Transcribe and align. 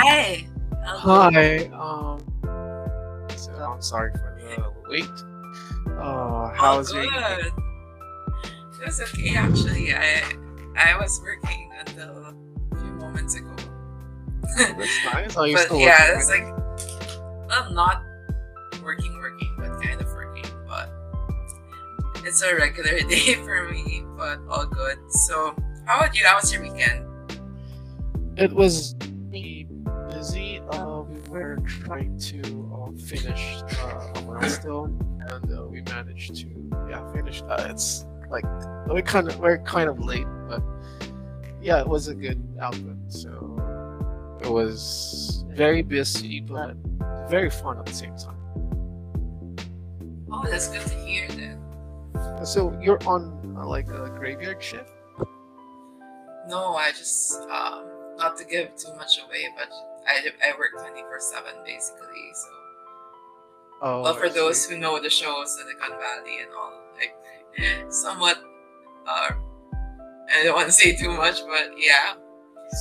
Hi. 0.00 0.46
Hi. 0.84 1.56
Um, 1.74 2.20
so 3.34 3.52
I'm 3.52 3.82
sorry 3.82 4.12
for 4.12 4.38
the 4.38 4.72
wait. 4.88 5.04
Uh, 5.98 6.54
how's 6.54 6.92
oh, 6.92 7.02
your 7.02 7.10
good. 7.10 7.52
It 8.80 8.86
was 8.86 9.00
okay 9.00 9.34
actually. 9.34 9.92
I 9.92 10.22
I 10.76 10.96
was 10.96 11.20
working 11.20 11.72
until 11.80 12.10
a 12.16 12.34
few 12.76 12.92
moments 12.92 13.34
ago. 13.34 13.50
That's 14.56 15.04
nice. 15.12 15.36
Are 15.36 15.48
you 15.48 15.56
but 15.56 15.64
still 15.64 15.80
yeah, 15.80 16.16
it's 16.16 16.30
right 16.30 16.44
like 16.44 17.48
well 17.48 17.72
not 17.72 18.04
working 18.84 19.18
working 19.18 19.52
but 19.58 19.82
kind 19.82 20.00
of 20.00 20.06
working 20.12 20.46
but 20.68 20.90
it's 22.24 22.40
a 22.42 22.54
regular 22.54 23.00
day 23.10 23.34
for 23.34 23.68
me 23.68 24.04
but 24.16 24.38
all 24.48 24.64
good. 24.64 24.98
So 25.10 25.56
how 25.86 25.98
about 25.98 26.16
you? 26.16 26.24
How 26.24 26.36
was 26.36 26.52
your 26.52 26.62
weekend? 26.62 27.04
It 28.36 28.52
was 28.52 28.94
were 31.38 31.58
trying 31.66 32.18
to 32.18 32.40
uh, 32.74 32.90
finish 32.98 33.62
uh, 33.80 34.12
a 34.14 34.22
milestone, 34.22 34.98
and 35.28 35.52
uh, 35.52 35.66
we 35.66 35.82
managed 35.82 36.34
to 36.36 36.46
yeah 36.90 37.12
finish. 37.12 37.42
Uh, 37.42 37.68
it's 37.70 38.06
like 38.30 38.44
we 38.92 39.02
kind 39.02 39.28
of 39.28 39.38
we're 39.38 39.58
kind 39.58 39.88
of 39.88 39.98
late, 40.00 40.26
but 40.48 40.62
yeah, 41.60 41.80
it 41.80 41.88
was 41.88 42.08
a 42.08 42.14
good 42.14 42.40
output. 42.60 42.96
So 43.08 44.38
it 44.42 44.48
was 44.48 45.44
very 45.48 45.82
busy, 45.82 46.40
but 46.40 46.76
very 47.28 47.50
fun 47.50 47.78
at 47.78 47.86
the 47.86 47.94
same 47.94 48.16
time. 48.16 48.36
Oh 50.30 50.44
that's 50.48 50.68
good 50.68 50.86
to 50.86 50.94
hear 51.04 51.28
then. 51.28 51.60
So 52.44 52.78
you're 52.80 53.02
on 53.06 53.56
uh, 53.58 53.66
like 53.66 53.88
a 53.88 54.14
graveyard 54.18 54.62
shift? 54.62 54.90
No, 56.46 56.76
I 56.76 56.90
just 56.90 57.34
um 57.50 57.84
not 58.16 58.36
to 58.38 58.44
give 58.44 58.74
too 58.76 58.94
much 58.96 59.20
away, 59.24 59.48
but 59.56 59.68
I 60.08 60.32
I 60.42 60.52
work 60.58 60.72
twenty 60.80 61.02
four 61.02 61.20
seven 61.20 61.54
basically. 61.64 62.32
So 62.34 62.48
Oh, 63.80 64.02
well, 64.02 64.14
for 64.14 64.26
I 64.26 64.30
those 64.30 64.66
see. 64.66 64.74
who 64.74 64.80
know 64.80 64.98
the 65.00 65.08
show, 65.10 65.44
Silicon 65.46 65.90
Valley 66.02 66.40
and 66.42 66.50
all, 66.50 66.72
like 66.98 67.14
somewhat. 67.92 68.42
Uh, 69.06 69.30
I 70.34 70.42
don't 70.42 70.54
want 70.56 70.66
to 70.66 70.72
say 70.72 70.96
too 70.96 71.10
much, 71.14 71.38
but 71.46 71.70
yeah, 71.78 72.14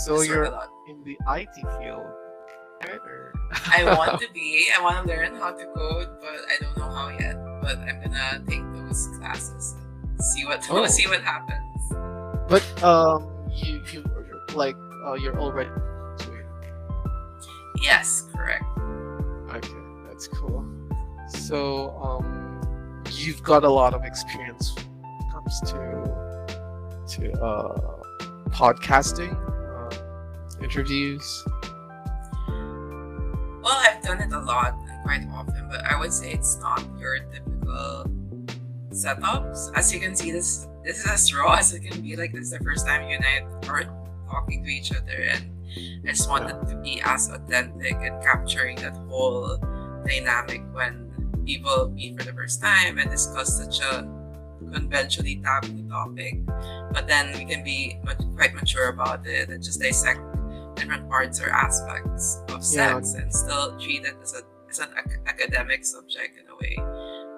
so 0.03 0.21
you're 0.21 0.45
in 0.89 1.03
the 1.05 1.15
IT 1.37 1.53
field. 1.53 2.01
Or... 2.89 3.33
I 3.73 3.83
want 3.95 4.19
to 4.25 4.27
be. 4.33 4.67
I 4.75 4.81
want 4.81 5.05
to 5.07 5.13
learn 5.13 5.35
how 5.35 5.51
to 5.51 5.65
code, 5.75 6.09
but 6.19 6.39
I 6.49 6.55
don't 6.61 6.77
know 6.77 6.89
how 6.89 7.09
yet. 7.09 7.37
But 7.61 7.77
I'm 7.79 8.01
gonna 8.01 8.41
take 8.47 8.65
those 8.73 9.07
classes 9.19 9.75
and 10.03 10.19
see 10.33 10.45
what 10.45 10.65
Oh. 10.69 10.85
see 10.87 11.07
what 11.07 11.21
happens. 11.21 11.93
But 12.49 12.65
um, 12.83 13.29
you 13.53 13.81
you 13.93 14.03
like 14.55 14.75
uh, 15.05 15.13
you're 15.13 15.37
already. 15.39 15.69
Yes, 17.81 18.25
correct. 18.33 18.63
Okay, 19.55 19.73
that's 20.07 20.27
cool. 20.27 20.65
So 21.29 21.91
um, 22.01 22.61
you've 23.11 23.43
got 23.43 23.63
a 23.63 23.69
lot 23.69 23.93
of 23.93 24.03
experience 24.03 24.73
when 24.75 24.85
it 24.85 25.31
comes 25.31 25.59
to 25.71 26.27
to 27.07 27.31
uh 27.41 27.97
podcasting, 28.49 29.33
uh, 29.33 30.63
interviews. 30.63 31.43
Well, 33.61 33.75
I've 33.75 34.01
done 34.01 34.21
it 34.21 34.31
a 34.31 34.39
lot 34.39 34.75
and 34.89 35.03
quite 35.03 35.27
often, 35.31 35.67
but 35.69 35.85
I 35.85 35.99
would 35.99 36.11
say 36.11 36.31
it's 36.31 36.57
not 36.59 36.83
your 36.97 37.19
typical 37.19 38.05
setups. 38.89 39.71
As 39.75 39.93
you 39.93 39.99
can 39.99 40.15
see, 40.15 40.31
this 40.31 40.67
this 40.83 40.99
is 40.99 41.07
as 41.07 41.33
raw 41.33 41.53
as 41.53 41.73
it 41.73 41.81
can 41.81 42.01
be. 42.01 42.15
Like 42.15 42.33
this 42.33 42.43
is 42.43 42.51
the 42.51 42.59
first 42.59 42.85
time 42.87 43.07
you 43.07 43.15
and 43.15 43.25
I 43.25 43.67
are 43.69 43.83
talking 44.29 44.63
to 44.63 44.69
each 44.69 44.91
other, 44.91 45.29
and 45.31 45.45
I 46.05 46.07
just 46.09 46.29
wanted 46.29 46.67
to 46.67 46.75
be 46.81 47.01
as 47.03 47.29
authentic 47.29 47.93
and 47.93 48.21
capturing 48.23 48.77
that 48.77 48.95
whole 49.09 49.57
dynamic 50.05 50.61
when 50.73 51.11
people 51.45 51.89
meet 51.89 52.17
for 52.17 52.25
the 52.25 52.33
first 52.33 52.61
time 52.61 52.97
and 52.97 53.09
discuss 53.09 53.57
such 53.57 53.79
a 53.79 54.03
conventionally 54.73 55.37
taboo 55.43 55.87
topic. 55.89 56.35
But 56.91 57.07
then 57.07 57.33
we 57.37 57.45
can 57.45 57.63
be 57.63 57.99
much, 58.03 58.19
quite 58.35 58.53
mature 58.53 58.89
about 58.89 59.25
it 59.27 59.49
and 59.49 59.63
just 59.63 59.79
dissect 59.79 60.19
different 60.75 61.09
parts 61.09 61.41
or 61.41 61.49
aspects 61.49 62.41
of 62.49 62.59
Yeah. 62.71 62.99
sex 62.99 63.13
and 63.13 63.33
still 63.33 63.77
treat 63.79 64.05
it 64.05 64.15
as, 64.21 64.33
a, 64.33 64.41
as 64.69 64.79
an 64.79 64.89
ac- 64.97 65.17
academic 65.25 65.85
subject 65.85 66.37
in 66.37 66.45
a 66.49 66.55
way. 66.55 66.75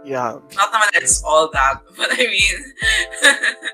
Yeah. 0.06 0.40
Not 0.56 0.72
that 0.72 0.92
it's 0.96 1.24
all 1.24 1.50
that, 1.52 1.82
but 1.98 2.10
I 2.12 2.18
mean, 2.28 2.74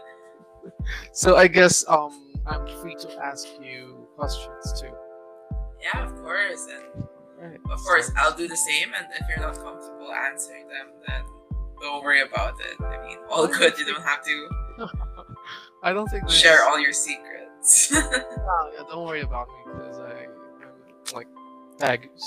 So 1.13 1.35
I 1.35 1.47
guess 1.47 1.83
um, 1.87 2.11
I'm 2.45 2.67
free 2.81 2.95
to 2.95 3.09
ask 3.23 3.47
you 3.61 3.94
questions 4.15 4.81
too. 4.81 4.91
yeah, 5.81 6.03
of 6.05 6.15
course. 6.21 6.67
And 6.73 7.05
Right. 7.37 7.59
of 7.69 7.79
course, 7.83 8.09
I'll 8.17 8.31
do 8.35 8.47
the 8.47 8.55
same. 8.57 8.93
And 8.97 9.05
if 9.19 9.27
you're 9.27 9.45
not 9.45 9.55
comfortable 9.55 10.11
answering 10.13 10.67
them, 10.69 10.87
then 11.05 11.21
don't 11.81 12.01
worry 12.03 12.21
about 12.21 12.53
it. 12.61 12.79
I 12.81 13.05
mean, 13.05 13.17
all 13.29 13.45
good. 13.45 13.77
You 13.77 13.85
don't 13.85 14.01
have 14.03 14.23
to 14.23 14.49
I 15.83 15.91
don't 15.93 16.07
think 16.09 16.29
share 16.29 16.63
all 16.65 16.79
your 16.79 16.93
secrets. 16.93 17.91
Yeah, 17.91 18.01
yeah, 18.73 18.83
don't 18.89 19.05
worry 19.05 19.21
about 19.21 19.47
me 19.49 19.55
because 19.73 19.99
I 19.99 20.23
am 20.63 20.73
like 21.13 21.27
Tagus. 21.77 22.23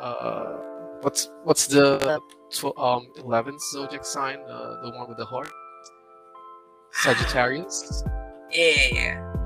Uh, 0.00 0.58
what's 1.02 1.28
what's 1.44 1.66
the 1.66 2.20
tw- 2.50 2.76
um 2.78 3.08
eleventh 3.16 3.60
zodiac 3.72 4.04
sign? 4.04 4.38
The 4.46 4.80
the 4.84 4.90
one 4.96 5.08
with 5.08 5.18
the 5.18 5.24
heart. 5.24 5.50
Sagittarius. 6.92 8.04
yeah, 8.52 8.64
yeah, 8.64 8.74
yeah. 8.92 8.92
Yeah, 8.92 9.30
so- 9.30 9.41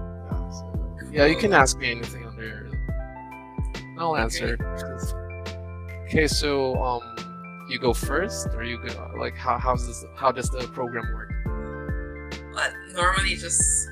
yeah, 1.16 1.24
you 1.24 1.36
can 1.36 1.54
ask 1.54 1.78
me 1.78 1.90
anything 1.90 2.26
under. 2.26 2.70
I'll 3.98 4.16
answer. 4.16 4.58
Okay, 6.04 6.26
so 6.26 6.76
um, 6.82 7.00
you 7.70 7.78
go 7.78 7.94
first, 7.94 8.48
or 8.48 8.62
you 8.62 8.76
go 8.78 9.10
like 9.18 9.34
how 9.34 9.58
how's 9.58 9.86
this? 9.86 10.04
How 10.14 10.30
does 10.30 10.50
the 10.50 10.68
program 10.68 11.06
work? 11.14 11.32
But 12.52 12.72
normally 12.92 13.34
just 13.34 13.88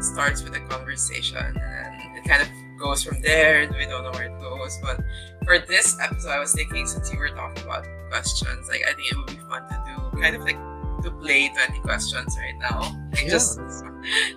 starts 0.00 0.42
with 0.42 0.54
a 0.54 0.60
conversation 0.68 1.38
and 1.38 2.18
it 2.18 2.24
kind 2.28 2.42
of 2.42 2.48
goes 2.78 3.02
from 3.02 3.22
there 3.22 3.62
and 3.62 3.74
we 3.74 3.86
don't 3.86 4.04
know 4.04 4.10
where 4.10 4.24
it 4.24 4.38
goes. 4.38 4.78
But 4.82 5.00
for 5.44 5.58
this 5.60 5.98
episode, 5.98 6.28
I 6.30 6.38
was 6.38 6.52
thinking 6.52 6.86
since 6.86 7.10
you 7.10 7.18
were 7.18 7.30
talking 7.30 7.64
about 7.64 7.86
questions, 8.10 8.68
like 8.68 8.82
I 8.86 8.92
think 8.92 9.10
it 9.10 9.16
would 9.16 9.28
be 9.28 9.40
fun 9.48 9.62
to 9.62 9.82
do 9.86 10.20
kind 10.20 10.36
of 10.36 10.42
like 10.42 10.58
to 11.02 11.10
play 11.12 11.48
20 11.48 11.80
questions 11.80 12.36
right 12.38 12.58
now. 12.58 12.80
Yeah. 13.22 13.28
just 13.28 13.60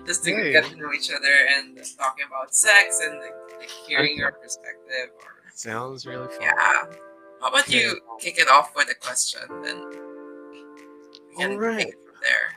just 0.06 0.22
to 0.24 0.30
Hey. 0.30 0.52
get 0.52 0.64
to 0.66 0.76
know 0.76 0.92
each 0.92 1.10
other 1.10 1.34
and 1.56 1.76
talking 1.98 2.24
about 2.28 2.54
sex 2.54 3.00
and 3.02 3.18
like, 3.18 3.34
like 3.58 3.70
hearing 3.88 4.16
your 4.16 4.32
perspective 4.32 5.10
or 5.24 5.32
Sounds 5.54 6.06
really 6.06 6.28
fun. 6.28 6.42
yeah. 6.42 6.84
How 7.40 7.48
about 7.48 7.68
you 7.68 7.98
kick 8.20 8.38
it 8.38 8.48
off 8.48 8.76
with 8.76 8.88
a 8.90 8.94
question 8.94 9.40
then 9.64 9.78
we 9.88 11.36
can 11.38 11.52
Alright. 11.52 11.78
take 11.78 11.88
it 11.88 12.00
from 12.04 12.18
there. 12.22 12.48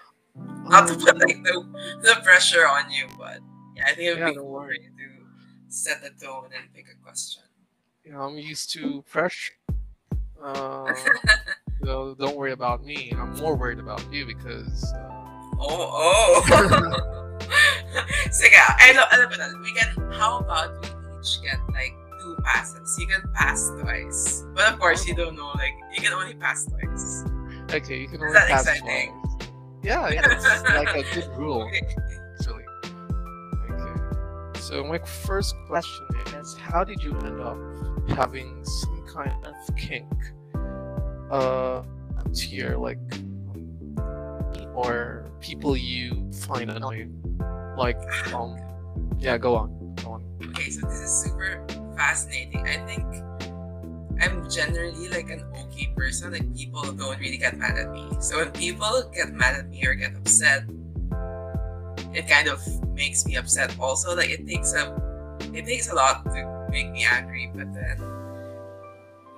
Not 0.69 0.87
to 0.87 0.93
Um, 0.93 0.99
put 0.99 1.17
like 1.19 1.41
the, 1.43 1.55
the 2.03 2.21
pressure 2.23 2.67
on 2.67 2.91
you, 2.91 3.07
but 3.17 3.39
yeah, 3.75 3.85
I 3.87 3.95
think 3.95 4.05
it 4.07 4.11
would 4.11 4.19
Yeah, 4.19 4.29
be 4.31 4.35
cool 4.37 4.59
for 4.61 4.73
you 4.73 4.89
to 5.01 5.07
set 5.69 6.01
the 6.03 6.11
tone 6.23 6.49
and 6.55 6.71
pick 6.73 6.85
a 6.93 6.97
question. 7.03 7.43
you 8.03 8.11
know, 8.11 8.21
I'm 8.21 8.37
used 8.37 8.71
to 8.73 9.01
pressure. 9.09 9.53
Uh, 10.41 10.93
so 11.83 12.15
don't 12.19 12.35
worry 12.37 12.51
about 12.51 12.83
me. 12.83 13.13
I'm 13.17 13.35
more 13.37 13.55
worried 13.55 13.79
about 13.79 14.01
you 14.11 14.25
because 14.25 14.93
uh, 14.93 15.05
Oh, 15.61 15.91
oh. 15.91 17.35
Sige, 18.31 18.55
I 18.79 18.93
know, 18.93 19.03
alam 19.11 19.27
mo 19.29 19.35
na, 19.35 19.47
we 19.61 19.73
can, 19.73 19.89
how 20.13 20.39
about 20.39 20.71
we 20.81 20.87
each 21.19 21.41
get 21.41 21.59
like 21.73 21.91
two 22.21 22.37
passes? 22.45 22.95
You 22.99 23.07
can 23.07 23.23
pass 23.35 23.71
twice. 23.81 24.45
But 24.55 24.71
of 24.73 24.79
course, 24.79 25.07
you 25.07 25.15
don't 25.15 25.35
know, 25.35 25.51
like, 25.55 25.73
you 25.93 26.01
can 26.01 26.13
only 26.13 26.35
pass 26.35 26.65
twice. 26.65 27.25
okay, 27.73 27.99
you 27.99 28.07
can 28.07 28.21
Is 28.23 28.31
only 28.31 28.33
that 28.33 28.47
pass 28.47 28.67
exciting? 28.67 29.11
twice. 29.11 29.49
Yeah, 29.83 30.09
yeah, 30.09 30.21
it's 30.31 30.63
like 30.63 30.95
a 30.95 31.03
good 31.15 31.27
rule 31.37 31.63
Okay. 31.67 31.81
actually. 32.39 32.63
Okay. 33.71 34.59
So 34.59 34.83
my 34.83 34.99
first 34.99 35.55
question 35.67 36.05
is, 36.39 36.55
how 36.55 36.83
did 36.83 37.01
you 37.03 37.17
end 37.19 37.39
up 37.41 37.57
having 38.15 38.63
some 38.63 39.03
kind 39.07 39.33
of 39.45 39.55
kink? 39.75 40.07
Uh, 41.29 41.83
to 42.33 42.47
your 42.47 42.77
like, 42.77 42.99
or 44.73 45.25
people 45.39 45.77
you 45.77 46.31
find 46.33 46.69
annoying? 46.69 47.13
Like, 47.77 47.99
um, 48.33 48.57
yeah, 49.19 49.37
go 49.37 49.55
on, 49.55 49.95
go 49.95 50.11
on. 50.11 50.23
Okay, 50.49 50.69
so 50.69 50.85
this 50.87 50.99
is 50.99 51.23
super 51.23 51.65
fascinating. 51.95 52.67
I 52.67 52.77
think 52.85 53.03
I'm 54.21 54.49
generally 54.49 55.07
like 55.09 55.29
an 55.29 55.43
okay 55.65 55.91
person. 55.95 56.33
Like 56.33 56.53
people 56.55 56.83
don't 56.83 57.19
really 57.19 57.37
get 57.37 57.57
mad 57.57 57.77
at 57.77 57.91
me. 57.91 58.09
So 58.19 58.37
when 58.37 58.51
people 58.51 59.09
get 59.13 59.31
mad 59.31 59.55
at 59.55 59.69
me 59.69 59.85
or 59.85 59.95
get 59.95 60.15
upset, 60.15 60.63
it 62.13 62.27
kind 62.27 62.49
of 62.49 62.59
makes 62.93 63.25
me 63.25 63.37
upset 63.37 63.75
also. 63.79 64.15
Like 64.15 64.29
it 64.29 64.47
takes 64.47 64.73
a 64.73 64.91
it 65.53 65.65
takes 65.65 65.89
a 65.89 65.95
lot 65.95 66.25
to 66.25 66.67
make 66.69 66.91
me 66.91 67.05
angry, 67.05 67.51
but 67.55 67.73
then 67.73 67.97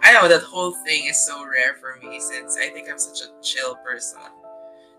I 0.04 0.14
know 0.14 0.28
that 0.28 0.42
whole 0.44 0.74
thing 0.84 1.06
is 1.06 1.18
so 1.26 1.46
rare 1.46 1.76
for 1.76 1.98
me 2.02 2.20
since 2.20 2.58
I 2.58 2.70
think 2.70 2.90
I'm 2.90 2.98
such 2.98 3.22
a 3.22 3.30
chill 3.42 3.76
person. 3.86 4.22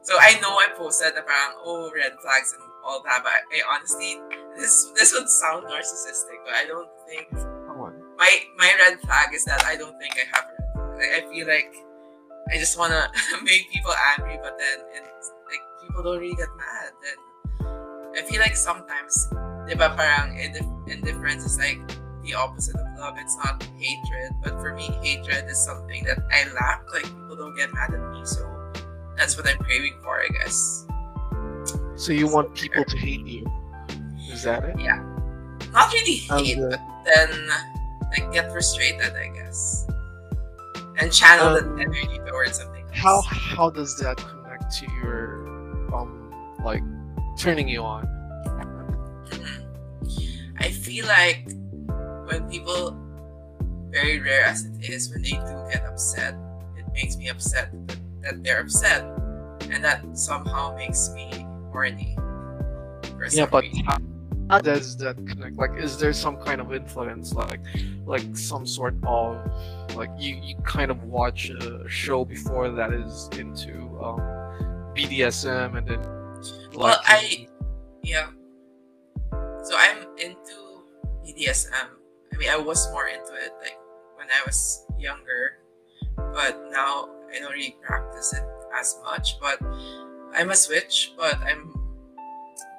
So 0.02 0.14
I 0.18 0.38
know 0.40 0.50
I 0.58 0.68
posted 0.76 1.12
about 1.12 1.58
oh 1.64 1.90
red 1.94 2.12
flags 2.22 2.54
and 2.54 2.62
all 2.84 3.02
that, 3.04 3.22
but 3.22 3.32
I 3.32 3.62
honestly 3.74 4.18
this 4.56 4.90
this 4.96 5.12
would 5.12 5.28
sound 5.28 5.66
narcissistic, 5.66 6.42
but 6.44 6.54
I 6.54 6.64
don't 6.66 6.88
think 7.06 7.30
Come 7.32 7.78
on. 7.80 7.94
my 8.18 8.30
my 8.58 8.70
red 8.78 9.00
flag 9.00 9.34
is 9.34 9.44
that 9.46 9.64
I 9.64 9.76
don't 9.76 9.98
think 9.98 10.14
I 10.18 10.26
have 10.34 10.46
red 10.46 10.66
flag. 10.74 10.98
Like, 10.98 11.24
I 11.24 11.30
feel 11.30 11.46
like 11.46 11.74
I 12.52 12.58
just 12.58 12.78
wanna 12.78 13.10
make 13.42 13.70
people 13.70 13.94
angry, 14.18 14.38
but 14.42 14.58
then 14.58 14.78
it's 14.94 15.32
like 15.46 15.62
people 15.82 16.02
don't 16.02 16.18
really 16.20 16.34
get 16.34 16.50
mad. 16.58 16.92
And 17.02 18.18
I 18.18 18.22
feel 18.28 18.40
like 18.40 18.56
sometimes, 18.56 19.30
di 19.66 19.74
ba, 19.74 19.94
parang 19.96 20.36
indif- 20.36 20.90
indifference 20.90 21.46
is 21.46 21.58
like 21.58 21.80
the 22.22 22.34
opposite 22.34 22.76
of 22.76 22.86
love. 23.02 23.14
It's 23.18 23.36
not 23.36 23.62
hatred, 23.78 24.32
but 24.42 24.52
for 24.60 24.74
me, 24.74 24.90
hatred 25.02 25.44
is 25.50 25.58
something 25.58 26.04
that 26.04 26.18
I 26.30 26.44
lack. 26.54 26.84
Like 26.92 27.02
people 27.04 27.36
don't 27.36 27.56
get 27.56 27.72
mad 27.74 27.92
at 27.92 28.12
me, 28.12 28.24
so 28.24 28.48
that's 29.16 29.36
what 29.36 29.46
I'm 29.46 29.58
craving 29.58 29.94
for, 30.02 30.20
I 30.20 30.28
guess. 30.28 30.86
So 31.96 32.12
you 32.12 32.26
want 32.32 32.54
people 32.54 32.84
to 32.84 32.96
hate 32.96 33.26
you? 33.26 33.44
Is 34.30 34.42
that 34.44 34.64
it? 34.64 34.78
Yeah. 34.80 35.02
Not 35.72 35.92
really 35.92 36.16
hate, 36.16 36.56
good. 36.56 36.70
but 36.70 36.80
then 37.04 37.48
like 38.12 38.32
get 38.32 38.50
frustrated, 38.52 39.12
I 39.14 39.28
guess, 39.34 39.86
and 40.98 41.12
channel 41.12 41.48
Um, 41.56 41.76
that 41.76 41.82
energy 41.82 42.18
towards 42.28 42.58
something. 42.58 42.84
else. 42.84 42.94
How 42.96 43.20
how 43.22 43.70
does 43.70 43.96
that 43.98 44.16
connect 44.18 44.74
to 44.78 44.86
your 45.02 45.44
um 45.94 46.30
like 46.64 46.82
turning 47.38 47.68
you 47.68 47.82
on? 47.82 48.06
Mhm. 49.30 49.66
I 50.60 50.70
feel 50.70 51.06
like 51.06 51.48
when 52.26 52.48
people, 52.48 52.96
very 53.90 54.20
rare 54.20 54.44
as 54.44 54.64
it 54.64 54.88
is, 54.88 55.10
when 55.10 55.22
they 55.22 55.30
do 55.30 55.66
get 55.70 55.84
upset, 55.86 56.34
it 56.76 56.84
makes 56.94 57.16
me 57.16 57.28
upset 57.28 57.70
that, 57.88 57.98
that 58.22 58.44
they're 58.44 58.60
upset, 58.60 59.02
and 59.70 59.82
that 59.84 60.02
somehow 60.16 60.74
makes 60.76 61.10
me 61.10 61.30
horny. 61.72 62.16
Yeah, 63.30 63.46
but 63.46 63.62
reason. 63.64 63.84
how, 63.84 63.98
how 64.50 64.58
does 64.60 64.96
that 64.98 65.16
connect? 65.26 65.56
Like, 65.56 65.76
is 65.78 65.96
there 65.98 66.12
some 66.12 66.36
kind 66.36 66.60
of 66.60 66.72
influence, 66.74 67.32
like, 67.34 67.60
like 68.04 68.36
some 68.36 68.66
sort 68.66 68.94
of, 69.06 69.38
like 69.94 70.10
you 70.18 70.36
you 70.42 70.56
kind 70.64 70.90
of 70.90 71.04
watch 71.04 71.50
a 71.50 71.88
show 71.88 72.24
before 72.24 72.70
that 72.70 72.92
is 72.92 73.28
into 73.38 73.72
um, 74.02 74.18
BDSM, 74.96 75.76
and 75.78 75.86
then 75.86 76.00
Well, 76.74 77.00
I- 77.04 77.46
Yeah. 78.02 78.28
So 79.62 79.76
I'm 79.76 79.98
into 80.18 80.82
BDSM. 81.24 81.88
I 82.48 82.56
was 82.56 82.90
more 82.90 83.08
into 83.08 83.34
it 83.34 83.52
like 83.60 83.78
when 84.16 84.28
I 84.28 84.42
was 84.46 84.86
younger, 84.98 85.58
but 86.16 86.60
now 86.70 87.08
I 87.32 87.38
don't 87.38 87.52
really 87.52 87.76
practice 87.82 88.32
it 88.32 88.44
as 88.78 88.98
much. 89.04 89.38
But 89.40 89.58
I'm 90.34 90.50
a 90.50 90.56
switch, 90.56 91.14
but 91.16 91.38
I'm 91.42 91.72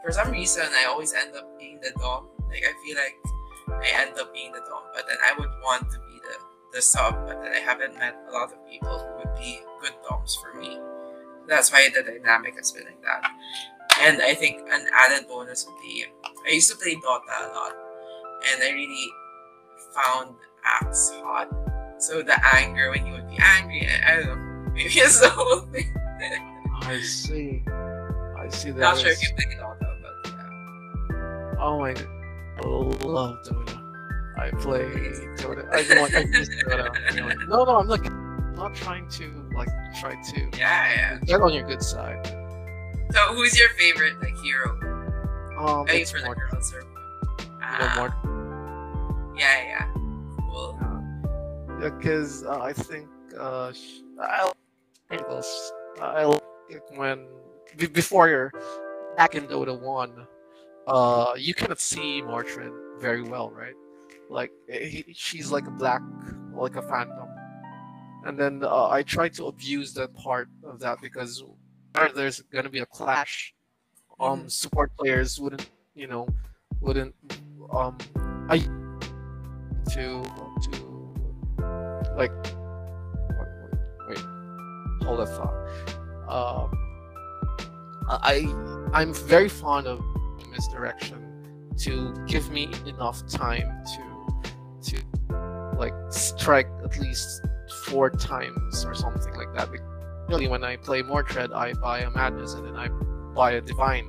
for 0.04 0.12
some 0.12 0.32
reason 0.32 0.66
I 0.74 0.86
always 0.86 1.14
end 1.14 1.36
up 1.36 1.58
being 1.60 1.80
the 1.82 1.92
dom. 2.00 2.28
Like 2.50 2.64
I 2.64 2.74
feel 2.86 2.98
like 2.98 3.16
I 3.84 4.02
end 4.02 4.18
up 4.20 4.34
being 4.34 4.52
the 4.52 4.62
dom, 4.70 4.84
but 4.94 5.06
then 5.08 5.18
I 5.24 5.34
would 5.38 5.50
want 5.64 5.90
to 5.92 6.00
be 6.00 6.20
the 6.24 6.36
the 6.74 6.82
sub. 6.82 7.26
But 7.28 7.42
then 7.42 7.54
I 7.54 7.60
haven't 7.60 7.96
met 7.96 8.16
a 8.30 8.32
lot 8.32 8.52
of 8.52 8.68
people 8.70 9.00
who 9.00 9.18
would 9.18 9.36
be 9.40 9.60
good 9.82 9.94
doms 10.08 10.38
for 10.42 10.58
me. 10.60 10.80
That's 11.48 11.72
why 11.72 11.90
the 11.90 12.04
dynamic 12.04 12.56
has 12.56 12.72
been 12.72 12.86
like 12.86 13.02
that. 13.04 13.30
And 14.02 14.22
I 14.22 14.34
think 14.34 14.60
an 14.72 14.88
added 14.94 15.28
bonus 15.28 15.66
would 15.68 15.80
be 15.82 16.06
I 16.48 16.52
used 16.52 16.72
to 16.72 16.78
play 16.78 16.96
Dota 16.96 17.52
a 17.52 17.54
lot, 17.54 17.74
and 18.52 18.64
I 18.64 18.72
really 18.72 19.10
found 19.94 20.36
Axe 20.66 21.12
hot. 21.24 21.50
So 22.00 22.22
the 22.22 22.36
anger 22.56 22.90
when 22.92 23.06
you 23.06 23.14
would 23.14 23.28
be 23.30 23.38
angry, 23.40 23.88
I, 23.88 24.14
I 24.14 24.16
don't 24.24 24.28
know, 24.66 24.72
maybe 24.74 24.90
it's 24.96 25.20
the 25.20 25.30
whole 25.30 25.62
thing. 25.72 25.94
I 26.84 27.00
see, 27.02 27.64
I 28.38 28.50
see 28.50 28.72
that. 28.72 28.80
Not 28.80 28.98
sure 28.98 29.12
if 29.12 29.18
is- 29.22 29.30
you 29.30 29.36
play 29.36 29.46
Dota, 29.56 29.80
but 30.02 30.32
yeah. 30.32 31.56
Oh 31.60 31.80
my 31.80 31.94
god, 31.94 32.08
I 32.64 32.68
love 33.06 33.38
Dota. 33.46 33.80
I 34.38 34.50
play 34.52 34.84
Dota. 35.38 35.68
I 35.72 35.94
know, 35.96 36.02
like, 36.02 36.16
I 36.16 36.24
miss 36.26 36.50
Dota. 36.50 37.14
You 37.16 37.22
know, 37.22 37.28
like- 37.28 37.38
no, 37.48 37.64
no, 37.64 37.78
I'm 37.80 37.88
like 37.88 38.12
not 38.58 38.74
trying 38.76 39.08
to 39.10 39.32
like 39.56 39.70
try 40.00 40.12
to 40.22 40.42
Yeah, 40.58 40.94
yeah. 40.96 41.20
get 41.26 41.42
on 41.42 41.54
your 41.54 41.66
good 41.68 41.82
side. 41.84 42.26
So 43.12 43.20
who's 43.34 43.58
your 43.60 43.70
favorite 43.72 44.20
like 44.22 44.36
hero? 44.38 44.72
Um, 45.60 45.88
you 45.88 45.94
it's 46.02 46.12
for 46.12 46.20
the 46.20 46.26
more, 46.26 46.36
girls 46.36 46.74
or? 46.74 46.82
you 46.82 46.86
know, 46.88 47.48
Ah, 47.62 47.94
more 47.98 48.33
yeah, 49.38 49.64
yeah. 49.64 49.94
Cool. 50.50 50.80
Yeah, 51.82 51.90
because 51.90 52.44
uh, 52.44 52.60
I 52.62 52.74
think 52.74 53.08
uh, 53.38 53.72
I 54.22 54.52
like 55.10 55.24
I 56.02 56.24
like 56.26 56.42
it 56.70 56.82
when 56.96 57.28
be- 57.78 57.88
before 57.88 58.30
you're 58.30 58.52
back 59.18 59.36
in 59.36 59.48
Dota 59.48 59.80
One, 59.80 60.28
uh, 60.88 61.34
you 61.38 61.54
cannot 61.54 61.80
see 61.80 62.22
Mortred 62.22 62.72
very 63.00 63.22
well, 63.22 63.50
right? 63.52 63.74
Like 64.30 64.52
he, 64.70 65.06
she's 65.14 65.52
like 65.52 65.68
a 65.68 65.72
black, 65.72 66.02
like 66.54 66.76
a 66.76 66.82
phantom, 66.82 67.28
and 68.26 68.40
then 68.40 68.64
uh, 68.64 68.88
I 68.90 69.04
try 69.04 69.30
to 69.30 69.48
abuse 69.48 69.94
that 69.96 70.14
part 70.16 70.48
of 70.64 70.80
that 70.80 71.02
because 71.02 71.44
there's 72.16 72.42
gonna 72.52 72.70
be 72.70 72.80
a 72.80 72.86
clash, 72.86 73.54
um, 74.20 74.44
Mhm. 74.44 74.52
support 74.52 74.92
players 74.98 75.40
wouldn't, 75.40 75.70
you 75.96 76.08
know, 76.08 76.28
wouldn't, 76.82 77.14
um, 77.72 77.98
I 78.50 78.66
to 79.90 80.24
to 80.62 80.84
like 82.16 82.32
wait, 83.38 83.50
wait, 84.10 84.18
wait 84.18 84.20
hold 85.04 85.20
that 85.20 85.28
thought. 85.28 85.54
Um 86.30 86.80
i 88.10 88.46
i'm 88.94 89.14
very 89.14 89.48
fond 89.48 89.88
of 89.88 90.02
misdirection 90.52 91.74
to 91.78 92.14
give 92.28 92.52
me 92.52 92.70
enough 92.86 93.26
time 93.28 93.84
to 93.86 94.04
to 94.82 95.76
like 95.78 95.94
strike 96.10 96.68
at 96.84 97.00
least 97.00 97.42
four 97.86 98.10
times 98.10 98.86
or 98.86 98.94
something 98.94 99.34
like 99.34 99.54
that. 99.56 99.70
Really 100.30 100.48
when 100.48 100.64
i 100.64 100.76
play 100.76 101.02
mortred 101.02 101.52
i 101.54 101.74
buy 101.74 102.00
a 102.00 102.10
madness 102.12 102.54
and 102.54 102.66
then 102.66 102.76
i 102.76 102.88
buy 103.34 103.54
a 103.54 103.62
divine. 103.62 104.08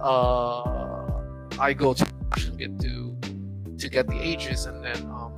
Uh 0.00 1.20
i 1.58 1.74
go 1.74 1.92
to 1.92 2.06
get 2.56 2.78
to 2.80 3.09
to 3.80 3.88
get 3.88 4.06
the 4.06 4.18
ages 4.20 4.66
and 4.66 4.84
then 4.84 4.96
um 5.06 5.32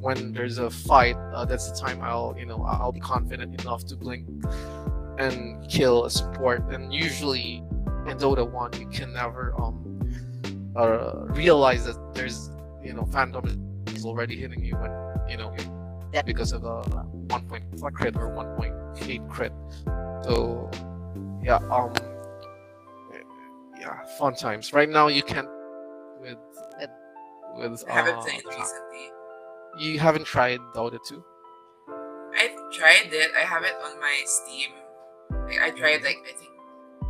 when 0.00 0.32
there's 0.32 0.58
a 0.58 0.70
fight 0.70 1.16
uh, 1.34 1.44
that's 1.44 1.70
the 1.70 1.76
time 1.78 2.00
i'll 2.02 2.34
you 2.38 2.46
know 2.46 2.62
i'll 2.64 2.92
be 2.92 3.00
confident 3.00 3.60
enough 3.60 3.84
to 3.84 3.96
blink 3.96 4.26
and 5.18 5.68
kill 5.68 6.04
a 6.06 6.10
support 6.10 6.62
and 6.70 6.92
usually 6.92 7.62
in 8.08 8.16
dota 8.18 8.44
1 8.50 8.72
you 8.80 8.88
can 8.88 9.12
never 9.12 9.54
um 9.60 9.76
uh, 10.76 11.26
realize 11.42 11.84
that 11.84 11.98
there's 12.14 12.50
you 12.82 12.92
know 12.94 13.04
phantom 13.06 13.44
is 13.94 14.04
already 14.04 14.36
hitting 14.36 14.64
you 14.64 14.74
when 14.76 14.90
you 15.28 15.36
know 15.36 15.54
Yeah. 16.12 16.22
because 16.22 16.52
of 16.52 16.64
a 16.64 16.82
1.5 17.28 17.92
crit 17.92 18.16
or 18.16 18.28
1.8 18.30 19.28
crit. 19.28 19.52
So 20.24 20.68
yeah 21.42 21.60
um 21.70 21.92
yeah 23.78 23.94
fun 24.18 24.34
times. 24.34 24.72
Right 24.72 24.88
now 24.88 25.06
you 25.08 25.22
can't 25.22 25.48
with 27.60 27.84
I 27.88 27.92
haven't 27.92 28.14
uh, 28.16 28.22
played 28.22 28.42
recently. 28.46 29.10
you 29.78 29.98
haven't 29.98 30.24
tried 30.24 30.60
Dota 30.74 30.98
2? 31.06 31.24
I've 32.38 32.56
tried 32.72 33.12
it. 33.12 33.30
I 33.36 33.44
have 33.44 33.62
it 33.64 33.74
on 33.84 34.00
my 34.00 34.22
Steam. 34.24 34.70
Like 35.46 35.60
I 35.60 35.70
tried 35.70 36.02
like 36.02 36.18
I 36.24 36.32
think 36.36 36.50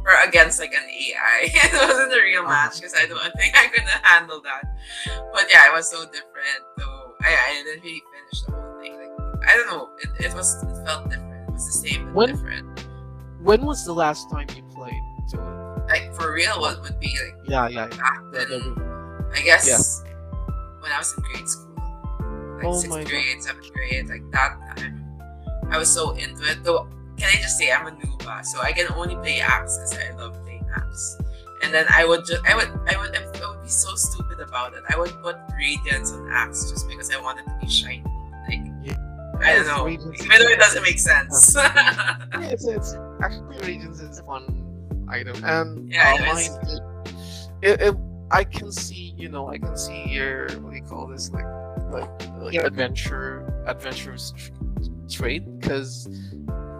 or 0.07 0.29
against 0.29 0.59
like 0.59 0.73
an 0.73 0.83
AI. 0.89 1.41
it 1.53 1.73
wasn't 1.73 2.13
a 2.13 2.23
real 2.23 2.43
match 2.45 2.77
because 2.77 2.95
I 2.95 3.07
don't 3.07 3.21
think 3.37 3.55
I 3.57 3.67
could 3.69 3.83
handle 4.03 4.41
that. 4.43 4.63
But 5.33 5.47
yeah, 5.51 5.69
it 5.69 5.73
was 5.75 5.91
so 5.91 6.05
different. 6.07 6.61
So 6.79 6.85
I, 7.23 7.37
I 7.37 7.63
didn't 7.65 7.83
really 7.85 8.03
finish 8.13 8.43
the 8.47 8.53
whole 8.53 8.81
thing. 8.81 8.97
Like 8.97 9.49
I 9.49 9.57
don't 9.57 9.67
know. 9.69 9.91
It, 10.01 10.27
it 10.27 10.35
was 10.35 10.55
it 10.63 10.87
felt 10.87 11.09
different. 11.11 11.49
It 11.49 11.53
was 11.53 11.67
the 11.67 11.89
same 11.89 12.07
but 12.07 12.15
When- 12.15 12.29
different. 12.31 12.87
When 13.43 13.65
was 13.65 13.85
the 13.87 13.93
last 13.95 14.29
time 14.31 14.47
you 14.57 14.63
played 14.75 14.93
Dota? 15.33 15.89
Like 15.89 16.15
for 16.15 16.33
real, 16.33 16.61
what 16.61 16.81
would 16.83 16.99
be 17.01 17.09
like 17.09 17.49
Yeah, 17.49 17.69
yeah, 17.69 17.89
yeah. 17.91 17.97
back 17.97 18.21
The- 18.33 18.47
then? 18.49 18.75
the- 18.75 19.31
I 19.35 19.43
guess 19.43 20.03
when 20.81 20.93
I 20.93 20.99
was 20.99 21.15
in 21.17 21.23
grade 21.23 21.49
school, 21.49 21.75
like 22.57 22.65
Oh 22.67 22.79
sixth 22.79 22.99
God. 22.99 23.07
grade, 23.07 23.43
seventh 23.43 23.73
grade, 23.73 24.09
like 24.09 24.23
that 24.33 24.77
time, 24.77 25.05
I 25.71 25.79
was 25.79 25.89
so 25.93 26.13
into 26.13 26.45
it. 26.51 26.63
Though, 26.65 26.89
can 27.17 27.29
I 27.29 27.41
just 27.41 27.59
say 27.59 27.73
I'm 27.73 27.87
a 27.87 27.91
noob, 27.91 28.45
so 28.45 28.61
I 28.61 28.73
can 28.73 28.87
only 28.95 29.15
play 29.17 29.41
Axe 29.41 29.77
because 29.79 29.99
I 29.99 30.17
love 30.17 30.35
playing 30.43 30.67
Axe. 30.75 31.19
And 31.63 31.75
then 31.75 31.85
I 31.91 32.05
would 32.07 32.25
just, 32.27 32.43
I 32.49 32.55
would, 32.55 32.69
I 32.89 32.97
would, 32.99 33.15
I 33.15 33.49
would 33.51 33.63
be 33.63 33.69
so 33.69 33.95
stupid 33.95 34.41
about 34.41 34.73
it. 34.73 34.83
I 34.89 34.99
would 34.99 35.13
put 35.23 35.37
radiance 35.59 36.11
on 36.13 36.29
Axe 36.33 36.71
just 36.71 36.89
because 36.89 37.11
I 37.15 37.21
wanted 37.21 37.45
to 37.45 37.59
be 37.61 37.69
shiny. 37.69 38.03
Like 38.49 38.97
I 39.43 39.55
don't 39.55 39.67
know, 39.67 39.89
even 39.89 40.11
though 40.11 40.49
it 40.49 40.59
doesn't 40.59 40.83
make 40.83 40.99
sense. 40.99 41.55
Yeah, 41.55 42.19
it's, 42.43 42.67
it's 42.67 42.95
actually 43.23 43.59
Radiance 43.59 44.01
is 44.01 44.21
fun 44.21 44.45
item, 45.09 45.43
and 45.45 45.91
Yeah, 45.91 46.13
uh, 46.13 46.15
it 46.15 46.35
mine, 46.35 46.81
it, 47.63 47.81
it, 47.81 47.97
I 48.31 48.45
can 48.45 48.71
see, 48.71 49.00
you 49.21 49.29
know, 49.29 49.49
I 49.49 49.59
can 49.59 49.77
see 49.77 50.09
your 50.09 50.49
what 50.61 50.71
do 50.71 50.77
you 50.77 50.83
call 50.83 51.07
this, 51.07 51.31
like, 51.31 51.45
like, 51.91 52.11
like 52.39 52.55
adventure, 52.55 53.63
adventurous 53.67 54.33
tr- 54.37 54.53
trade, 55.09 55.61
because 55.61 56.09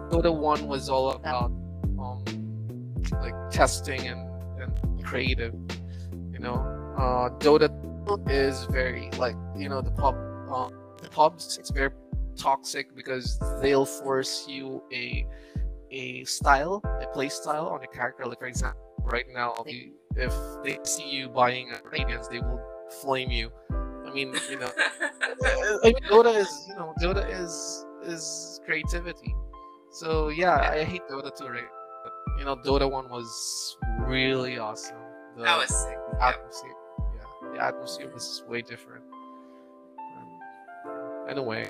Dota 0.09 0.33
One 0.35 0.67
was 0.67 0.89
all 0.89 1.11
about, 1.11 1.51
um, 1.99 2.23
like 3.21 3.35
testing 3.51 4.07
and 4.07 4.27
and 4.59 5.03
creative, 5.03 5.53
you 6.31 6.39
know, 6.39 6.55
uh, 6.97 7.29
Dota 7.39 7.69
is 8.29 8.65
very 8.65 9.09
like 9.17 9.35
you 9.55 9.69
know 9.69 9.81
the 9.81 9.91
pub, 9.91 10.15
uh, 10.51 10.69
the 11.01 11.09
pubs. 11.09 11.57
It's 11.57 11.69
very 11.69 11.91
toxic 12.35 12.95
because 12.95 13.39
they'll 13.61 13.85
force 13.85 14.45
you 14.47 14.83
a 14.91 15.25
a 15.91 16.23
style, 16.23 16.81
a 17.01 17.07
play 17.13 17.29
style 17.29 17.67
on 17.67 17.83
a 17.83 17.87
character. 17.87 18.25
Like 18.25 18.39
for 18.39 18.47
example, 18.47 18.81
right 19.03 19.25
now, 19.33 19.53
you, 19.67 19.93
if 20.17 20.33
they 20.63 20.77
see 20.83 21.09
you 21.09 21.29
buying 21.29 21.71
a 21.71 21.79
Radiance, 21.89 22.27
they 22.27 22.39
will 22.39 22.61
flame 23.01 23.31
you. 23.31 23.51
I 23.71 24.13
mean, 24.13 24.33
you 24.49 24.59
know, 24.59 24.69
I 25.43 25.79
mean, 25.83 25.95
Dota 26.09 26.35
is 26.35 26.65
you 26.67 26.75
know 26.75 26.93
Dota 27.01 27.27
is 27.29 27.85
is 28.03 28.59
creativity. 28.65 29.35
So 29.91 30.29
yeah, 30.29 30.69
I 30.71 30.83
hate 30.83 31.01
Dota 31.09 31.35
2 31.35 31.47
right. 31.47 31.63
But, 32.03 32.13
you 32.39 32.45
know, 32.45 32.55
Dota 32.55 32.89
1 32.89 33.09
was 33.09 33.77
really 33.99 34.57
awesome. 34.57 34.97
The 35.37 35.43
that 35.43 35.57
was 35.57 35.69
sick. 35.69 35.97
Atmosphere, 36.19 36.73
yeah, 37.15 37.53
the 37.53 37.63
atmosphere 37.63 38.11
was 38.13 38.43
way 38.47 38.61
different. 38.61 39.03
Um, 40.87 41.29
anyway. 41.29 41.69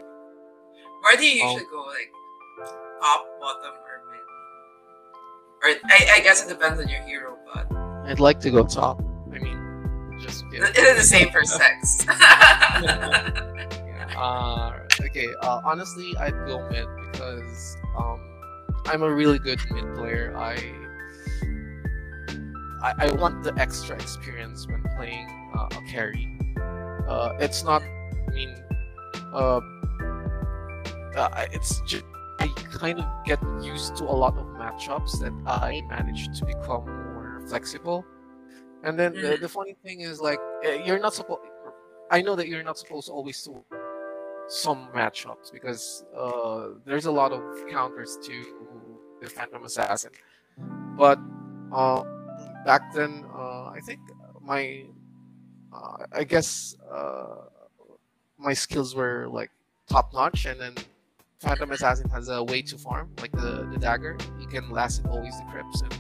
Where 1.02 1.18
do 1.18 1.26
you 1.26 1.44
um, 1.44 1.52
usually 1.54 1.66
um, 1.66 1.72
go? 1.72 1.86
Like 1.88 2.12
top, 3.02 3.26
bottom, 3.40 3.74
or 3.86 4.02
mid? 4.12 5.82
Or 5.84 5.90
I, 5.90 6.18
I 6.18 6.20
guess 6.22 6.46
it 6.46 6.50
depends 6.50 6.80
on 6.80 6.88
your 6.88 7.02
hero, 7.02 7.31
I'd 8.05 8.20
like 8.20 8.39
to 8.41 8.51
go 8.51 8.65
top. 8.65 9.01
I 9.34 9.39
mean, 9.39 10.17
just 10.20 10.46
yeah. 10.51 10.67
it 10.67 10.77
is 10.77 10.98
the 10.98 11.03
same 11.03 11.31
for 11.31 11.43
sex. 11.46 12.05
yeah. 12.08 13.58
Uh, 14.17 14.79
okay. 15.01 15.27
Uh, 15.41 15.62
honestly, 15.63 16.15
I'd 16.17 16.36
go 16.46 16.67
mid 16.70 16.88
because 17.12 17.77
um, 17.98 18.20
I'm 18.86 19.03
a 19.03 19.12
really 19.12 19.39
good 19.39 19.60
mid 19.72 19.96
player. 19.96 20.34
I, 20.38 20.58
I, 22.84 22.93
I 23.08 23.12
want 23.13 23.43
the 23.43 23.53
extra 23.58 23.96
experience 23.96 24.67
when 24.67 24.84
playing 24.98 25.27
uh, 25.55 25.67
a 25.72 25.81
carry. 25.91 26.27
Uh, 27.08 27.34
it's 27.39 27.63
not. 27.63 27.81
I 27.81 28.31
mean, 28.31 28.55
uh, 29.34 29.60
uh, 31.15 31.46
it's 31.51 31.81
just 31.81 32.03
I 32.39 32.48
kind 32.74 33.00
of 33.00 33.05
get 33.25 33.39
used 33.62 33.96
to 33.98 34.03
a 34.03 34.15
lot 34.15 34.38
of 34.38 34.46
matchups 34.58 35.20
that 35.20 35.34
I 35.46 35.81
manage 35.89 36.39
to 36.39 36.46
become 36.46 36.86
flexible. 37.48 38.06
And 38.84 38.98
then 39.00 39.14
the, 39.14 39.38
mm. 39.38 39.42
the 39.42 39.50
funny 39.50 39.76
thing 39.84 40.02
is 40.02 40.20
like 40.20 40.40
eh, 40.64 40.84
you're 40.86 41.00
not 41.00 41.14
supposed. 41.14 41.42
I 42.10 42.22
know 42.22 42.36
that 42.36 42.48
you're 42.48 42.64
not 42.64 42.78
supposed 42.78 43.10
always 43.10 43.42
to 43.44 43.64
some 44.48 44.90
matchups 44.94 45.52
because 45.52 46.04
uh, 46.16 46.70
there's 46.86 47.06
a 47.06 47.12
lot 47.12 47.32
of 47.32 47.42
counters 47.70 48.18
to 48.24 48.44
the 49.22 49.30
Phantom 49.30 49.64
Assassin. 49.64 50.12
But 50.98 51.20
uh, 51.72 52.04
back 52.66 52.94
then, 52.94 53.24
uh, 53.34 53.70
I 53.70 53.80
think 53.86 54.02
my, 54.42 54.84
uh, 55.74 56.06
I 56.12 56.24
guess 56.26 56.76
uh, 56.92 57.46
my 58.38 58.54
skills 58.54 58.94
were 58.94 59.28
like 59.30 59.52
top 59.88 60.14
notch, 60.14 60.46
and 60.46 60.60
then 60.60 60.76
Phantom 61.40 61.72
Assassin 61.72 62.10
has 62.10 62.28
a 62.30 62.44
way 62.44 62.62
to 62.64 62.78
farm, 62.78 63.10
like 63.22 63.32
the, 63.32 63.70
the 63.72 63.78
dagger. 63.78 64.18
You 64.40 64.48
can 64.48 64.70
last 64.70 65.00
it 65.00 65.06
always 65.06 65.38
the 65.40 65.46
crypts, 65.46 65.82
and 65.82 65.94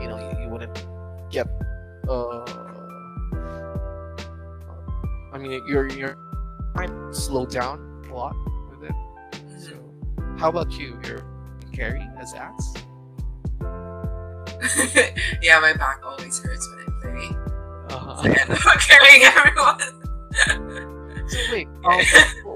you 0.00 0.08
know 0.08 0.18
you, 0.18 0.44
you 0.44 0.48
wouldn't 0.48 0.86
get. 1.30 1.46
Uh, 2.08 2.44
I 5.32 5.38
mean, 5.38 5.62
you're 5.66 5.88
you're 5.88 6.16
might 6.74 6.90
slow 7.14 7.46
down 7.46 8.04
a 8.10 8.14
lot 8.14 8.34
with 8.70 8.90
it. 8.90 8.94
So, 9.58 9.72
how 10.38 10.48
about 10.48 10.72
you? 10.72 10.98
You're 11.04 11.24
carry 11.72 12.06
as 12.18 12.34
axe? 12.34 12.74
yeah, 15.42 15.58
my 15.60 15.72
back 15.74 16.00
always 16.04 16.38
hurts 16.38 16.68
when 16.68 16.78
I 16.80 16.90
play. 17.00 17.36
Uh-huh. 17.90 18.22
So 18.22 18.28
I 18.28 18.32
end 18.32 18.50
up 18.50 18.80
carrying 18.80 19.22
everyone. 19.24 19.80
so 21.28 21.38
wait, 21.52 21.68
um, 21.84 22.00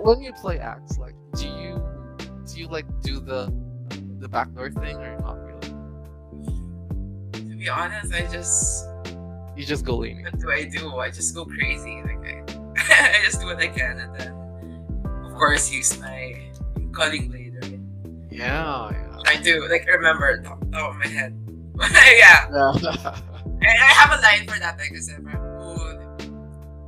when 0.02 0.22
you 0.22 0.32
play 0.32 0.58
axe, 0.58 0.98
like, 0.98 1.14
do 1.34 1.46
you 1.46 1.82
do 2.46 2.60
you 2.60 2.68
like 2.68 2.86
do 3.02 3.20
the 3.20 3.52
the 4.20 4.28
backdoor 4.28 4.70
thing 4.70 4.96
or 4.96 5.18
not 5.20 5.36
really? 5.44 5.57
Be 7.68 7.72
honest, 7.72 8.14
I 8.14 8.26
just 8.32 8.88
you 9.54 9.66
just 9.66 9.84
go 9.84 9.96
leaning. 9.96 10.24
What 10.24 10.40
do 10.40 10.50
I 10.50 10.64
do? 10.64 10.96
I 10.96 11.10
just 11.10 11.34
go 11.34 11.44
crazy. 11.44 12.00
Like 12.00 12.16
I 12.24 12.40
I 13.20 13.20
just 13.26 13.42
do 13.42 13.46
what 13.46 13.58
I 13.58 13.68
can, 13.68 13.98
and 13.98 14.14
then 14.16 14.32
of 15.26 15.34
course 15.34 15.70
use 15.70 16.00
my 16.00 16.50
Culling 16.92 17.28
Blade. 17.28 17.58
Right? 17.60 17.78
Yeah, 18.30 18.88
yeah. 18.90 19.18
I 19.26 19.36
do 19.36 19.68
like 19.68 19.86
remember 19.86 20.40
top, 20.40 20.64
top 20.72 20.92
of 20.92 20.96
my 20.96 21.08
head. 21.08 21.36
yeah. 21.92 22.48
yeah. 22.48 22.72
I, 23.60 23.68
I, 23.68 23.92
have 24.00 24.18
a 24.18 24.22
line 24.22 24.48
for 24.48 24.58
that 24.60 24.78
because 24.78 25.10
I'm 25.10 25.28
oh, 25.28 25.76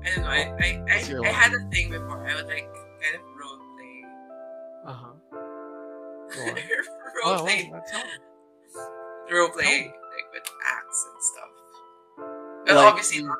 I 0.02 0.14
don't 0.14 0.22
know. 0.22 0.28
I 0.30 0.48
I, 0.64 0.82
I, 0.88 1.28
I 1.28 1.28
had 1.28 1.52
a 1.52 1.60
thing 1.68 1.90
before. 1.90 2.26
I 2.26 2.36
would 2.36 2.46
like 2.46 2.72
kind 3.04 3.16
of 3.16 3.22
role 3.38 3.58
play. 3.76 4.04
Uh 4.86 4.92
huh. 4.94 5.12
role 7.22 7.36
oh, 7.36 7.44
play. 7.44 7.70
Role 9.30 9.50
play 9.50 9.92
like 9.92 9.99
with 10.32 10.42
Axe 10.66 11.06
and 11.12 11.22
stuff. 11.22 11.48
But 12.66 12.76
like, 12.76 12.86
obviously 12.86 13.22
not, 13.22 13.38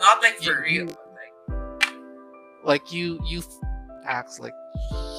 not 0.00 0.22
like 0.22 0.38
for 0.38 0.66
you, 0.66 0.84
real 0.84 0.86
like 0.86 1.92
like 2.64 2.92
you 2.92 3.20
you 3.26 3.42
acts 4.04 4.40
like 4.40 4.54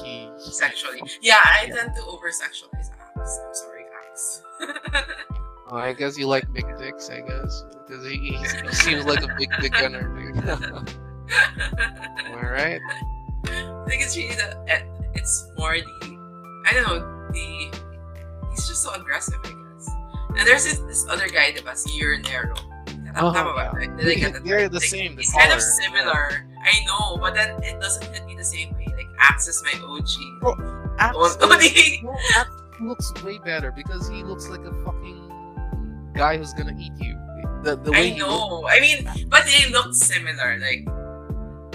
he 0.02 0.28
sexually. 0.38 1.00
Yeah, 1.22 1.40
I 1.44 1.66
yeah. 1.68 1.74
tend 1.76 1.94
to 1.96 2.02
over 2.04 2.28
sexualize 2.30 2.90
Axe. 3.00 3.40
I'm 3.46 3.54
sorry, 3.54 3.84
Axe. 4.10 4.42
oh, 5.70 5.76
I 5.76 5.92
guess 5.92 6.18
you 6.18 6.26
like 6.26 6.52
big 6.52 6.66
dicks. 6.78 7.08
I 7.10 7.20
guess 7.20 7.64
because 7.86 8.04
he, 8.06 8.16
he, 8.18 8.36
he 8.36 8.72
seems 8.72 9.04
like 9.04 9.22
a 9.22 9.34
big 9.38 9.50
dick 9.60 9.72
gunner. 9.72 10.08
All 12.28 12.42
right. 12.50 12.80
I 13.44 13.84
think 13.88 14.02
it's 14.02 14.16
really 14.16 14.34
the 14.34 14.64
eh, 14.68 14.82
it's 15.14 15.50
more 15.56 15.74
the 15.74 16.18
I 16.66 16.72
don't 16.74 16.86
know 16.86 17.28
the 17.32 17.78
he's 18.50 18.68
just 18.68 18.82
so 18.82 18.92
aggressive. 18.94 19.38
I 19.44 19.48
guess. 19.48 19.59
And 20.38 20.46
there's 20.46 20.64
this, 20.64 20.78
this 20.80 21.06
other 21.08 21.28
guy, 21.28 21.52
the 21.52 21.60
Basir 21.60 22.22
Nero. 22.24 22.54
Oh, 23.16 23.32
yeah. 23.34 23.72
They, 23.96 24.16
they're 24.44 24.68
the 24.68 24.80
same. 24.80 25.16
The 25.16 25.22
it's 25.22 25.34
kind 25.34 25.52
of 25.52 25.60
similar. 25.60 26.46
I 26.62 26.84
know, 26.86 27.16
but 27.18 27.34
then 27.34 27.62
it 27.62 27.80
doesn't 27.80 28.14
hit 28.14 28.24
me 28.26 28.36
the 28.36 28.44
same 28.44 28.72
way. 28.74 28.86
Like 28.96 29.08
Axe 29.18 29.48
is 29.48 29.62
my 29.64 29.80
OG. 29.84 30.08
Well, 30.42 30.94
Axe, 30.98 31.16
is, 31.16 31.98
well, 32.04 32.18
Axe 32.36 32.50
looks 32.80 33.12
way 33.24 33.38
better 33.38 33.72
because 33.72 34.08
he 34.08 34.22
looks 34.22 34.48
like 34.48 34.60
a 34.60 34.84
fucking 34.84 36.12
guy 36.14 36.36
who's 36.36 36.52
gonna 36.54 36.76
eat 36.78 36.92
you. 36.98 37.18
The, 37.62 37.76
the 37.76 37.92
way 37.92 38.14
I 38.14 38.16
know. 38.16 38.66
I 38.68 38.80
mean, 38.80 39.08
but 39.28 39.44
they 39.46 39.70
look 39.70 39.94
similar. 39.94 40.58
Like 40.58 40.86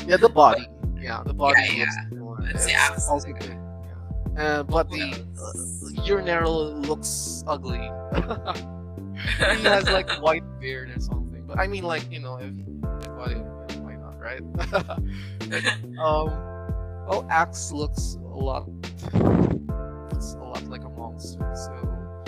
yeah, 0.07 0.17
the 0.17 0.29
body. 0.29 0.67
Yeah, 0.97 1.21
the 1.25 1.33
body 1.33 1.59
yeah, 1.61 1.79
looks 1.79 1.95
yeah. 1.95 2.09
similar. 2.09 2.37
Let's 2.41 2.67
Axe. 2.67 3.07
Also 3.09 3.33
good. 3.33 3.57
Yeah. 4.35 4.43
Uh, 4.43 4.63
but 4.63 4.89
the 4.89 5.25
urinary 6.05 6.47
looks 6.47 7.43
ugly. 7.47 7.77
he 9.57 9.63
has 9.63 9.89
like 9.89 10.09
white 10.21 10.43
beard 10.59 10.89
or 10.95 10.99
something. 10.99 11.43
But 11.47 11.59
I 11.59 11.67
mean, 11.67 11.83
like 11.83 12.09
you 12.11 12.19
know, 12.19 12.37
if 12.37 12.53
body 13.15 13.41
right? 14.25 14.41
um, 15.99 16.29
well, 17.07 17.25
Axe 17.29 17.71
looks 17.71 18.15
a 18.15 18.37
lot, 18.37 18.67
looks 19.13 20.33
a 20.33 20.43
lot 20.43 20.63
like 20.67 20.83
a 20.83 20.89
monster. 20.89 21.53
So, 21.55 22.25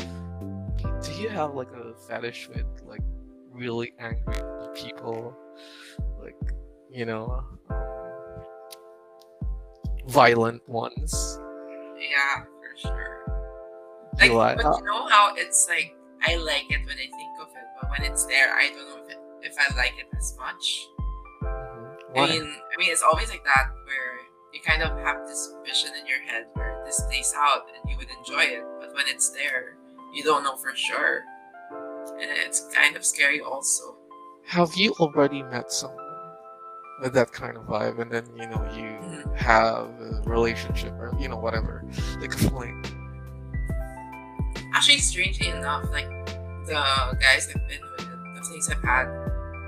do 1.01 1.21
you 1.21 1.29
have 1.29 1.55
like 1.55 1.71
a 1.71 1.95
fetish 2.07 2.49
with 2.49 2.65
like 2.85 3.01
really 3.51 3.93
angry 3.99 4.41
people, 4.75 5.35
like 6.21 6.37
you 6.91 7.05
know, 7.05 7.43
um, 7.69 8.43
violent 10.07 10.67
ones? 10.69 11.39
Yeah, 11.99 12.43
for 12.43 12.77
sure. 12.77 13.36
Like, 14.19 14.57
but 14.57 14.79
you 14.79 14.85
know 14.85 15.07
how 15.07 15.33
it's 15.35 15.67
like 15.69 15.95
I 16.25 16.35
like 16.37 16.65
it 16.69 16.85
when 16.85 16.97
I 16.97 17.07
think 17.07 17.33
of 17.39 17.47
it, 17.49 17.67
but 17.79 17.89
when 17.91 18.11
it's 18.11 18.25
there, 18.25 18.53
I 18.55 18.69
don't 18.69 18.89
know 18.89 19.03
if 19.03 19.11
it, 19.11 19.17
if 19.43 19.55
I 19.59 19.75
like 19.75 19.93
it 19.99 20.07
as 20.17 20.35
much. 20.37 20.87
I 22.15 22.27
mean, 22.27 22.43
I 22.43 22.77
mean, 22.79 22.89
it's 22.91 23.03
always 23.03 23.29
like 23.29 23.43
that 23.43 23.69
where 23.85 24.17
you 24.53 24.59
kind 24.61 24.81
of 24.81 24.97
have 24.99 25.27
this 25.27 25.53
vision 25.65 25.91
in 25.99 26.07
your 26.07 26.19
head 26.21 26.45
where 26.53 26.81
this 26.85 26.99
plays 27.01 27.33
out 27.37 27.67
and 27.75 27.91
you 27.91 27.97
would 27.97 28.09
enjoy 28.09 28.41
it, 28.41 28.63
but 28.79 28.93
when 28.95 29.05
it's 29.07 29.29
there, 29.29 29.77
you 30.13 30.23
don't 30.23 30.43
know 30.43 30.55
for 30.55 30.75
sure, 30.75 31.23
and 32.19 32.31
it's 32.31 32.67
kind 32.73 32.95
of 32.95 33.05
scary 33.05 33.39
also. 33.39 33.95
Have 34.45 34.73
you 34.75 34.93
already 34.99 35.43
met 35.43 35.71
someone 35.71 36.03
with 37.01 37.13
that 37.13 37.31
kind 37.31 37.57
of 37.57 37.63
vibe, 37.67 37.99
and 37.99 38.11
then 38.11 38.25
you 38.35 38.47
know 38.47 38.63
you 38.73 38.97
mm-hmm. 38.97 39.35
have 39.35 39.89
a 40.01 40.21
relationship 40.25 40.93
or 40.93 41.15
you 41.19 41.27
know 41.27 41.37
whatever, 41.37 41.83
like 42.19 42.33
a 42.33 42.37
fling? 42.37 42.83
Actually, 44.73 44.99
strangely 44.99 45.47
enough, 45.47 45.89
like 45.91 46.09
the 46.65 47.17
guys 47.19 47.49
I've 47.49 47.67
been 47.67 47.81
with, 47.97 48.07
the 48.35 48.41
things 48.49 48.69
I've 48.69 48.83
had, 48.83 49.07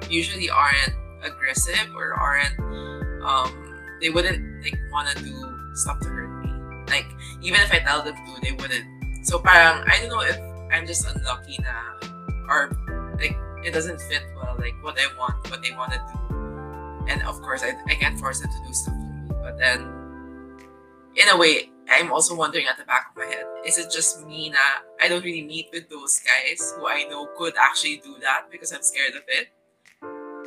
usually 0.10 0.50
aren't 0.50 0.94
aggressive 1.24 1.94
or 1.96 2.14
aren't 2.14 2.58
um 3.24 3.52
they 4.00 4.10
wouldn't 4.10 4.64
like 4.64 4.78
wanna 4.92 5.14
do 5.16 5.60
stuff 5.74 6.00
to 6.00 6.08
hurt 6.08 6.44
me. 6.44 6.52
Like 6.88 7.06
even 7.42 7.60
if 7.62 7.72
I 7.74 7.80
tell 7.80 8.04
them 8.04 8.16
to, 8.16 8.42
they 8.42 8.54
wouldn't. 8.54 8.86
So 9.26 9.40
parang 9.40 9.84
I 9.88 10.00
don't 10.00 10.10
know 10.10 10.22
if 10.22 10.40
I'm 10.72 10.86
just 10.86 11.06
unlucky 11.08 11.58
na 11.60 12.08
or 12.48 12.72
like 13.20 13.36
it 13.64 13.74
doesn't 13.74 14.00
fit 14.02 14.24
well, 14.36 14.56
like 14.58 14.76
what 14.84 14.98
I 15.00 15.08
want, 15.18 15.50
what 15.50 15.62
they 15.62 15.72
want 15.72 15.94
to 15.94 16.00
do. 16.00 17.10
And 17.10 17.22
of 17.24 17.42
course, 17.42 17.64
I, 17.64 17.74
I 17.90 17.96
can't 17.96 18.20
force 18.20 18.40
them 18.40 18.50
to 18.50 18.68
do 18.68 18.74
stuff 18.74 18.94
to 18.94 19.00
me. 19.00 19.36
But 19.42 19.58
then, 19.58 19.82
in 21.16 21.28
a 21.30 21.38
way, 21.38 21.72
I'm 21.90 22.12
also 22.12 22.36
wondering 22.36 22.68
at 22.68 22.78
the 22.78 22.84
back 22.86 23.08
of 23.12 23.18
my 23.18 23.26
head, 23.26 23.46
is 23.66 23.78
it 23.78 23.92
just 23.92 24.26
me 24.26 24.50
that 24.54 24.82
I 25.02 25.08
don't 25.08 25.24
really 25.24 25.44
meet 25.44 25.70
with 25.74 25.90
those 25.90 26.20
guys 26.20 26.74
who 26.78 26.88
I 26.88 27.04
know 27.10 27.28
could 27.38 27.54
actually 27.60 27.98
do 27.98 28.18
that 28.22 28.48
because 28.52 28.72
I'm 28.72 28.84
scared 28.84 29.16
of 29.16 29.24
it? 29.28 29.48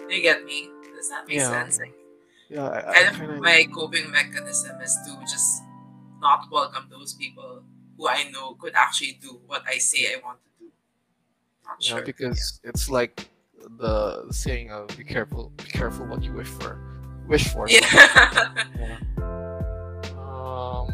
Do 0.09 0.15
you 0.15 0.23
get 0.23 0.45
me? 0.45 0.69
Does 0.97 1.09
that 1.11 1.27
make 1.27 1.39
Yeah. 1.39 1.49
sense? 1.51 1.79
Like, 1.81 1.95
Yeah, 2.49 2.69
I, 2.69 2.79
I 2.91 2.95
kind 2.95 3.09
of 3.09 3.17
kinda- 3.17 3.41
my 3.41 3.65
coping 3.75 4.11
mechanism 4.11 4.81
is 4.81 4.97
to 5.07 5.19
just 5.23 5.63
not 6.21 6.51
welcome 6.51 6.87
those 6.91 7.15
people 7.15 7.63
who 7.97 8.09
I 8.09 8.25
know 8.31 8.55
could 8.55 8.75
actually 8.75 9.19
do 9.21 9.41
what 9.47 9.63
I 9.67 9.79
say 9.79 10.15
I 10.15 10.21
want 10.25 10.39
to 10.45 10.51
do. 10.67 10.71
Not 11.67 11.77
Yeah, 11.81 11.97
sure. 11.97 12.03
because 12.03 12.61
it's 12.63 12.89
like 12.89 13.29
the 13.79 14.27
saying 14.33 14.71
of 14.71 14.89
"be 14.97 15.05
careful, 15.05 15.51
be 15.57 15.65
careful 15.65 16.07
what 16.07 16.23
you 16.23 16.33
wish 16.33 16.49
for." 16.49 16.79
Wish 17.29 17.49
for. 17.49 17.67
Yeah. 17.69 17.81
Yeah. 18.79 18.99
Um. 20.19 20.89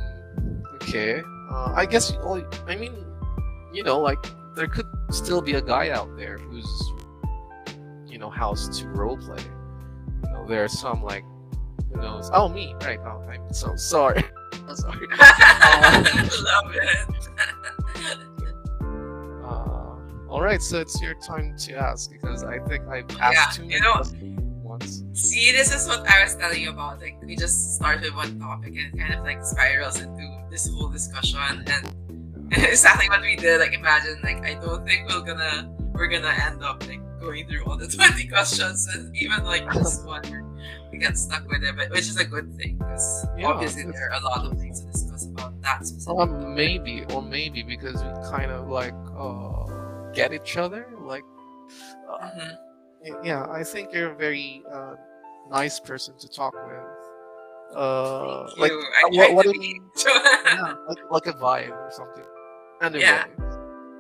Okay. 0.89 1.23
Uh, 1.51 1.73
I 1.75 1.87
guess. 1.87 2.13
Well, 2.19 2.43
I 2.67 2.77
mean, 2.77 2.95
you 3.73 3.83
know, 3.83 3.99
like 4.01 4.19
there 4.55 4.67
could 4.69 4.87
still 5.11 5.41
be 5.41 5.55
a 5.55 5.63
guy 5.63 5.91
out 5.91 6.17
there 6.17 6.39
who's, 6.39 6.93
you 8.07 8.19
know, 8.19 8.31
housed 8.31 8.73
to 8.81 8.85
roleplay. 8.87 9.43
You 10.25 10.31
know, 10.33 10.47
there 10.47 10.65
are 10.65 10.69
some 10.69 11.03
like, 11.03 11.25
who 11.93 12.01
knows? 12.01 12.31
Oh, 12.33 12.49
me, 12.49 12.75
right? 12.83 12.99
Oh, 13.05 13.23
I'm 13.31 13.53
so 13.53 13.77
sorry. 13.77 14.25
I'm 14.69 14.77
sorry. 14.77 15.07
Love 16.43 16.75
it. 16.75 17.29
Uh, 19.45 19.97
all 20.29 20.43
right, 20.43 20.61
so 20.61 20.79
it's 20.79 21.01
your 21.01 21.15
time 21.15 21.57
to 21.57 21.73
ask 21.75 22.11
because 22.11 22.45
I 22.45 22.59
think 22.69 22.87
I've 22.87 23.11
asked 23.19 23.35
Yeah, 23.35 23.47
too 23.51 23.63
you 23.63 23.81
many 23.81 23.81
know- 23.81 24.43
once. 24.63 25.03
See, 25.15 25.53
this 25.53 25.75
is 25.75 25.89
what 25.89 26.07
I 26.07 26.23
was 26.23 26.35
telling 26.37 26.61
you 26.61 26.69
about. 26.71 27.01
Like, 27.01 27.17
we 27.25 27.35
just 27.35 27.77
start 27.77 28.03
with 28.03 28.15
one 28.15 28.39
topic 28.39 28.75
and 28.77 28.95
it 28.95 28.99
kind 28.99 29.15
of 29.15 29.25
like 29.25 29.43
spirals 29.43 29.99
into 30.01 30.23
this 30.51 30.69
whole 30.73 30.89
discussion, 30.89 31.39
and 31.67 31.95
exactly 32.53 33.09
what 33.09 33.21
we 33.21 33.37
did. 33.37 33.61
Like, 33.61 33.73
imagine, 33.75 34.19
like, 34.23 34.45
I 34.45 34.55
don't 34.55 34.87
think 34.87 35.09
we're 35.09 35.21
gonna 35.23 35.71
we're 35.95 36.09
gonna 36.09 36.35
end 36.47 36.63
up 36.63 36.87
like 36.87 37.01
going 37.21 37.47
through 37.49 37.65
all 37.65 37.77
the 37.77 37.89
twenty 37.97 38.27
questions, 38.29 38.89
and 38.95 39.15
even 39.17 39.45
like 39.45 39.71
this 39.73 40.03
one, 40.05 40.23
we 40.93 40.99
get 40.99 41.19
stuck 41.19 41.47
with 41.49 41.63
it, 41.63 41.77
but 41.77 41.91
which 41.91 42.09
is 42.09 42.17
a 42.19 42.25
good 42.25 42.55
thing 42.57 42.79
because 42.79 43.27
Yeah, 43.37 43.49
obviously 43.49 43.85
there 43.85 44.11
are 44.13 44.21
a 44.21 44.25
lot 44.25 44.47
of 44.47 44.59
things 44.59 44.81
to 44.81 44.87
discuss 44.91 45.27
about 45.27 45.61
that 45.63 45.87
specific. 45.87 46.15
Or 46.15 46.27
maybe, 46.27 47.05
or 47.13 47.23
maybe 47.23 47.63
because 47.63 47.97
we 48.03 48.11
kind 48.31 48.51
of 48.51 48.69
like 48.69 48.95
uh, 49.17 50.11
get 50.13 50.33
each 50.33 50.57
other. 50.57 50.87
Like, 51.01 51.25
uh, 52.11 52.19
Mhm. 52.31 53.25
yeah, 53.25 53.47
I 53.51 53.63
think 53.65 53.93
you're 53.93 54.13
a 54.13 54.17
very 54.17 54.63
uh, 54.73 54.95
nice 55.51 55.79
person 55.81 56.15
to 56.19 56.29
talk 56.29 56.55
with. 56.55 56.83
Uh, 57.77 58.49
like, 58.57 58.71
you. 58.73 58.79
I 58.81 59.03
what- 59.05 59.15
tried 59.15 59.35
what 59.35 59.43
to 59.47 59.53
do 59.53 59.59
be. 59.61 59.81
yeah, 60.07 60.75
like, 60.89 60.99
like 61.11 61.27
a 61.27 61.33
vibe 61.35 61.71
or 61.71 61.91
something. 61.93 62.25
Anyway, 62.81 63.03
Yeah. 63.03 63.25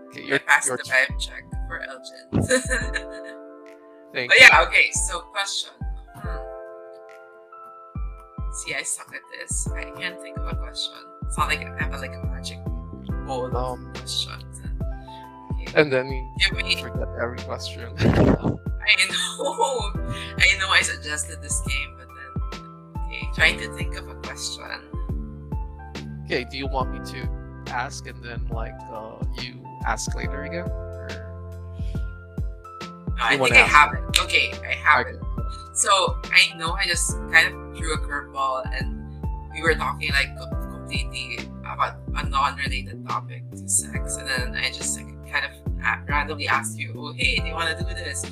okay, 0.09 0.23
I 0.23 0.27
your, 0.27 0.39
passed 0.41 0.69
your 0.69 0.77
the 0.79 0.83
vibe 0.85 1.19
check 1.21 1.45
for 1.69 1.79
Elgyn. 1.81 2.47
thing. 4.15 4.29
But 4.29 4.41
yeah, 4.41 4.63
okay, 4.63 4.91
so 5.09 5.21
question. 5.21 5.73
Hmm. 6.15 6.39
See, 8.55 8.75
I 8.75 8.83
suck 8.83 9.13
at 9.15 9.21
this. 9.39 9.69
I 9.77 9.85
can't 10.01 10.19
think 10.21 10.37
of 10.39 10.47
a 10.47 10.55
question. 10.57 10.95
It's 11.27 11.37
not 11.39 11.49
like 11.49 11.61
I 11.61 11.77
have 11.83 11.93
a, 11.95 11.99
like 11.99 12.15
a 12.15 12.27
magic 12.27 12.59
bowl 13.27 13.47
of 13.47 13.55
Um, 13.55 13.93
questions. 13.95 14.61
Okay. 15.53 15.81
And 15.81 15.93
then 15.93 16.07
you 16.09 16.27
Give 16.39 16.57
me. 16.65 16.77
forget 16.83 17.07
every 17.21 17.39
question. 17.41 17.93
I 17.99 18.05
know. 18.09 18.59
I 20.39 20.59
know 20.59 20.71
I 20.71 20.81
suggested 20.83 21.43
this 21.43 21.61
game, 21.69 21.95
but 21.99 22.07
then. 22.08 22.08
Okay, 23.19 23.29
trying 23.35 23.59
to 23.59 23.73
think 23.75 23.97
of 23.97 24.09
a 24.09 24.15
question. 24.17 24.63
okay, 26.25 26.45
do 26.51 26.57
you 26.57 26.69
want 26.69 26.93
me 26.93 27.01
to 27.13 27.29
ask 27.69 28.07
and 28.07 28.23
then 28.23 28.47
like 28.49 28.75
uh, 28.93 29.17
you 29.43 29.61
ask 29.87 30.15
later 30.15 30.45
again? 30.45 30.69
Or... 30.69 31.09
I 33.21 33.37
think 33.37 33.53
I 33.53 33.59
have 33.59 33.95
it. 33.95 34.21
Okay, 34.21 34.53
I 34.63 34.75
have 34.75 35.07
it. 35.07 35.17
So 35.75 36.17
I 36.25 36.57
know 36.57 36.73
I 36.73 36.85
just 36.85 37.13
kind 37.33 37.49
of 37.49 37.77
threw 37.77 37.95
a 37.95 37.99
curveball, 37.99 38.65
and 38.79 39.25
we 39.53 39.63
were 39.63 39.75
talking 39.75 40.11
like 40.13 40.37
completely 40.71 41.39
about 41.61 41.97
a 42.15 42.29
non-related 42.29 43.07
topic 43.07 43.51
to 43.53 43.69
sex, 43.69 44.17
and 44.17 44.29
then 44.29 44.55
I 44.55 44.71
just 44.71 44.97
like, 44.97 45.07
kind 45.31 45.45
of 45.45 46.09
randomly 46.09 46.47
asked 46.47 46.79
you, 46.79 46.95
"Oh, 46.97 47.13
hey, 47.13 47.37
do 47.37 47.47
you 47.47 47.55
want 47.55 47.77
to 47.77 47.85
do 47.85 47.95
this?" 47.95 48.23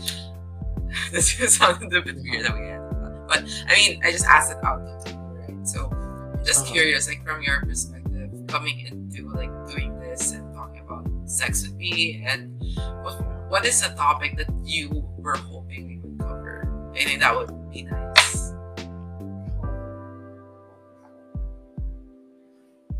this 1.10 1.36
sounded 1.56 1.92
a 1.92 2.02
bit 2.02 2.16
weird 2.16 2.46
that 2.46 2.54
we 2.54 2.66
had, 2.66 2.85
but 3.28 3.42
I 3.68 3.74
mean, 3.74 4.00
I 4.04 4.10
just 4.12 4.26
asked 4.26 4.52
it 4.52 4.58
out 4.64 4.80
of 4.80 5.06
you, 5.08 5.14
right? 5.16 5.66
So 5.66 5.88
I'm 5.90 6.44
just 6.44 6.64
Uh-huh. 6.64 6.72
curious, 6.72 7.08
like 7.08 7.24
from 7.24 7.42
your 7.42 7.60
perspective, 7.60 8.30
coming 8.48 8.80
into 8.86 9.28
like 9.30 9.50
doing 9.70 9.98
this 10.00 10.32
and 10.32 10.54
talking 10.54 10.80
about 10.86 11.06
sex 11.28 11.62
with 11.62 11.74
me, 11.76 12.24
and 12.26 12.54
what, 13.02 13.14
what 13.50 13.64
is 13.66 13.82
a 13.84 13.94
topic 13.94 14.36
that 14.38 14.48
you 14.64 14.88
were 15.18 15.36
hoping 15.36 15.86
we 15.88 15.96
would 15.98 16.18
cover? 16.20 16.92
I 16.94 17.04
think 17.04 17.20
that 17.20 17.34
would 17.34 17.50
be 17.70 17.82
nice. 17.82 18.52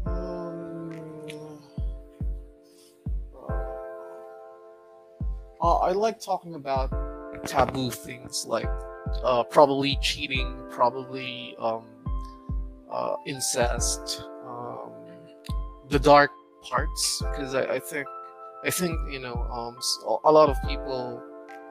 Um, 0.07 0.91
uh, 5.63 5.77
I 5.79 5.93
like 5.93 6.21
talking 6.21 6.55
about 6.55 6.91
taboo 7.47 7.91
things 7.91 8.45
like 8.47 8.69
uh, 9.25 9.43
probably 9.45 9.99
cheating, 10.03 10.63
probably 10.71 11.57
um, 11.59 11.85
uh, 12.91 13.17
incest, 13.27 14.23
um, 14.47 14.93
the 15.89 15.99
dark 15.99 16.31
parts, 16.63 17.23
because 17.31 17.55
I, 17.55 17.75
I 17.75 17.79
think 17.79 18.07
I 18.65 18.71
think 18.71 18.99
you 19.11 19.21
know 19.21 19.35
um, 19.51 19.77
a 20.25 20.33
lot 20.33 20.49
of 20.49 20.57
people 20.69 21.23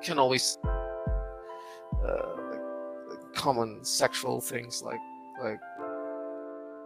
can 0.03 0.19
always 0.19 0.58
uh, 0.63 2.36
like, 3.10 3.34
common 3.34 3.84
sexual 3.84 4.39
things 4.39 4.81
like 4.84 4.99
like 5.41 5.60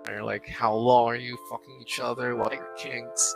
or 0.10 0.24
like 0.24 0.48
how 0.48 0.74
long 0.74 1.08
are 1.08 1.16
you 1.16 1.38
fucking 1.52 1.78
each 1.82 2.00
other? 2.00 2.36
What 2.36 2.52
are 2.52 2.56
your 2.56 2.74
kinks? 2.78 3.36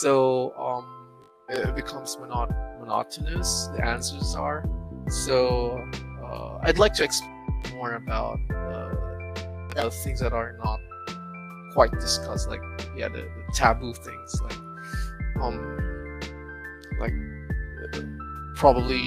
So 0.00 0.52
um 0.56 1.06
it 1.48 1.74
becomes 1.76 2.16
monot- 2.16 2.80
monotonous 2.80 3.68
the 3.68 3.84
answers 3.84 4.34
are. 4.34 4.68
So 5.08 5.78
i'd 6.66 6.78
like 6.78 6.92
to 6.92 7.04
explore 7.04 7.32
more 7.72 7.94
about 7.94 8.38
uh, 8.50 8.94
the 9.74 9.90
things 10.04 10.20
that 10.20 10.32
are 10.32 10.58
not 10.64 10.80
quite 11.72 11.90
discussed 11.92 12.48
like 12.48 12.62
yeah 12.96 13.08
the, 13.08 13.22
the 13.22 13.52
taboo 13.54 13.92
things 13.92 14.40
like 14.42 14.58
um 15.42 15.56
like 17.00 17.12
probably 18.54 19.02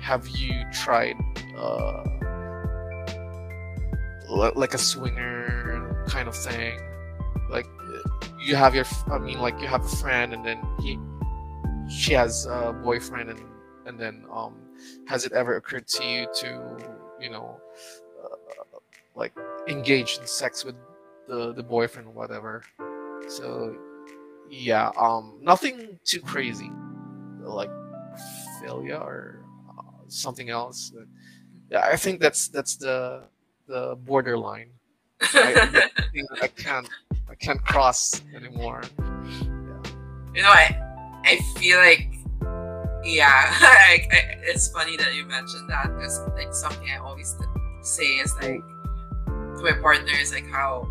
have 0.00 0.26
you 0.28 0.52
tried 0.72 1.16
uh 1.58 2.02
li- 4.28 4.52
like 4.54 4.74
a 4.74 4.78
swinger 4.78 6.04
kind 6.06 6.28
of 6.28 6.36
thing? 6.36 6.78
Like 7.50 7.66
you 8.38 8.56
have 8.56 8.74
your 8.74 8.84
I 9.10 9.18
mean 9.18 9.40
like 9.40 9.60
you 9.60 9.66
have 9.66 9.84
a 9.84 9.88
friend 9.88 10.32
and 10.32 10.44
then 10.44 10.60
he 10.80 10.98
she 11.88 12.12
has 12.14 12.46
a 12.46 12.72
boyfriend 12.72 13.30
and 13.30 13.40
and 13.86 13.98
then 13.98 14.24
um 14.32 14.54
has 15.06 15.24
it 15.24 15.32
ever 15.32 15.56
occurred 15.56 15.86
to 15.88 16.04
you 16.04 16.26
to 16.40 16.76
you 17.20 17.30
know 17.30 17.58
uh, 18.22 18.78
like 19.14 19.32
engage 19.68 20.18
in 20.18 20.26
sex 20.26 20.64
with 20.64 20.76
the 21.28 21.52
the 21.52 21.62
boyfriend 21.62 22.08
or 22.08 22.12
whatever? 22.12 22.62
So 23.28 23.76
yeah 24.48 24.92
um 24.96 25.38
nothing 25.42 25.98
too 26.04 26.20
crazy 26.20 26.70
like 27.40 27.70
failure 28.62 28.96
or 28.96 29.44
uh, 29.68 30.04
something 30.06 30.50
else 30.50 30.92
yeah 31.68 31.80
i 31.80 31.96
think 31.96 32.20
that's 32.20 32.46
that's 32.46 32.76
the 32.76 33.24
the 33.66 33.96
borderline. 34.04 34.70
I, 35.20 35.82
I 36.14 36.22
I 36.42 36.46
can't 36.48 36.88
I 37.28 37.34
can't 37.34 37.62
cross 37.64 38.22
anymore. 38.34 38.82
You 40.34 40.42
know, 40.42 40.48
I 40.50 40.76
I 41.24 41.38
feel 41.58 41.78
like 41.78 42.08
yeah, 43.06 43.54
like 43.62 44.08
I, 44.12 44.38
it's 44.42 44.68
funny 44.68 44.96
that 44.98 45.14
you 45.14 45.24
mentioned 45.26 45.68
that 45.70 45.94
because 45.94 46.20
like 46.34 46.52
something 46.52 46.88
I 46.90 46.96
always 46.98 47.36
say 47.82 48.18
is 48.18 48.34
like 48.42 48.60
to 49.56 49.60
my 49.62 49.72
partner 49.80 50.12
is 50.20 50.32
like 50.32 50.46
how 50.50 50.86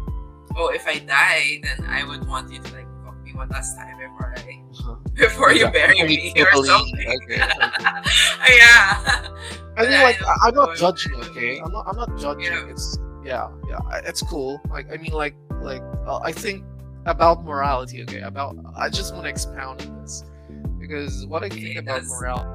oh 0.56 0.70
if 0.74 0.88
I 0.88 1.00
die 1.00 1.60
then 1.64 1.86
I 1.88 2.04
would 2.08 2.28
want 2.28 2.52
you 2.52 2.60
to 2.62 2.74
like 2.74 2.88
fuck 3.04 3.22
me 3.24 3.34
one 3.34 3.50
last 3.50 3.76
time 3.76 3.98
before 3.98 4.34
I 4.38 4.42
Uh-huh. 4.76 4.96
before 5.16 5.52
you 5.54 5.68
bury 5.72 6.02
I 6.02 6.06
me 6.08 6.34
or 6.38 6.66
something. 6.66 7.08
okay, 7.24 7.42
okay. 7.42 8.58
yeah. 8.58 9.28
I 9.78 9.82
mean, 9.84 10.02
like, 10.02 10.22
I 10.22 10.48
I'm 10.48 10.56
not 10.56 10.76
judging. 10.78 11.16
Okay, 11.16 11.60
I'm 11.60 11.72
not. 11.72 11.86
I'm 11.88 11.96
not 11.96 12.18
judging. 12.18 12.52
Yeah. 12.54 12.70
It's 12.70 12.98
yeah, 13.24 13.48
yeah. 13.70 13.80
It's 14.06 14.22
cool. 14.22 14.62
Like 14.70 14.88
I 14.92 14.98
mean, 14.98 15.12
like 15.12 15.36
like 15.62 15.82
uh, 16.08 16.20
I 16.20 16.32
think 16.32 16.64
about 17.06 17.44
morality. 17.44 18.02
Okay, 18.04 18.22
about 18.22 18.56
I 18.78 18.90
just 18.90 19.14
want 19.14 19.26
to 19.26 19.30
expound 19.30 19.82
on 19.82 20.02
this 20.02 20.24
because 20.86 21.26
what 21.28 21.44
I 21.44 21.50
think 21.50 21.78
about 21.78 22.04
morality 22.06 22.52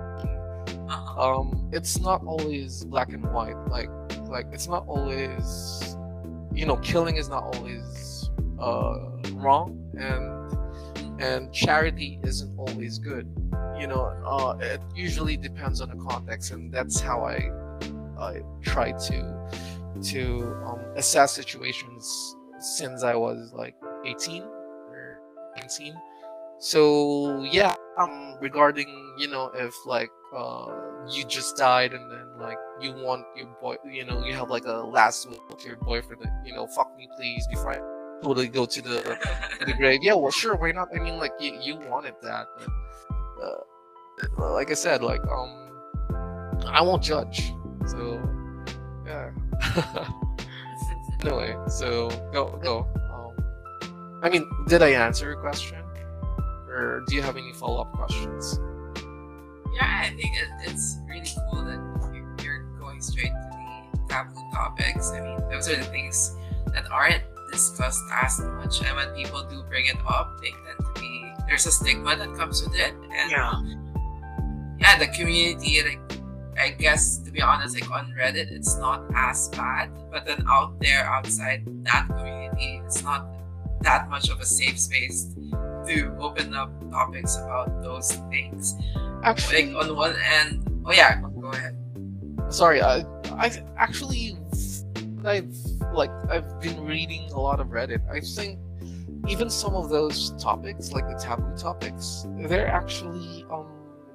Uh-huh. 0.88 1.38
um 1.38 1.46
it's 1.72 1.94
not 2.08 2.20
always 2.32 2.84
black 2.92 3.10
and 3.16 3.24
white 3.36 3.58
like 3.76 3.90
like 4.36 4.46
it's 4.52 4.68
not 4.74 4.82
always 4.94 5.44
you 6.58 6.64
know 6.68 6.76
killing 6.90 7.16
is 7.22 7.28
not 7.28 7.42
always 7.54 7.84
uh 8.68 8.96
wrong 9.42 9.68
and 10.08 10.24
and 11.28 11.52
charity 11.52 12.10
isn't 12.30 12.52
always 12.58 12.98
good 13.10 13.26
you 13.80 13.86
know 13.86 14.02
uh 14.34 14.52
it 14.74 14.80
usually 14.94 15.36
depends 15.36 15.80
on 15.80 15.88
the 15.94 16.00
context 16.10 16.46
and 16.54 16.72
that's 16.76 16.98
how 17.08 17.18
i 17.34 17.38
i 18.30 18.32
try 18.62 18.88
to 19.08 19.18
to 20.12 20.20
um, 20.68 20.80
assess 20.96 21.30
situations 21.42 22.02
since 22.58 23.02
i 23.02 23.14
was 23.14 23.52
like 23.62 23.74
18 24.06 24.42
or 24.42 25.20
19 25.58 25.94
so 26.60 27.42
yeah 27.42 27.74
um 27.98 28.36
regarding 28.40 28.86
you 29.18 29.26
know 29.26 29.50
if 29.54 29.74
like 29.86 30.10
uh 30.36 30.66
you 31.10 31.24
just 31.24 31.56
died 31.56 31.94
and 31.94 32.10
then 32.10 32.26
like 32.38 32.58
you 32.80 32.92
want 32.92 33.24
your 33.34 33.46
boy 33.62 33.74
you 33.90 34.04
know 34.04 34.22
you 34.24 34.34
have 34.34 34.50
like 34.50 34.66
a 34.66 34.72
last 34.72 35.26
will 35.28 35.56
to 35.56 35.66
your 35.66 35.78
boyfriend 35.78 36.20
that, 36.22 36.42
you 36.44 36.54
know 36.54 36.66
fuck 36.66 36.94
me 36.98 37.08
please 37.16 37.46
before 37.48 37.72
i 37.72 37.78
totally 38.22 38.46
go 38.48 38.66
to 38.66 38.82
the 38.82 39.18
the 39.64 39.72
grave. 39.72 40.00
Yeah 40.02 40.12
well 40.12 40.30
sure 40.30 40.54
why 40.54 40.72
not? 40.72 40.88
I 40.94 40.98
mean 40.98 41.16
like 41.16 41.32
you, 41.40 41.58
you 41.62 41.76
wanted 41.88 42.14
that 42.22 42.46
but, 43.38 43.66
uh, 44.38 44.52
like 44.52 44.70
i 44.70 44.74
said 44.74 45.02
like 45.02 45.22
um 45.28 45.56
i 46.66 46.82
won't 46.82 47.02
judge. 47.02 47.52
So 47.86 48.20
yeah. 49.06 49.30
Anyway 51.22 51.56
so 51.68 52.08
go 52.32 52.58
go. 52.62 52.86
Um 53.10 54.20
i 54.22 54.28
mean 54.28 54.46
did 54.68 54.82
i 54.82 54.90
answer 54.90 55.24
your 55.30 55.40
question 55.40 55.79
or 56.70 57.02
do 57.08 57.14
you 57.16 57.22
have 57.22 57.36
any 57.36 57.52
follow-up 57.52 57.92
questions 57.92 58.58
yeah, 59.74 60.02
I 60.04 60.08
think 60.16 60.32
it's 60.66 60.96
really 61.08 61.30
cool 61.50 61.62
that 61.64 61.78
you- 62.12 62.26
you're 62.42 62.64
going 62.80 63.00
straight 63.00 63.30
to 63.30 63.48
the 63.92 63.98
taboo 64.08 64.34
topics. 64.52 65.12
I 65.12 65.20
mean, 65.20 65.38
those 65.48 65.68
are 65.68 65.76
the 65.76 65.84
things 65.84 66.34
that 66.74 66.90
aren't 66.90 67.22
discussed 67.52 68.02
as 68.20 68.40
much, 68.40 68.82
and 68.82 68.96
when 68.96 69.14
people 69.14 69.44
do 69.48 69.62
bring 69.70 69.86
it 69.86 69.96
up, 70.08 70.28
they 70.42 70.50
tend 70.50 70.76
to 70.80 71.00
be 71.00 71.32
there's 71.46 71.66
a 71.66 71.70
stigma 71.72 72.16
that 72.16 72.34
comes 72.34 72.62
with 72.64 72.74
it, 72.74 72.94
and 73.14 73.30
Yeah. 73.30 73.54
yeah, 74.80 74.98
the 74.98 75.06
community, 75.08 75.82
like 75.84 76.00
I 76.58 76.70
guess 76.70 77.18
to 77.18 77.30
be 77.30 77.40
honest, 77.40 77.80
like 77.80 77.88
on 77.92 78.12
Reddit, 78.18 78.50
it's 78.50 78.76
not 78.76 79.04
as 79.14 79.48
bad, 79.50 79.90
but 80.10 80.26
then 80.26 80.44
out 80.48 80.78
there, 80.80 81.06
outside 81.06 81.62
that 81.84 82.08
community, 82.08 82.82
it's 82.84 83.02
not 83.04 83.24
that 83.82 84.10
much 84.10 84.28
of 84.30 84.40
a 84.40 84.44
safe 84.44 84.78
space 84.78 85.26
to 85.90 86.14
open 86.20 86.54
up 86.54 86.70
topics 86.90 87.36
about 87.36 87.82
those 87.82 88.12
things. 88.30 88.74
actually 89.24 89.72
Like 89.74 89.84
on 89.90 89.96
one 89.96 90.16
end, 90.38 90.64
oh 90.86 90.92
yeah, 90.92 91.20
go 91.40 91.50
ahead. 91.52 91.76
sorry 92.48 92.80
i 92.82 93.04
i 93.38 93.46
actually 93.76 94.34
i've 95.24 95.54
like 95.92 96.10
i've 96.32 96.48
been 96.60 96.82
reading 96.84 97.30
a 97.32 97.38
lot 97.38 97.60
of 97.60 97.68
reddit 97.68 98.00
i 98.10 98.18
think 98.18 98.58
even 99.28 99.48
some 99.50 99.74
of 99.76 99.88
those 99.88 100.32
topics 100.42 100.90
like 100.92 101.06
the 101.06 101.14
taboo 101.14 101.54
topics 101.56 102.26
they're 102.48 102.66
actually 102.66 103.44
um 103.52 103.68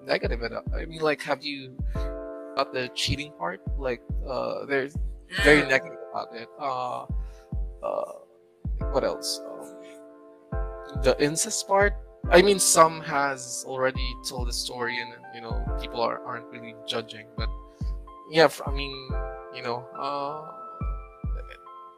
negative 0.05 0.41
enough. 0.41 0.65
i 0.75 0.83
mean 0.85 0.99
like 1.01 1.21
have 1.21 1.41
you 1.45 1.77
got 2.57 2.73
the 2.73 2.89
cheating 2.95 3.31
part 3.39 3.61
like 3.77 4.01
uh 4.27 4.65
they're 4.65 4.89
very 5.43 5.61
Mm. 5.63 5.69
negative 5.69 5.99
about 6.11 6.29
it 6.35 6.49
uh 6.59 7.05
uh 7.87 8.13
what 8.91 9.03
else 9.03 9.39
um, 9.47 9.74
the 11.03 11.15
incest 11.19 11.67
part 11.67 11.93
i 12.31 12.41
mean 12.41 12.59
some 12.59 13.01
has 13.01 13.63
already 13.67 14.07
told 14.27 14.47
the 14.47 14.53
story 14.53 14.99
and 14.99 15.13
you 15.33 15.41
know 15.41 15.63
people 15.79 16.01
are, 16.01 16.23
aren't 16.25 16.47
really 16.47 16.75
judging 16.87 17.27
but 17.37 17.49
yeah 18.31 18.49
I 18.65 18.71
mean 18.71 19.09
you 19.53 19.61
know 19.61 19.85
uh 19.97 20.51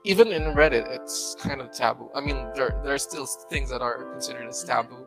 even 0.04 0.30
in 0.30 0.44
reddit 0.56 0.88
it's 0.90 1.36
kind 1.40 1.60
of 1.60 1.72
taboo 1.72 2.10
i 2.16 2.22
mean 2.22 2.36
there 2.56 2.80
there 2.84 2.94
are 2.94 2.98
still 2.98 3.26
things 3.50 3.70
that 3.70 3.82
are 3.82 4.04
considered 4.12 4.48
as 4.48 4.64
taboo 4.64 5.06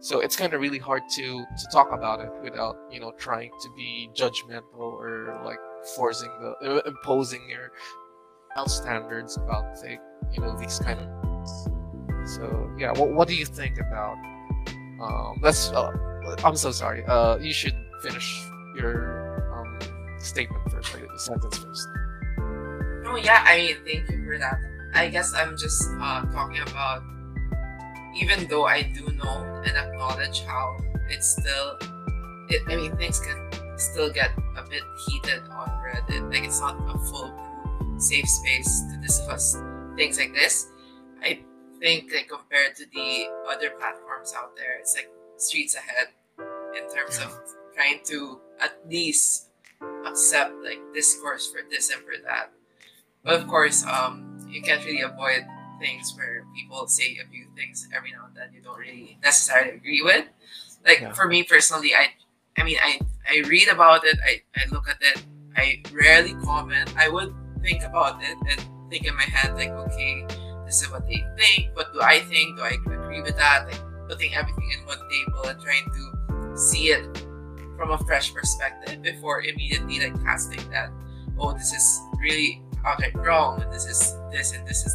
so 0.00 0.20
it's 0.20 0.36
kind 0.36 0.54
of 0.54 0.60
really 0.60 0.78
hard 0.78 1.02
to 1.16 1.44
to 1.44 1.66
talk 1.72 1.92
about 1.92 2.20
it 2.20 2.30
without 2.42 2.76
you 2.90 3.00
know 3.00 3.12
trying 3.18 3.50
to 3.60 3.68
be 3.76 4.08
judgmental 4.14 4.78
or 4.78 5.40
like 5.44 5.58
forcing 5.96 6.30
the 6.40 6.50
uh, 6.68 6.80
imposing 6.86 7.42
your 7.48 7.72
health 8.54 8.70
standards 8.70 9.36
about 9.36 9.76
say 9.76 9.98
you 10.32 10.40
know 10.40 10.56
these 10.58 10.78
kind 10.78 11.00
of. 11.00 11.27
So 12.28 12.70
yeah 12.78 12.92
what, 12.98 13.10
what 13.10 13.28
do 13.28 13.34
you 13.34 13.44
think 13.44 13.78
about 13.80 14.16
um 15.00 15.38
that's 15.42 15.70
uh, 15.72 15.90
i'm 16.44 16.56
so 16.56 16.70
sorry 16.70 17.04
uh 17.06 17.36
you 17.38 17.52
should 17.52 17.74
finish 18.02 18.44
your 18.76 19.42
um 19.54 19.78
statement 20.18 20.62
first 20.70 20.92
the 20.92 21.18
sentence 21.18 21.58
first 21.58 21.88
Oh 23.10 23.16
yeah, 23.16 23.42
I 23.46 23.56
mean, 23.56 23.76
thank 23.86 24.10
you 24.10 24.22
for 24.22 24.36
that. 24.38 24.60
I 24.92 25.08
guess 25.08 25.32
I'm 25.32 25.56
just 25.56 25.82
uh, 25.98 26.26
talking 26.30 26.60
about, 26.60 27.02
even 28.14 28.46
though 28.48 28.66
I 28.66 28.82
do 28.82 29.08
know 29.16 29.62
and 29.64 29.74
acknowledge 29.76 30.42
how 30.44 30.76
it's 31.08 31.32
still, 31.40 31.78
it, 32.50 32.62
I 32.68 32.76
mean, 32.76 32.94
things 32.98 33.18
can 33.18 33.48
still 33.78 34.12
get 34.12 34.30
a 34.56 34.62
bit 34.68 34.82
heated 35.06 35.40
on 35.50 35.68
Reddit. 35.80 36.30
Like 36.30 36.44
it's 36.44 36.60
not 36.60 36.76
a 36.84 36.98
foolproof, 36.98 38.02
safe 38.02 38.28
space 38.28 38.82
to 38.92 39.00
discuss 39.00 39.56
things 39.96 40.18
like 40.18 40.34
this. 40.34 40.66
Think, 41.80 42.10
like 42.12 42.28
compared 42.28 42.74
to 42.76 42.86
the 42.92 43.26
other 43.48 43.70
platforms 43.70 44.34
out 44.36 44.56
there, 44.56 44.78
it's 44.80 44.96
like 44.96 45.08
streets 45.36 45.76
ahead 45.76 46.08
in 46.76 46.84
terms 46.94 47.18
of 47.18 47.30
trying 47.74 48.00
to 48.06 48.40
at 48.60 48.74
least 48.90 49.46
accept 50.06 50.54
like 50.64 50.80
discourse 50.92 51.46
for 51.50 51.60
this 51.70 51.90
and 51.90 52.02
for 52.02 52.18
that. 52.24 52.50
But 53.22 53.34
of 53.40 53.46
course, 53.46 53.84
um, 53.86 54.38
you 54.48 54.62
can't 54.62 54.84
really 54.84 55.02
avoid 55.02 55.46
things 55.80 56.14
where 56.16 56.44
people 56.56 56.86
say 56.88 57.18
a 57.22 57.26
few 57.30 57.46
things 57.56 57.88
every 57.94 58.10
now 58.12 58.26
and 58.26 58.36
then 58.36 58.50
you 58.52 58.60
don't 58.62 58.78
really 58.78 59.18
necessarily 59.22 59.70
agree 59.76 60.02
with. 60.02 60.26
Like 60.84 61.00
Yeah. 61.00 61.12
for 61.12 61.26
me 61.28 61.44
personally, 61.44 61.94
I, 61.94 62.14
I 62.58 62.64
mean, 62.64 62.78
I, 62.82 62.98
I 63.28 63.42
read 63.48 63.68
about 63.68 64.04
it, 64.04 64.18
I, 64.24 64.42
I 64.56 64.66
look 64.70 64.88
at 64.88 64.98
it, 65.00 65.22
I 65.56 65.82
rarely 65.92 66.34
comment. 66.44 66.92
I 66.96 67.08
would 67.08 67.34
think 67.62 67.82
about 67.84 68.22
it 68.22 68.36
and 68.48 68.60
think 68.90 69.06
in 69.06 69.14
my 69.14 69.22
head 69.22 69.54
like, 69.54 69.70
okay, 69.70 70.26
this 70.68 70.82
is 70.82 70.90
what 70.90 71.06
they 71.08 71.24
think. 71.38 71.74
What 71.74 71.92
do 71.94 72.02
I 72.02 72.20
think? 72.20 72.58
Do 72.58 72.62
I 72.62 72.76
agree 72.86 73.22
with 73.22 73.36
that? 73.38 73.66
Like 73.66 73.80
putting 74.06 74.34
everything 74.34 74.70
in 74.78 74.84
one 74.86 74.98
table 75.10 75.44
and 75.48 75.60
trying 75.60 75.84
to 75.84 76.56
see 76.56 76.88
it 76.88 77.24
from 77.76 77.90
a 77.90 77.98
fresh 78.04 78.34
perspective 78.34 79.00
before 79.00 79.40
immediately 79.42 79.98
like 80.00 80.22
casting 80.22 80.60
that, 80.70 80.90
oh, 81.38 81.54
this 81.54 81.72
is 81.72 82.00
really 82.20 82.62
uh, 82.84 82.90
outright 82.90 83.16
wrong 83.16 83.62
and 83.62 83.72
this 83.72 83.86
is 83.86 84.14
this 84.30 84.52
and 84.52 84.68
this 84.68 84.84
is 84.84 84.94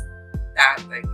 that. 0.56 0.78
Like 0.90 1.06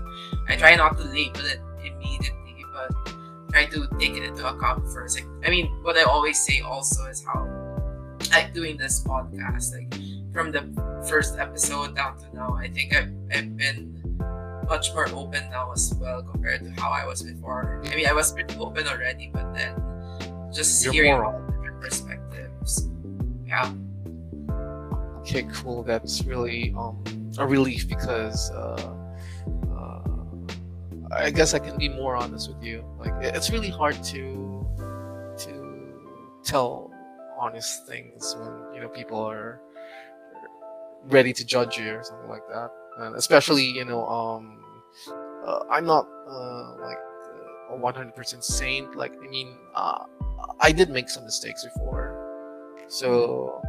I 0.49 0.57
try 0.57 0.75
not 0.75 0.97
to 0.97 1.03
label 1.05 1.45
it 1.45 1.61
immediately, 1.79 2.65
but 2.73 3.13
try 3.51 3.65
to 3.65 3.87
take 3.97 4.17
it 4.17 4.23
into 4.23 4.45
account 4.45 4.85
first. 4.91 5.15
Like 5.15 5.27
I 5.45 5.49
mean, 5.49 5.67
what 5.83 5.97
I 5.97 6.03
always 6.03 6.37
say 6.37 6.59
also 6.59 7.05
is 7.05 7.23
how 7.23 7.47
like 8.33 8.53
doing 8.53 8.75
this 8.75 9.01
podcast, 9.05 9.71
like 9.73 9.93
from 10.33 10.51
the 10.51 10.67
first 11.07 11.37
episode 11.37 11.95
down 11.95 12.17
to 12.17 12.35
now, 12.35 12.57
I 12.59 12.67
think 12.67 12.93
I've, 12.93 13.13
I've 13.31 13.55
been 13.55 13.98
much 14.69 14.93
more 14.93 15.07
open 15.13 15.49
now 15.49 15.71
as 15.71 15.93
well 15.99 16.21
compared 16.23 16.61
to 16.63 16.69
how 16.81 16.91
I 16.91 17.05
was 17.05 17.21
before. 17.23 17.81
I 17.85 17.95
mean, 17.95 18.07
I 18.07 18.13
was 18.13 18.31
pretty 18.31 18.55
open 18.57 18.87
already, 18.87 19.31
but 19.33 19.53
then 19.53 19.73
just 20.53 20.83
You're 20.85 20.93
hearing 20.93 21.21
different 21.51 21.81
perspectives. 21.81 22.89
Yeah. 23.47 23.71
Okay, 25.19 25.43
cool. 25.53 25.83
That's 25.83 26.23
really 26.25 26.73
um 26.77 27.03
a 27.37 27.45
relief 27.47 27.87
because 27.87 28.49
uh, 28.51 28.95
uh, 29.71 30.01
I 31.11 31.29
guess 31.31 31.53
I 31.53 31.59
can 31.59 31.77
be 31.77 31.89
more 31.89 32.15
honest 32.15 32.53
with 32.53 32.63
you. 32.63 32.83
Like 32.99 33.13
it's 33.21 33.49
really 33.51 33.69
hard 33.69 34.01
to 34.13 34.65
to 35.39 35.93
tell 36.43 36.91
honest 37.39 37.87
things 37.87 38.35
when 38.39 38.73
you 38.75 38.81
know 38.81 38.89
people 38.89 39.19
are 39.19 39.61
ready 41.05 41.33
to 41.33 41.45
judge 41.45 41.77
you 41.77 41.91
or 41.91 42.03
something 42.03 42.29
like 42.29 42.47
that. 42.49 42.69
And 42.99 43.15
especially 43.15 43.63
you 43.63 43.85
know 43.85 44.05
um 44.07 44.58
I'm 45.69 45.85
not 45.85 46.07
uh, 46.27 46.75
like 46.81 46.97
a 47.71 47.77
100% 47.77 48.43
saint. 48.43 48.95
Like 48.95 49.13
I 49.13 49.27
mean 49.27 49.55
uh, 49.75 50.03
I 50.59 50.71
did 50.71 50.89
make 50.89 51.09
some 51.09 51.23
mistakes 51.23 51.65
before, 51.65 52.15
so 52.87 53.61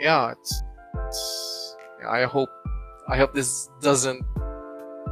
yeah, 0.00 0.32
it's, 0.32 0.62
it's 1.06 1.76
yeah, 2.00 2.10
I 2.10 2.24
hope 2.24 2.50
I 3.08 3.16
hope 3.16 3.34
this 3.34 3.70
doesn't 3.80 4.24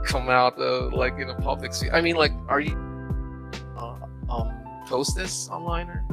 come 0.04 0.28
out 0.28 0.58
uh, 0.58 0.88
like 0.90 1.18
in 1.18 1.30
a 1.30 1.34
public 1.34 1.74
sphere. 1.74 1.92
I 1.92 2.00
mean, 2.00 2.16
like, 2.16 2.32
are 2.48 2.60
you 2.60 2.76
uh, 3.76 3.96
um 4.30 4.50
post 4.86 5.16
this 5.16 5.48
online 5.48 5.88
or 5.88 6.04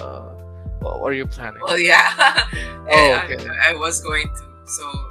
uh, 0.00 0.34
what 0.80 1.08
are 1.10 1.14
you 1.14 1.26
planning? 1.26 1.60
Well, 1.62 1.78
yeah. 1.78 2.44
Oh, 2.88 3.20
okay. 3.24 3.44
I, 3.48 3.72
I 3.72 3.74
was 3.74 4.00
going 4.00 4.28
to. 4.28 4.44
So, 4.64 5.08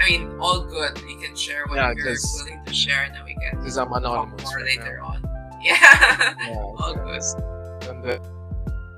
I 0.00 0.08
mean, 0.08 0.36
all 0.40 0.62
good. 0.64 1.00
We 1.02 1.16
can 1.22 1.36
share 1.36 1.66
what 1.66 1.76
Yeah, 1.76 1.92
you're 1.94 2.14
willing 2.38 2.64
to 2.64 2.72
share, 2.72 3.02
and 3.04 3.14
then 3.14 3.24
we 3.24 3.34
can 3.34 3.58
Because 3.58 3.76
I'm 3.76 3.92
anonymous 3.92 4.42
more 4.44 4.56
right 4.56 4.64
later 4.78 4.98
now. 4.98 5.06
on. 5.06 5.22
Yeah. 5.62 5.76
Yeah, 5.78 6.54
all 6.56 6.78
okay. 6.88 7.18
good. 7.18 7.88
And 7.90 8.02
the, 8.02 8.20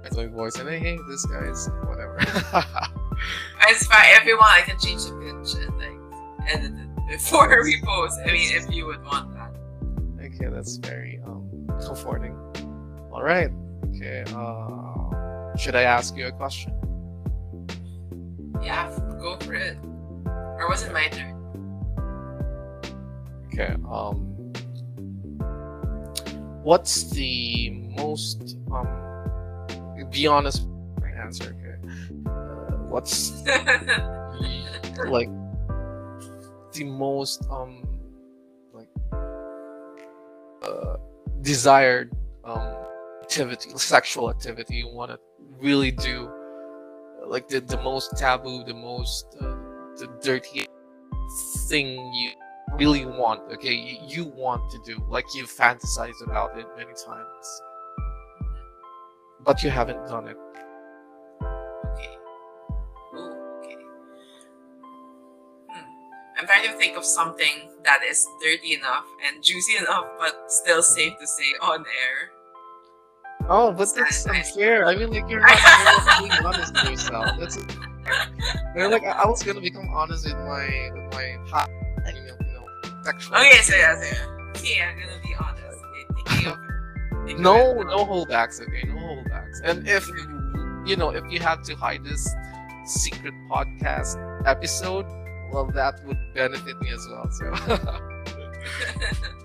I 0.05 0.09
doing 0.11 0.31
voice 0.33 0.55
and 0.61 0.69
hey, 0.69 0.97
this 1.09 1.27
guy's 1.27 1.69
whatever. 1.87 2.19
It's 3.69 3.87
fine. 3.87 4.05
If 4.21 4.25
you 4.27 4.37
want, 4.37 4.53
I 4.53 4.61
can 4.63 4.79
change 4.79 5.05
the 5.05 5.13
pitch 5.13 5.55
and 5.63 5.79
like 5.79 6.53
edit 6.53 6.73
it 6.73 7.09
before 7.09 7.63
we 7.65 7.81
post. 7.85 8.19
I 8.25 8.33
mean, 8.33 8.55
if 8.55 8.71
you 8.73 8.87
would 8.87 9.05
want 9.05 9.33
that. 9.35 9.53
okay, 10.25 10.49
that's 10.55 10.77
very 10.77 11.21
um 11.27 11.49
comforting. 11.85 12.35
All 13.13 13.23
right. 13.23 13.51
Okay. 13.97 14.25
Uh, 14.35 15.57
should 15.57 15.75
I 15.77 15.83
ask 15.83 16.17
you 16.17 16.27
a 16.27 16.33
question? 16.33 16.73
Yeah, 18.63 18.89
go 19.21 19.37
for 19.39 19.55
it. 19.55 19.77
Or 20.63 20.69
was 20.69 20.85
it 20.85 20.93
my 20.93 21.09
turn? 21.09 21.35
Okay. 23.47 23.75
Um, 23.91 24.53
what's 26.63 27.11
the 27.11 27.71
most 27.99 28.57
um? 28.71 28.87
Be 30.11 30.29
honest. 30.29 30.69
Answer. 31.19 31.57
Okay. 31.59 31.77
Uh, 32.27 32.77
what's 32.91 33.43
the, 33.43 33.53
like 35.09 35.29
the 36.73 36.85
most 36.85 37.45
um 37.51 37.83
like 38.73 38.89
uh 40.63 40.97
desired 41.41 42.13
um 42.45 42.77
activity, 43.23 43.71
sexual 43.77 44.31
activity 44.31 44.77
you 44.77 44.89
want 44.89 45.11
to 45.11 45.19
really 45.61 45.91
do? 45.91 46.31
Like 47.27 47.49
the 47.49 47.61
the 47.61 47.81
most 47.83 48.17
taboo, 48.17 48.63
the 48.65 48.75
most 48.75 49.37
uh, 49.41 49.52
the 49.99 50.07
dirty 50.23 50.67
thing 51.69 52.13
you 52.15 52.31
really 52.75 53.05
want 53.05 53.41
okay 53.53 53.73
you, 53.75 53.97
you 54.07 54.25
want 54.37 54.71
to 54.71 54.79
do 54.85 54.97
like 55.09 55.25
you 55.35 55.45
fantasize 55.45 56.23
about 56.25 56.57
it 56.59 56.67
many 56.77 56.93
times 57.07 57.63
but 59.45 59.63
you 59.63 59.71
haven't 59.71 60.07
done 60.09 60.29
it 60.29 60.37
Okay. 61.43 62.17
Oh, 63.15 63.59
okay. 63.59 63.77
Hmm. 65.71 65.85
I'm 66.39 66.47
trying 66.47 66.69
to 66.71 66.77
think 66.79 66.97
of 66.97 67.05
something 67.05 67.69
that 67.85 68.01
is 68.09 68.27
dirty 68.43 68.75
enough 68.75 69.05
and 69.27 69.43
juicy 69.43 69.77
enough, 69.77 70.07
but 70.19 70.51
still 70.51 70.83
safe 70.83 71.13
to 71.19 71.27
say 71.27 71.53
on 71.63 71.81
air. 71.81 72.31
oh 73.49 73.73
but 73.73 73.89
that's 73.97 74.25
unfair 74.27 74.87
i 74.87 74.95
mean 74.95 75.11
like 75.11 75.29
you're 75.29 75.41
not 75.41 75.51
you're 75.59 76.07
not 76.07 76.21
being 76.21 76.47
honest 76.47 76.73
with 76.75 76.91
yourself 76.91 77.27
that's 77.41 77.59
you're 78.77 78.89
like 78.89 79.05
I, 79.05 79.23
I 79.23 79.27
was 79.27 79.43
gonna 79.43 79.61
become 79.61 79.89
honest 79.89 80.25
with 80.25 80.37
my 80.37 80.91
with 80.95 81.13
my 81.13 81.37
hot 81.49 81.69
you 82.07 82.13
know, 82.13 82.37
you 82.41 82.53
know 82.55 83.03
sexual 83.05 83.37
Okay, 83.37 83.59
so 83.63 83.77
yeah, 83.77 84.01
so 84.01 84.63
yeah. 84.65 84.91
I'm 84.91 84.99
gonna 84.99 85.21
be 85.23 85.35
honest. 85.41 85.79
Okay, 85.85 86.05
thinking 86.37 86.53
it. 87.29 87.39
No 87.39 87.83
no 87.83 88.05
holdbacks 88.05 88.61
okay 88.61 88.83
no 88.89 88.95
holdbacks 88.95 89.61
and 89.65 89.87
if 89.89 90.09
you 90.87 90.97
know 90.97 91.11
if 91.11 91.25
you 91.31 91.41
had 91.41 91.63
to 91.65 91.75
hide 91.77 92.05
this 92.05 92.29
secret 92.87 93.35
podcast 93.51 94.17
episode 94.47 95.07
well 95.53 95.67
that 95.67 96.05
would 96.05 96.19
benefit 96.35 96.81
me 96.81 96.91
as 96.91 97.07
well 97.09 97.31
so 97.31 97.53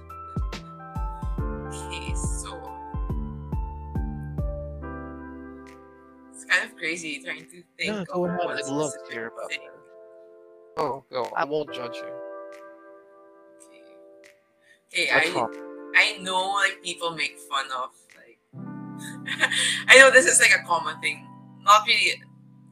kind 6.47 6.63
of 6.69 6.75
crazy 6.77 7.21
trying 7.23 7.45
to 7.45 7.63
think. 7.77 7.91
yeah 7.93 8.03
of 8.11 8.19
what 8.19 8.57
i'd 8.57 8.65
love 8.67 8.91
to 9.07 9.13
hear 9.13 9.27
about 9.27 9.49
thing. 9.49 9.59
that 9.63 10.81
oh 10.81 11.03
go 11.11 11.29
i 11.35 11.43
won't 11.43 11.73
judge 11.73 11.95
you 11.95 12.27
Okay, 14.93 15.07
What's 15.13 15.29
I 15.29 15.33
wrong? 15.33 15.91
I 15.95 16.17
know 16.21 16.53
like 16.53 16.81
people 16.83 17.11
make 17.11 17.37
fun 17.49 17.65
of 17.75 17.89
like 18.15 18.39
I 19.87 19.97
know 19.97 20.11
this 20.11 20.25
is 20.25 20.39
like 20.39 20.51
a 20.51 20.65
common 20.65 20.99
thing. 21.01 21.27
Not 21.61 21.85
really 21.85 22.21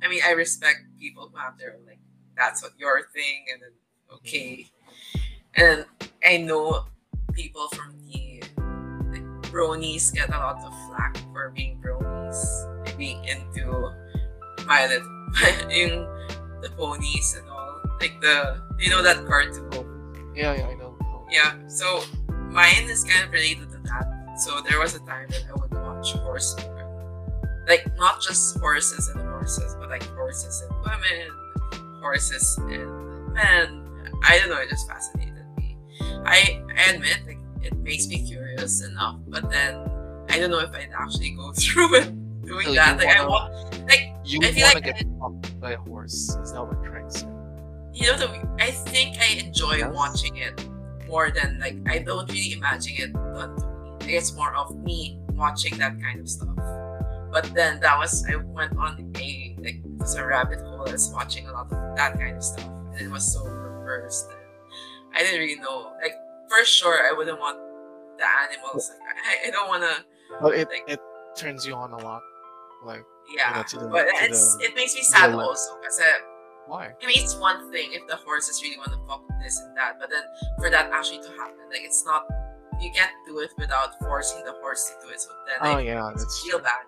I 0.02 0.08
mean 0.08 0.22
I 0.26 0.32
respect 0.32 0.80
people 1.00 1.30
who 1.32 1.38
have 1.38 1.58
their 1.58 1.78
like 1.86 2.00
that's 2.38 2.64
what 2.64 2.72
your 2.78 3.04
thing 3.14 3.46
and 3.54 3.62
then 3.62 3.72
okay. 4.14 4.66
Mm-hmm. 4.66 5.62
And 5.62 5.86
I 6.26 6.38
know 6.38 6.86
people 7.34 7.68
from 7.70 8.00
the 8.08 8.42
like 9.12 9.24
bronies 9.52 10.14
get 10.14 10.30
a 10.30 10.38
lot 10.38 10.64
of 10.64 10.74
flack 10.88 11.18
for 11.32 11.52
being 11.56 11.82
bronies 11.82 12.66
and 12.66 12.75
being 12.98 13.24
into 13.26 13.92
my 14.66 14.86
yung 15.70 16.08
the 16.62 16.70
ponies 16.78 17.36
and 17.38 17.50
all. 17.50 17.82
Like 18.00 18.20
the 18.22 18.62
you 18.80 18.90
know 18.90 19.02
that 19.02 19.26
cartoon 19.26 19.72
yeah 20.36 20.54
yeah 20.54 20.68
i 20.68 20.74
know 20.76 20.96
yeah, 21.30 21.54
so 21.68 22.02
mine 22.50 22.90
is 22.90 23.04
kind 23.04 23.26
of 23.26 23.32
related 23.32 23.70
to 23.72 23.78
that. 23.78 24.36
So 24.38 24.62
there 24.62 24.80
was 24.80 24.96
a 24.96 25.00
time 25.00 25.28
that 25.30 25.44
I 25.50 25.54
would 25.60 25.72
watch 25.72 26.14
horse 26.14 26.56
porn. 26.58 26.86
Like 27.68 27.86
not 27.98 28.22
just 28.22 28.60
horses 28.60 29.10
and 29.10 29.22
horses, 29.22 29.76
but 29.80 29.90
like 29.90 30.04
horses 30.16 30.62
and 30.62 30.76
women, 30.84 32.00
horses 32.02 32.58
and 32.60 33.34
men. 33.34 33.82
I 34.24 34.40
don't 34.40 34.50
know, 34.50 34.58
it 34.58 34.70
just 34.70 34.88
fascinated 34.88 35.46
me. 35.58 35.78
I, 36.26 36.62
I 36.78 36.94
admit 36.94 37.20
like 37.26 37.40
it 37.64 37.76
makes 37.78 38.08
me 38.08 38.26
curious 38.26 38.84
enough, 38.84 39.20
but 39.28 39.50
then 39.50 39.76
I 40.30 40.40
don't 40.40 40.52
know 40.52 40.60
if 40.60 40.72
I'd 40.74 40.92
actually 40.98 41.32
go 41.32 41.52
through 41.58 41.96
it 41.96 42.12
doing 42.46 42.60
oh 42.60 42.62
So 42.64 42.70
you 42.72 42.76
that. 42.76 42.98
Like 42.98 43.08
I 43.18 43.26
wanna- 43.26 43.30
want 43.52 43.90
like 43.90 44.14
you 44.24 44.40
I 44.44 44.52
feel 44.52 44.64
want 44.66 44.78
to 44.78 44.90
like 44.92 44.98
get 44.98 45.08
fucked 45.20 45.60
by 45.60 45.72
a 45.74 45.78
horse 45.78 46.36
is 46.42 46.52
that 46.54 46.64
what 46.64 46.78
you're 46.82 46.92
trying 46.92 47.10
to 47.10 47.18
say 47.20 47.28
you 47.94 48.12
know 48.12 48.18
the, 48.18 48.28
I 48.60 48.72
think 48.72 49.18
I 49.20 49.40
enjoy 49.46 49.76
Yes. 49.76 49.94
watching 49.94 50.36
it 50.38 50.68
more 51.08 51.32
than 51.32 51.60
like 51.60 51.78
I 51.88 52.00
don't 52.00 52.30
really 52.30 52.54
imagine 52.54 52.94
it 52.98 53.14
done 53.14 53.56
to 53.56 54.06
me. 54.06 54.16
It's 54.16 54.34
more 54.36 54.54
of 54.56 54.76
me 54.84 55.18
watching 55.34 55.78
that 55.78 56.00
kind 56.02 56.20
of 56.20 56.28
stuff. 56.28 56.56
But 57.32 57.50
then 57.54 57.80
that 57.82 57.98
was 57.98 58.26
I 58.30 58.36
went 58.36 58.76
on 58.78 59.14
a 59.16 59.56
like 59.60 59.76
it 59.76 59.98
was 59.98 60.16
a 60.16 60.26
rabbit 60.26 60.60
hole. 60.60 60.84
I 60.88 60.92
was 60.92 61.10
watching 61.14 61.48
a 61.48 61.54
lot 61.54 61.72
of 61.72 61.96
that 61.96 62.18
kind 62.20 62.36
of 62.36 62.44
stuff, 62.44 62.68
and 62.94 63.02
it 63.02 63.10
was 63.10 63.32
so 63.32 63.44
perverse. 63.44 64.24
That 64.24 64.40
I 65.16 65.20
didn't 65.24 65.40
really 65.40 65.60
know. 65.62 65.94
Like 66.02 66.16
for 66.50 66.66
sure, 66.66 67.00
I 67.08 67.14
wouldn't 67.16 67.40
want 67.40 67.58
the 68.18 68.26
animals. 68.52 68.92
Like 68.92 69.16
I, 69.46 69.48
I 69.48 69.52
don't 69.52 69.70
want 69.70 69.84
to. 69.84 70.04
but 70.42 70.54
it, 70.56 70.68
Like- 70.70 70.84
it 70.90 71.00
turns 71.38 71.66
you 71.66 71.76
on 71.76 71.92
a 71.94 71.98
lot 71.98 72.22
like 72.86 73.04
Yeah, 73.28 73.64
the- 73.64 73.90
but 73.90 74.06
it's 74.30 74.56
the 74.58 74.66
it 74.70 74.76
makes 74.76 74.94
me 74.96 75.02
sad 75.02 75.32
real 75.34 75.42
also 75.42 75.78
because. 75.82 76.00
why 76.68 76.94
I 77.02 77.06
mean, 77.06 77.18
it's 77.22 77.36
one 77.38 77.70
thing 77.74 77.94
if 77.94 78.06
the 78.10 78.18
horses 78.26 78.62
really 78.64 78.78
want 78.78 78.90
to 78.94 79.00
fuck 79.10 79.22
this 79.44 79.58
and 79.62 79.78
that, 79.78 79.98
but 80.00 80.10
then 80.10 80.24
for 80.58 80.70
that 80.74 80.90
actually 80.94 81.22
to 81.22 81.30
happen, 81.38 81.62
like 81.70 81.82
it's 81.86 82.02
not, 82.06 82.26
you 82.82 82.90
can't 82.90 83.14
do 83.30 83.38
it 83.46 83.52
without 83.58 83.94
forcing 84.02 84.42
the 84.46 84.54
horse 84.62 84.82
to 84.90 84.94
do 85.06 85.14
it. 85.14 85.22
So 85.22 85.30
then 85.46 85.58
oh 85.62 85.76
like, 85.78 85.86
yeah 85.86 86.10
it's 86.14 86.24
that's 86.26 86.42
feel 86.42 86.58
bad. 86.58 86.86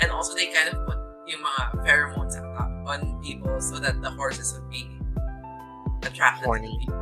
And 0.00 0.12
also 0.12 0.34
they 0.36 0.52
kind 0.52 0.68
of 0.72 0.76
put 0.88 0.98
yung 1.28 1.40
mga 1.40 1.62
pheromones 1.88 2.36
on 2.84 3.00
people 3.24 3.56
so 3.64 3.80
that 3.80 3.96
the 4.04 4.10
horses 4.12 4.52
would 4.60 4.68
be 4.68 4.84
attracted 6.04 6.44
Horny. 6.44 6.68
to 6.68 6.78
people. 6.80 7.00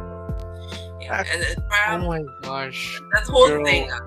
Yeah, 1.03 1.25
and 1.27 1.43
it, 1.43 1.59
oh 1.59 1.99
my 2.07 2.23
gosh 2.47 3.01
that 3.15 3.25
whole 3.27 3.49
girl. 3.51 3.65
thing, 3.67 3.91
uh, 3.91 3.99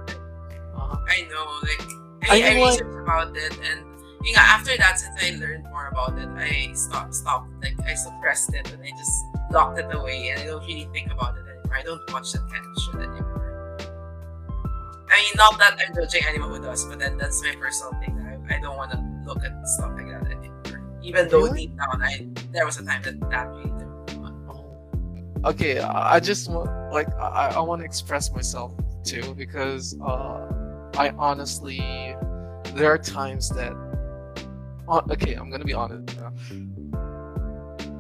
uh, 0.80 0.96
I 1.04 1.28
know, 1.28 1.46
like 1.68 1.84
I 2.32 2.32
I, 2.32 2.36
I, 2.36 2.54
mean, 2.56 2.64
like- 2.64 2.80
researched 2.80 3.04
about 3.04 3.36
it, 3.36 3.54
and 3.70 3.84
you 4.26 4.34
know, 4.34 4.42
after 4.42 4.76
that, 4.78 5.00
since 5.00 5.16
I 5.24 5.38
learned 5.38 5.66
more 5.66 5.88
about 5.88 6.18
it, 6.18 6.28
I 6.36 6.74
stopped, 6.74 7.14
stopped, 7.16 7.50
like 7.62 7.80
I 7.88 7.94
suppressed 7.94 8.54
it, 8.54 8.72
and 8.72 8.82
I 8.84 8.90
just 8.90 9.12
locked 9.52 9.80
it 9.80 9.94
away, 9.94 10.30
and 10.30 10.42
I 10.42 10.46
don't 10.46 10.66
really 10.66 10.90
think 10.92 11.12
about 11.12 11.38
it 11.38 11.46
anymore. 11.48 11.78
I 11.78 11.84
don't 11.84 12.02
watch 12.12 12.32
that 12.34 12.42
kind 12.52 12.66
of 12.66 12.84
shit 12.84 12.96
anymore. 12.96 13.78
I 15.12 15.22
mean, 15.22 15.34
not 15.36 15.60
that 15.60 15.78
I'm 15.80 15.94
judging 15.94 16.24
anyone 16.28 16.50
who 16.50 16.62
does, 16.62 16.86
but 16.86 17.00
then 17.00 17.18
that's 17.18 17.42
my 17.44 17.56
personal 17.60 17.94
thing. 18.02 18.18
I, 18.50 18.56
I 18.56 18.60
don't 18.60 18.76
want 18.76 18.92
to 18.92 19.04
look 19.26 19.44
at 19.44 19.68
stuff 19.68 19.92
like 19.96 20.08
that 20.08 20.26
anymore. 20.32 21.00
Even 21.04 21.30
though 21.30 21.44
Really? 21.44 21.68
deep 21.68 21.78
down, 21.78 22.02
I 22.02 22.28
there 22.52 22.66
was 22.66 22.80
a 22.80 22.86
time 22.86 23.02
that 23.04 23.20
that 23.30 23.48
really 23.50 23.70
turned 23.70 24.08
me 24.08 24.14
on. 24.24 24.50
Oh. 24.50 25.50
okay 25.50 25.80
i 25.80 26.20
just 26.20 26.50
want 26.50 26.70
like 26.92 27.08
i, 27.20 27.54
I 27.56 27.60
want 27.60 27.82
to 27.82 27.86
express 27.86 28.32
myself 28.32 28.72
too 29.04 29.36
because 29.36 29.96
uh 30.02 30.92
i 30.98 31.10
honestly 31.18 31.80
there 32.74 32.92
are 32.92 32.98
times 32.98 33.50
that 33.50 33.74
okay 34.88 35.34
i'm 35.34 35.50
gonna 35.50 35.64
be 35.66 35.74
honest 35.74 36.18
uh, 36.20 36.32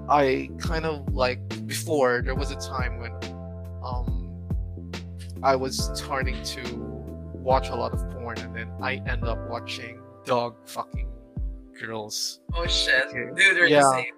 i 0.09 0.49
kind 0.59 0.85
of 0.85 1.13
like 1.13 1.39
before 1.67 2.21
there 2.23 2.35
was 2.35 2.51
a 2.51 2.55
time 2.55 2.99
when 2.99 3.11
um 3.83 4.43
i 5.43 5.55
was 5.55 5.89
starting 5.97 6.41
to 6.43 6.61
watch 7.33 7.69
a 7.69 7.75
lot 7.75 7.91
of 7.93 7.99
porn 8.11 8.37
and 8.39 8.55
then 8.55 8.71
i 8.81 8.95
end 9.07 9.23
up 9.23 9.37
watching 9.49 9.99
dog 10.25 10.55
fucking 10.65 11.09
girls 11.79 12.39
Oh 12.53 12.65
shit, 12.67 13.07
Okay. 13.07 13.25
dude, 13.35 13.57
we're 13.57 13.67
Yeah. 13.67 13.81
the 13.81 13.91
same. 13.91 14.13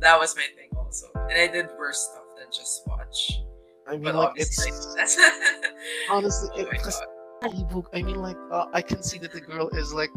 That 0.00 0.18
was 0.18 0.34
my 0.34 0.42
thing 0.56 0.68
also, 0.76 1.06
and 1.14 1.38
I 1.38 1.46
did 1.46 1.68
worse 1.78 2.00
stuff 2.10 2.24
than 2.36 2.48
just 2.50 2.82
watch. 2.88 3.38
i 3.86 3.92
mean 3.92 4.02
But 4.02 4.14
like 4.16 4.32
it's 4.36 4.58
honestly 6.10 6.48
oh 6.54 6.60
it, 6.60 6.66
my 6.72 6.78
'cause 6.78 7.00
god. 7.40 7.54
ebook. 7.54 7.88
I 7.94 8.02
mean, 8.02 8.16
like, 8.20 8.36
uh, 8.50 8.66
I 8.72 8.82
can 8.82 9.00
see 9.02 9.18
that 9.18 9.30
the 9.32 9.40
girl 9.40 9.68
is 9.68 9.92
like, 9.94 10.10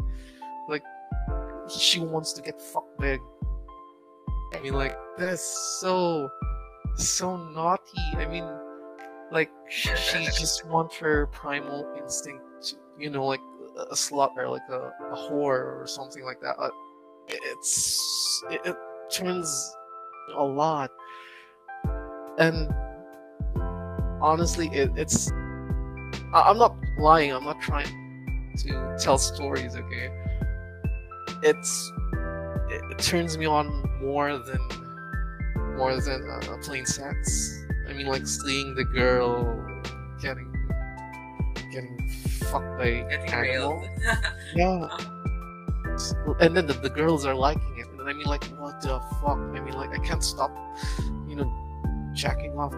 like, 0.68 0.82
she 1.68 2.00
wants 2.00 2.32
to 2.34 2.42
get 2.42 2.60
fucked 2.60 2.98
big. 2.98 3.20
I 4.54 4.60
mean, 4.60 4.74
like, 4.74 4.96
that 5.18 5.28
is 5.28 5.40
so, 5.40 6.30
so 6.96 7.36
naughty. 7.36 8.00
I 8.16 8.26
mean, 8.26 8.48
like, 9.32 9.50
she, 9.68 9.90
she 9.96 10.24
just 10.38 10.66
wants 10.66 10.96
her 10.96 11.26
primal 11.26 11.92
instinct, 11.98 12.42
to, 12.62 12.76
you 12.98 13.10
know, 13.10 13.26
like, 13.26 13.40
a 13.76 13.94
slut 13.94 14.36
or 14.36 14.48
like 14.48 14.68
a, 14.70 14.92
a 15.12 15.16
whore 15.16 15.80
or 15.80 15.84
something 15.86 16.24
like 16.24 16.40
that. 16.40 16.56
Uh, 16.58 16.70
it's 17.28 18.42
it, 18.50 18.60
it 18.64 18.76
turns 19.10 19.76
a 20.36 20.42
lot, 20.44 20.90
and 22.38 22.72
honestly, 24.20 24.68
it, 24.68 24.90
it's 24.96 25.30
I, 26.32 26.42
I'm 26.46 26.58
not 26.58 26.76
lying. 26.98 27.32
I'm 27.32 27.44
not 27.44 27.60
trying 27.60 28.54
to 28.58 28.96
tell 28.98 29.18
stories. 29.18 29.76
Okay, 29.76 30.10
it's 31.42 31.92
it, 32.70 32.82
it 32.92 32.98
turns 32.98 33.36
me 33.38 33.46
on 33.46 33.66
more 34.00 34.38
than 34.38 34.58
more 35.76 36.00
than 36.00 36.28
uh, 36.30 36.56
plain 36.62 36.86
sex. 36.86 37.64
I 37.88 37.92
mean, 37.92 38.06
like 38.06 38.26
seeing 38.26 38.74
the 38.74 38.84
girl 38.84 39.62
getting 40.20 40.52
getting 41.70 42.08
fucked 42.50 42.78
by 42.78 43.04
Getting 43.10 43.32
animal. 43.32 43.88
Yeah. 44.54 44.88
And 46.40 46.56
then 46.56 46.66
the, 46.66 46.74
the 46.74 46.90
girls 46.90 47.24
are 47.24 47.34
liking 47.34 47.78
it. 47.78 47.86
And 47.98 48.08
I 48.08 48.12
mean, 48.12 48.26
like, 48.26 48.44
what 48.60 48.80
the 48.80 49.00
fuck? 49.22 49.38
I 49.38 49.60
mean, 49.60 49.74
like, 49.74 49.90
I 49.90 49.98
can't 50.04 50.22
stop, 50.22 50.50
you 51.26 51.36
know, 51.36 51.50
jacking 52.14 52.52
off. 52.58 52.74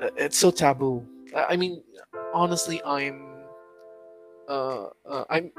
Uh, 0.00 0.10
It's 0.16 0.36
so 0.36 0.50
taboo. 0.50 1.06
I 1.34 1.54
I 1.54 1.56
mean, 1.56 1.82
honestly, 2.34 2.82
I'm, 2.84 3.22
uh, 4.48 4.88
uh 5.08 5.24
I'm, 5.30 5.50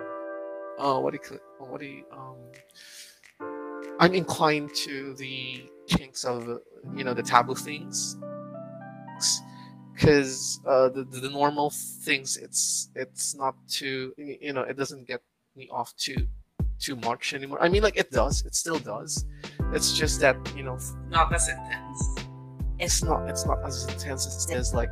uh, 0.77 0.99
what 0.99 1.13
do 1.13 1.19
you, 1.31 1.39
what 1.59 1.79
do 1.79 1.85
you, 1.85 2.03
um, 2.11 2.35
I'm 3.99 4.13
inclined 4.13 4.73
to 4.85 5.13
the 5.15 5.63
kinks 5.87 6.23
of, 6.23 6.47
uh, 6.49 6.57
you 6.95 7.03
know, 7.03 7.13
the 7.13 7.23
taboo 7.23 7.55
things. 7.55 8.17
Because 9.93 10.59
uh, 10.67 10.89
the, 10.89 11.03
the 11.03 11.29
normal 11.29 11.71
things, 11.71 12.37
it's 12.37 12.89
it's 12.95 13.33
not 13.35 13.55
too, 13.67 14.13
you 14.17 14.53
know, 14.53 14.61
it 14.61 14.77
doesn't 14.77 15.07
get 15.07 15.21
me 15.55 15.67
off 15.71 15.95
too 15.95 16.27
too 16.79 16.95
much 16.97 17.33
anymore. 17.33 17.57
I 17.59 17.67
mean, 17.67 17.81
like 17.81 17.97
it 17.97 18.11
does, 18.11 18.45
it 18.45 18.53
still 18.53 18.77
does. 18.77 19.25
It's 19.73 19.97
just 19.97 20.19
that 20.21 20.37
you 20.55 20.61
know, 20.61 20.77
Not 21.09 21.33
as 21.33 21.49
intense. 21.49 22.15
it's 22.79 23.03
not 23.03 23.27
it's 23.27 23.47
not 23.47 23.57
as 23.65 23.85
intense 23.87 24.27
as 24.27 24.45
it 24.51 24.55
is. 24.55 24.73
Like 24.75 24.91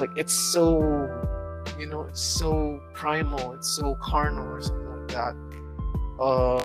like 0.00 0.10
it's 0.16 0.32
so 0.32 0.80
you 1.78 1.84
know, 1.86 2.02
it's 2.08 2.22
so 2.22 2.80
primal, 2.94 3.52
it's 3.52 3.68
so 3.76 3.94
carnal 4.00 4.46
or 4.48 4.62
something 4.62 4.81
that. 5.12 5.34
Uh, 6.20 6.62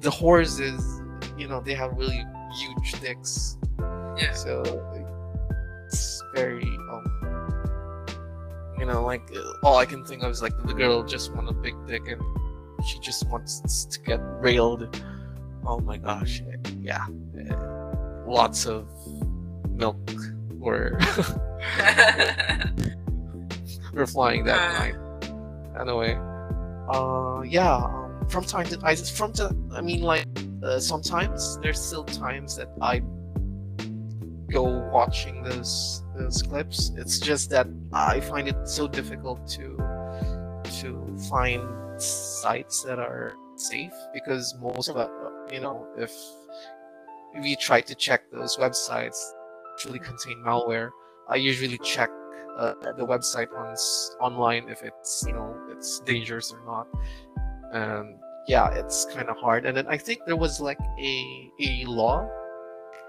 the 0.00 0.10
horses, 0.10 1.00
you 1.38 1.46
know, 1.48 1.60
they 1.60 1.74
have 1.74 1.92
really 1.96 2.24
huge 2.58 2.92
dicks, 3.00 3.56
Yeah. 4.18 4.32
so 4.32 4.62
it's 5.86 6.22
very 6.34 6.64
um, 6.90 7.04
you 8.78 8.84
know, 8.86 9.02
like 9.04 9.22
uh, 9.34 9.66
all 9.66 9.76
I 9.78 9.86
can 9.86 10.04
think 10.04 10.22
of 10.22 10.30
is 10.30 10.42
like 10.42 10.52
the 10.66 10.74
girl 10.74 11.02
just 11.04 11.32
want 11.34 11.48
a 11.48 11.52
big 11.52 11.74
dick 11.86 12.02
and 12.08 12.20
she 12.86 12.98
just 12.98 13.26
wants 13.28 13.84
to 13.86 14.00
get 14.00 14.20
railed. 14.40 15.00
Oh 15.64 15.78
my 15.80 15.96
gosh, 15.98 16.42
yeah, 16.80 17.06
lots 18.26 18.66
of 18.66 18.88
milk 19.70 19.96
were 20.58 20.98
were 23.94 24.06
flying 24.06 24.44
that 24.44 24.58
Uh. 24.58 24.72
night. 24.78 24.94
Anyway, 25.80 26.18
uh, 26.88 27.42
yeah. 27.42 27.76
Um, 27.76 28.26
from 28.28 28.44
time 28.44 28.66
to 28.66 28.78
I 28.82 28.94
from 28.94 29.32
to 29.34 29.54
I 29.74 29.80
mean 29.80 30.02
like 30.02 30.26
uh, 30.62 30.78
sometimes 30.78 31.58
there's 31.58 31.80
still 31.80 32.04
times 32.04 32.56
that 32.56 32.68
I 32.80 33.02
go 34.50 34.64
watching 34.92 35.42
those 35.42 36.02
those 36.16 36.42
clips. 36.42 36.92
It's 36.96 37.18
just 37.18 37.50
that 37.50 37.66
I 37.92 38.20
find 38.20 38.48
it 38.48 38.68
so 38.68 38.86
difficult 38.86 39.46
to 39.48 39.76
to 40.80 41.16
find 41.30 41.62
sites 42.00 42.82
that 42.84 42.98
are 42.98 43.34
safe 43.56 43.92
because 44.14 44.54
most 44.60 44.88
of 44.88 44.96
you 45.52 45.60
know, 45.60 45.86
if 45.96 46.12
if 47.34 47.44
you 47.44 47.56
try 47.56 47.80
to 47.80 47.94
check 47.94 48.30
those 48.30 48.56
websites, 48.56 49.18
actually 49.72 49.98
contain 49.98 50.38
malware. 50.44 50.90
I 51.28 51.36
usually 51.36 51.78
check 51.78 52.10
uh, 52.58 52.74
the 52.96 53.06
website 53.06 53.48
on 53.56 53.74
online 54.20 54.68
if 54.68 54.82
it's 54.82 55.24
you 55.26 55.32
know 55.32 55.56
it's 55.82 55.98
dangerous 56.00 56.52
or 56.52 56.60
not. 56.64 56.86
And 57.72 58.14
yeah, 58.46 58.68
it's 58.70 59.04
kind 59.06 59.28
of 59.28 59.36
hard. 59.38 59.66
And 59.66 59.76
then 59.76 59.86
I 59.88 59.96
think 59.98 60.20
there 60.26 60.36
was 60.36 60.60
like 60.60 60.78
a 61.00 61.50
a 61.60 61.84
law 61.86 62.28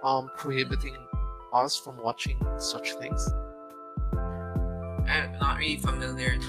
um 0.03 0.31
prohibiting 0.38 0.97
us 1.53 1.77
from 1.77 1.97
watching 2.01 2.38
such 2.57 2.93
things. 2.93 3.21
I'm 5.07 5.38
not 5.39 5.57
really 5.59 5.77
familiar. 5.77 6.39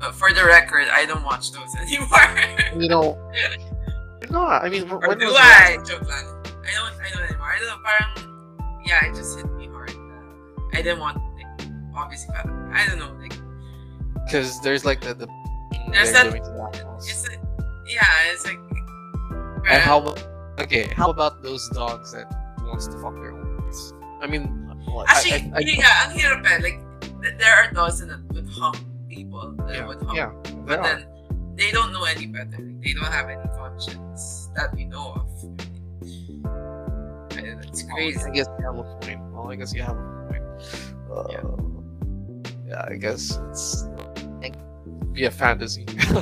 But 0.00 0.16
for 0.16 0.32
the 0.32 0.44
record, 0.44 0.88
I 0.90 1.06
don't 1.06 1.22
watch 1.22 1.52
those 1.52 1.70
anymore. 1.78 2.82
You 2.82 2.88
know, 2.88 3.32
no, 4.30 4.42
I 4.42 4.68
mean, 4.68 4.90
or 4.90 4.98
when 4.98 5.18
do 5.18 5.26
was 5.26 5.36
I? 5.38 5.76
last- 5.76 5.88
Joke 5.90 6.02
lang. 6.08 6.26
I 6.66 6.70
don't. 6.74 6.94
I 6.98 7.08
don't 7.14 7.22
anymore. 7.22 7.46
I 7.54 7.58
don't 7.58 7.68
know. 7.68 7.80
Parang, 7.86 8.82
yeah, 8.84 9.06
it 9.06 9.14
just 9.14 9.36
hit 9.38 9.46
me 9.52 9.68
hard. 9.68 9.92
I 10.72 10.82
didn't 10.82 10.98
want. 10.98 11.18
Like, 11.36 11.68
obviously, 11.94 12.34
but 12.34 12.50
I 12.50 12.84
don't 12.88 12.98
know. 12.98 13.12
Like, 13.20 13.34
Because 14.26 14.60
there's 14.62 14.84
like 14.84 15.00
the 15.02 15.14
the 15.14 15.28
There's 15.90 16.12
that- 16.12 16.30
doing 16.30 16.42
to 16.44 16.50
the 16.50 16.62
animals. 16.78 17.08
it's 17.08 17.28
a, 17.28 17.32
yeah, 17.86 18.32
it's 18.32 18.44
like. 18.46 18.58
And 19.68 19.80
how 19.82 20.14
okay? 20.58 20.88
How 20.94 21.10
about 21.10 21.42
those 21.42 21.68
dogs 21.70 22.12
that 22.12 22.26
wants 22.66 22.86
to 22.88 22.98
fuck 22.98 23.14
their 23.14 23.32
owners? 23.32 23.92
I 24.20 24.26
mean, 24.26 24.48
well, 24.86 25.04
I- 25.06 25.12
Actually, 25.12 25.52
I, 25.54 25.58
I, 25.58 25.60
yeah, 25.62 26.02
ang 26.06 26.10
hirap 26.18 26.42
eh. 26.46 26.58
Like, 26.62 26.78
there 27.38 27.54
are 27.54 27.70
dogs 27.72 28.00
that 28.02 28.10
would 28.34 28.48
hump 28.50 28.76
people. 29.08 29.54
That 29.66 29.74
Yeah, 29.82 29.86
would 29.86 30.02
hump. 30.02 30.16
yeah, 30.18 30.30
But 30.66 30.78
are. 30.80 30.82
then 30.82 31.06
they 31.54 31.70
don't 31.70 31.92
know 31.92 32.04
any 32.04 32.26
better. 32.26 32.58
They 32.82 32.92
don't 32.92 33.06
have 33.12 33.28
any 33.30 33.46
conscience 33.54 34.50
that 34.58 34.74
we 34.74 34.84
know 34.86 35.14
of. 35.14 35.28
It's 37.38 37.82
crazy. 37.84 38.20
I 38.20 38.30
guess 38.30 38.46
you 38.58 38.64
have 38.66 38.78
a 38.78 38.84
point. 39.00 39.20
Well, 39.32 39.50
I 39.50 39.56
guess 39.56 39.72
you 39.74 39.82
have 39.82 39.96
a 39.96 40.26
point. 40.28 40.44
Uh, 41.10 41.26
Yeah. 41.30 41.46
yeah. 42.68 42.84
I 42.88 42.94
guess 42.96 43.38
it's 43.50 43.86
be 45.12 45.24
a 45.24 45.30
fantasy. 45.30 45.86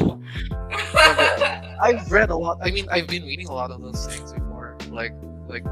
I've 1.83 2.11
read 2.11 2.31
a 2.31 2.37
lot. 2.37 2.59
I 2.63 2.71
mean, 2.71 2.87
I've 2.91 3.09
been 3.09 3.25
reading 3.25 3.49
a 3.49 3.53
lot 3.53 3.71
of 3.71 3.81
those 3.81 4.07
things 4.07 4.33
before, 4.33 4.77
like 4.91 5.13
like 5.49 5.65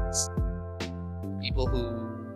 people 1.41 1.67
who 1.67 2.27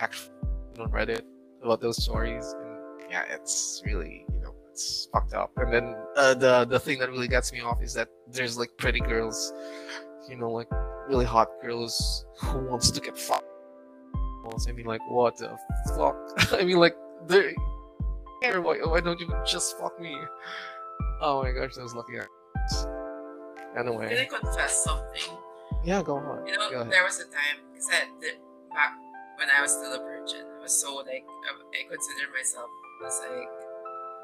actually 0.00 0.30
on 0.78 0.90
Reddit 0.90 1.22
about 1.62 1.80
those 1.80 2.02
stories, 2.02 2.54
and 2.58 3.10
yeah, 3.10 3.24
it's 3.30 3.82
really 3.86 4.26
you 4.32 4.40
know 4.40 4.54
it's 4.70 5.08
fucked 5.12 5.34
up. 5.34 5.52
And 5.56 5.72
then 5.72 5.94
uh, 6.16 6.34
the 6.34 6.64
the 6.64 6.80
thing 6.80 6.98
that 6.98 7.10
really 7.10 7.28
gets 7.28 7.52
me 7.52 7.60
off 7.60 7.82
is 7.82 7.94
that 7.94 8.08
there's 8.30 8.58
like 8.58 8.70
pretty 8.78 9.00
girls, 9.00 9.52
you 10.28 10.36
know, 10.36 10.50
like 10.50 10.68
really 11.08 11.24
hot 11.24 11.48
girls 11.62 12.26
who 12.38 12.58
wants 12.68 12.90
to 12.90 13.00
get 13.00 13.16
fucked. 13.16 13.44
I 14.68 14.72
mean, 14.72 14.86
like 14.86 15.00
what 15.08 15.36
the 15.38 15.56
fuck? 15.96 16.16
I 16.52 16.64
mean, 16.64 16.76
like 16.76 16.96
why, 18.52 18.78
why 18.78 19.00
don't 19.00 19.20
you 19.20 19.28
just 19.46 19.78
fuck 19.78 20.00
me? 20.00 20.16
Oh 21.20 21.42
my 21.42 21.52
gosh, 21.52 21.78
I 21.78 21.82
was 21.82 21.94
looking 21.94 22.16
at. 22.16 22.28
Can 23.74 23.88
I 23.88 24.24
confess 24.26 24.84
something? 24.84 25.36
yeah, 25.84 26.02
go 26.02 26.16
on. 26.16 26.46
You 26.46 26.56
know, 26.56 26.70
Go 26.70 26.84
there 26.84 27.04
was 27.04 27.18
a 27.20 27.24
time 27.24 27.58
because 27.72 27.88
I 27.90 28.04
did, 28.20 28.34
back 28.70 28.92
when 29.38 29.48
I 29.50 29.60
was 29.62 29.72
still 29.72 29.92
a 29.92 29.98
virgin, 29.98 30.46
I 30.58 30.62
was 30.62 30.80
so 30.80 30.94
like 30.96 31.24
I, 31.26 31.50
I 31.52 31.88
consider 31.88 32.30
myself 32.36 32.68
as 33.06 33.20
like 33.30 33.48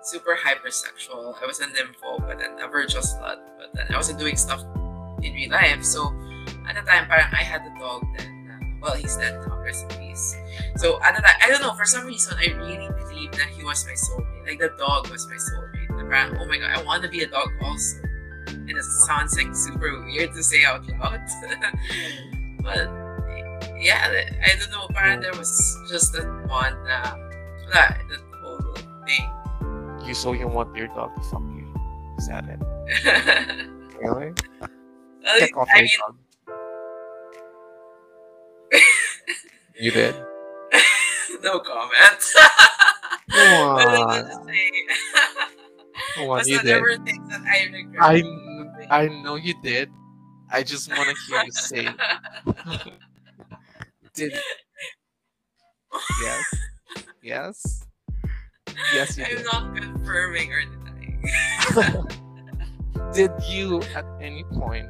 super 0.05 0.37
hypersexual. 0.37 1.35
I 1.43 1.47
was 1.47 1.61
a 1.61 1.67
nympho, 1.67 2.21
but 2.27 2.39
then 2.39 2.59
a 2.61 2.69
virtual 2.69 3.03
slut. 3.03 3.39
But 3.59 3.75
then 3.75 3.87
I 3.91 3.97
wasn't 3.97 4.19
doing 4.19 4.37
stuff 4.37 4.63
in 5.23 5.35
real 5.35 5.51
life. 5.51 5.85
So 5.85 6.15
at 6.69 6.77
the 6.77 6.83
time, 6.83 7.07
parang 7.09 7.27
I 7.33 7.43
had 7.43 7.63
a 7.63 7.79
dog 7.79 8.03
then. 8.17 8.30
Well, 8.81 8.95
he's 8.95 9.17
dead 9.17 9.41
now. 9.47 9.61
Rest 9.61 9.93
in 9.93 9.99
peace. 9.99 10.37
So 10.77 10.99
the 10.99 11.23
time, 11.23 11.37
I 11.43 11.49
don't 11.49 11.61
know. 11.61 11.75
For 11.75 11.85
some 11.85 12.07
reason, 12.07 12.37
I 12.39 12.53
really 12.57 12.89
believe 12.99 13.33
that 13.33 13.49
he 13.49 13.65
was 13.65 13.85
my 13.87 13.93
soulmate. 13.93 14.47
Like 14.47 14.59
the 14.59 14.73
dog 14.79 15.11
was 15.11 15.27
my 15.27 15.37
soulmate. 15.37 15.99
The 15.99 16.05
parang, 16.05 16.37
oh 16.39 16.47
my 16.47 16.59
god, 16.59 16.71
I 16.79 16.83
want 16.83 17.03
to 17.03 17.09
be 17.09 17.23
a 17.23 17.27
dog 17.27 17.49
also. 17.63 18.03
And 18.49 18.71
it 18.71 18.85
sounds 19.07 19.37
like 19.37 19.55
super 19.55 20.03
weird 20.05 20.33
to 20.33 20.43
say 20.43 20.65
out 20.65 20.87
loud. 20.89 21.21
but 22.63 22.89
yeah, 23.79 24.09
I 24.43 24.57
don't 24.59 24.71
know. 24.71 24.89
Parang 24.95 25.21
there 25.21 25.35
was 25.35 25.77
just 25.91 26.13
that 26.15 26.27
one, 26.49 26.75
uh, 26.89 27.17
that, 27.73 28.01
that 28.09 28.21
whole 28.43 28.61
thing. 29.07 30.07
You 30.07 30.15
so 30.15 30.33
you 30.33 30.49
want 30.49 30.75
your 30.75 30.89
dog 30.89 31.15
to 31.17 31.23
fuck 31.23 31.43
you? 31.43 31.75
Is 32.19 32.29
that 32.29 32.45
it? 32.49 33.67
Really? 34.01 34.33
I 35.27 35.49
off 35.57 35.69
I 35.75 35.83
mean, 35.83 35.91
dog. 36.01 36.17
You 39.81 39.91
did. 39.93 40.15
no 41.43 41.59
comment. 41.61 42.21
Come 43.31 43.53
What 43.53 43.87
was 43.87 43.87
I 43.87 44.21
on, 44.21 44.25
come 46.17 46.29
on, 46.31 46.49
you 46.49 46.59
did. 46.63 46.81
were 46.83 46.97
things 47.05 47.29
that 47.29 47.43
I. 47.47 48.17
I 48.91 49.03
I 49.05 49.09
know 49.23 49.37
you 49.37 49.55
did. 49.63 49.89
I 50.53 50.63
just 50.65 50.89
want 50.91 51.09
to 51.09 51.15
hear 51.29 51.45
you 51.45 51.53
say 51.53 51.85
did. 54.15 54.33
Yes. 56.23 56.45
Yes. 57.23 57.87
Yes, 58.93 59.17
you 59.17 59.25
I'm 59.25 59.37
did. 59.37 59.45
not 59.47 59.77
confirming 59.77 60.53
or 60.53 60.63
denying. 60.63 62.07
Did 63.15 63.31
you 63.49 63.83
at 63.95 64.05
any 64.21 64.43
point, 64.45 64.89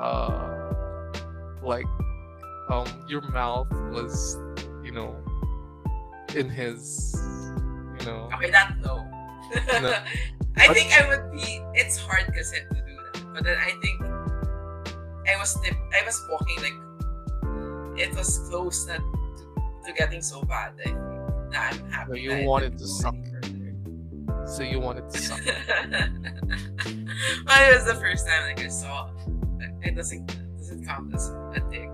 uh, 0.00 0.72
like, 1.62 1.84
um, 2.70 2.86
your 3.08 3.20
mouth 3.30 3.68
was, 3.90 4.36
you 4.84 4.92
know, 4.92 5.16
in 6.36 6.48
his, 6.48 7.14
you 7.98 8.06
know, 8.06 8.28
Okay, 8.34 8.50
that 8.50 8.76
no. 8.80 9.04
No. 9.82 9.92
I 10.56 10.66
But- 10.66 10.76
think 10.76 10.92
I 11.00 11.08
would 11.08 11.32
be. 11.32 11.60
It's 11.74 11.98
hard 11.98 12.26
because 12.26 12.50
to 12.52 12.60
do 12.60 12.66
that, 12.76 13.22
but 13.34 13.44
then 13.44 13.56
I 13.58 13.72
think 13.82 14.00
I 15.28 15.36
was 15.38 15.58
tip, 15.60 15.74
I 15.94 16.04
was 16.04 16.20
walking 16.30 16.62
like 16.62 16.78
it 17.98 18.14
was 18.16 18.38
close 18.48 18.84
that 18.86 18.98
to, 18.98 19.62
to 19.86 19.92
getting 19.92 20.22
so 20.22 20.42
bad. 20.42 20.72
I 20.80 20.84
think. 20.84 20.96
Nah, 21.52 21.60
I'm 21.60 21.90
happy. 21.90 22.10
So 22.10 22.14
you 22.16 22.30
that 22.30 22.44
wanted 22.44 22.78
to 22.78 22.86
suck. 22.86 23.14
so 24.46 24.62
you 24.62 24.80
wanted 24.80 25.10
to 25.10 25.18
suck. 25.18 25.40
well, 25.46 26.08
it 26.86 27.74
was 27.74 27.84
the 27.86 27.96
first 28.00 28.26
time 28.26 28.42
like 28.44 28.60
I 28.64 28.68
saw. 28.68 29.10
It 29.82 29.94
doesn't 29.96 30.26
doesn't 30.58 30.86
count 30.86 31.14
as 31.14 31.28
a 31.30 31.60
dick. 31.70 31.90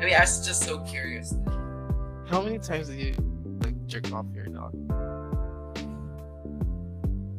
I 0.00 0.04
mean, 0.04 0.14
I 0.14 0.20
was 0.20 0.46
just 0.46 0.62
so 0.64 0.78
curious. 0.80 1.34
How 2.26 2.40
many 2.40 2.58
times 2.58 2.88
did 2.88 2.98
you 2.98 3.14
like 3.62 3.86
jerk 3.86 4.10
off 4.14 4.24
your 4.34 4.46
dog? 4.46 4.72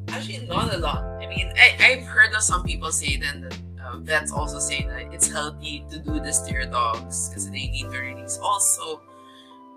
Actually, 0.09 0.45
not 0.45 0.71
a 0.71 0.77
lot. 0.77 1.03
I 1.03 1.25
mean, 1.25 1.51
I, 1.57 1.75
I've 1.79 2.03
heard 2.03 2.35
of 2.35 2.43
some 2.43 2.63
people 2.63 2.91
say 2.91 3.17
then 3.17 3.41
that 3.41 3.57
uh, 3.83 3.97
vets 3.97 4.31
also 4.31 4.59
say 4.59 4.85
that 4.85 5.11
it's 5.11 5.27
healthy 5.27 5.83
to 5.89 5.97
do 5.97 6.19
this 6.19 6.39
to 6.41 6.53
your 6.53 6.67
dogs 6.67 7.29
because 7.29 7.49
they 7.49 7.65
need 7.67 7.89
to 7.89 7.97
release. 7.97 8.37
Also, 8.43 9.01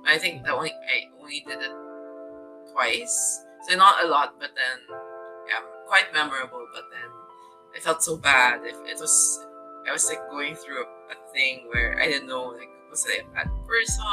I 0.05 0.19
think 0.19 0.45
that 0.45 0.53
only 0.53 0.71
I 0.71 1.09
only 1.23 1.43
did 1.49 1.61
it 1.63 1.73
twice, 2.71 3.47
so 3.67 3.77
not 3.79 4.05
a 4.05 4.09
lot, 4.09 4.35
but 4.39 4.51
then 4.55 4.99
yeah, 5.49 5.65
quite 5.87 6.13
memorable. 6.13 6.67
But 6.75 6.85
then 6.93 7.09
I 7.75 7.81
felt 7.81 8.03
so 8.03 8.19
bad. 8.19 8.61
If 8.63 8.77
it 8.87 9.01
was, 9.01 9.47
I 9.89 9.93
was 9.93 10.07
like 10.07 10.21
going 10.29 10.55
through 10.55 10.83
a, 10.83 10.87
a 10.87 11.33
thing 11.33 11.69
where 11.73 11.99
I 11.99 12.09
didn't 12.09 12.29
know 12.29 12.43
like 12.49 12.69
was 12.95 13.07
I 13.11 13.23
a 13.23 13.35
bad 13.35 13.51
person? 13.67 14.05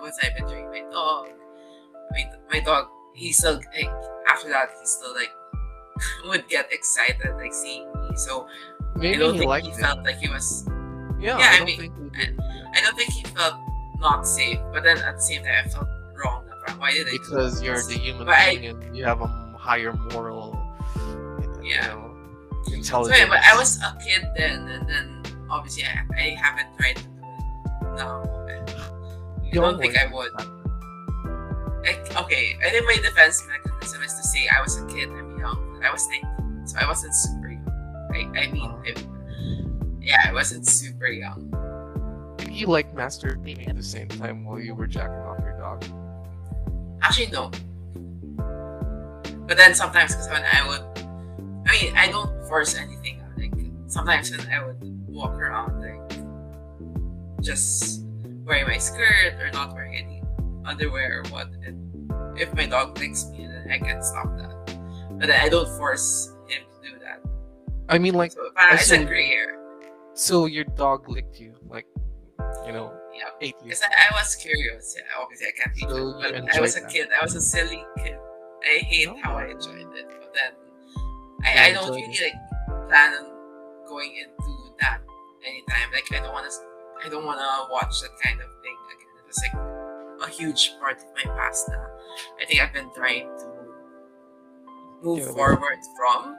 Was, 0.00 0.18
I 0.22 0.30
betraying 0.40 0.70
my 0.70 0.80
dog? 0.90 1.28
I 1.28 2.14
mean, 2.16 2.28
my 2.50 2.60
dog. 2.60 2.88
He 3.14 3.32
still 3.32 3.54
like 3.56 3.90
after 4.28 4.48
that 4.50 4.68
he 4.78 4.86
still 4.86 5.14
like 5.14 5.32
would 6.28 6.48
get 6.48 6.70
excited 6.72 7.34
like 7.36 7.52
seeing 7.52 7.84
me. 7.92 8.16
So 8.16 8.46
I 8.96 8.98
Maybe 8.98 9.18
don't 9.18 9.34
he 9.34 9.40
think 9.40 9.64
he 9.64 9.70
it. 9.70 9.76
felt 9.76 10.02
like 10.04 10.16
he 10.18 10.28
was. 10.28 10.64
yeah, 11.18 11.38
Yeah, 11.38 11.44
I 11.44 11.54
I 11.54 11.56
don't 11.58 11.66
mean, 11.66 11.78
think 11.80 11.92
yeah. 12.16 12.70
I 12.74 12.80
don't 12.82 12.96
think 12.96 13.10
he 13.12 13.22
felt 13.24 13.54
not 14.00 14.26
safe. 14.26 14.58
But 14.72 14.82
then 14.82 14.98
at 14.98 15.16
the 15.16 15.22
same 15.22 15.42
time, 15.44 15.64
I 15.64 15.68
felt 15.68 15.88
wrong. 16.16 16.44
Why 16.78 16.92
did 16.92 17.06
I? 17.08 17.12
because 17.12 17.62
you're 17.62 17.80
the 17.82 17.94
human 17.98 18.26
But 18.26 18.34
I- 18.36 18.56
being 18.56 18.82
and 18.82 18.96
you 18.96 19.04
have 19.04 19.20
a 19.20 19.26
higher 19.58 19.92
moral, 20.12 20.56
you 21.62 21.72
Yeah. 21.72 21.86
know, 21.88 22.16
So 22.66 22.72
intelligence. 22.74 23.18
yeah, 23.18 23.28
but 23.28 23.40
I 23.44 23.56
was 23.56 23.80
a 23.80 23.96
kid 24.04 24.26
then, 24.36 24.68
and 24.68 24.88
then 24.88 25.22
obviously 25.48 25.84
I, 25.84 26.04
I 26.16 26.36
haven't 26.40 26.76
tried 26.76 26.96
to 26.96 27.04
do 27.96 28.02
it 28.02 28.04
now. 28.04 28.46
And 28.48 28.70
I 29.46 29.50
don't 29.52 29.78
think 29.78 29.96
I 29.96 30.06
would. 30.12 30.32
I, 31.86 32.22
okay, 32.22 32.58
I 32.64 32.70
think 32.70 32.84
my 32.84 32.96
defense 32.96 33.42
mechanism 33.48 34.02
is 34.02 34.14
to 34.14 34.22
say 34.22 34.48
I 34.48 34.60
was 34.60 34.76
a 34.80 34.86
kid. 34.86 35.08
I'm 35.08 35.34
um, 35.34 35.38
young. 35.38 35.82
I 35.84 35.92
was 35.92 36.06
19, 36.08 36.66
so 36.66 36.78
I 36.80 36.86
wasn't 36.88 37.14
super 37.14 37.48
young. 37.48 38.10
I, 38.12 38.40
I 38.40 38.50
mean, 38.50 38.66
Oh. 38.66 38.82
yeah, 40.00 40.24
I 40.26 40.32
wasn't 40.32 40.66
super 40.66 41.06
young. 41.06 41.50
Did 42.38 42.52
you 42.52 42.66
like 42.66 42.94
masturbating 42.94 43.68
at 43.68 43.76
the 43.76 43.82
same 43.82 44.08
time 44.08 44.44
while 44.44 44.58
you 44.58 44.74
were 44.74 44.86
jacking 44.86 45.14
off 45.14 45.38
your 45.40 45.58
dog? 45.58 45.84
Actually, 47.02 47.28
no. 47.28 47.50
But 49.46 49.56
then 49.56 49.74
sometimes, 49.74 50.12
because 50.12 50.28
when 50.28 50.42
I 50.42 50.66
would, 50.66 50.82
I 51.68 51.82
mean, 51.82 51.96
I 51.96 52.08
don't 52.08 52.30
force 52.48 52.74
anything. 52.74 53.22
Like 53.36 53.52
sometimes 53.86 54.30
when 54.30 54.40
I 54.48 54.64
would 54.64 54.76
walk 55.06 55.34
around, 55.34 55.75
just 57.46 58.02
wearing 58.44 58.66
my 58.66 58.78
skirt 58.78 59.34
or 59.40 59.50
not 59.52 59.72
wearing 59.72 59.94
any 59.96 60.22
underwear 60.64 61.22
or 61.24 61.30
what, 61.30 61.48
and 61.64 62.10
if 62.38 62.52
my 62.54 62.66
dog 62.66 62.98
licks 62.98 63.26
me, 63.30 63.46
then 63.46 63.70
I 63.70 63.78
can 63.78 64.02
stop 64.02 64.36
that. 64.36 64.52
But 65.18 65.30
I 65.30 65.48
don't 65.48 65.68
force 65.78 66.34
him 66.48 66.62
to 66.82 66.90
do 66.90 66.98
that. 67.00 67.22
I 67.88 67.98
mean, 67.98 68.14
like, 68.14 68.32
So 68.32 68.40
it's 68.72 68.82
a 68.90 68.96
so- 68.98 69.04
gray 69.06 69.30
area. 69.30 69.56
so 70.14 70.46
your 70.46 70.64
dog 70.64 71.08
licked 71.08 71.40
you, 71.40 71.54
like, 71.68 71.86
you 72.66 72.72
know, 72.72 72.92
Yeah. 73.14 73.30
Because 73.40 73.80
I, 73.80 73.88
I 74.12 74.20
was 74.20 74.34
curious. 74.34 74.94
Yeah, 74.94 75.04
obviously, 75.22 75.46
I 75.48 75.52
can't 75.56 75.72
eat 75.78 75.88
So 75.88 76.20
it. 76.20 76.44
But 76.44 76.56
I 76.56 76.60
was 76.60 76.76
a 76.76 76.80
that. 76.80 76.90
kid. 76.92 77.08
I 77.18 77.24
was 77.24 77.34
a 77.34 77.40
silly 77.40 77.82
kid. 77.96 78.18
I 78.62 78.78
hate 78.84 79.08
Oh. 79.08 79.16
how 79.22 79.36
I 79.36 79.46
oh. 79.46 79.50
enjoyed 79.56 79.88
it. 79.96 80.06
But 80.20 80.34
then 80.36 80.52
I, 81.44 81.68
I 81.68 81.72
don't 81.72 81.94
really 81.94 82.12
like 82.12 82.88
plan 82.90 83.14
on 83.14 83.24
going 83.88 84.12
into 84.20 84.52
that 84.80 85.00
anytime. 85.46 85.88
Like 85.94 86.04
I 86.12 86.18
don't 86.22 86.34
want 86.34 86.44
to. 86.50 86.75
I 87.04 87.08
don't 87.08 87.24
want 87.24 87.38
to 87.38 87.72
watch 87.72 88.00
that 88.02 88.10
kind 88.22 88.40
of 88.40 88.48
thing 88.62 88.76
again. 88.94 89.14
It 89.18 89.26
was 89.26 89.42
like 89.42 90.28
a 90.28 90.32
huge 90.32 90.72
part 90.80 90.98
of 90.98 91.04
my 91.14 91.30
past 91.36 91.68
now. 91.68 91.86
I 92.40 92.44
think 92.46 92.60
I've 92.60 92.72
been 92.72 92.90
trying 92.94 93.26
to 93.38 93.46
move 95.02 95.18
Yeah, 95.20 95.32
forward 95.32 95.78
from. 95.96 96.36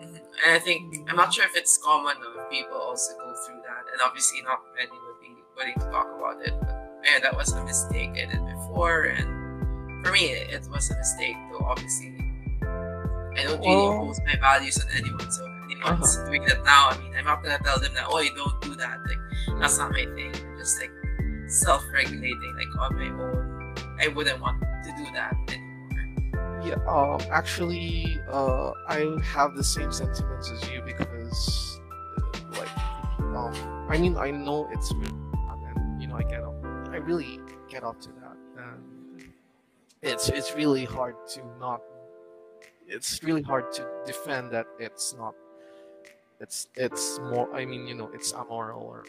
Mhm. 0.00 0.20
And 0.44 0.54
I 0.54 0.58
think 0.58 1.08
I'm 1.10 1.16
not 1.16 1.32
sure 1.32 1.44
if 1.44 1.56
it's 1.56 1.78
common 1.78 2.16
or 2.18 2.44
if 2.44 2.50
people 2.50 2.76
also 2.76 3.16
go 3.18 3.34
through 3.46 3.62
that. 3.66 3.84
And 3.92 4.00
obviously, 4.02 4.42
not 4.42 4.60
many 4.76 4.90
would 4.90 5.20
be 5.20 5.34
willing 5.56 5.74
to 5.74 5.90
talk 5.90 6.06
about 6.16 6.40
it. 6.42 6.54
But 6.60 7.02
man, 7.02 7.22
that 7.22 7.36
was 7.36 7.52
a 7.52 7.64
mistake 7.64 8.10
I 8.12 8.26
did 8.30 8.44
before, 8.46 9.04
and 9.04 10.06
for 10.06 10.12
me, 10.12 10.26
it, 10.30 10.50
it 10.54 10.68
was 10.70 10.90
a 10.90 10.96
mistake. 10.96 11.36
Though 11.50 11.66
obviously, 11.66 12.14
I 12.62 13.42
don't 13.44 13.60
really 13.60 13.86
impose 13.86 14.20
my 14.26 14.36
values 14.36 14.78
on 14.84 14.90
anyone. 14.94 15.30
So 15.32 15.44
Uh-huh. 15.84 16.26
doing 16.26 16.44
that 16.46 16.64
now. 16.64 16.90
I 16.90 16.98
mean, 16.98 17.14
I'm 17.16 17.24
not 17.24 17.42
gonna 17.42 17.58
tell 17.62 17.78
them 17.78 17.94
that. 17.94 18.06
Oh, 18.08 18.20
you 18.20 18.34
don't 18.34 18.60
do 18.60 18.74
that. 18.76 18.98
Like 19.06 19.60
that's 19.60 19.78
not 19.78 19.92
my 19.92 20.04
thing. 20.04 20.32
I'm 20.34 20.58
just 20.58 20.80
like 20.80 20.90
self-regulating, 21.48 22.54
like 22.56 22.78
on 22.78 22.96
my 22.96 23.08
own. 23.22 23.74
I 24.00 24.08
wouldn't 24.08 24.40
want 24.40 24.60
to 24.60 24.92
do 24.96 25.04
that 25.14 25.34
anymore. 25.48 25.68
Yeah, 26.64 26.74
um, 26.86 27.20
actually, 27.30 28.18
uh, 28.28 28.72
I 28.88 29.16
have 29.22 29.56
the 29.56 29.64
same 29.64 29.92
sentiments 29.92 30.50
as 30.50 30.68
you 30.70 30.82
because, 30.82 31.80
uh, 32.18 32.58
like, 32.58 32.78
um, 33.20 33.86
I 33.88 33.96
mean, 33.96 34.16
I 34.16 34.30
know 34.30 34.68
it's 34.72 34.92
really 34.92 35.12
and 35.74 36.02
you 36.02 36.08
know, 36.08 36.16
I 36.16 36.22
get 36.22 36.42
up, 36.42 36.54
I 36.90 36.96
really 36.96 37.40
get 37.68 37.84
up 37.84 38.00
to 38.02 38.08
that, 38.20 38.36
and 38.58 39.22
it's 40.02 40.28
it's 40.28 40.54
really 40.54 40.84
hard 40.84 41.14
to 41.34 41.42
not, 41.60 41.80
it's 42.86 43.22
really 43.22 43.42
hard 43.42 43.72
to 43.72 43.86
defend 44.04 44.50
that 44.50 44.66
it's 44.78 45.14
not, 45.14 45.34
it's 46.40 46.68
it's 46.74 47.18
more, 47.18 47.52
I 47.54 47.64
mean, 47.64 47.86
you 47.86 47.94
know, 47.94 48.10
it's 48.14 48.32
amoral 48.32 48.82
or 48.82 49.04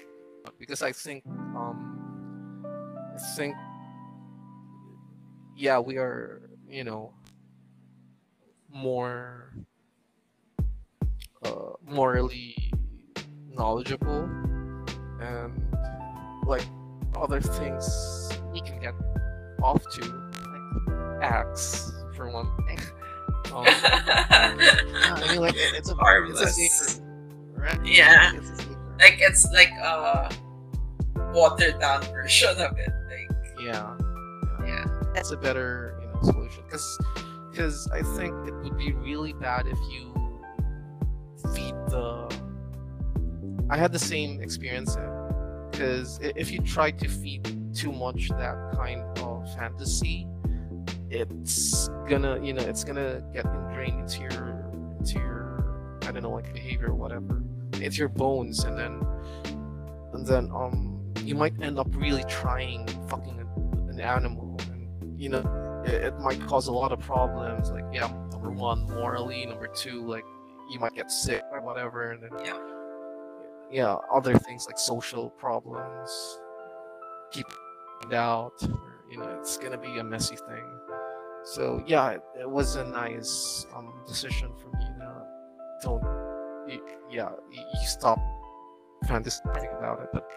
because 0.57 0.81
I 0.81 0.91
think, 0.91 1.23
um, 1.27 2.65
I 3.15 3.35
think, 3.35 3.55
yeah, 5.55 5.79
we 5.79 5.97
are, 5.97 6.49
you 6.69 6.83
know 6.83 7.11
more 8.71 9.51
uh, 11.43 11.73
morally 11.87 12.55
knowledgeable 13.51 14.29
and 15.19 15.75
like 16.45 16.65
other 17.15 17.41
things 17.41 18.29
you 18.53 18.61
can 18.61 18.79
get 18.79 18.93
off 19.63 19.83
to 19.89 20.01
like 20.01 21.23
Axe 21.23 21.91
for 22.15 22.29
one 22.29 22.47
thing 22.67 22.79
um, 23.53 23.65
yeah, 23.65 24.85
I 25.17 25.27
mean 25.31 25.41
like 25.41 25.55
it's 25.57 25.73
a 25.73 25.77
it's 25.77 25.89
a 25.89 25.95
Harmless. 25.95 27.01
Right 27.59 27.79
Yeah. 27.85 28.33
it's 28.35 28.65
like 28.99 29.17
it's 29.19 29.45
like 29.53 29.71
a 29.81 30.29
watered 31.33 31.79
down 31.79 32.01
version 32.03 32.49
of 32.59 32.77
it. 32.77 32.91
Like 33.09 33.29
yeah 33.61 33.95
yeah. 34.65 34.85
that's 35.13 35.31
a 35.31 35.37
better 35.37 35.97
you 36.01 36.07
know 36.07 36.21
solution 36.31 36.63
because 36.65 36.97
because 37.51 37.87
I 37.91 38.01
think 38.17 38.33
it 38.47 38.53
would 38.63 38.77
be 38.77 38.93
really 38.93 39.33
bad 39.33 39.67
if 39.67 39.77
you 39.91 40.13
feed 41.53 41.73
the. 41.89 42.29
I 43.69 43.77
had 43.77 43.91
the 43.91 43.99
same 43.99 44.41
experience 44.41 44.95
eh, 44.97 45.07
because 45.71 46.19
if 46.21 46.51
you 46.51 46.59
try 46.61 46.91
to 46.91 47.07
feed 47.07 47.43
too 47.73 47.91
much 47.91 48.29
that 48.29 48.55
kind 48.75 49.01
of 49.19 49.51
fantasy, 49.55 50.27
it's 51.09 51.87
gonna 52.07 52.39
you 52.43 52.53
know 52.53 52.61
it's 52.63 52.83
gonna 52.83 53.23
get 53.33 53.45
ingrained 53.45 53.99
into 54.01 54.21
your 54.21 54.61
into 54.99 55.19
your 55.19 55.97
I 56.03 56.11
don't 56.11 56.23
know 56.23 56.31
like 56.31 56.53
behavior 56.53 56.87
or 56.87 56.95
whatever. 56.95 57.43
It's 57.81 57.97
your 57.97 58.09
bones, 58.09 58.63
and 58.63 58.77
then 58.77 59.01
and 60.13 60.25
then 60.25 60.49
um 60.53 61.13
you 61.23 61.35
might 61.35 61.53
end 61.61 61.77
up 61.79 61.87
really 61.95 62.23
trying 62.25 62.87
fucking 63.07 63.39
an, 63.39 63.89
an 63.89 63.99
animal, 63.99 64.57
and 64.71 65.19
you 65.21 65.29
know 65.29 65.83
it, 65.85 65.93
it 66.05 66.19
might 66.19 66.39
cause 66.47 66.67
a 66.67 66.71
lot 66.71 66.91
of 66.91 66.99
problems. 66.99 67.71
Like, 67.71 67.85
yeah, 67.93 68.07
number 68.31 68.49
one, 68.51 68.81
morally. 68.87 69.45
Number 69.45 69.67
two, 69.67 70.05
like, 70.05 70.25
you 70.71 70.79
might 70.79 70.93
get 70.93 71.09
sick 71.11 71.41
or 71.51 71.61
whatever. 71.61 72.11
And 72.11 72.23
then, 72.23 72.31
Yeah. 72.45 72.59
yeah, 73.71 73.95
other 74.13 74.37
things 74.37 74.65
like 74.67 74.77
social 74.77 75.29
problems, 75.31 76.39
keep 77.31 77.45
it 78.03 78.13
out. 78.13 78.53
Or, 78.63 79.03
you 79.09 79.17
know, 79.17 79.29
it's 79.39 79.57
gonna 79.57 79.77
be 79.77 79.97
a 79.99 80.03
messy 80.03 80.35
thing. 80.35 80.65
so 81.43 81.81
yeah, 81.87 82.11
it, 82.11 82.21
it 82.41 82.49
was 82.49 82.75
a 82.75 82.83
nice 82.83 83.65
um 83.75 83.93
decision 84.05 84.51
for 84.61 84.67
me 84.77 84.83
to 84.85 85.25
don't 85.81 86.03
y- 86.69 86.79
yeah 87.11 87.29
you 87.51 87.87
stop 87.87 88.19
fantasizing 89.05 89.77
about 89.77 90.01
it. 90.03 90.09
But 90.13 90.27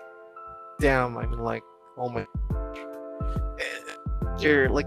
damn, 0.81 1.17
I 1.19 1.27
mean 1.27 1.41
like 1.41 1.63
oh 1.99 2.09
my, 2.09 2.23
eh, 3.61 3.65
you're 4.39 4.69
like 4.69 4.87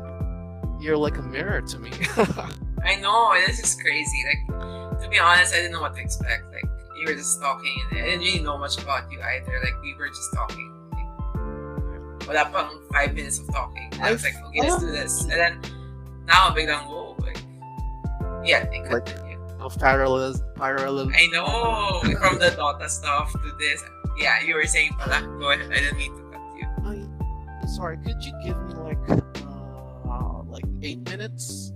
you're 0.80 0.98
like 0.98 1.18
a 1.18 1.22
mirror 1.22 1.62
to 1.62 1.80
me. 1.80 1.92
I 2.84 2.96
know 3.02 3.34
this 3.48 3.60
is 3.60 3.76
crazy. 3.82 4.24
Like 4.28 5.02
to 5.02 5.10
be 5.10 5.20
honest, 5.20 5.54
I 5.54 5.58
didn't 5.58 5.72
know 5.74 5.82
what 5.82 5.96
to 5.96 6.02
expect. 6.02 6.46
Like 6.54 6.64
you 7.00 7.06
were 7.08 7.14
just 7.16 7.40
talking, 7.42 7.76
and 7.92 8.00
I 8.00 8.06
didn't 8.06 8.20
really 8.22 8.40
know 8.42 8.58
much 8.58 8.82
about 8.82 9.12
you 9.12 9.22
either. 9.22 9.60
Like 9.64 9.82
we 9.82 9.94
were 9.96 10.08
just 10.08 10.34
talking. 10.34 10.72
Like, 10.92 12.28
wala 12.28 12.46
pang 12.52 12.80
five 12.92 13.14
minutes 13.14 13.40
of 13.40 13.48
talking. 13.54 13.90
And 13.94 14.02
I 14.04 14.12
was 14.12 14.24
like, 14.24 14.36
okay, 14.48 14.62
let's 14.62 14.80
do 14.80 14.92
this. 14.92 15.22
And 15.24 15.32
then 15.32 15.62
now 16.26 16.48
I'm 16.48 16.56
biglang, 16.56 16.88
whoa, 16.88 17.16
like 17.22 17.38
yeah, 18.46 18.66
they 18.70 18.82
Like- 18.90 19.08
no 19.66 19.76
parallels, 19.76 20.42
parallel. 20.56 21.10
I 21.14 21.28
know 21.28 22.02
from 22.20 22.40
the 22.40 22.50
Dota 22.58 22.90
stuff 22.90 23.32
to 23.32 23.56
this. 23.60 23.84
Yeah, 24.18 24.42
you 24.42 24.56
were 24.56 24.66
saying 24.66 24.92
pala. 25.00 25.22
Go 25.40 25.52
ahead. 25.52 25.72
I 25.72 25.76
didn't 25.76 25.98
mean 25.98 26.16
to 26.16 26.24
cut 26.32 26.42
you. 26.58 27.10
I, 27.64 27.68
sorry, 27.68 27.98
could 27.98 28.24
you 28.24 28.34
give 28.44 28.58
me 28.64 28.74
like 28.76 28.98
uh, 30.08 30.44
like 30.44 30.64
eight 30.82 31.00
minutes? 31.10 31.72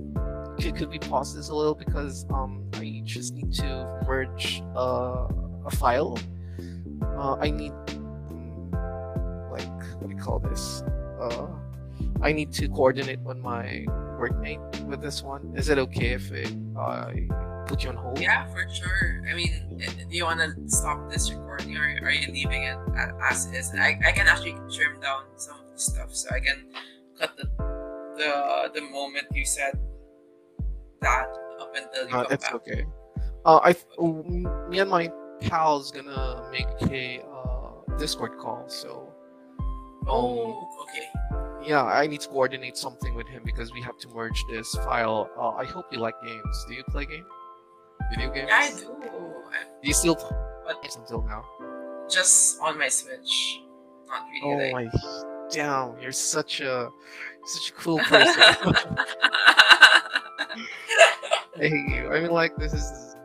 Could, 0.60 0.76
could 0.76 0.90
we 0.90 1.00
pause 1.00 1.36
this 1.36 1.50
a 1.50 1.56
little 1.56 1.76
because 1.76 2.26
um 2.32 2.70
I 2.74 3.02
just 3.04 3.34
need 3.34 3.54
to 3.56 4.04
merge 4.06 4.62
uh, 4.76 5.28
a 5.66 5.72
file. 5.72 6.20
Uh, 7.02 7.36
I 7.40 7.50
need 7.50 7.72
um, 7.90 8.72
like 9.52 9.68
what 10.00 10.10
do 10.10 10.16
you 10.16 10.22
call 10.22 10.40
this? 10.40 10.84
Uh, 11.20 11.48
I 12.22 12.34
need 12.34 12.52
to 12.54 12.68
coordinate 12.70 13.22
with 13.22 13.38
my 13.38 13.86
workmate 14.20 14.86
with 14.86 15.02
this 15.02 15.24
one. 15.24 15.54
Is 15.56 15.70
it 15.70 15.78
okay 15.78 16.12
if 16.12 16.32
it, 16.32 16.54
I 16.78 17.28
put 17.70 17.84
you 17.84 17.89
on 17.91 17.95
hold? 17.95 18.20
Yeah, 18.20 18.45
for 18.51 18.65
sure. 18.74 19.24
I 19.30 19.34
mean, 19.36 19.78
do 20.09 20.15
you 20.17 20.26
want 20.26 20.39
to 20.41 20.51
stop 20.70 21.09
this 21.09 21.32
recording 21.32 21.78
or 21.78 21.86
are 22.03 22.11
you 22.11 22.32
leaving 22.34 22.63
it 22.63 22.78
as 23.30 23.45
is? 23.53 23.72
I, 23.78 23.97
I 24.05 24.11
can 24.11 24.28
actually 24.28 24.57
trim 24.76 24.99
down 24.99 25.24
some 25.38 25.55
of 25.59 25.72
the 25.72 25.80
stuff 25.80 26.13
so 26.13 26.30
I 26.34 26.39
can 26.39 26.65
cut 27.17 27.38
the 27.38 27.45
the, 28.17 28.72
the 28.74 28.82
moment 28.82 29.28
you 29.34 29.45
said 29.45 29.80
that 31.01 31.28
up 31.61 31.74
until 31.76 32.09
you 32.09 32.15
Uh, 32.15 32.24
come 32.24 32.34
it's 32.34 32.43
back. 32.45 32.55
okay. 32.55 32.86
Uh, 33.45 33.59
I 33.63 33.76
m- 33.99 34.70
me 34.70 34.80
and 34.80 34.89
my 34.89 35.09
pal's 35.41 35.91
gonna 35.91 36.49
make 36.51 36.67
a 36.91 37.22
uh, 37.22 37.95
Discord 37.97 38.38
call, 38.38 38.65
so 38.67 39.13
Oh, 40.07 40.67
okay. 40.84 41.05
yeah, 41.70 41.84
I 41.84 42.07
need 42.07 42.22
to 42.22 42.30
coordinate 42.30 42.76
something 42.78 43.13
with 43.15 43.28
him 43.28 43.43
because 43.45 43.72
we 43.72 43.82
have 43.84 43.97
to 43.99 44.07
merge 44.09 44.43
this 44.49 44.74
file. 44.84 45.30
Uh, 45.39 45.49
I 45.51 45.65
hope 45.65 45.86
you 45.91 45.99
like 45.99 46.15
games. 46.24 46.65
Do 46.67 46.74
you 46.74 46.84
play 46.86 47.05
game? 47.05 47.26
Video 48.12 48.32
games? 48.34 48.47
Yeah, 48.49 48.57
I 48.57 48.70
do. 48.72 48.95
Do 49.82 49.88
you 49.88 49.93
still 49.93 50.16
play 50.16 50.36
But 50.66 50.95
until 50.97 51.22
now? 51.24 51.43
just 52.10 52.60
on 52.62 52.78
my 52.78 52.89
Switch. 52.89 53.62
Not 54.07 54.24
Oh 54.43 54.55
really 54.57 54.72
like. 54.74 54.88
my, 54.93 55.24
damn! 55.51 55.99
You're 56.01 56.12
such 56.12 56.62
a 56.62 56.89
such 57.45 57.70
a 57.70 57.74
cool 57.74 57.99
person. 58.10 58.41
I 61.57 61.62
hate 61.62 61.72
you. 61.95 62.10
I 62.12 62.22
mean, 62.22 62.32
like 62.32 62.55
this 62.57 62.74
is 62.74 63.16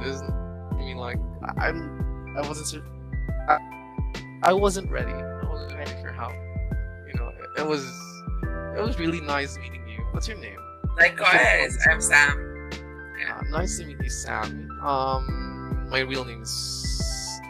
this. 0.00 0.16
Is, 0.16 0.22
I 0.22 0.76
mean, 0.76 0.96
like 0.98 1.16
I- 1.58 1.68
I'm. 1.68 2.36
I 2.36 2.46
wasn't. 2.46 2.84
I, 3.48 3.58
I 4.42 4.52
wasn't 4.52 4.90
ready. 4.90 5.12
I 5.12 5.44
wasn't 5.48 5.72
ready 5.74 5.92
for 6.02 6.12
how. 6.12 6.30
You 6.30 7.14
know, 7.18 7.28
it, 7.28 7.60
it 7.62 7.66
was. 7.66 7.82
It 8.76 8.82
was 8.82 8.98
really 8.98 9.20
nice 9.22 9.56
meeting 9.56 9.88
you. 9.88 10.04
What's 10.10 10.28
your 10.28 10.36
name? 10.36 10.58
Likewise, 10.98 11.78
I'm 11.90 12.00
Sam. 12.02 12.55
Uh, 13.24 13.42
nice 13.50 13.78
to 13.78 13.84
meet 13.86 13.96
you, 14.02 14.10
Sam. 14.10 14.70
Um, 14.82 15.86
my 15.90 16.00
real 16.00 16.24
name 16.24 16.42
is. 16.42 17.40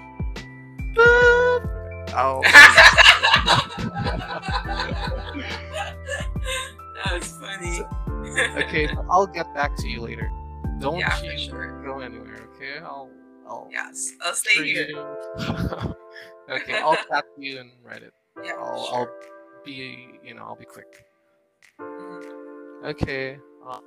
Oh. 2.19 2.41
that 7.05 7.13
was 7.13 7.31
funny. 7.41 7.83
okay, 8.65 8.89
I'll 9.11 9.27
get 9.27 9.53
back 9.55 9.77
to 9.77 9.89
you 9.89 10.01
later. 10.01 10.31
Don't 10.81 10.99
Yeah, 10.99 11.21
you 11.23 11.39
sure. 11.39 11.83
go 11.85 12.01
anywhere, 12.01 12.49
okay? 12.55 12.79
I'll. 12.83 13.11
I'll. 13.49 13.69
Yes, 13.71 14.13
I'll 14.23 14.35
stay 14.35 14.65
here. 14.65 14.89
you. 14.89 14.99
okay, 16.51 16.79
I'll 16.81 16.97
tap 17.11 17.25
you 17.39 17.59
and 17.61 17.71
Reddit. 17.87 18.11
Yeah, 18.45 18.53
I'll, 18.59 18.85
sure. 18.87 18.95
I'll 18.99 19.09
be, 19.65 20.09
you 20.25 20.35
know, 20.35 20.43
I'll 20.43 20.57
be 20.57 20.65
quick. 20.65 21.05
Mhm. 21.81 22.85
Okay. 22.85 23.39
Uh, 23.67 23.79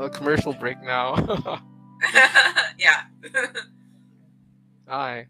a 0.00 0.10
commercial 0.10 0.52
break 0.52 0.80
now. 0.82 1.14
yeah. 2.78 3.02
Hi. 4.88 5.26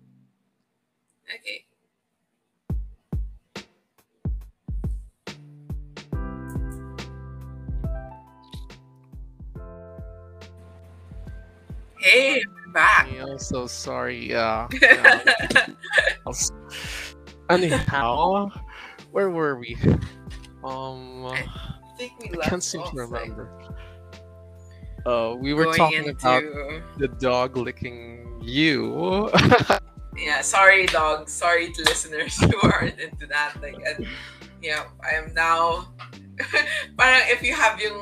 okay. 1.34 1.64
Hey, 11.98 12.42
I'm 12.64 12.72
back. 12.72 13.08
I'm 13.20 13.38
so 13.38 13.66
sorry. 13.66 14.30
Yeah. 14.30 14.68
yeah. 14.80 15.20
I'll 16.26 16.34
Anyhow, 17.50 18.48
where 19.10 19.28
were 19.28 19.58
we? 19.58 19.76
Um, 20.62 21.26
I 21.26 21.44
think 21.98 22.12
we 22.20 22.40
I 22.40 22.48
can't 22.48 22.62
seem 22.62 22.82
to 22.84 22.96
remember. 22.96 23.50
Uh, 25.06 25.34
we 25.38 25.54
were 25.54 25.72
talking 25.74 26.04
into... 26.04 26.26
about 26.28 26.44
the 26.98 27.08
dog 27.08 27.56
licking 27.56 28.26
you. 28.42 29.30
yeah 30.16 30.40
sorry 30.40 30.86
dog. 30.86 31.28
Sorry 31.28 31.72
to 31.72 31.80
listeners 31.84 32.36
who 32.40 32.52
aren't 32.62 32.98
into 33.00 33.26
that 33.26 33.54
like 33.62 33.78
and 33.86 34.06
yeah 34.60 34.84
i 35.00 35.16
am 35.16 35.32
now 35.32 35.88
parang 37.00 37.24
if 37.32 37.40
you 37.40 37.54
have 37.54 37.80
yung 37.80 37.96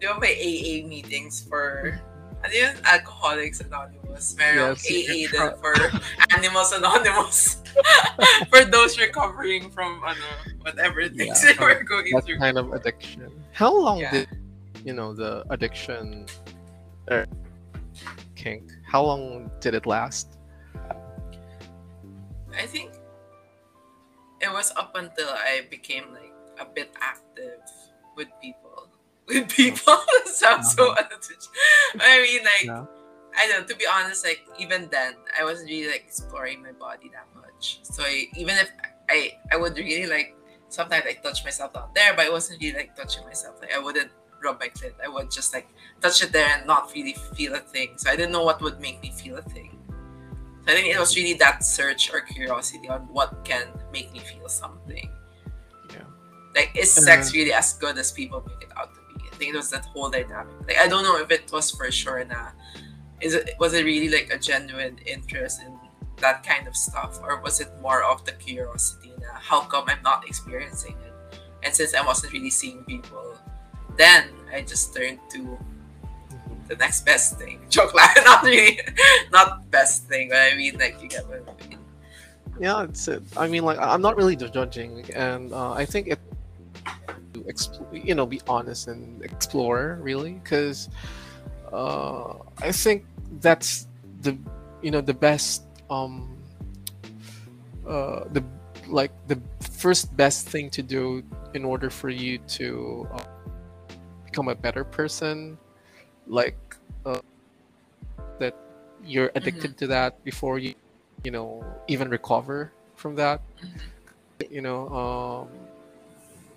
di 0.00 0.06
ba 0.08 0.16
may 0.16 0.32
AA 0.38 0.86
meetings 0.86 1.42
for 1.44 1.98
ano 2.44 2.54
yun? 2.54 2.74
Alcoholics 2.86 3.58
anonymous. 3.60 4.38
Merong 4.38 4.78
Yes, 4.78 4.86
AA 4.86 5.14
you're 5.26 5.32
din 5.34 5.50
for 5.58 5.74
animals 6.30 6.70
anonymous. 6.70 7.58
For 8.46 8.62
those 8.62 8.94
recovering 8.94 9.70
from 9.74 9.98
ano 10.06 10.22
whatever 10.62 11.02
things 11.10 11.42
Yeah, 11.42 11.52
they 11.52 11.58
were 11.58 11.82
going 11.82 12.14
that 12.14 12.24
through. 12.24 12.38
kind 12.38 12.54
of 12.58 12.70
addiction. 12.72 13.34
How 13.50 13.74
long 13.74 13.98
Yeah. 13.98 14.22
did 14.22 14.28
you 14.88 14.94
know 14.94 15.12
the 15.12 15.44
addiction 15.50 16.24
uh, 17.10 17.26
kink? 18.34 18.64
How 18.88 19.04
long 19.04 19.50
did 19.60 19.74
it 19.74 19.84
last? 19.84 20.38
I 22.56 22.64
think 22.64 22.92
it 24.40 24.50
was 24.50 24.72
up 24.80 24.92
until 24.96 25.28
I 25.28 25.68
became 25.70 26.04
like 26.16 26.32
a 26.58 26.64
bit 26.64 26.90
active 27.00 27.60
with 28.16 28.28
people. 28.40 28.88
With 29.28 29.50
people 29.50 29.92
sounds 30.24 30.72
so 30.72 30.96
I 30.96 32.22
mean 32.24 32.42
like 32.48 32.64
Yeah. 32.64 32.86
I 33.36 33.46
don't 33.46 33.60
know, 33.60 33.66
to 33.66 33.76
be 33.76 33.84
honest, 33.84 34.24
like 34.24 34.40
even 34.58 34.88
then 34.90 35.16
I 35.38 35.44
wasn't 35.44 35.68
really 35.68 35.92
like 35.92 36.04
exploring 36.08 36.62
my 36.62 36.72
body 36.72 37.10
that 37.12 37.28
much. 37.36 37.80
So 37.82 38.02
I, 38.04 38.24
even 38.40 38.56
if 38.56 38.72
I 39.10 39.36
I 39.52 39.58
would 39.58 39.76
really 39.76 40.06
like 40.06 40.34
sometimes 40.70 41.04
I 41.06 41.12
touch 41.12 41.44
myself 41.44 41.74
down 41.74 41.90
there, 41.94 42.16
but 42.16 42.24
it 42.24 42.32
wasn't 42.32 42.62
really 42.62 42.78
like 42.78 42.96
touching 42.96 43.22
myself. 43.26 43.60
Like 43.60 43.74
I 43.74 43.78
wouldn't 43.78 44.10
rub 44.42 44.60
my 44.60 44.68
clit. 44.68 44.92
I 45.04 45.08
would 45.08 45.30
just 45.30 45.52
like 45.52 45.68
touch 46.00 46.22
it 46.22 46.32
there 46.32 46.48
and 46.56 46.66
not 46.66 46.92
really 46.94 47.14
feel 47.34 47.54
a 47.54 47.60
thing. 47.60 47.96
So 47.96 48.10
I 48.10 48.16
didn't 48.16 48.32
know 48.32 48.44
what 48.44 48.60
would 48.62 48.80
make 48.80 49.02
me 49.02 49.10
feel 49.10 49.36
a 49.36 49.42
thing. 49.42 49.78
So 50.66 50.72
I 50.72 50.76
think 50.76 50.94
it 50.94 50.98
was 50.98 51.16
really 51.16 51.34
that 51.34 51.64
search 51.64 52.12
or 52.12 52.20
curiosity 52.20 52.88
on 52.88 53.02
what 53.12 53.44
can 53.44 53.66
make 53.92 54.12
me 54.12 54.20
feel 54.20 54.48
something. 54.48 55.10
Yeah. 55.90 56.04
Like 56.54 56.76
is 56.76 56.92
sex 56.92 57.30
Uh, 57.30 57.32
really 57.34 57.52
as 57.52 57.72
good 57.74 57.96
as 57.98 58.12
people 58.12 58.44
make 58.46 58.62
it 58.62 58.76
out 58.76 58.94
to 58.94 59.00
be? 59.14 59.24
I 59.24 59.34
think 59.36 59.54
it 59.54 59.56
was 59.56 59.70
that 59.70 59.86
whole 59.86 60.10
dynamic. 60.10 60.54
Like 60.66 60.78
I 60.78 60.88
don't 60.88 61.04
know 61.04 61.18
if 61.18 61.30
it 61.30 61.50
was 61.52 61.70
for 61.70 61.90
sure 61.90 62.24
na 62.24 62.50
is 63.20 63.34
it 63.34 63.54
was 63.58 63.72
it 63.74 63.84
really 63.84 64.10
like 64.10 64.30
a 64.32 64.38
genuine 64.38 64.98
interest 65.06 65.62
in 65.62 65.72
that 66.20 66.44
kind 66.44 66.66
of 66.66 66.76
stuff 66.76 67.18
or 67.22 67.40
was 67.40 67.60
it 67.60 67.70
more 67.80 68.02
of 68.02 68.24
the 68.24 68.32
curiosity 68.32 69.14
na 69.20 69.38
how 69.38 69.60
come 69.60 69.84
I'm 69.88 70.02
not 70.02 70.26
experiencing 70.26 70.96
it? 71.06 71.14
And 71.62 71.74
since 71.74 71.94
I 71.94 72.04
wasn't 72.04 72.32
really 72.32 72.50
seeing 72.50 72.84
people, 72.84 73.37
then 73.98 74.30
I 74.52 74.62
just 74.62 74.94
turned 74.94 75.18
to 75.30 75.58
the 76.68 76.76
next 76.76 77.04
best 77.04 77.38
thing. 77.38 77.60
Joke 77.68 77.92
not 78.24 78.42
really 78.42 78.80
not 79.32 79.70
best 79.70 80.04
thing, 80.04 80.30
but 80.30 80.38
I 80.38 80.54
mean 80.56 80.78
like 80.78 81.02
you 81.02 81.08
get 81.08 81.28
what 81.28 81.42
I 81.42 81.68
mean. 81.68 81.78
Yeah, 82.60 82.82
it's 82.82 83.06
it. 83.06 83.22
I 83.36 83.46
mean, 83.46 83.64
like 83.64 83.78
I'm 83.78 84.02
not 84.02 84.16
really 84.16 84.34
judging, 84.34 85.04
and 85.14 85.52
uh, 85.52 85.72
I 85.72 85.84
think 85.84 86.08
it 86.08 86.18
to 87.34 87.40
expl- 87.40 88.04
you 88.04 88.14
know 88.14 88.26
be 88.26 88.40
honest 88.48 88.88
and 88.88 89.22
explore 89.22 89.98
really 90.00 90.32
because 90.42 90.88
uh, 91.72 92.34
I 92.58 92.72
think 92.72 93.04
that's 93.40 93.86
the 94.22 94.36
you 94.82 94.90
know 94.90 95.00
the 95.00 95.14
best 95.14 95.64
um 95.90 96.36
uh 97.86 98.24
the 98.32 98.42
like 98.88 99.12
the 99.28 99.40
first 99.60 100.16
best 100.16 100.48
thing 100.48 100.70
to 100.70 100.82
do 100.82 101.22
in 101.54 101.64
order 101.64 101.90
for 101.90 102.08
you 102.10 102.38
to 102.58 103.06
uh, 103.12 103.24
become 104.38 104.48
a 104.48 104.54
better 104.54 104.84
person 104.84 105.58
like 106.28 106.54
uh, 107.04 107.18
that 108.38 108.54
you're 109.04 109.32
addicted 109.34 109.76
to 109.76 109.88
that 109.88 110.22
before 110.22 110.60
you 110.60 110.74
you 111.24 111.32
know 111.32 111.64
even 111.88 112.08
recover 112.08 112.70
from 112.94 113.16
that 113.16 113.42
you 114.48 114.60
know 114.62 114.86
um 114.94 115.48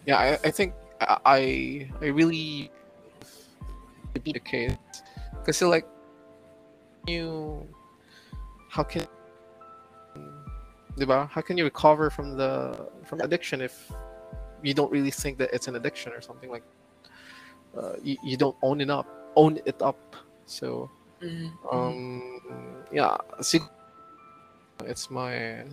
yeah 0.06 0.18
i, 0.18 0.34
I 0.46 0.52
think 0.52 0.74
i 1.02 1.90
i 2.06 2.06
really 2.06 2.70
be 4.22 4.32
the 4.32 4.40
case 4.40 4.78
because 5.40 5.60
like 5.64 5.88
you 7.08 7.66
how 8.70 8.84
can 8.84 9.08
diba? 11.00 11.28
how 11.32 11.42
can 11.42 11.58
you 11.58 11.64
recover 11.64 12.12
from 12.12 12.38
the 12.38 12.86
from 13.06 13.22
addiction 13.22 13.60
if 13.62 13.92
you 14.62 14.76
don't 14.76 14.92
really 14.92 15.10
think 15.10 15.40
that 15.40 15.50
it's 15.52 15.68
an 15.68 15.76
addiction 15.76 16.14
or 16.14 16.22
something 16.22 16.52
like 16.52 16.62
uh, 17.78 17.94
you, 18.04 18.18
you 18.24 18.38
don't 18.38 18.56
own 18.62 18.82
it 18.82 18.90
up 18.90 19.08
own 19.36 19.58
it 19.66 19.82
up 19.82 19.98
so 20.46 20.90
Mhm. 21.22 21.52
um 21.72 22.22
yeah 22.92 23.16
it's 24.86 25.12
my 25.12 25.64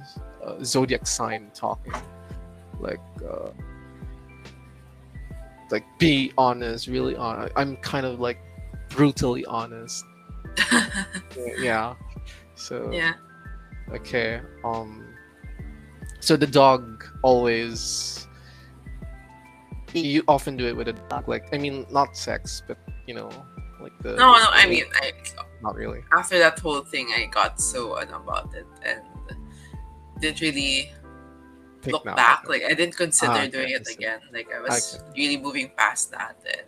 uh, 0.44 0.62
zodiac 0.62 1.07
sign 1.07 1.51
talking 1.55 1.92
like 2.78 3.01
uh 3.26 3.51
like 5.70 5.84
be 5.99 6.32
honest 6.36 6.86
really 6.86 7.16
honest 7.16 7.53
i'm 7.57 7.76
kind 7.78 8.05
of 8.07 8.20
like 8.20 8.38
brutally 8.90 9.44
honest 9.46 10.05
yeah 11.59 11.94
so 12.55 12.90
yeah. 12.92 13.14
okay 13.92 14.40
um 14.64 15.05
so 16.20 16.36
the 16.36 16.46
dog 16.46 17.05
always 17.22 18.27
you 20.05 20.22
often 20.28 20.57
do 20.57 20.66
it 20.66 20.76
with 20.76 20.88
a 20.88 20.96
dog 21.09 21.28
like 21.28 21.46
i 21.53 21.59
mean 21.59 21.86
not 21.90 22.16
sex 22.16 22.62
but 22.66 22.78
you 23.07 23.14
know 23.14 23.30
like 23.80 23.94
the 24.03 24.16
No, 24.18 24.34
no. 24.34 24.49
I 24.51 24.66
mean, 24.66 24.84
I, 24.99 25.12
not 25.62 25.74
really 25.78 26.03
after 26.12 26.38
that 26.38 26.59
whole 26.59 26.82
thing, 26.82 27.09
I 27.14 27.26
got 27.30 27.61
so 27.61 27.94
on 27.99 28.09
about 28.11 28.51
it 28.55 28.66
and 28.82 29.03
didn't 30.18 30.40
really 30.42 30.90
look 31.86 32.03
back. 32.05 32.49
Like 32.49 32.64
I 32.66 32.74
didn't 32.74 32.96
consider 32.96 33.32
Ah, 33.32 33.46
doing 33.46 33.70
it 33.70 33.86
see. 33.86 33.94
again. 33.94 34.18
Like 34.34 34.51
I 34.51 34.59
was 34.61 34.99
Okay. 34.99 35.14
really 35.14 35.38
moving 35.38 35.70
past 35.78 36.11
that. 36.11 36.36
And 36.42 36.66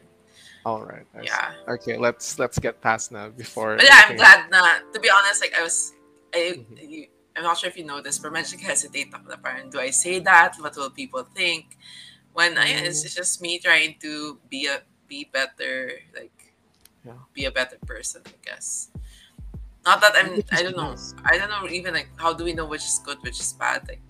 all 0.64 0.83
right 0.87 1.03
I 1.18 1.26
see. 1.26 1.26
yeah, 1.26 1.53
okay 1.74 1.97
let's 1.99 2.39
let's 2.39 2.59
get 2.62 2.78
past 2.81 3.11
now 3.11 3.28
before 3.35 3.74
but 3.76 3.85
yeah, 3.91 4.07
I'm 4.07 4.14
glad 4.16 4.47
not. 4.51 4.93
To 4.95 5.01
be 5.01 5.11
honest, 5.11 5.41
like 5.43 5.55
I 5.59 5.62
was, 5.66 5.93
I, 6.31 6.62
Mhm. 6.62 6.78
you, 6.78 7.07
I'm 7.35 7.43
not 7.43 7.59
sure 7.59 7.70
if 7.70 7.76
you 7.76 7.85
know 7.85 7.99
this, 8.01 8.18
but 8.22 8.31
medyo 8.31 8.55
hesitate 8.61 9.11
ako 9.11 9.35
na 9.35 9.39
parang, 9.43 9.66
do 9.70 9.81
I 9.83 9.91
say 9.91 10.18
that? 10.22 10.55
What 10.62 10.76
will 10.78 10.91
people 10.95 11.26
think? 11.35 11.74
When 12.33 12.57
I, 12.59 12.68
it's, 12.68 13.05
it's 13.05 13.14
just 13.14 13.43
me 13.43 13.59
trying 13.59 13.97
to 14.01 14.39
be 14.49 14.66
a 14.66 14.83
be 15.09 15.28
better, 15.33 15.99
like 16.14 16.55
Yeah. 17.05 17.18
be 17.35 17.45
a 17.47 17.51
better 17.51 17.76
person, 17.87 18.22
I 18.26 18.39
guess. 18.45 18.91
Not 19.85 20.01
that 20.03 20.12
I'm, 20.14 20.43
I 20.53 20.62
don't 20.62 20.76
know. 20.76 20.95
I 21.24 21.39
don't 21.39 21.49
know 21.51 21.66
even 21.68 21.95
like 21.95 22.09
how 22.16 22.33
do 22.33 22.45
we 22.45 22.53
know 22.53 22.66
which 22.66 22.85
is 22.85 23.01
good, 23.05 23.18
which 23.22 23.41
is 23.41 23.53
bad? 23.55 23.89
Like, 23.89 24.03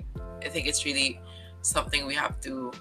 I 0.44 0.48
think 0.48 0.66
it's 0.66 0.84
really 0.84 1.20
something 1.62 2.06
we 2.06 2.14
have 2.14 2.40
to 2.42 2.72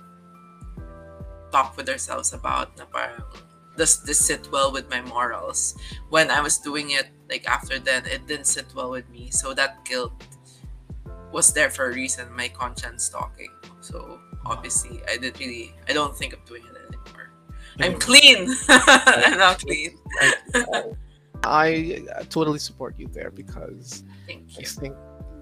talk 1.51 1.77
with 1.77 1.87
ourselves 1.89 2.33
about. 2.33 2.75
Na 2.77 2.85
parang, 2.85 3.21
does 3.77 4.03
this 4.03 4.19
sit 4.19 4.49
well 4.51 4.71
with 4.73 4.89
my 4.89 5.01
morals? 5.01 5.77
When 6.09 6.29
I 6.29 6.41
was 6.41 6.57
doing 6.57 6.91
it, 6.91 7.07
like 7.29 7.47
after 7.47 7.79
then, 7.79 8.05
it 8.05 8.27
didn't 8.27 8.47
sit 8.47 8.67
well 8.75 8.89
with 8.89 9.07
me. 9.09 9.29
So 9.31 9.53
that 9.53 9.85
guilt 9.85 10.13
was 11.31 11.53
there 11.53 11.69
for 11.69 11.89
a 11.89 11.93
reason. 11.93 12.27
My 12.35 12.49
conscience 12.49 13.07
talking. 13.07 13.53
So 13.81 14.19
obviously, 14.45 15.01
I 15.09 15.17
didn't 15.17 15.39
really. 15.39 15.73
I 15.87 15.93
don't 15.93 16.15
think 16.17 16.33
of 16.33 16.43
doing 16.45 16.63
it 16.63 16.75
anymore. 16.75 17.31
I'm 17.79 17.97
clean. 17.99 18.53
I'm 18.69 19.37
now 19.37 19.53
clean. 19.65 19.97
I 21.43 22.03
totally 22.29 22.59
support 22.59 22.95
you 22.99 23.07
there 23.07 23.31
because 23.31 24.03
Thank 24.27 24.43
I 24.57 24.59
you. 24.61 24.65
think, 24.65 24.95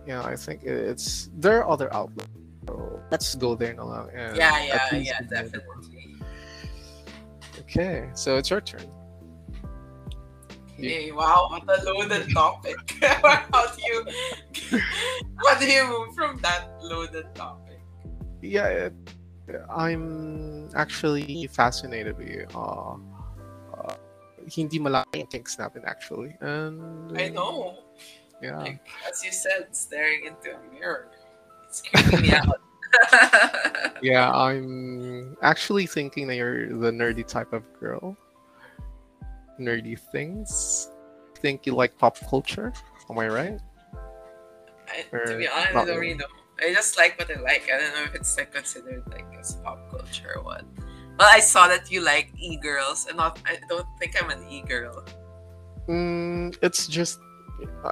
yeah, 0.06 0.22
I 0.24 0.36
think 0.36 0.64
it's 0.64 1.30
there 1.38 1.64
are 1.64 1.70
other 1.70 1.91
outlets. 1.93 2.30
So 2.68 3.02
let's 3.12 3.34
go 3.36 3.56
there 3.56 3.74
now. 3.74 4.08
And 4.14 4.36
Yeah, 4.38 4.64
yeah, 4.64 4.66
yeah, 4.68 4.88
we 4.91 4.98
know 5.06 5.12
the- 5.22 5.36
definitely. 5.36 6.16
Okay, 7.62 8.10
so 8.14 8.38
it's 8.38 8.50
your 8.50 8.62
turn. 8.62 8.86
Hey, 10.78 11.12
wow, 11.12 11.48
what 11.50 11.64
a 11.68 11.84
loaded 11.91 12.30
topic. 12.32 12.76
how 13.02 13.66
do 13.76 13.82
you 13.84 14.06
how 15.43 15.58
do 15.60 15.66
you 15.66 15.88
move 15.88 16.14
from 16.14 16.38
that 16.41 16.70
loaded 16.84 17.34
topic? 17.34 17.66
Yeah, 18.42 18.90
I'm 19.70 20.70
actually 20.76 21.48
fascinated 21.48 22.18
with 22.18 22.28
you. 22.30 22.48
Uh, 22.54 22.98
uh, 23.74 23.96
hindi 24.52 24.80
malaki 24.80 25.22
ang 25.22 25.28
kinks 25.28 25.56
natin 25.58 25.86
actually. 25.86 26.36
And 26.42 27.18
I 27.18 27.30
know. 27.30 27.84
Yeah. 28.42 28.60
Like 28.60 28.86
as 29.08 29.24
you 29.24 29.32
said, 29.32 29.76
staring 29.76 30.26
into 30.26 30.56
a 30.56 30.60
mirror. 30.74 31.10
It's 31.68 31.82
creeping 31.82 32.22
me 32.22 32.32
out. 32.32 32.62
Yeah, 34.02 34.30
I'm 34.32 35.36
actually 35.42 35.88
thinking 35.88 36.28
that 36.28 36.36
you're 36.36 36.70
the 36.70 36.92
nerdy 36.92 37.26
type 37.26 37.52
of 37.52 37.64
girl. 37.80 38.16
Nerdy 39.60 39.98
things. 39.98 40.92
Think 41.42 41.66
you 41.66 41.74
like 41.74 41.98
pop 41.98 42.18
culture? 42.30 42.74
Am 43.10 43.18
I 43.18 43.28
right? 43.28 43.60
I, 44.88 45.02
to 45.26 45.38
be 45.38 45.48
honest, 45.48 45.76
I 45.76 45.86
don't 45.86 46.00
really 46.00 46.14
know. 46.14 46.26
I 46.60 46.74
just 46.74 46.97
like 46.97 47.18
what 47.20 47.30
I 47.30 47.39
like. 47.39 47.70
I 47.74 47.80
don't 47.80 47.93
know 47.95 48.03
if 48.03 48.16
it's 48.16 48.38
like 48.38 48.53
considered 48.53 49.03
like 49.12 49.26
as 49.39 49.55
pop 49.64 49.89
culture 49.91 50.34
or 50.36 50.43
what. 50.43 50.66
But 51.18 51.28
I 51.28 51.39
saw 51.39 51.68
that 51.68 51.91
you 51.91 52.01
like 52.01 52.32
e-girls, 52.38 53.08
and 53.08 53.18
not. 53.18 53.39
I 53.45 53.58
don't 53.68 53.88
think 53.99 54.16
I'm 54.22 54.30
an 54.30 54.47
e-girl. 54.49 55.03
Mm, 55.88 56.55
it's 56.62 56.88
just, 56.88 57.20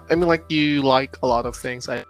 I 0.10 0.16
mean, 0.16 0.28
like 0.28 0.44
you 0.50 0.82
like 0.84 1.18
a 1.24 1.28
lot 1.28 1.46
of 1.46 1.56
things. 1.56 1.90
I 1.90 2.06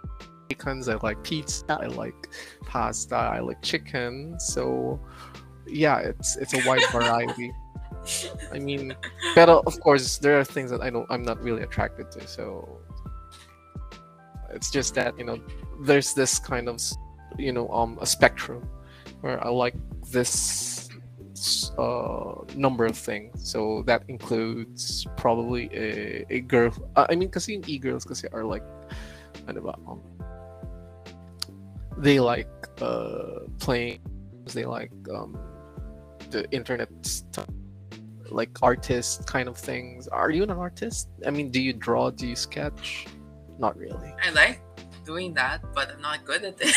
chickens. 0.48 0.88
I 0.88 0.96
like 1.02 1.22
pizza. 1.22 1.64
I 1.68 1.86
like 1.86 2.28
pasta. 2.66 3.16
I 3.16 3.40
like 3.40 3.62
chicken. 3.62 4.38
So, 4.38 5.00
yeah, 5.66 5.98
it's 5.98 6.36
it's 6.36 6.54
a 6.54 6.68
wide 6.68 6.84
variety. 6.92 7.52
I 8.52 8.58
mean, 8.58 8.94
but 9.34 9.48
of 9.48 9.80
course, 9.80 10.18
there 10.18 10.38
are 10.38 10.44
things 10.44 10.70
that 10.70 10.80
I 10.80 10.90
don't. 10.90 11.06
I'm 11.10 11.22
not 11.22 11.42
really 11.42 11.62
attracted 11.62 12.10
to. 12.12 12.26
So, 12.26 12.80
it's 14.56 14.70
just 14.72 14.96
that 14.96 15.18
you 15.18 15.24
know, 15.24 15.38
there's 15.84 16.14
this 16.14 16.40
kind 16.40 16.68
of, 16.68 16.80
you 17.38 17.52
know, 17.52 17.68
um, 17.68 17.98
a 18.00 18.06
spectrum 18.06 18.64
where 19.20 19.38
I 19.44 19.50
like 19.50 19.76
this 20.10 20.88
uh 21.76 22.32
number 22.56 22.86
of 22.86 22.96
things. 22.96 23.48
So 23.50 23.84
that 23.86 24.02
includes 24.08 25.06
probably 25.16 25.68
a, 25.72 26.24
a 26.30 26.40
girl. 26.40 26.72
Uh, 26.96 27.06
I 27.08 27.14
mean, 27.14 27.28
kasi 27.28 27.54
yung 27.54 27.64
e-girls 27.68 28.04
kasi 28.04 28.26
are 28.32 28.44
like, 28.44 28.64
ano 29.46 29.60
ba, 29.60 29.74
um, 29.86 30.00
they 31.98 32.18
like 32.20 32.48
uh 32.80 33.44
playing. 33.60 34.00
They 34.54 34.64
like 34.64 34.92
um 35.12 35.36
the 36.30 36.48
internet 36.50 36.88
stuff, 37.04 37.48
like 38.30 38.50
artist 38.62 39.26
kind 39.26 39.48
of 39.48 39.56
things. 39.58 40.08
Are 40.08 40.30
you 40.30 40.42
an 40.42 40.50
artist? 40.50 41.08
I 41.26 41.30
mean, 41.30 41.50
do 41.50 41.60
you 41.60 41.72
draw? 41.72 42.10
Do 42.10 42.26
you 42.26 42.36
sketch? 42.36 43.06
Not 43.58 43.76
really. 43.76 44.12
I 44.22 44.30
like 44.30 44.60
doing 45.04 45.34
that, 45.34 45.62
but 45.74 45.90
I'm 45.90 46.00
not 46.02 46.24
good 46.24 46.44
at 46.44 46.56
it. 46.60 46.74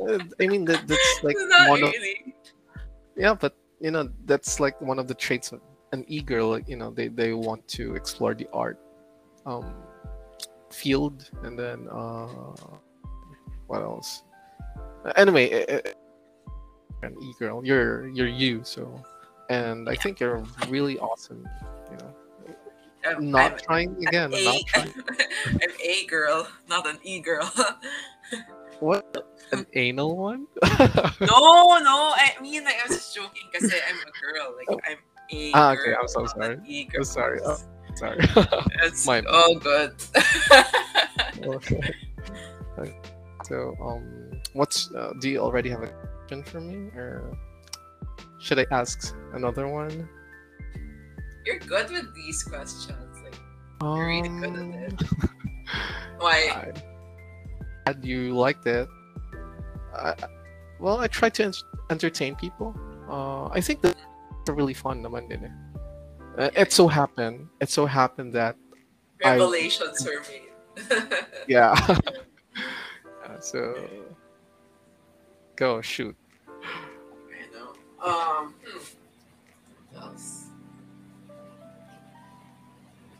Uh, 0.00 0.18
I 0.40 0.46
mean, 0.48 0.64
that, 0.64 0.86
that's 0.88 1.20
like 1.22 1.36
one 1.68 1.82
of 1.84 1.94
yeah 3.16 3.32
but 3.32 3.54
you 3.80 3.90
know 3.92 4.08
that's 4.24 4.58
like 4.58 4.80
one 4.80 4.98
of 4.98 5.06
the 5.06 5.14
traits 5.14 5.52
of 5.52 5.60
an 5.92 6.04
e-girl 6.08 6.48
like 6.50 6.68
you 6.68 6.76
know 6.76 6.90
they, 6.90 7.06
they 7.06 7.32
want 7.32 7.66
to 7.68 7.94
explore 7.94 8.34
the 8.34 8.48
art 8.52 8.78
um 9.46 9.72
field 10.72 11.30
and 11.44 11.56
then 11.56 11.86
uh 11.92 12.26
what 13.68 13.82
else 13.82 14.24
anyway 15.16 15.48
eh, 15.50 15.64
eh, 15.68 15.92
an 17.02 17.14
e-girl 17.22 17.64
you're 17.64 18.08
you're 18.08 18.26
you 18.26 18.64
so 18.64 19.00
and 19.50 19.88
i 19.88 19.92
Yeah. 19.92 20.00
think 20.00 20.18
you're 20.18 20.42
really 20.68 20.98
awesome 20.98 21.46
you 21.90 21.96
know 21.98 22.12
I'm, 23.06 23.30
not 23.30 23.52
I'm 23.52 23.58
trying 23.58 23.96
again 24.06 24.32
I'm 24.34 24.40
A, 24.40 24.44
not 24.44 24.60
trying 24.68 24.94
I'm 25.62 25.70
a 25.82 26.06
girl, 26.06 26.48
not 26.68 26.86
an 26.86 26.98
e 27.02 27.20
girl. 27.20 27.50
what 28.80 29.04
an 29.52 29.66
anal 29.74 30.16
one 30.16 30.46
no, 31.20 31.78
no. 31.78 32.12
I 32.16 32.32
mean, 32.40 32.64
like 32.64 32.76
I 32.82 32.88
was 32.88 32.96
just 32.98 33.14
joking 33.14 33.42
because 33.52 33.70
I'm 33.72 33.96
a 33.96 34.12
girl. 34.20 34.54
Like 34.56 34.68
I'm 34.88 34.98
a 35.32 35.52
Ah, 35.54 35.72
okay. 35.72 35.94
I'm 35.94 36.08
so 36.08 36.26
sorry. 36.26 36.54
an 36.54 36.64
E 36.66 36.84
girl. 36.84 37.00
I'm 37.00 37.04
sorry. 37.04 37.40
Oh, 37.44 37.56
sorry 37.96 38.18
It's 38.82 39.06
my- 39.06 39.22
all 39.30 39.54
good. 39.56 39.94
Okay. 41.44 41.80
Right. 42.76 42.94
So, 43.44 43.76
um, 43.82 44.40
what's 44.54 44.90
uh, 44.94 45.12
do 45.20 45.28
you 45.28 45.38
already 45.38 45.68
have 45.70 45.82
a 45.82 45.88
question 45.88 46.42
for 46.42 46.60
me, 46.60 46.88
or 46.96 47.36
should 48.40 48.58
I 48.58 48.66
ask 48.70 49.14
another 49.34 49.68
one? 49.68 50.08
You're 51.44 51.58
good 51.58 51.90
with 51.90 52.14
these 52.14 52.42
questions. 52.42 52.88
Like, 53.22 53.36
You're 53.82 54.06
really 54.06 54.28
good 54.28 54.54
at 54.54 54.92
it. 54.92 55.02
Um, 55.02 55.30
why? 56.18 56.50
I- 56.54 56.72
Glad 57.84 58.04
you 58.04 58.32
liked 58.34 58.66
it. 58.66 58.88
I, 59.94 60.14
well, 60.80 60.98
I 61.00 61.06
try 61.06 61.28
to 61.28 61.44
en- 61.44 61.52
entertain 61.90 62.34
people. 62.34 62.74
Uh, 63.10 63.48
I 63.52 63.60
think 63.60 63.82
that's 63.82 64.00
really 64.48 64.72
fun 64.72 65.02
naman 65.04 65.28
din 65.28 65.44
eh. 65.44 65.52
Uh, 66.40 66.50
it 66.56 66.72
so 66.72 66.88
happened, 66.88 67.46
it 67.60 67.68
so 67.68 67.84
happened 67.84 68.32
that 68.32 68.56
I- 69.22 69.36
Revelations 69.36 70.00
were 70.04 70.24
made. 70.28 70.48
yeah. 71.48 71.76
Uh, 73.24 73.40
so 73.40 73.72
go 75.56 75.80
shoot. 75.80 76.14
I 76.52 77.48
know. 77.56 77.72
Um, 78.04 78.52
hmm. 78.60 78.78
What 79.96 80.02
else? 80.12 80.43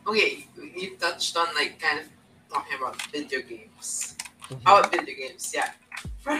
Okay, 0.07 0.45
you 0.75 0.95
touched 0.97 1.35
on 1.37 1.47
like 1.55 1.79
kind 1.79 1.99
of 1.99 2.05
talking 2.51 2.77
about 2.77 3.01
video 3.11 3.41
games. 3.41 4.15
How 4.63 4.79
about 4.79 4.91
video 4.91 5.15
games? 5.15 5.51
Yeah. 5.55 5.71
but 6.25 6.37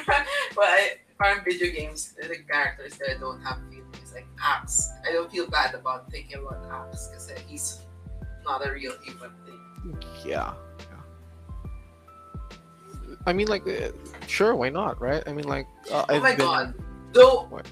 I 0.59 0.97
find 1.17 1.43
video 1.43 1.71
games, 1.73 2.13
the 2.13 2.37
characters 2.47 2.97
that 2.97 3.19
don't 3.19 3.41
have 3.41 3.57
feelings, 3.69 4.13
like 4.13 4.27
Axe. 4.41 4.91
I 5.07 5.11
don't 5.13 5.31
feel 5.31 5.47
bad 5.49 5.73
about 5.73 6.11
thinking 6.11 6.37
about 6.45 6.61
Axe 6.71 7.07
because 7.07 7.31
he's 7.47 7.79
not 8.45 8.65
a 8.65 8.71
real 8.71 8.93
human 9.03 9.31
thing. 9.45 9.59
Yeah. 10.25 10.53
yeah. 10.79 11.01
I 13.25 13.33
mean, 13.33 13.47
like, 13.47 13.67
uh, 13.67 13.89
sure, 14.27 14.53
why 14.55 14.69
not, 14.69 15.01
right? 15.01 15.23
I 15.25 15.33
mean, 15.33 15.47
like, 15.47 15.65
uh, 15.91 16.05
Oh 16.09 16.15
I've 16.15 16.21
my 16.21 16.35
been- 16.35 16.45
god. 16.45 16.73
Though, 17.13 17.47
What? 17.49 17.65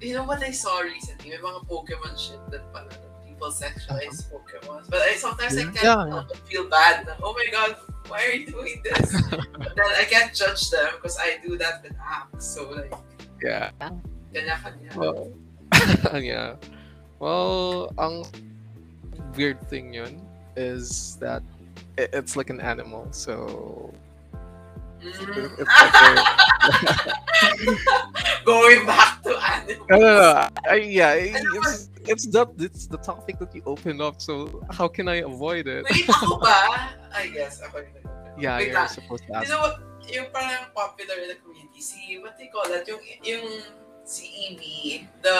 you 0.00 0.12
know 0.14 0.24
what 0.24 0.42
I 0.42 0.50
saw 0.50 0.80
recently? 0.80 1.30
May 1.30 1.36
mga 1.36 1.64
Pokemon 1.68 2.18
shit 2.18 2.40
that 2.50 2.66
pala 2.74 2.90
people 3.38 3.54
sexualize 3.54 4.26
uh-huh. 4.26 4.42
Pokemon. 4.42 4.90
But 4.90 5.02
I 5.02 5.14
sometimes 5.14 5.56
I 5.56 5.62
can't 5.62 5.82
Yeah, 5.82 6.08
help 6.08 6.28
but 6.28 6.38
feel 6.50 6.68
bad. 6.68 7.06
Oh 7.22 7.32
my 7.32 7.46
god, 7.50 7.76
why 8.10 8.26
are 8.26 8.34
you 8.34 8.46
doing 8.50 8.82
this? 8.82 9.14
but 9.30 9.76
then 9.78 9.94
I 9.94 10.04
can't 10.10 10.34
judge 10.34 10.70
them 10.70 10.90
because 10.98 11.16
I 11.18 11.38
do 11.46 11.56
that 11.58 11.82
with 11.82 11.94
apps. 12.02 12.42
So 12.42 12.70
like, 12.70 12.92
Yeah. 13.38 13.70
kanya-kanya. 14.34 14.90
Well, 14.98 15.30
yeah. 16.18 16.58
Well, 17.22 17.94
ang 17.98 18.26
weird 19.38 19.62
thing 19.70 19.94
yun 19.94 20.18
is 20.58 21.16
that 21.22 21.46
it's 21.96 22.34
like 22.34 22.50
an 22.50 22.58
animal, 22.60 23.06
so 23.14 23.94
Going 28.44 28.86
back 28.86 29.22
to 29.22 29.36
anime. 29.38 29.86
no, 29.90 29.98
no, 29.98 30.08
no. 30.18 30.48
I, 30.68 30.74
yeah, 30.82 31.12
it's, 31.14 31.88
it's 32.06 32.26
the 32.26 32.46
it's 32.58 32.86
the 32.86 32.98
topic 32.98 33.38
that 33.38 33.54
you 33.54 33.62
opened 33.66 34.00
up. 34.02 34.20
So 34.20 34.62
how 34.70 34.88
can 34.88 35.08
I 35.08 35.16
avoid 35.22 35.66
it? 35.68 35.84
Wait, 35.86 36.08
ako 36.08 36.38
ba? 36.40 36.90
I 37.12 37.28
guess 37.30 37.60
ako 37.62 37.78
yung 37.84 37.92
nag- 37.94 38.06
Yeah, 38.38 38.56
Wait 38.58 38.66
you're 38.70 38.74
lang. 38.78 38.88
supposed 38.88 39.24
to 39.26 39.32
You 39.34 39.38
ask. 39.42 39.50
know 39.50 39.60
what? 39.60 39.76
Yung 40.08 40.30
parang 40.30 40.70
popular 40.72 41.18
in 41.20 41.28
the 41.34 41.38
community, 41.42 41.82
si, 41.82 42.16
what 42.22 42.38
you 42.40 42.48
call 42.54 42.64
that? 42.70 42.86
Yung, 42.88 43.02
yung 43.20 43.44
si 44.06 44.24
Eevee, 44.24 45.04
the, 45.20 45.36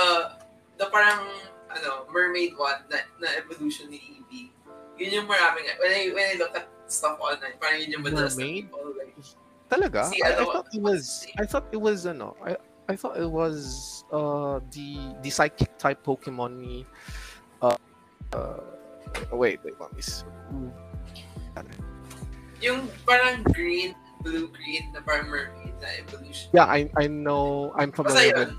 the 0.77 0.85
parang, 0.93 1.25
ano, 1.73 2.05
mermaid 2.13 2.53
one, 2.59 2.85
na, 2.93 3.01
na 3.17 3.33
evolution 3.39 3.89
ni 3.89 3.97
Eevee. 4.03 4.51
Yun 4.99 5.23
yung 5.23 5.29
maraming, 5.31 5.65
when 5.79 5.93
I, 5.95 6.03
when 6.13 6.27
I 6.27 6.35
look 6.37 6.53
at 6.53 6.69
stuff 6.91 7.17
online, 7.17 7.57
parang 7.57 7.81
yun 7.81 7.97
yung 7.97 8.05
madalas 8.05 8.37
na 8.37 8.45
people, 8.45 8.93
like, 8.99 9.15
Talaga? 9.69 10.09
Si 10.09 10.21
I, 10.25 10.33
I 10.33 10.33
ano, 10.41 10.53
thought 10.53 10.69
it 10.73 10.83
was. 10.83 11.27
I 11.39 11.45
thought 11.45 11.67
it 11.73 11.81
was 11.81 12.07
ano. 12.09 12.37
I 12.41 12.57
I 12.89 12.97
thought 12.97 13.21
it 13.21 13.29
was 13.29 14.05
uh 14.13 14.65
the 14.73 15.13
the 15.21 15.29
psychic 15.29 15.77
type 15.77 16.01
Pokemon 16.01 16.57
ni 16.57 16.89
uh 17.61 17.77
uh 18.33 18.65
wait 19.33 19.61
wait 19.61 19.77
let 19.77 19.93
me 19.93 20.01
see. 20.01 20.25
yung 22.59 22.91
parang 23.07 23.43
green, 23.55 23.95
blue, 24.23 24.51
green, 24.51 24.91
na 24.91 25.01
parang 25.05 25.31
mermaid 25.31 25.75
na 25.79 25.89
evolution. 26.01 26.51
Yeah, 26.51 26.67
I 26.67 26.91
I 26.99 27.07
know 27.07 27.71
I'm 27.77 27.93
familiar 27.93 28.51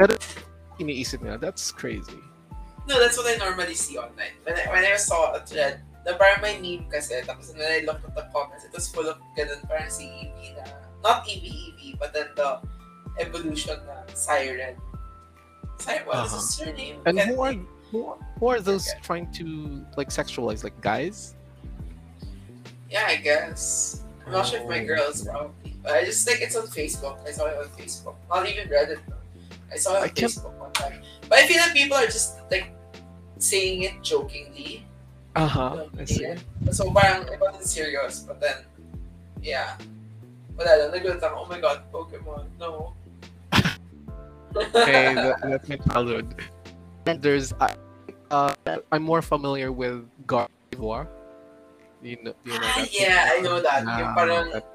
with 0.00 0.16
iniisip 0.80 1.20
niya. 1.22 1.36
That's 1.38 1.70
crazy. 1.70 2.18
No, 2.86 3.00
that's 3.00 3.16
what 3.16 3.28
I 3.28 3.36
normally 3.40 3.74
see 3.74 3.96
online. 3.96 4.36
When 4.44 4.56
I, 4.56 4.64
when 4.68 4.84
I 4.84 4.96
saw 4.96 5.32
a 5.32 5.40
thread, 5.40 5.80
na 6.04 6.12
parang 6.20 6.40
may 6.44 6.60
meme 6.60 6.84
kasi, 6.92 7.20
tapos 7.24 7.52
when 7.56 7.64
I 7.64 7.84
looked 7.84 8.04
at 8.04 8.14
the 8.14 8.28
comments, 8.32 8.64
it 8.64 8.72
was 8.72 8.88
full 8.88 9.08
of 9.08 9.16
ganun, 9.36 9.60
parang 9.68 9.88
si 9.88 10.04
Eevee 10.04 10.52
na, 10.56 10.64
not 11.02 11.24
Eevee 11.24 11.72
Eevee, 11.74 11.98
but 11.98 12.12
then 12.12 12.28
the 12.36 12.60
evolution 13.20 13.80
na 13.88 14.04
Siren. 14.12 14.76
Siren, 15.80 16.04
what 16.06 16.24
is 16.24 16.32
Uh-huh. 16.32 16.36
his 16.36 16.48
surname? 16.54 16.96
And 17.06 17.18
Can't 17.18 17.30
who 17.34 17.40
are 17.42 17.56
who 17.90 18.00
are, 18.10 18.18
who 18.38 18.46
are 18.50 18.60
those 18.60 18.86
Okay. 18.90 19.00
trying 19.06 19.26
to 19.38 19.80
like 19.96 20.10
sexualize 20.10 20.62
like 20.64 20.74
guys? 20.82 21.34
Yeah, 22.90 23.06
I 23.06 23.16
guess. 23.16 24.02
I'm 24.26 24.32
not 24.32 24.46
sure 24.46 24.60
if 24.60 24.68
my 24.68 24.80
Oh. 24.82 24.86
girls 24.86 25.22
probably. 25.24 25.76
But 25.82 25.92
I 26.00 26.04
just 26.04 26.24
think 26.26 26.40
it's 26.40 26.56
on 26.56 26.66
Facebook. 26.68 27.20
I 27.26 27.30
saw 27.32 27.46
it 27.46 27.58
on 27.58 27.68
Facebook. 27.76 28.16
Not 28.30 28.48
even 28.48 28.68
Reddit. 28.68 29.00
No. 29.08 29.16
I 29.70 29.76
saw 29.76 29.94
it 29.94 29.96
on 29.98 30.02
I 30.04 30.08
can't- 30.08 30.32
Facebook 30.32 30.54
one 30.58 30.72
time. 30.72 31.02
But 31.28 31.38
I 31.38 31.46
feel 31.46 31.58
like 31.60 31.74
people 31.74 31.96
are 31.96 32.06
just 32.08 32.38
like 32.50 32.70
saying 33.38 33.82
it 33.82 34.00
jokingly. 34.02 34.86
Uh 35.34 35.46
huh. 35.50 35.70
Don't 35.76 36.00
I 36.00 36.04
see 36.04 36.14
see. 36.14 36.24
it. 36.30 36.38
So 36.70 36.90
parang 36.94 37.26
it 37.26 37.40
wasn't 37.40 37.66
serious, 37.66 38.22
but 38.22 38.40
then, 38.40 38.62
yeah. 39.42 39.74
Wala 40.54 40.86
lang, 40.86 40.90
nagulat 40.94 41.18
ako, 41.18 41.34
oh 41.42 41.48
my 41.50 41.58
god, 41.58 41.82
Pokemon, 41.90 42.46
no. 42.62 42.94
Hey, 44.86 45.14
that, 45.18 45.42
that's 45.42 45.66
my 45.66 45.74
childhood. 45.90 46.30
There's 47.18 47.50
I 47.58 47.74
uh 48.30 48.54
I'm 48.94 49.02
more 49.02 49.18
familiar 49.22 49.74
with 49.74 50.06
Gardevoir. 50.30 51.10
You 51.98 52.22
know, 52.22 52.34
you 52.46 52.54
know 52.54 52.62
ah, 52.62 52.86
that 52.86 52.94
yeah, 52.94 53.34
I 53.34 53.40
know 53.42 53.58
that. 53.58 53.82
yung 53.82 54.06
Ah, 54.06 54.14
parang, 54.14 54.46
that- 54.54 54.70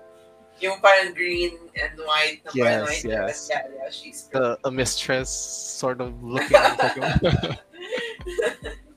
yung 0.60 0.78
parang 0.84 1.16
green 1.16 1.56
and 1.80 1.96
white 2.04 2.44
na 2.44 2.52
Yes, 2.52 2.84
white. 2.84 3.06
yes. 3.08 3.48
Yeah, 3.48 3.64
yeah, 3.72 3.88
she's 3.88 4.28
the 4.36 4.60
a 4.68 4.72
mistress 4.74 5.32
sort 5.32 6.04
of 6.04 6.12
looking 6.20 6.60
Pokemon. 6.76 7.56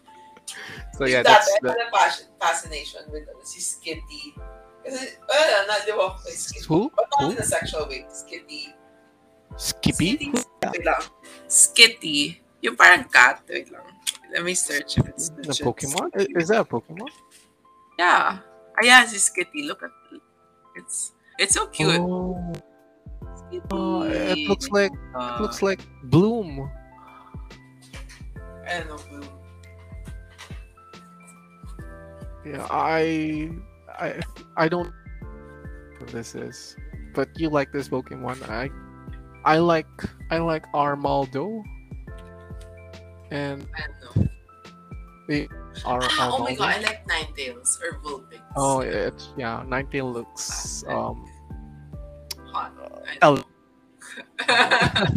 so 0.98 1.04
yeah, 1.06 1.22
that, 1.22 1.44
that's 1.44 1.50
I 1.52 1.58
the 1.62 1.88
passion, 1.92 2.26
fascination 2.40 3.02
with 3.10 3.28
ano, 3.28 3.40
si 3.44 3.60
Skitty. 3.60 4.34
Kasi, 4.82 5.14
wala, 5.30 5.66
na, 5.70 5.78
di 5.86 5.92
ba? 5.94 6.16
Skitty. 6.26 6.66
who? 6.66 6.90
But 6.94 7.06
not 7.14 7.20
Who? 7.22 7.30
in 7.32 7.38
a 7.38 7.46
sexual 7.46 7.86
way. 7.88 8.02
Skitty. 8.10 8.74
Skippy? 9.56 10.16
Skitty. 10.18 10.28
Wait 10.72 10.84
lang. 10.84 11.02
Skitty. 11.46 12.40
Yung 12.64 12.74
parang 12.74 13.04
cat. 13.06 13.44
Wait 13.46 13.70
lang. 13.70 13.84
Let 14.32 14.42
me 14.42 14.54
search 14.56 14.96
if 14.98 15.04
it's 15.12 15.28
The 15.28 15.52
legit. 15.52 15.62
Pokemon? 15.66 16.08
I- 16.16 16.26
Is 16.40 16.48
that 16.48 16.60
a 16.60 16.64
Pokemon? 16.64 17.06
Yeah. 18.00 18.40
Ah, 18.74 18.82
yeah, 18.82 19.04
si 19.04 19.20
Skitty. 19.20 19.68
Look 19.68 19.84
at 19.84 19.92
It's 20.74 21.12
it's 21.36 21.52
so 21.52 21.68
cute. 21.68 22.00
Oh, 22.00 22.40
Skitty. 23.36 23.68
oh, 23.76 24.02
it 24.08 24.48
looks 24.48 24.72
like 24.72 24.90
Uh, 25.12 25.36
it 25.36 25.42
looks 25.44 25.60
like 25.60 25.84
Bloom. 26.08 26.64
I 28.64 28.80
don't 28.80 28.88
know. 28.88 28.98
Blue. 29.12 29.28
Yeah, 32.44 32.66
I 32.70 33.50
I 33.88 34.20
I 34.56 34.68
don't 34.68 34.86
know 34.88 35.28
what 35.98 36.08
this 36.10 36.34
is. 36.34 36.76
But 37.14 37.28
you 37.38 37.50
like 37.50 37.72
this 37.72 37.88
Pokemon. 37.88 38.42
I 38.48 38.70
I 39.44 39.58
like 39.58 39.86
I 40.30 40.38
like 40.38 40.66
Armaldo. 40.72 41.62
And 43.30 43.66
know. 44.16 44.28
Ar- 45.86 46.00
Ah, 46.02 46.30
oh 46.32 46.44
my 46.44 46.54
god, 46.54 46.76
I 46.76 46.80
like 46.80 47.06
Ninetales 47.08 47.80
or 47.80 47.98
Vulpix. 48.00 48.40
Oh, 48.56 48.80
it's 48.80 49.30
yeah. 49.36 49.62
Ninetale 49.66 50.12
looks 50.12 50.84
um 50.88 51.24
Hot. 52.52 52.72
el- 53.22 53.46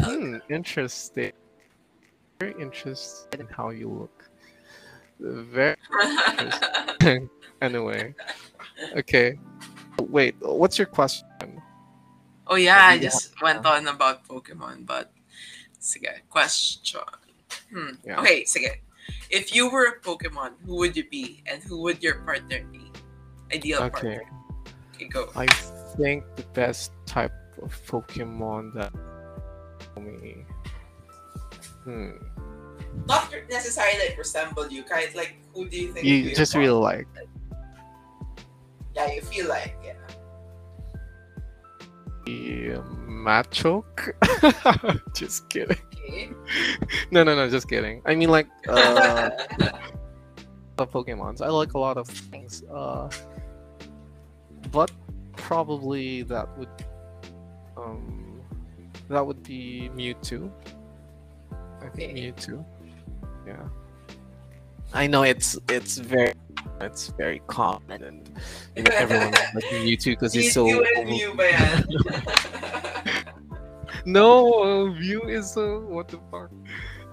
hmm, 0.00 0.36
interesting. 0.48 1.32
Very 2.40 2.54
interested 2.60 3.40
in 3.40 3.46
how 3.48 3.70
you 3.70 3.88
look. 3.90 4.15
Very 5.20 5.76
anyway. 7.62 8.14
Okay. 8.96 9.38
Wait, 10.00 10.34
what's 10.40 10.78
your 10.78 10.86
question? 10.86 11.26
oh 12.46 12.54
yeah, 12.54 12.86
I 12.86 12.98
just 12.98 13.40
went 13.42 13.66
on 13.66 13.88
about 13.88 14.26
Pokemon, 14.28 14.86
but 14.86 15.10
sige, 15.80 16.10
question. 16.30 17.02
Hmm. 17.72 17.98
Yeah. 18.04 18.20
Okay, 18.20 18.44
sige. 18.44 18.82
If 19.30 19.54
you 19.54 19.70
were 19.70 19.86
a 19.86 20.00
Pokemon, 20.00 20.54
who 20.64 20.76
would 20.76 20.96
you 20.96 21.08
be, 21.08 21.42
and 21.46 21.62
who 21.62 21.82
would 21.82 22.02
your 22.02 22.22
partner 22.22 22.62
be? 22.70 22.90
Ideal 23.52 23.82
Okay. 23.82 23.90
partner. 23.90 24.22
Okay, 24.94 25.08
go. 25.08 25.30
I 25.34 25.46
think 25.96 26.24
the 26.36 26.46
best 26.54 26.92
type 27.06 27.34
of 27.62 27.74
Pokemon 27.86 28.74
that 28.74 28.92
for 29.94 30.00
me. 30.00 30.44
Hmm. 31.84 32.18
Not 33.06 33.32
necessarily 33.50 33.98
like 34.08 34.18
resemble 34.18 34.68
you, 34.68 34.82
kind 34.82 35.14
like 35.14 35.36
who 35.54 35.68
do 35.68 35.76
you 35.78 35.92
think? 35.92 36.04
would 36.04 36.06
You 36.06 36.34
just 36.34 36.52
partner? 36.52 36.68
really 36.70 36.80
like 36.80 37.06
Yeah, 38.94 39.12
you 39.12 39.20
feel 39.22 39.48
like 39.48 39.76
yeah. 39.84 39.92
the 42.26 42.82
Machoke. 43.06 44.12
just 45.14 45.48
kidding. 45.48 45.76
Okay. 45.94 46.30
No, 47.10 47.22
no, 47.24 47.34
no, 47.36 47.48
just 47.50 47.68
kidding. 47.68 48.00
I 48.06 48.14
mean, 48.14 48.28
like, 48.30 48.46
uh, 48.68 49.30
of 50.78 50.90
Pokemons. 50.90 51.40
I 51.42 51.48
like 51.48 51.74
a 51.74 51.78
lot 51.78 51.96
of 51.98 52.06
things. 52.08 52.62
Uh, 52.72 53.10
but 54.72 54.90
probably 55.36 56.22
that 56.22 56.46
would 56.58 56.68
Um, 57.76 58.40
that 59.08 59.24
would 59.24 59.42
be 59.42 59.90
Mewtwo. 59.94 60.50
I 61.82 61.88
think 61.90 62.12
Okay. 62.12 62.32
Mewtwo. 62.32 62.64
Yeah. 63.46 63.68
I 64.92 65.06
know 65.06 65.22
it's 65.22 65.58
it's 65.68 65.98
very 65.98 66.32
it's 66.80 67.08
very 67.08 67.40
common 67.46 68.02
and 68.02 68.30
you 68.76 68.82
know, 68.82 68.90
everyone 68.94 69.32
like 69.54 69.64
Mewtwo 69.64 70.04
because 70.12 70.34
it's 70.34 70.52
so. 70.52 70.66
You 70.66 70.84
and 70.96 71.36
ba 71.36 71.50
yan? 71.50 71.84
No, 74.06 74.86
Mew 74.86 75.22
is 75.22 75.50
so 75.52 75.80
what 75.80 76.06
the 76.06 76.18
fuck. 76.30 76.50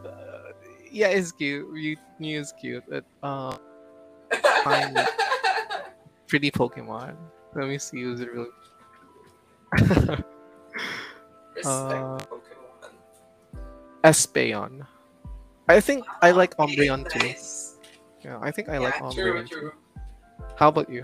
Uh, 0.06 0.54
yeah, 0.92 1.08
it's 1.08 1.32
cute. 1.32 1.72
Mew, 1.74 1.98
Mew 2.20 2.40
is 2.40 2.54
cute. 2.54 2.84
But, 2.88 3.04
uh, 3.24 3.58
Fine. 4.64 4.96
pretty 6.28 6.52
Pokemon. 6.52 7.16
Let 7.56 7.68
me 7.68 7.80
see 7.80 8.02
who's 8.02 8.20
it 8.22 8.32
really. 8.32 8.50
Respect 9.72 10.24
Uh, 11.66 12.20
Pokemon. 12.30 12.92
Espeon. 14.04 14.86
I 15.68 15.80
think 15.80 16.06
I 16.22 16.32
like 16.32 16.56
Umbreon 16.58 17.08
too. 17.10 17.34
Yeah, 18.24 18.40
I 18.42 18.52
think 18.52 18.70
I 18.70 18.78
like 18.78 18.96
true, 19.12 19.34
Umbreon 19.40 19.50
too. 19.50 19.56
true. 19.60 19.72
How 20.58 20.68
about 20.70 20.90
you? 20.90 21.04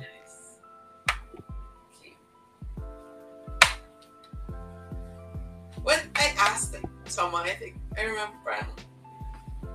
When 5.83 5.99
I 6.15 6.33
asked 6.37 6.75
someone, 7.05 7.43
I 7.43 7.51
think 7.55 7.77
I 7.97 8.03
remember 8.03 8.35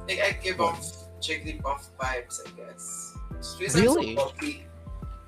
like 0.06 0.20
I 0.20 0.32
give 0.42 0.60
off 0.60 0.80
Jigglypuff 1.20 1.88
vibes, 1.98 2.40
I 2.44 2.50
guess. 2.56 3.16
Really? 3.58 4.14
So 4.14 4.24
bubbly. 4.24 4.66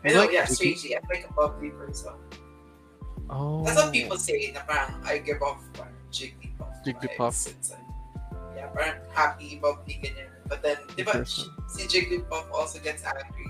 I 0.04 0.08
You 0.08 0.14
know, 0.14 0.20
like 0.20 0.32
yeah, 0.32 0.44
strangely, 0.44 0.96
I'm 0.96 1.02
like 1.08 1.26
a 1.28 1.32
bubbly 1.32 1.70
person. 1.70 2.12
Oh, 3.28 3.64
That's 3.64 3.76
what 3.76 3.92
people 3.92 4.16
say 4.18 4.52
na 4.54 4.60
parang 4.68 5.00
I 5.02 5.18
give 5.18 5.42
off 5.42 5.64
parang 5.74 5.96
Jigglypuff. 6.12 6.84
Jigglypuff. 6.84 7.16
vibes. 7.16 7.48
It's 7.50 7.70
like, 7.72 7.80
yeah, 7.80 7.85
parang 8.72 8.98
happy, 9.12 9.58
bubbly, 9.62 10.00
ganyan. 10.02 10.30
But 10.48 10.62
then, 10.62 10.78
di 10.96 11.02
ba, 11.02 11.22
Interesting. 11.22 11.50
si 11.66 11.82
Jigglypuff 11.90 12.46
also 12.54 12.78
gets 12.78 13.02
angry. 13.04 13.46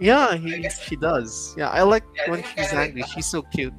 Yeah, 0.00 0.34
he 0.34 0.66
she 0.70 0.96
does. 0.96 1.54
Yeah, 1.56 1.68
I 1.70 1.82
like 1.86 2.02
Yeah, 2.16 2.30
when 2.32 2.40
I 2.40 2.46
she's 2.56 2.72
like 2.72 2.88
angry. 2.90 3.02
that. 3.02 3.10
She's 3.14 3.26
so 3.30 3.42
cute. 3.54 3.74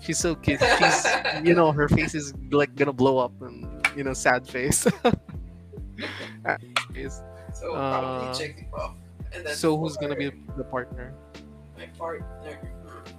She's 0.00 0.16
so 0.18 0.34
cute. 0.38 0.60
She's 0.78 1.06
you 1.44 1.52
know 1.54 1.72
her 1.72 1.88
face 1.88 2.14
is 2.14 2.32
like 2.54 2.72
gonna 2.76 2.94
blow 2.96 3.18
up 3.18 3.32
and 3.42 3.66
you 3.96 4.04
know 4.04 4.14
sad 4.14 4.46
face. 4.46 4.86
So 7.56 7.72
Uh, 7.74 8.00
probably 8.00 8.28
Jigglypuff. 8.36 8.94
And 9.32 9.44
then 9.46 9.54
so 9.56 9.76
who's 9.76 9.96
gonna 9.96 10.14
be 10.16 10.30
the 10.56 10.64
partner? 10.64 11.12
my 11.76 11.86
partner? 11.98 12.56
hmm. 12.86 13.12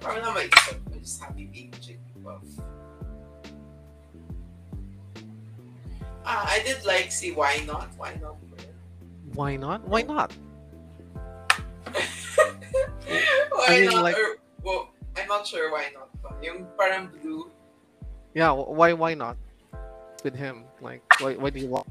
Probably 0.00 0.22
not 0.22 0.34
my 0.34 0.44
isip. 0.48 0.80
I'm 0.92 1.00
just 1.00 1.20
happy 1.20 1.46
being 1.46 1.70
Jigglypuff. 1.80 2.44
Ah, 6.24 6.44
I 6.48 6.62
did 6.62 6.84
like 6.84 7.12
see 7.12 7.32
why 7.32 7.62
not? 7.66 7.88
Why 7.96 8.14
not? 8.20 8.36
Why 9.34 9.56
not? 9.56 9.86
Why 9.88 10.02
not? 10.02 10.32
why 13.50 13.66
I 13.68 13.80
mean, 13.80 13.90
not? 13.90 14.02
like- 14.04 14.16
or, 14.16 14.38
well, 14.62 14.90
I'm 15.16 15.26
not 15.28 15.46
sure 15.46 15.70
why 15.72 15.90
not. 15.94 16.08
But 16.22 16.36
yung 16.42 16.66
parang 16.78 17.08
blue. 17.08 17.50
Yeah, 18.34 18.52
why 18.52 18.92
why 18.92 19.14
not? 19.14 19.36
With 20.22 20.36
him, 20.36 20.64
like 20.80 21.02
why 21.20 21.34
why 21.34 21.50
do 21.50 21.58
you 21.60 21.68
want? 21.68 21.88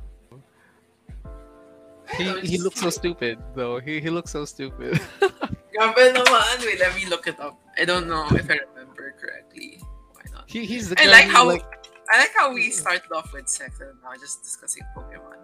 He 2.18 2.26
know, 2.26 2.40
he 2.42 2.58
looks 2.58 2.80
so 2.80 2.90
stupid 2.90 3.38
though. 3.56 3.80
He 3.80 4.00
he 4.00 4.10
looks 4.10 4.32
so 4.32 4.46
stupid. 4.46 5.02
Grabe 5.74 6.04
naman. 6.14 6.58
Wait, 6.66 6.80
let 6.80 6.96
me 6.96 7.06
look 7.06 7.28
it 7.28 7.40
up. 7.40 7.58
I 7.78 7.86
don't 7.86 8.08
know 8.08 8.26
if 8.34 8.50
I 8.50 8.60
remember 8.74 9.14
correctly. 9.20 9.82
Why 10.14 10.24
not? 10.34 10.44
he 10.50 10.66
he's 10.66 10.90
the 10.90 10.98
I 11.00 11.06
guy 11.06 11.12
like 11.12 11.26
who, 11.26 11.32
how 11.32 11.46
like 11.48 11.66
I 12.12 12.18
like 12.20 12.34
how 12.36 12.54
we 12.54 12.72
started 12.72 13.12
off 13.14 13.34
with 13.34 13.48
sex 13.48 13.80
and 13.80 13.94
now 14.02 14.14
just 14.20 14.42
discussing 14.44 14.84
Pokemon. 14.98 15.38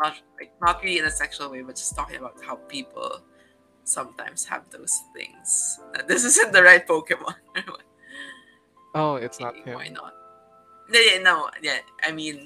Not 0.00 0.16
like 0.38 0.52
not 0.60 0.82
really 0.82 0.98
in 0.98 1.04
a 1.06 1.10
sexual 1.10 1.50
way, 1.50 1.62
but 1.62 1.76
just 1.76 1.96
talking 1.96 2.18
about 2.18 2.36
how 2.44 2.56
people 2.68 3.22
sometimes 3.84 4.44
have 4.44 4.68
those 4.70 4.92
things. 5.16 5.78
This 6.08 6.24
isn't 6.24 6.52
the 6.52 6.62
right 6.62 6.86
Pokemon. 6.86 7.34
oh 8.94 9.16
it's 9.16 9.40
not 9.40 9.56
him. 9.56 9.74
Why 9.74 9.88
not? 9.88 10.12
No, 10.90 11.00
yeah, 11.00 11.18
no, 11.22 11.48
yeah. 11.62 11.78
I 12.04 12.12
mean, 12.12 12.44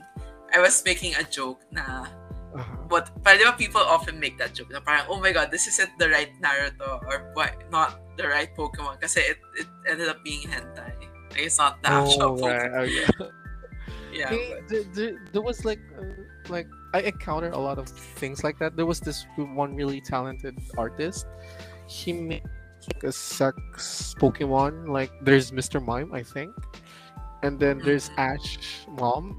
I 0.55 0.61
was 0.61 0.85
making 0.85 1.15
a 1.17 1.25
joke 1.25 1.61
na 1.73 2.07
Uh-huh. 2.49 2.65
but 2.89 3.13
but 3.21 3.37
people 3.61 3.85
often 3.85 4.17
make 4.17 4.41
that 4.41 4.57
joke 4.57 4.73
na 4.73 4.81
parang, 4.81 5.05
oh 5.13 5.21
my 5.21 5.37
god, 5.37 5.53
this 5.53 5.69
isn't 5.69 5.93
the 6.01 6.09
right 6.09 6.33
Naruto 6.41 6.97
or 7.05 7.29
why 7.37 7.53
not 7.69 8.01
the 8.17 8.25
right 8.25 8.49
Pokemon 8.57 8.97
kasi 9.05 9.21
it, 9.21 9.39
it 9.61 9.69
ended 9.85 10.09
up 10.09 10.25
being 10.25 10.49
hentai. 10.49 10.97
Like, 11.29 11.45
it's 11.45 11.61
not 11.61 11.77
the 11.85 11.93
Oh, 11.93 12.09
actual 12.09 12.41
Pokemon. 12.41 12.49
right. 12.49 12.73
Oh, 12.73 12.87
yeah. 12.89 13.09
Yeah, 14.13 14.29
Hey, 14.29 14.61
but- 14.69 14.95
there, 15.33 15.43
was 15.43 15.65
like 15.65 15.81
uh, 15.99 16.05
like 16.49 16.67
I 16.95 17.01
encountered 17.03 17.55
a 17.55 17.59
lot 17.59 17.79
of 17.79 17.89
things 17.89 18.43
like 18.45 18.59
that. 18.59 18.77
There 18.77 18.87
was 18.87 19.01
this 19.01 19.27
one 19.37 19.75
really 19.77 20.01
talented 20.01 20.59
artist. 20.77 21.27
He 21.87 22.13
made 22.13 22.43
like 22.95 23.05
a 23.05 23.13
sex 23.13 24.15
Pokemon. 24.19 24.89
Like 24.89 25.11
there's 25.23 25.51
Mr. 25.53 25.85
Mime, 25.85 26.13
I 26.15 26.23
think, 26.23 26.55
and 27.43 27.59
then 27.61 27.79
there's 27.85 28.09
Mhm. 28.11 28.19
Ash 28.19 28.59
Mom, 28.89 29.37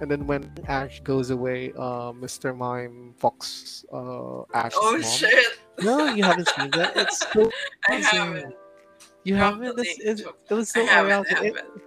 and 0.00 0.10
then 0.10 0.26
when 0.26 0.52
Ash 0.68 1.00
goes 1.00 1.30
away, 1.30 1.72
uh, 1.76 2.12
Mr. 2.12 2.54
Mime 2.56 3.14
Fox 3.18 3.84
uh, 3.92 4.42
Ash. 4.54 4.72
Oh 4.76 4.92
mom. 4.92 5.02
shit! 5.02 5.58
No, 5.80 6.12
you 6.12 6.22
haven't 6.24 6.48
seen 6.48 6.70
that. 6.72 6.96
It's 6.96 7.18
so 7.32 7.50
I 7.88 7.94
amazing. 7.96 8.18
haven't. 8.18 8.54
You 9.24 9.34
haven't. 9.36 9.76
the 9.76 9.82
It's, 9.82 10.20
link. 10.22 10.36
it 10.50 10.54
was 10.54 10.68
so 10.70 10.82
I 10.82 10.84
haven't. 10.84 11.32
I 11.32 11.44
haven't. 11.44 11.82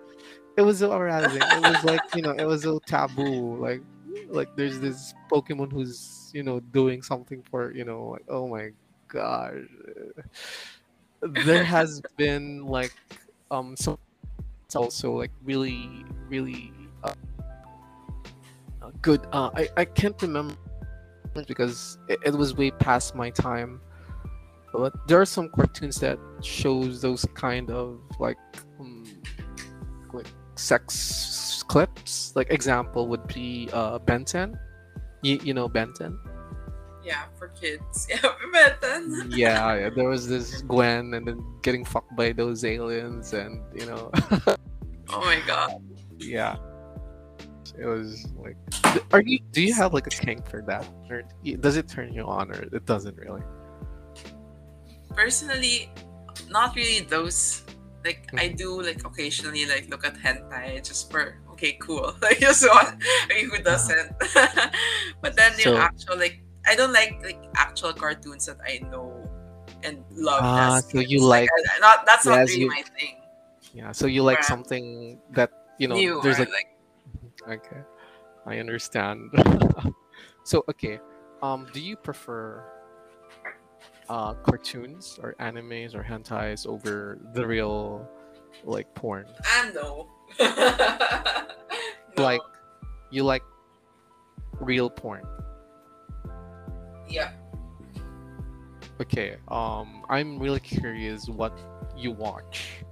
It 0.57 0.61
was 0.61 0.79
so 0.79 0.93
arousing. 0.93 1.41
It 1.41 1.61
was 1.61 1.83
like 1.83 2.01
you 2.15 2.21
know, 2.21 2.31
it 2.31 2.45
was 2.45 2.63
so 2.63 2.79
taboo. 2.79 3.57
Like 3.57 3.81
like 4.29 4.49
there's 4.55 4.79
this 4.79 5.13
Pokemon 5.31 5.71
who's 5.71 6.31
you 6.33 6.43
know 6.43 6.59
doing 6.59 7.01
something 7.01 7.43
for 7.49 7.71
you 7.71 7.85
know 7.85 8.05
like 8.05 8.25
oh 8.29 8.47
my 8.47 8.69
god. 9.07 9.67
There 11.45 11.63
has 11.63 12.01
been 12.17 12.65
like 12.65 12.93
um 13.51 13.75
so 13.77 13.99
also 14.75 15.13
like 15.13 15.31
really 15.43 16.05
really 16.27 16.71
uh, 17.03 17.13
good. 19.01 19.25
Uh, 19.31 19.49
I 19.55 19.69
I 19.77 19.85
can't 19.85 20.19
remember 20.21 20.55
because 21.47 21.97
it, 22.07 22.19
it 22.25 22.33
was 22.33 22.55
way 22.55 22.71
past 22.71 23.15
my 23.15 23.29
time. 23.29 23.81
But 24.73 25.07
there 25.07 25.21
are 25.21 25.25
some 25.25 25.49
cartoons 25.49 26.01
that 26.01 26.19
shows 26.41 27.01
those 27.01 27.25
kind 27.33 27.71
of 27.71 28.01
like 28.19 28.37
um, 28.79 29.05
like 30.11 30.27
sex 30.55 31.63
clips. 31.67 32.33
Like 32.35 32.51
example 32.51 33.07
would 33.07 33.27
be 33.27 33.69
uh 33.73 33.99
Ben 33.99 34.25
10. 34.25 34.57
You, 35.21 35.39
you 35.43 35.53
know 35.53 35.67
Ben 35.67 35.93
10? 35.93 36.17
Yeah, 37.03 37.23
for 37.37 37.49
kids. 37.49 38.07
Yeah, 38.09 38.29
Ben 38.51 39.09
10. 39.09 39.25
yeah, 39.31 39.75
yeah, 39.75 39.89
there 39.89 40.09
was 40.09 40.27
this 40.27 40.61
Gwen 40.61 41.13
and 41.13 41.27
then 41.27 41.43
getting 41.61 41.85
fucked 41.85 42.15
by 42.15 42.31
those 42.31 42.63
aliens 42.63 43.33
and 43.33 43.61
you 43.73 43.85
know 43.85 44.11
Oh 45.09 45.21
my 45.21 45.39
god. 45.45 45.81
yeah. 46.17 46.57
It 47.77 47.85
was 47.85 48.27
like 48.37 48.55
are 49.11 49.21
you 49.21 49.39
do 49.51 49.61
you 49.61 49.73
have 49.73 49.93
like 49.93 50.07
a 50.07 50.09
kink 50.09 50.47
for 50.47 50.61
that? 50.67 50.87
Or 51.09 51.23
does 51.59 51.75
it 51.77 51.87
turn 51.89 52.13
you 52.13 52.23
on 52.23 52.51
or 52.51 52.61
it 52.71 52.85
doesn't 52.85 53.17
really? 53.17 53.41
Personally, 55.13 55.91
not 56.49 56.75
really 56.75 57.05
those. 57.05 57.63
Like 58.05 58.29
I 58.37 58.53
Mhm. 58.53 58.57
do 58.61 58.69
like 58.85 59.01
occasionally 59.03 59.65
like 59.65 59.89
look 59.89 60.05
at 60.05 60.13
hentai 60.21 60.77
just 60.85 61.09
for 61.09 61.41
okay 61.57 61.73
cool 61.81 62.13
like 62.21 62.37
just 62.37 62.61
want 62.61 63.01
like, 63.29 63.49
who 63.49 63.57
doesn't. 63.65 64.13
but 65.25 65.33
then 65.35 65.57
So- 65.57 65.73
the 65.73 65.81
actual 65.81 66.17
like 66.21 66.39
I 66.69 66.75
don't 66.77 66.93
like 66.93 67.17
like 67.25 67.41
actual 67.57 67.93
cartoons 67.93 68.45
that 68.45 68.57
I 68.61 68.85
know 68.93 69.09
and 69.83 70.05
love. 70.13 70.41
Ah, 70.45 70.77
as 70.77 70.89
so 70.89 71.01
you 71.01 71.17
kids. 71.17 71.33
like- 71.33 71.49
I- 71.49 71.77
I- 71.77 71.79
not 71.81 72.05
that's 72.05 72.25
not 72.29 72.45
really 72.45 72.61
you- 72.61 72.69
my 72.69 72.83
thing. 72.97 73.21
Yeah, 73.73 73.91
so 73.91 74.07
you 74.07 74.23
like 74.23 74.39
something 74.45 75.19
that 75.35 75.51
you 75.81 75.89
know 75.89 75.95
New 75.97 76.21
there's 76.21 76.39
like 76.39 76.53
Okay, 77.49 77.81
I 78.45 78.57
understand. 78.61 79.29
so 80.45 80.63
okay, 80.69 80.97
um, 81.43 81.67
do 81.73 81.81
you 81.81 81.97
prefer 81.97 82.63
uh 84.09 84.33
cartoons 84.33 85.19
or 85.21 85.35
animes 85.39 85.95
or 85.95 86.03
hentais 86.03 86.67
over 86.67 87.19
the 87.33 87.45
real 87.45 88.07
like 88.63 88.93
porn? 88.95 89.25
Ah 89.45 89.69
no. 89.73 90.07
no. 92.17 92.23
Like 92.23 92.41
you 93.11 93.23
like 93.23 93.43
real 94.59 94.89
porn? 94.89 95.23
yeah. 97.07 97.31
Okay, 99.01 99.35
um, 99.49 100.05
I'm 100.09 100.39
really 100.39 100.61
curious 100.61 101.27
what 101.27 101.57
you 101.97 102.11
watch. 102.11 102.83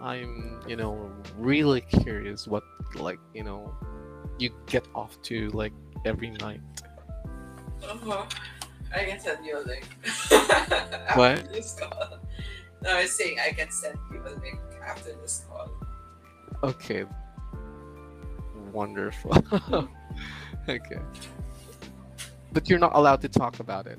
I'm, 0.00 0.60
you 0.68 0.76
know, 0.76 1.10
really 1.38 1.80
curious 1.80 2.46
what 2.46 2.62
like 2.96 3.18
you 3.32 3.44
know 3.44 3.74
you 4.38 4.50
get 4.66 4.86
off 4.94 5.20
to 5.22 5.48
like 5.50 5.72
every 6.04 6.30
night. 6.30 6.60
Uh-huh. 7.82 8.26
I 8.94 9.04
can 9.04 9.20
send 9.20 9.44
you 9.44 9.58
a 9.58 9.64
link. 9.64 9.86
What? 11.16 11.52
This 11.52 11.74
call. 11.74 12.18
No, 12.82 12.90
I 12.96 13.02
was 13.02 13.12
saying 13.12 13.38
I 13.38 13.52
can 13.52 13.70
send 13.70 13.98
you 14.12 14.20
will 14.22 14.38
make 14.40 14.58
after 14.84 15.12
this 15.20 15.44
call. 15.48 15.70
Okay. 16.62 17.04
Wonderful. 18.72 19.32
okay. 20.68 21.00
But 22.52 22.68
you're 22.68 22.78
not 22.78 22.94
allowed 22.94 23.20
to 23.22 23.28
talk 23.28 23.60
about 23.60 23.86
it. 23.86 23.98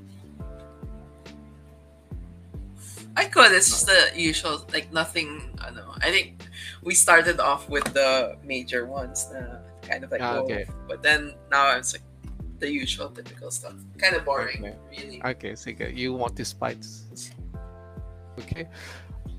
I 3.15 3.25
could. 3.25 3.51
It's 3.51 3.69
just 3.69 3.85
the 3.85 4.11
usual, 4.15 4.65
like 4.73 4.91
nothing. 4.91 5.57
I 5.61 5.69
know. 5.69 5.93
I 6.01 6.09
think 6.09 6.47
we 6.81 6.95
started 6.95 7.39
off 7.39 7.69
with 7.69 7.83
the 7.93 8.37
major 8.43 8.85
ones, 8.85 9.29
na 9.31 9.59
kind 9.81 10.03
of 10.03 10.11
like, 10.11 10.21
Ah, 10.21 10.37
okay. 10.41 10.65
but 10.87 11.03
then 11.03 11.35
now 11.51 11.77
it's 11.77 11.93
like 11.93 12.01
the 12.63 12.71
usual, 12.71 13.09
typical 13.09 13.51
stuff. 13.51 13.75
Kind 13.99 14.15
of 14.15 14.23
boring, 14.23 14.63
Okay. 14.63 14.77
really. 14.95 15.17
Okay, 15.31 15.53
so 15.55 15.69
you- 15.69 16.15
want 16.15 16.33
to 16.39 16.45
spice. 16.45 16.89
Okay. 18.41 18.65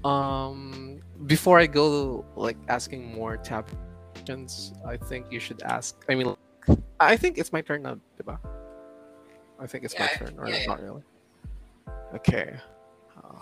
Um 0.04 1.00
before 1.26 1.56
I 1.64 1.66
go 1.66 1.86
like 2.36 2.58
asking 2.68 3.02
more 3.18 3.34
tab 3.48 3.64
questions, 4.12 4.50
I 4.84 4.96
think 5.08 5.32
you 5.32 5.40
should 5.40 5.62
ask 5.64 5.90
I 6.10 6.14
mean 6.18 6.36
I 7.00 7.16
think 7.16 7.32
it's 7.40 7.52
my 7.56 7.62
turn 7.64 7.80
now, 7.88 7.96
diba? 8.18 8.36
I 9.58 9.66
think 9.70 9.80
it's 9.86 9.96
my 9.98 10.08
turn, 10.20 10.34
or 10.38 10.44
yeah, 10.48 10.60
yeah. 10.60 10.66
not 10.72 10.80
really. 10.86 11.04
Okay. 12.18 12.48
Uh, 13.16 13.40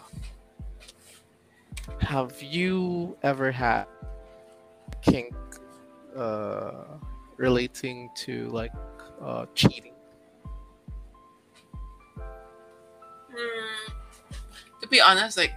have 1.98 2.34
you 2.40 3.16
ever 3.22 3.50
had 3.50 3.86
kink 5.02 5.34
uh 6.14 6.84
relating 7.36 7.98
to 8.24 8.46
like 8.60 8.72
uh 9.22 9.46
cheating? 9.54 9.94
Hmm. 13.30 13.92
To 14.80 14.88
be 14.88 15.00
honest, 15.00 15.36
like 15.36 15.52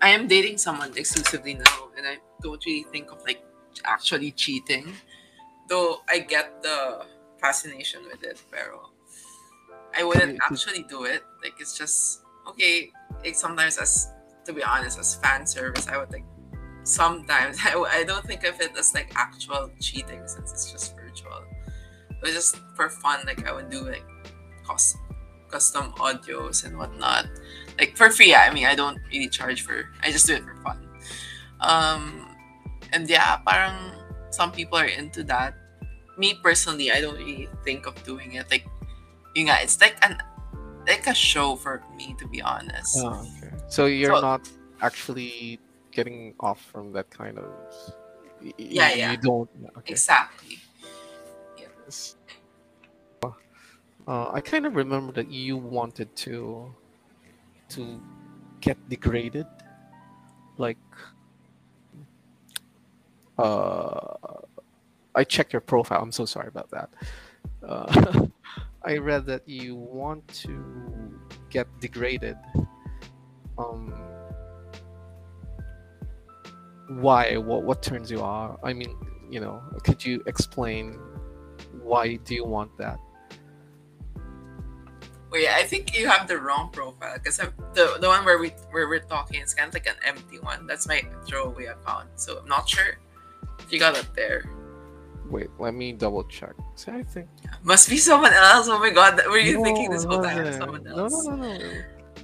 I 0.00 0.10
am 0.10 0.26
dating 0.26 0.58
someone 0.58 0.92
exclusively 0.96 1.54
now, 1.54 1.88
and 1.96 2.06
I 2.06 2.18
don't 2.42 2.64
really 2.64 2.84
think 2.90 3.10
of 3.12 3.22
like 3.24 3.44
actually 3.84 4.32
cheating. 4.32 4.92
Though 5.68 6.02
I 6.08 6.18
get 6.20 6.62
the 6.62 7.06
fascination 7.40 8.02
with 8.10 8.22
it, 8.22 8.40
pero 8.50 8.90
I 9.96 10.04
wouldn't 10.04 10.38
actually 10.42 10.84
do 10.88 11.04
it. 11.04 11.22
Like 11.42 11.54
it's 11.60 11.76
just 11.76 12.22
okay. 12.48 12.90
Like 13.24 13.36
sometimes, 13.36 13.78
as 13.78 14.10
to 14.46 14.52
be 14.52 14.62
honest, 14.62 14.98
as 14.98 15.16
fan 15.16 15.46
service, 15.46 15.86
I 15.88 15.98
would 15.98 16.12
like 16.12 16.24
sometimes 16.84 17.58
I, 17.64 17.78
I 17.78 18.04
don't 18.04 18.24
think 18.24 18.44
of 18.44 18.60
it 18.60 18.76
as 18.76 18.94
like 18.94 19.12
actual 19.14 19.70
cheating 19.80 20.22
since 20.26 20.52
it's 20.52 20.72
just 20.72 20.94
virtual. 22.22 22.30
But 22.30 22.30
just 22.34 22.56
for 22.74 22.88
fun, 22.88 23.20
like 23.26 23.46
I 23.48 23.52
would 23.52 23.70
do 23.70 23.84
like 23.84 24.04
custom 24.66 25.00
custom 25.50 25.92
audios 25.98 26.64
and 26.64 26.78
whatnot. 26.78 27.26
Like 27.78 27.96
for 27.96 28.10
free, 28.10 28.34
I 28.34 28.52
mean 28.52 28.66
I 28.66 28.74
don't 28.74 28.98
really 29.12 29.28
charge 29.28 29.62
for 29.62 29.88
I 30.02 30.10
just 30.10 30.26
do 30.26 30.34
it 30.34 30.44
for 30.44 30.56
fun. 30.62 30.78
Um 31.60 32.28
and 32.92 33.08
yeah, 33.08 33.36
parang 33.46 33.92
some 34.30 34.52
people 34.52 34.78
are 34.78 34.86
into 34.86 35.22
that. 35.24 35.54
Me 36.18 36.34
personally, 36.42 36.92
I 36.92 37.00
don't 37.00 37.16
really 37.16 37.48
think 37.64 37.86
of 37.86 38.02
doing 38.04 38.34
it. 38.34 38.50
Like 38.50 38.66
you 39.34 39.44
know, 39.44 39.56
it's 39.60 39.80
like 39.80 39.96
an 40.02 40.18
like 40.86 41.06
a 41.06 41.14
show 41.14 41.56
for 41.56 41.82
me 41.96 42.14
to 42.18 42.26
be 42.28 42.42
honest. 42.42 42.96
Oh, 43.00 43.24
okay. 43.38 43.52
So 43.68 43.86
you're 43.86 44.14
So- 44.16 44.20
not 44.20 44.48
actually 44.80 45.60
getting 45.92 46.34
off 46.40 46.60
from 46.72 46.92
that 46.92 47.10
kind 47.10 47.38
of. 47.38 47.52
Yeah, 48.58 48.90
you, 48.90 48.98
yeah. 48.98 49.10
You 49.12 49.16
don't. 49.18 49.48
Okay. 49.78 49.92
Exactly. 49.92 50.58
Uh, 54.06 54.30
I 54.32 54.40
kind 54.40 54.66
of 54.66 54.74
remember 54.74 55.12
that 55.12 55.30
you 55.30 55.56
wanted 55.56 56.14
to 56.16 56.74
to 57.70 58.00
get 58.60 58.76
degraded, 58.88 59.46
like. 60.58 60.78
Uh, 63.38 64.14
I 65.14 65.24
checked 65.24 65.52
your 65.52 65.60
profile. 65.60 66.02
I'm 66.02 66.12
so 66.12 66.24
sorry 66.24 66.48
about 66.48 66.70
that. 66.70 66.90
Uh, 67.66 68.26
I 68.84 68.98
read 68.98 69.26
that 69.26 69.48
you 69.48 69.76
want 69.76 70.26
to 70.44 71.18
get 71.50 71.66
degraded. 71.80 72.36
Um, 73.58 73.94
why? 76.88 77.36
What? 77.36 77.62
What 77.62 77.82
turns 77.82 78.10
you 78.10 78.20
on? 78.20 78.58
I 78.62 78.72
mean, 78.72 78.94
you 79.30 79.40
know, 79.40 79.62
could 79.84 80.04
you 80.04 80.22
explain 80.26 80.98
why 81.82 82.16
do 82.16 82.34
you 82.34 82.44
want 82.44 82.76
that? 82.78 82.98
Wait, 85.30 85.48
I 85.48 85.62
think 85.62 85.96
you 85.96 86.06
have 86.08 86.28
the 86.28 86.36
wrong 86.36 86.68
profile 86.70 87.14
because 87.14 87.38
the 87.38 87.96
the 88.00 88.08
one 88.08 88.24
where 88.24 88.38
we 88.38 88.50
where 88.70 88.86
we're 88.86 89.00
talking 89.00 89.40
is 89.40 89.54
kind 89.54 89.68
of 89.68 89.74
like 89.74 89.86
an 89.86 89.96
empty 90.04 90.38
one. 90.38 90.66
That's 90.66 90.86
my 90.86 91.02
throwaway 91.26 91.66
account. 91.66 92.08
So 92.16 92.40
I'm 92.40 92.48
not 92.48 92.68
sure 92.68 92.98
if 93.58 93.72
you 93.72 93.78
got 93.78 93.96
it 93.96 94.08
there. 94.14 94.44
Wait, 95.30 95.48
let 95.58 95.72
me 95.72 95.92
double 95.92 96.24
check. 96.24 96.52
See, 96.74 96.92
I 96.92 97.02
think. 97.02 97.28
Must 97.62 97.88
be 97.88 97.96
someone 97.96 98.34
else. 98.34 98.68
Oh 98.68 98.78
my 98.78 98.90
god, 98.90 99.18
were 99.26 99.38
you 99.38 99.56
No, 99.56 99.64
thinking 99.64 99.90
this 99.90 100.04
whole 100.04 100.22
time 100.22 100.52
someone 100.52 100.84
No, 100.84 101.04
else? 101.08 101.24
no, 101.24 101.36
no, 101.36 101.56
no. 101.56 101.70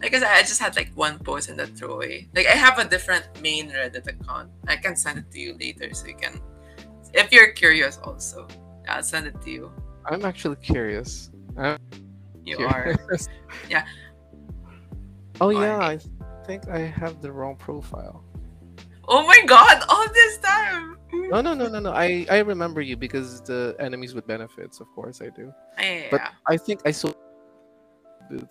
Like 0.03 0.15
I 0.15 0.19
said, 0.21 0.29
I 0.29 0.43
just 0.43 0.61
had 0.61 0.77
like 0.77 0.91
one 0.95 1.19
post 1.21 1.49
in 1.49 1.57
the 1.57 1.67
throwaway. 1.67 2.29
Like 2.35 2.47
I 2.47 2.53
have 2.53 2.79
a 2.79 2.85
different 2.85 3.25
main 3.41 3.71
Reddit 3.71 4.07
account. 4.07 4.51
I 4.67 4.77
can 4.77 4.95
send 4.95 5.19
it 5.19 5.31
to 5.33 5.41
you 5.41 5.57
later 5.59 5.95
so 5.95 6.07
you 6.07 6.15
can, 6.15 6.39
if 7.15 7.33
you're 7.33 7.53
curious 7.53 7.99
also. 8.05 8.47
I'll 8.89 9.03
send 9.03 9.27
it 9.27 9.41
to 9.43 9.51
you. 9.51 9.73
I'm 10.07 10.25
actually 10.25 10.57
curious. 10.57 11.31
I'm 11.57 11.79
You 12.45 12.59
are. 12.67 12.95
Yeah. 13.69 13.85
Oh 15.41 15.53
Why? 15.53 15.67
yeah, 15.67 15.79
I 15.79 15.99
think 16.47 16.69
I 16.69 16.79
have 16.81 17.21
the 17.23 17.31
wrong 17.33 17.57
profile. 17.57 18.25
Oh 19.07 19.27
my 19.27 19.41
god, 19.47 19.85
all 19.89 20.07
this 20.13 20.39
time. 20.39 20.97
No, 21.13 21.41
no, 21.41 21.55
no, 21.55 21.69
no, 21.69 21.81
no. 21.81 21.93
I 21.93 22.27
I 22.31 22.39
remember 22.39 22.81
you 22.81 22.97
because 22.97 23.41
the 23.43 23.77
enemies 23.79 24.15
with 24.15 24.27
benefits. 24.27 24.81
Of 24.81 24.89
course, 24.95 25.23
I 25.23 25.31
do. 25.31 25.53
Yeah. 25.79 26.09
But 26.11 26.21
I 26.47 26.57
think 26.57 26.81
I 26.85 26.91
saw 26.91 27.13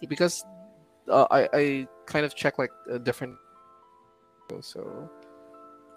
because 0.09 0.45
uh, 1.09 1.27
I 1.29 1.49
I 1.53 1.87
kind 2.05 2.25
of 2.25 2.35
check 2.35 2.57
like 2.57 2.71
a 2.89 2.97
different. 2.97 3.35
So 4.61 5.09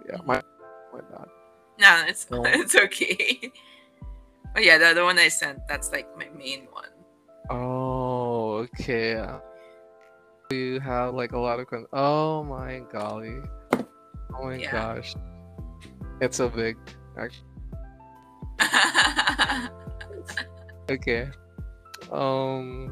yeah, 0.09 0.19
my 0.27 0.43
my 0.93 1.01
not? 1.11 1.29
No, 1.79 2.05
it's 2.07 2.31
No. 2.31 2.43
it's 2.47 2.75
okay. 2.75 3.53
But 4.55 4.65
yeah, 4.65 4.79
the, 4.79 4.95
the 4.95 5.05
one 5.05 5.19
I 5.19 5.29
sent, 5.29 5.61
that's 5.69 5.93
like 5.93 6.07
my 6.19 6.29
main 6.37 6.67
one. 6.73 6.89
Oh, 7.51 8.67
okay. 8.75 9.25
You 10.51 10.81
have 10.81 11.15
like 11.15 11.33
a 11.33 11.39
lot 11.39 11.61
of 11.61 11.67
con- 11.69 11.87
Oh 11.93 12.43
my 12.43 12.83
golly. 12.91 13.39
Oh 14.35 14.45
my 14.45 14.57
Yeah. 14.57 14.73
gosh. 14.73 15.15
It's 16.21 16.37
so 16.37 16.49
big. 16.49 16.77
Actually. 17.17 17.47
Okay. 20.91 21.31
Um 22.11 22.91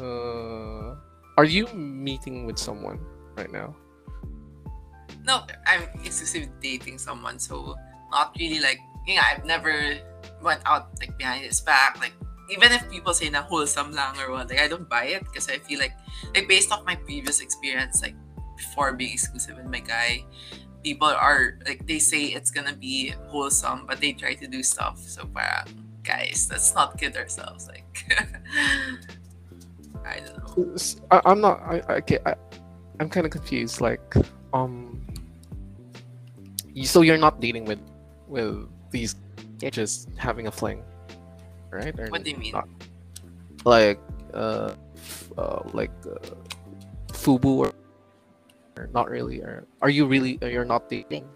uh 0.00 0.96
are 1.36 1.44
you 1.44 1.66
meeting 1.74 2.46
with 2.46 2.56
someone 2.58 2.98
right 3.36 3.50
now? 3.52 3.76
no, 5.24 5.44
I'm 5.66 5.82
exclusively 6.02 6.50
dating 6.60 6.98
someone, 6.98 7.38
so 7.38 7.76
not 8.10 8.34
really 8.40 8.58
like 8.60 8.80
yeah, 9.06 9.22
I've 9.30 9.44
never 9.44 9.98
went 10.42 10.60
out 10.66 10.90
like 11.00 11.16
behind 11.18 11.44
his 11.44 11.60
back. 11.60 11.98
Like 12.00 12.12
even 12.50 12.72
if 12.72 12.88
people 12.90 13.14
say 13.14 13.30
na 13.30 13.42
wholesome 13.42 13.92
lang 13.92 14.18
or 14.18 14.30
what, 14.30 14.50
like 14.50 14.60
I 14.60 14.68
don't 14.68 14.88
buy 14.88 15.06
it 15.06 15.24
because 15.24 15.48
I 15.48 15.58
feel 15.58 15.78
like 15.78 15.94
like 16.34 16.48
based 16.48 16.72
off 16.72 16.84
my 16.84 16.96
previous 16.96 17.40
experience, 17.40 18.02
like 18.02 18.14
before 18.56 18.92
being 18.92 19.12
exclusive 19.12 19.56
with 19.56 19.66
my 19.66 19.80
guy, 19.80 20.24
people 20.82 21.08
are 21.08 21.58
like 21.66 21.86
they 21.86 21.98
say 21.98 22.26
it's 22.26 22.50
gonna 22.50 22.74
be 22.76 23.14
wholesome, 23.28 23.86
but 23.86 24.00
they 24.00 24.12
try 24.12 24.34
to 24.34 24.46
do 24.46 24.62
stuff. 24.62 24.98
So 24.98 25.24
para 25.26 25.64
guys, 26.02 26.48
let's 26.50 26.74
not 26.74 26.98
kid 26.98 27.16
ourselves. 27.16 27.68
Like 27.68 27.86
I 30.04 30.20
don't 30.20 30.36
know. 30.38 30.76
I, 31.10 31.30
am 31.30 31.40
not 31.40 31.60
I, 31.62 31.80
okay 32.02 32.18
I, 32.26 32.34
I'm 33.00 33.08
kind 33.08 33.24
of 33.24 33.32
confused 33.32 33.80
like 33.80 34.14
um 34.52 35.00
you, 36.74 36.86
so 36.86 37.02
you're 37.02 37.18
not 37.18 37.40
dating 37.40 37.64
with 37.66 37.80
with 38.26 38.66
these 38.90 39.16
just 39.70 40.08
having 40.16 40.46
a 40.46 40.52
fling 40.52 40.82
right 41.70 41.94
or 41.98 42.08
What 42.08 42.24
do 42.24 42.30
you 42.30 42.38
mean? 42.38 42.52
not? 42.52 42.68
like 43.64 44.00
uh, 44.34 44.74
uh 45.38 45.62
like 45.72 45.92
uh, 46.08 46.18
fubu 47.14 47.62
or, 47.68 47.70
or 48.76 48.88
not 48.92 49.08
really 49.08 49.38
or 49.40 49.64
are 49.80 49.90
you 49.90 50.06
really 50.06 50.38
or 50.42 50.48
you're 50.48 50.66
not 50.66 50.88
dating 50.88 51.28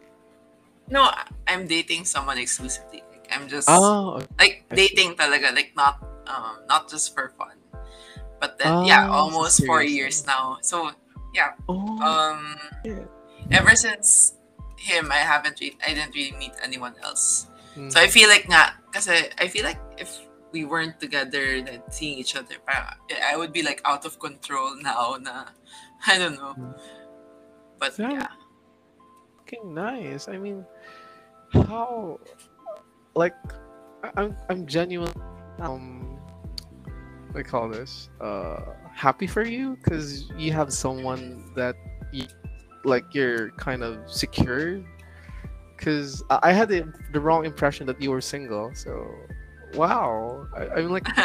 No, 0.86 1.10
I'm 1.50 1.66
dating 1.66 2.06
someone 2.06 2.38
exclusively. 2.38 3.02
Like 3.10 3.26
I'm 3.34 3.50
just 3.50 3.66
oh 3.66 4.22
like 4.38 4.62
I 4.70 4.78
see. 4.78 4.86
dating 4.86 5.18
talaga, 5.18 5.50
like 5.50 5.74
not 5.74 5.98
um 6.30 6.62
not 6.70 6.86
just 6.86 7.10
for 7.10 7.34
fun. 7.34 7.58
But 8.38 8.54
then 8.62 8.86
yeah, 8.86 9.10
Ah, 9.10 9.10
so 9.10 9.18
almost 9.18 9.66
four 9.66 9.82
years 9.82 10.22
now. 10.30 10.62
So 10.62 10.94
oh 11.68 11.98
um 12.02 12.54
Yeah. 12.86 13.02
ever 13.50 13.74
since 13.74 14.38
him 14.78 15.10
I 15.10 15.26
haven't 15.26 15.58
really 15.58 15.74
I 15.82 15.90
didn't 15.90 16.14
really 16.14 16.38
meet 16.38 16.54
anyone 16.62 16.94
else. 17.02 17.50
Mm, 17.76 17.92
So 17.92 18.00
I 18.00 18.08
feel 18.08 18.28
like 18.28 18.48
nga 18.48 18.74
kasi 18.92 19.28
I 19.38 19.48
feel 19.48 19.64
like 19.64 19.78
if 19.98 20.10
we 20.52 20.64
weren't 20.64 20.98
together 20.98 21.60
and 21.60 21.82
seeing 21.92 22.18
each 22.18 22.34
other, 22.34 22.56
I 22.66 23.36
would 23.36 23.52
be 23.52 23.62
like 23.62 23.80
out 23.84 24.04
of 24.08 24.18
control 24.18 24.74
now 24.80 25.16
na 25.20 25.52
I 26.06 26.18
don't 26.18 26.34
know. 26.40 26.56
Mm. 26.56 26.74
But 27.78 27.98
Yeah. 27.98 28.24
yeah. 28.24 28.32
fucking 29.38 29.74
nice. 29.74 30.26
I 30.28 30.38
mean, 30.38 30.64
how, 31.52 32.18
like, 33.14 33.36
I'm 34.16 34.34
I'm 34.48 34.66
genuine. 34.66 35.12
Um, 35.60 36.18
what 37.30 37.32
do 37.32 37.38
you 37.38 37.44
call 37.44 37.68
this? 37.68 38.08
Uh, 38.20 38.74
happy 38.92 39.26
for 39.26 39.44
you 39.44 39.76
because 39.76 40.32
you 40.36 40.52
have 40.52 40.72
someone 40.72 41.52
that 41.54 41.76
you, 42.12 42.26
like 42.84 43.04
you're 43.14 43.50
kind 43.60 43.82
of 43.84 44.10
secure. 44.10 44.82
Because 45.76 46.22
I 46.30 46.52
had 46.52 46.68
the, 46.68 46.92
the 47.12 47.20
wrong 47.20 47.44
impression 47.44 47.86
that 47.86 48.00
you 48.00 48.10
were 48.10 48.20
single. 48.20 48.74
So, 48.74 49.14
wow. 49.74 50.46
I, 50.56 50.68
I'm 50.68 50.90
like, 50.90 51.06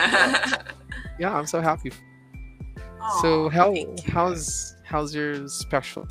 yeah, 1.19 1.33
I'm 1.33 1.47
so 1.47 1.61
happy. 1.61 1.91
so 3.21 3.49
how 3.49 3.73
how's 4.07 4.75
how's 4.83 5.15
your 5.15 5.47
special? 5.47 6.07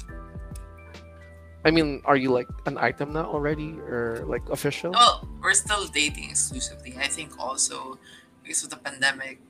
I 1.64 1.70
mean, 1.70 2.00
are 2.04 2.16
you 2.16 2.32
like 2.32 2.48
an 2.64 2.78
item 2.78 3.12
now 3.12 3.26
already, 3.26 3.76
or 3.80 4.24
like 4.26 4.48
official? 4.48 4.92
Well, 4.92 5.28
we're 5.42 5.54
still 5.54 5.86
dating 5.86 6.30
exclusively. 6.30 6.96
I 6.98 7.06
think 7.06 7.38
also 7.38 7.98
because 8.42 8.64
of 8.64 8.70
the 8.70 8.76
pandemic, 8.76 9.40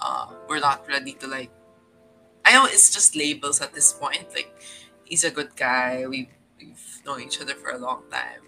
uh, 0.00 0.32
we're 0.48 0.60
not 0.60 0.88
ready 0.88 1.12
to 1.20 1.26
like. 1.26 1.50
I 2.44 2.54
know 2.54 2.64
it's 2.64 2.90
just 2.92 3.14
labels 3.14 3.60
at 3.60 3.74
this 3.74 3.92
point. 3.92 4.26
Like, 4.34 4.50
he's 5.04 5.24
a 5.24 5.30
good 5.30 5.54
guy. 5.54 6.06
We 6.08 6.30
we've 6.58 6.91
known 7.04 7.20
each 7.22 7.40
other 7.40 7.54
for 7.54 7.70
a 7.70 7.78
long 7.78 8.02
time, 8.10 8.42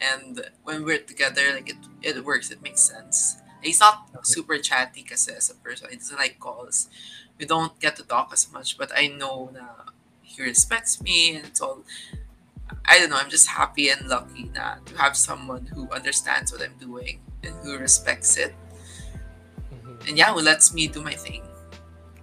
and 0.00 0.40
when 0.64 0.84
we're 0.84 0.98
together, 1.02 1.52
like 1.52 1.68
it 1.70 1.76
it 2.02 2.24
works. 2.24 2.50
It 2.50 2.62
makes 2.62 2.80
sense. 2.80 3.36
He's 3.62 3.80
not 3.80 4.06
super 4.22 4.58
chatty 4.58 5.02
kasi 5.02 5.34
as 5.34 5.50
a 5.50 5.54
person. 5.54 5.90
He 5.90 5.96
doesn't 5.96 6.16
like 6.18 6.38
calls. 6.38 6.88
We 7.38 7.46
don't 7.46 7.74
get 7.80 7.96
to 7.96 8.04
talk 8.06 8.30
as 8.32 8.50
much, 8.52 8.78
but 8.78 8.90
I 8.94 9.08
know 9.08 9.50
na 9.52 9.90
he 10.22 10.42
respects 10.42 11.02
me 11.02 11.36
and 11.36 11.46
it's 11.46 11.60
all 11.60 11.82
I 12.84 12.98
don't 12.98 13.10
know, 13.10 13.16
I'm 13.16 13.30
just 13.30 13.48
happy 13.48 13.90
and 13.90 14.08
lucky 14.08 14.50
na 14.54 14.76
to 14.86 14.92
have 14.96 15.16
someone 15.16 15.66
who 15.66 15.88
understands 15.90 16.52
what 16.52 16.62
I'm 16.62 16.76
doing 16.78 17.20
and 17.42 17.54
who 17.64 17.76
respects 17.78 18.36
it. 18.36 18.54
Mhm. 19.72 20.08
And 20.08 20.14
yeah, 20.18 20.32
who 20.32 20.40
lets 20.40 20.72
me 20.72 20.86
do 20.88 21.02
my 21.02 21.14
thing. 21.14 21.42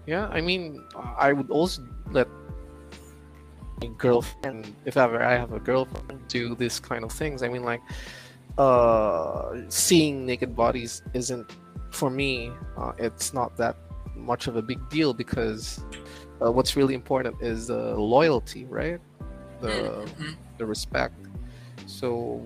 Yeah, 0.05 0.27
I 0.29 0.41
mean, 0.41 0.81
I 0.95 1.33
would 1.33 1.49
also 1.49 1.81
let 2.11 2.27
girlfriend, 3.97 4.73
if 4.86 4.97
ever 4.97 5.21
I 5.21 5.34
have 5.34 5.53
a 5.53 5.59
girlfriend, 5.59 6.28
do 6.28 6.55
this 6.55 6.80
kind 6.80 7.03
of 7.03 7.11
things. 7.11 7.43
I 7.43 7.49
mean, 7.49 7.63
like, 7.63 7.82
uh, 8.57 9.55
seeing 9.69 10.26
naked 10.26 10.55
bodies 10.55 11.01
isn't 11.13 11.51
for 11.91 12.09
me. 12.09 12.51
Uh, 12.78 12.93
it's 12.97 13.34
not 13.34 13.57
that 13.57 13.76
much 14.15 14.47
of 14.47 14.55
a 14.55 14.61
big 14.61 14.80
deal 14.89 15.13
because 15.13 15.84
uh, 16.41 16.51
what's 16.51 16.76
really 16.76 16.93
important 16.93 17.36
is 17.41 17.67
the 17.67 17.95
loyalty, 17.95 18.65
right? 18.65 18.99
The 19.61 20.07
Mhm. 20.17 20.36
the 20.57 20.65
respect. 20.65 21.15
So, 21.86 22.41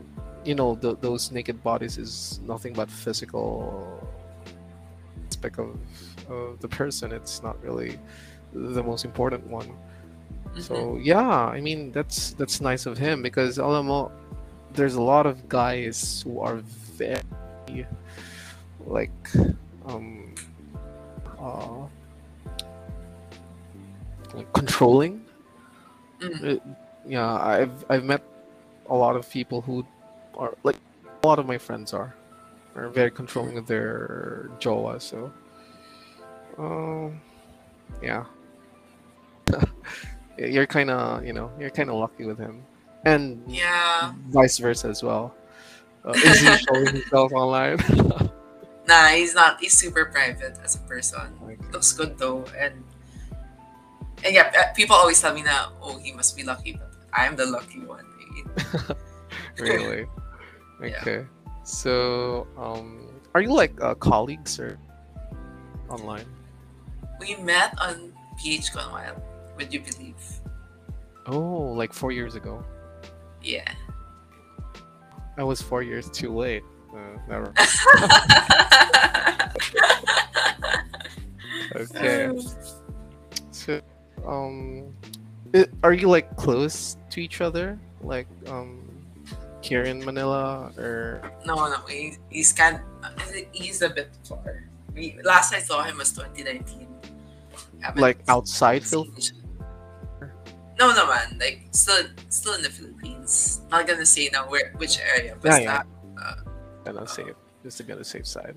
you 0.46 0.56
know, 0.56 0.76
th 0.76 0.98
those 1.02 1.32
naked 1.32 1.62
bodies 1.64 1.98
is 1.98 2.40
nothing 2.44 2.74
but 2.74 2.90
physical 2.90 3.44
aspect 5.28 5.60
of, 5.60 5.78
of 6.30 6.60
the 6.60 6.68
person. 6.68 7.12
It's 7.12 7.42
not 7.44 7.56
really 7.64 8.00
the 8.54 8.84
most 8.84 9.06
important 9.06 9.46
one. 9.48 9.70
So 10.58 10.98
yeah, 11.02 11.46
I 11.48 11.62
mean 11.62 11.92
that's 11.92 12.32
that's 12.32 12.60
nice 12.62 12.86
of 12.86 12.98
him 12.98 13.22
because 13.22 13.58
alam 13.58 13.88
mo, 13.88 14.12
there's 14.74 14.96
a 14.96 15.02
lot 15.02 15.26
of 15.26 15.48
guys 15.48 16.24
who 16.26 16.40
are 16.40 16.58
very 16.98 17.86
like 18.86 19.14
um 19.86 20.34
uh 21.40 21.86
like 24.34 24.52
controlling. 24.54 25.24
Mm. 26.20 26.58
Uh, 26.58 26.60
yeah, 27.08 27.34
I've 27.34 27.86
I've 27.90 28.04
met 28.04 28.24
a 28.90 28.96
lot 28.96 29.16
of 29.16 29.30
people 29.30 29.62
who 29.62 29.86
are 30.36 30.56
like 30.64 30.78
a 31.24 31.28
lot 31.28 31.40
of 31.40 31.46
my 31.46 31.58
friends 31.58 31.94
are 31.94 32.16
are 32.76 32.90
very 32.90 33.12
controlling 33.12 33.58
of 33.58 33.68
their 33.68 34.50
jowa. 34.60 35.02
So, 35.02 35.32
um, 36.58 37.20
yeah, 38.02 38.26
you're 40.40 40.68
kind 40.68 40.90
of 40.90 41.26
you 41.26 41.34
know 41.34 41.52
you're 41.60 41.70
kind 41.70 41.90
of 41.90 41.96
lucky 41.96 42.26
with 42.26 42.38
him, 42.38 42.64
and 43.06 43.44
yeah. 43.48 44.14
vice 44.30 44.58
versa 44.58 44.88
as 44.88 45.04
well. 45.04 45.36
Uh, 46.06 46.12
is 46.12 46.40
he 46.40 46.58
showing 46.68 46.88
himself 46.88 47.32
online? 47.34 47.78
Nah, 48.90 49.10
he's 49.10 49.36
not. 49.36 49.62
He's 49.62 49.78
super 49.78 50.06
private 50.06 50.58
as 50.66 50.74
a 50.74 50.80
person. 50.90 51.22
Okay. 51.44 51.58
Looks 51.72 51.94
good 51.94 52.18
though, 52.18 52.44
and 52.58 52.74
and 54.26 54.34
yeah, 54.34 54.52
uh, 54.58 54.74
people 54.74 54.96
always 54.96 55.22
tell 55.22 55.32
me 55.32 55.44
na, 55.44 55.70
oh, 55.80 56.02
he 56.02 56.12
must 56.12 56.36
be 56.36 56.42
lucky, 56.42 56.74
but 56.74 56.90
I'm 57.14 57.36
the 57.36 57.46
lucky 57.46 57.86
one. 57.86 58.04
really? 59.60 60.10
Yeah. 60.82 60.98
Okay. 61.02 61.26
So, 61.64 62.48
um, 62.58 63.14
are 63.36 63.42
you 63.42 63.54
like 63.54 63.80
uh, 63.80 63.94
colleagues 63.94 64.60
or 64.60 64.80
online? 65.90 66.26
We 67.20 67.36
met 67.38 67.78
on 67.80 68.12
PHCon 68.42 68.92
while. 68.92 69.22
Would 69.60 69.74
you 69.74 69.82
believe? 69.82 70.16
Oh, 71.28 71.74
like 71.76 71.94
four 71.94 72.12
years 72.12 72.36
ago. 72.36 72.64
Yeah. 73.44 73.70
I 75.38 75.44
was 75.44 75.62
four 75.62 75.84
years 75.84 76.10
too 76.10 76.34
late. 76.34 76.64
Uh, 76.92 77.20
never. 77.28 77.54
Okay. 81.76 82.32
So, 83.52 83.80
um, 84.26 84.92
are 85.84 85.94
you 85.94 86.10
like 86.10 86.36
close 86.36 86.98
to 87.12 87.22
each 87.22 87.42
other? 87.42 87.78
Like, 88.02 88.28
um, 88.48 88.90
here 89.62 89.84
in 89.84 90.04
Manila, 90.04 90.72
or 90.78 91.22
No, 91.46 91.56
no, 91.70 91.78
he, 91.88 92.18
he's 92.30 92.52
kind. 92.54 92.80
He's 93.52 93.82
a 93.82 93.90
bit 93.90 94.10
far. 94.28 94.64
We, 94.96 95.20
last 95.24 95.54
I 95.54 95.60
saw 95.60 95.84
him 95.84 95.98
was 95.98 96.12
2019. 96.12 96.88
Like 97.96 98.18
outside 98.28 98.84
seen 98.84 99.06
Phil? 99.06 99.14
each- 99.18 99.32
No, 100.80 100.96
no, 100.96 101.08
man. 101.08 101.36
Like 101.40 101.68
still, 101.72 102.08
still 102.30 102.54
in 102.56 102.64
the 102.64 102.70
Philippines. 102.72 103.62
Not 103.70 103.86
gonna 103.88 104.06
say 104.06 104.30
now 104.32 104.48
where, 104.50 104.72
which 104.80 104.98
area, 105.00 105.36
but 105.40 105.52
Yeah, 105.62 105.84
yeah. 105.84 105.84
uh, 106.16 106.36
And 106.88 106.98
I'm 106.98 107.08
safe, 107.08 107.36
just 107.64 107.78
to 107.78 107.84
be 107.84 107.92
on 107.92 108.00
the 108.00 108.06
safe 108.08 108.26
side. 108.26 108.56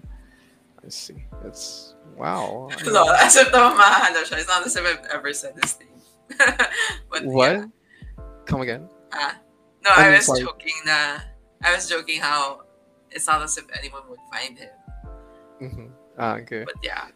I 0.85 0.89
see. 0.89 1.27
That's 1.43 1.95
wow. 2.17 2.71
No, 2.87 3.11
as 3.15 3.35
if 3.37 3.51
mahalo 3.51 4.23
siya. 4.23 4.39
It's 4.39 4.49
not 4.49 4.63
as 4.67 4.75
if 4.77 4.87
I've 4.87 5.03
ever 5.11 5.33
said 5.35 5.55
this 5.59 5.75
thing. 5.75 5.91
but 7.11 7.27
what? 7.27 7.51
yeah. 7.53 7.65
Come 8.47 8.63
again? 8.63 8.89
Ah. 9.13 9.39
no, 9.85 9.91
I 9.91 10.09
I 10.11 10.11
was 10.17 10.27
sorry. 10.27 10.43
joking 10.43 10.79
na. 10.87 11.19
I 11.63 11.75
was 11.75 11.87
joking 11.91 12.19
how 12.23 12.63
it's 13.11 13.27
not 13.27 13.43
as 13.43 13.59
if 13.59 13.67
anyone 13.79 14.03
would 14.11 14.23
find 14.31 14.59
him. 14.59 14.75
Mm-hmm. 15.63 15.89
Ah, 16.19 16.35
okay. 16.43 16.65
But 16.67 16.75
yeah, 16.83 17.11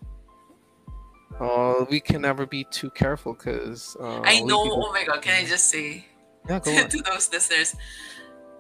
Uh, 1.41 1.85
we 1.91 2.01
can 2.01 2.23
never 2.23 2.47
be 2.47 2.65
too 2.71 2.89
careful 2.91 3.35
because 3.35 3.97
uh, 4.01 4.21
I 4.25 4.41
know. 4.41 4.63
could- 4.65 4.73
Oh 4.73 4.93
my 4.93 5.05
god, 5.05 5.21
can 5.23 5.35
I 5.35 5.45
just 5.47 5.69
say? 5.71 6.07
Yeah, 6.49 6.61
go 6.61 6.87
to 6.89 6.99
those 7.03 7.31
listeners, 7.31 7.75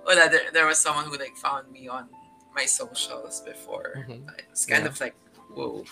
well, 0.05 0.19
uh, 0.19 0.29
there, 0.29 0.51
there 0.53 0.67
was 0.67 0.79
someone 0.79 1.05
who 1.07 1.17
like 1.17 1.37
found 1.37 1.71
me 1.73 1.89
on 1.89 2.09
my 2.55 2.67
socials 2.67 3.41
before. 3.47 4.05
Mhm. 4.09 4.29
It's 4.51 4.67
kind 4.67 4.83
Yeah. 4.85 4.91
of 4.91 5.01
like, 5.01 5.15
whoa. 5.55 5.85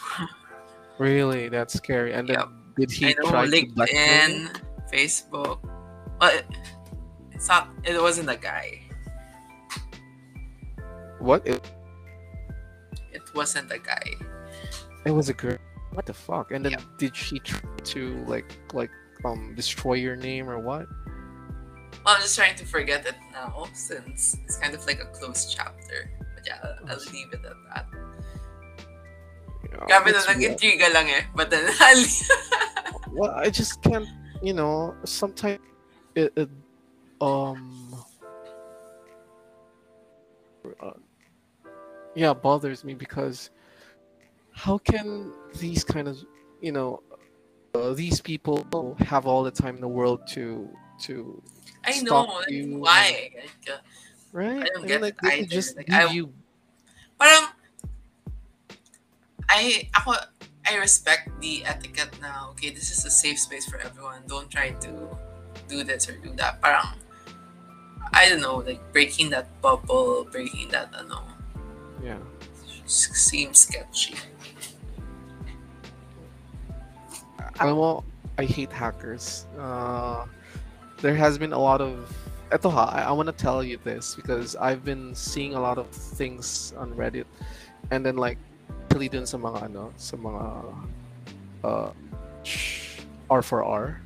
Really, 0.99 1.49
that's 1.49 1.75
scary. 1.75 2.13
And 2.13 2.29
then 2.29 2.39
did 2.77 2.91
he 2.91 3.07
I 3.09 3.15
know 3.19 3.31
try 3.31 3.47
to? 3.47 3.51
LinkedIn, 3.51 4.61
Facebook. 4.93 5.59
Well, 6.21 6.31
it, 6.37 6.45
it's 7.33 7.49
not. 7.49 7.69
It 7.85 8.01
wasn't 8.01 8.29
a 8.31 8.37
guy. 8.37 8.81
What? 11.19 11.47
It, 11.47 11.65
It 13.13 13.23
wasn't 13.35 13.73
a 13.73 13.79
guy. 13.79 14.05
it 15.07 15.11
was 15.13 15.29
a 15.29 15.35
girl. 15.35 15.59
What 15.95 16.07
the 16.07 16.15
fuck? 16.15 16.51
And 16.51 16.65
then 16.65 16.73
Yep. 16.73 16.83
did 16.99 17.17
she 17.17 17.39
try 17.39 17.63
to 17.95 18.25
like 18.27 18.51
like 18.75 18.91
um 19.25 19.55
destroy 19.55 19.95
your 19.95 20.17
name 20.17 20.51
or 20.51 20.59
what? 20.59 20.87
Well, 22.05 22.17
I'm 22.17 22.21
just 22.21 22.37
trying 22.37 22.57
to 22.57 22.67
forget 22.67 23.07
it 23.07 23.15
now 23.33 23.67
since 23.73 24.37
it's 24.45 24.59
kind 24.59 24.75
of 24.75 24.85
like 24.87 25.01
a 25.01 25.07
closed 25.07 25.55
chapter. 25.55 26.11
But 26.35 26.45
yeah, 26.47 26.59
I'll, 26.63 26.99
I'll 26.99 27.05
leave 27.13 27.33
it 27.33 27.41
at 27.47 27.57
that. 27.73 27.87
Yeah, 29.89 30.03
Grabe 30.03 30.13
na 30.13 30.19
it's 30.19 30.27
lang, 30.29 30.39
weird. 30.39 30.59
intriga 30.59 30.93
lang 30.93 31.09
eh. 31.11 31.23
But 31.35 31.51
then, 31.51 31.65
I'll. 31.81 32.05
Well, 33.11 33.31
I 33.31 33.49
just 33.51 33.81
can't. 33.83 34.09
You 34.43 34.53
know, 34.53 34.95
sometimes 35.05 35.61
it, 36.15 36.33
it 36.37 36.51
um 37.21 37.95
uh, 40.81 40.91
yeah 42.15 42.35
bothers 42.35 42.85
me 42.85 42.95
because 42.95 43.51
how 44.53 44.79
can 44.79 45.33
these 45.59 45.85
kind 45.85 46.09
of 46.09 46.19
you 46.61 46.73
know 46.73 47.03
uh, 47.75 47.93
these 47.95 48.21
people 48.21 48.65
have 49.01 49.27
all 49.27 49.43
the 49.43 49.51
time 49.51 49.75
in 49.77 49.81
the 49.81 49.89
world 49.89 50.27
to 50.35 50.69
to 51.03 51.43
I 51.85 52.01
know. 52.01 52.41
you. 52.49 52.79
why? 52.79 53.31
Like, 53.35 53.51
uh, 53.69 53.79
right 54.33 54.63
I 54.63 54.67
don't 54.73 54.83
mean, 54.83 54.89
get 54.89 55.03
like 55.03 55.21
they 55.21 55.41
could 55.41 55.51
just 55.51 55.77
Like, 55.77 55.91
I- 55.93 56.11
you 56.13 56.33
parang 57.21 57.51
I 59.49 59.89
ako 59.95 60.15
I 60.65 60.77
respect 60.81 61.29
the 61.45 61.61
etiquette 61.65 62.17
now. 62.25 62.57
Okay, 62.57 62.71
this 62.73 62.89
is 62.91 63.05
a 63.05 63.11
safe 63.13 63.39
space 63.39 63.69
for 63.69 63.77
everyone. 63.79 64.25
Don't 64.27 64.49
try 64.49 64.71
to 64.81 64.91
do 65.69 65.85
this 65.85 66.09
or 66.09 66.17
do 66.17 66.33
that. 66.41 66.63
Parang 66.65 66.97
I 68.17 68.29
don't 68.33 68.41
know, 68.41 68.65
like 68.65 68.81
breaking 68.93 69.29
that 69.37 69.51
bubble, 69.61 70.25
breaking 70.31 70.71
that 70.73 70.89
ano, 70.97 71.27
Yeah. 72.01 72.23
seems 72.87 73.59
sketchy. 73.69 74.15
Alam 77.61 77.77
mo, 77.77 78.05
I 78.39 78.45
hate 78.45 78.73
hackers. 78.73 79.47
Uh, 79.59 80.27
there 81.01 81.15
has 81.15 81.39
been 81.39 81.53
a 81.53 81.59
lot 81.59 81.81
of 81.81 82.11
ha, 82.63 82.87
I, 82.87 83.03
I 83.03 83.13
want 83.13 83.27
to 83.27 83.33
tell 83.35 83.65
you 83.65 83.79
this 83.83 84.15
because 84.15 84.55
I've 84.57 84.85
been 84.85 85.15
seeing 85.15 85.55
a 85.55 85.61
lot 85.61 85.79
of 85.79 85.89
things 85.89 86.73
on 86.79 86.95
Reddit 86.95 87.27
and 87.91 88.07
then 88.07 88.17
like 88.17 88.39
actually 88.95 89.11
dun 89.11 89.27
sa 89.27 89.39
mga 89.43 89.75
ano, 89.75 89.91
sa 89.99 90.15
mga 90.15 90.45
uh, 91.67 91.91
R4R 93.27 93.99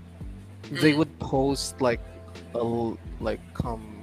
they 0.80 0.92
Mm. 0.92 0.98
would 1.00 1.12
post 1.20 1.80
like 1.80 2.00
a 2.56 2.64
like 3.20 3.40
um 3.64 4.00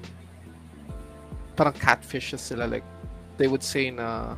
parang 1.58 1.74
catfishes 1.74 2.42
sila 2.42 2.66
like 2.66 2.86
they 3.38 3.50
would 3.50 3.62
say 3.66 3.90
na 3.90 4.38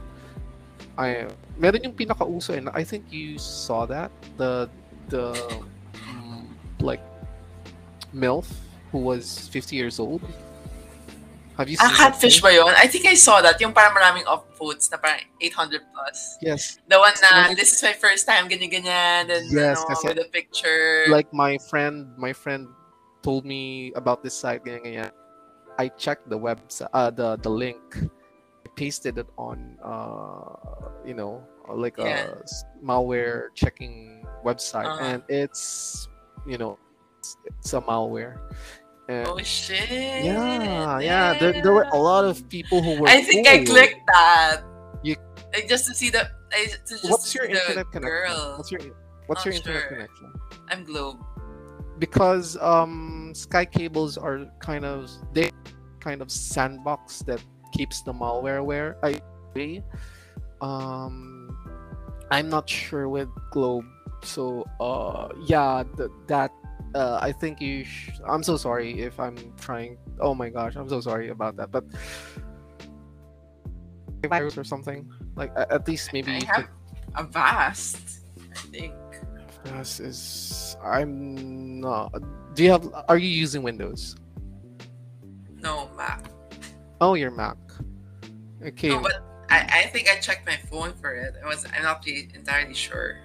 I 0.96 1.28
meron 1.60 1.84
yung 1.84 1.96
pinakauso 2.00 2.56
and 2.56 2.72
I 2.72 2.84
think 2.88 3.12
you 3.12 3.36
saw 3.40 3.84
that 3.92 4.12
the 4.40 4.72
the 5.10 5.34
mm, 5.94 6.46
like 6.82 7.02
MILF 8.14 8.48
who 8.92 9.00
was 9.00 9.48
50 9.50 9.76
years 9.76 10.00
old 10.00 10.22
have 11.58 11.68
you 11.70 11.76
seen 11.76 11.90
that 11.90 11.98
catfish 12.14 12.40
ba 12.40 12.54
yun? 12.54 12.70
I 12.78 12.86
think 12.86 13.08
I 13.10 13.16
saw 13.18 13.42
that. 13.42 13.60
Yung 13.60 13.74
parang 13.74 13.90
maraming 13.98 14.30
upvotes 14.30 14.92
na 14.94 14.98
parang 15.02 15.26
800 15.42 15.82
plus. 15.90 16.38
yes 16.40 16.78
The 16.86 17.00
one 17.02 17.18
na, 17.18 17.50
this 17.58 17.74
is 17.74 17.82
my 17.82 17.94
first 17.98 18.30
time, 18.30 18.46
ganyan-ganyan, 18.46 19.26
and 19.26 19.50
Yes, 19.50 19.82
ano, 19.90 19.98
with 20.06 20.22
a 20.22 20.30
picture. 20.30 21.10
like 21.10 21.26
my 21.34 21.58
friend 21.70 22.14
my 22.16 22.30
friend 22.32 22.70
told 23.26 23.42
me 23.42 23.90
about 23.98 24.22
this 24.22 24.38
site 24.38 24.62
ganyan, 24.64 24.86
ganyan. 24.86 25.12
I 25.82 25.90
checked 25.98 26.30
the 26.30 26.38
website 26.38 26.94
uh, 26.94 27.10
the 27.10 27.42
the 27.42 27.50
link 27.50 27.82
I 28.66 28.70
pasted 28.78 29.18
it 29.18 29.30
on 29.38 29.82
uh 29.82 31.02
you 31.06 31.18
know 31.18 31.42
like 31.74 31.98
Yeah. 31.98 32.38
a 32.38 32.46
malware 32.86 33.50
checking 33.58 34.17
website 34.48 34.88
Uh-huh. 34.88 35.04
and 35.10 35.20
it's 35.28 36.08
you 36.46 36.58
know 36.62 36.78
it's, 37.20 37.38
it's 37.50 37.74
a 37.74 37.82
malware 37.82 38.36
and 39.10 39.28
oh, 39.28 39.38
shit. 39.44 39.88
yeah 40.24 41.00
yeah 41.00 41.34
there, 41.40 41.54
there 41.64 41.74
were 41.74 41.90
a 41.92 42.02
lot 42.12 42.24
of 42.26 42.36
people 42.50 42.80
who 42.86 43.00
were 43.00 43.08
I 43.08 43.22
think 43.28 43.48
I 43.48 43.64
clicked 43.64 44.04
that. 44.14 44.62
You- 45.04 45.16
Like, 45.54 45.68
just 45.72 45.88
to 45.88 45.94
see 45.96 46.10
the, 46.12 46.24
I, 46.52 46.68
to 46.68 46.94
just 47.00 47.08
what's 47.12 47.32
your 47.36 47.46
internet 47.48 47.88
connection 47.92 48.02
girl. 48.04 48.56
what's 48.60 48.72
your 48.72 48.82
what's 49.28 49.42
Not 49.42 49.46
your 49.48 49.56
internet 49.60 49.82
sure. 49.84 49.92
connection 49.96 50.28
I'm 50.72 50.82
Globe. 50.84 51.18
because 52.00 52.48
um 52.60 53.32
sky 53.34 53.64
cables 53.66 54.18
are 54.20 54.38
kind 54.60 54.84
of 54.84 55.08
they 55.34 55.48
kind 56.04 56.20
of 56.22 56.28
sandbox 56.30 57.24
that 57.30 57.40
keeps 57.76 57.98
the 58.08 58.14
malware 58.14 58.60
aware 58.66 58.90
i 59.04 59.12
agree 59.50 59.82
um 60.62 61.48
i'm 62.32 62.50
not 62.50 62.68
sure 62.70 63.08
with 63.10 63.30
globe 63.56 63.86
so 64.24 64.66
uh 64.80 65.30
yeah 65.46 65.84
th- 65.96 66.10
that 66.28 66.52
uh 66.96 67.20
i 67.22 67.32
think 67.32 67.62
you 67.62 67.84
sh- 67.84 68.12
i'm 68.28 68.42
so 68.44 68.58
sorry 68.58 69.00
if 69.02 69.20
i'm 69.20 69.38
trying 69.60 69.98
oh 70.20 70.34
my 70.34 70.50
gosh 70.50 70.76
i'm 70.76 70.90
so 70.90 71.00
sorry 71.00 71.30
about 71.30 71.56
that 71.56 71.72
but 71.72 71.84
virus 74.28 74.58
or 74.58 74.64
something 74.64 75.08
like 75.36 75.52
at 75.56 75.88
least 75.88 76.12
maybe 76.12 76.32
I 76.34 76.38
you 76.40 76.46
have 76.48 76.68
Avast, 77.16 78.20
I 78.52 78.58
think. 78.72 78.94
could 79.12 79.74
this 79.78 80.00
is 80.00 80.76
i'm 80.84 81.80
not 81.80 82.12
do 82.56 82.64
you 82.64 82.72
have 82.72 82.90
are 83.08 83.18
you 83.18 83.30
using 83.30 83.64
windows 83.64 84.16
No, 85.60 85.90
Mac. 85.98 86.30
Oh, 87.02 87.14
your 87.16 87.32
Mac. 87.32 87.58
Okay. 88.64 88.90
No, 88.90 89.02
but 89.02 89.22
I, 89.50 89.84
I 89.86 89.90
think 89.90 90.08
I 90.08 90.18
checked 90.20 90.46
my 90.46 90.56
phone 90.70 90.94
for 90.94 91.14
it. 91.14 91.36
I 91.44 91.48
was, 91.48 91.66
I'm 91.76 91.84
not 91.84 92.06
entirely 92.08 92.74
sure. 92.74 93.18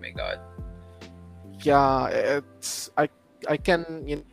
Oh 0.00 0.08
my 0.08 0.16
god. 0.16 0.40
yeah, 1.60 2.08
it's 2.08 2.88
I 2.96 3.08
I 3.48 3.56
can 3.60 3.84
you 4.08 4.16
know, 4.16 4.24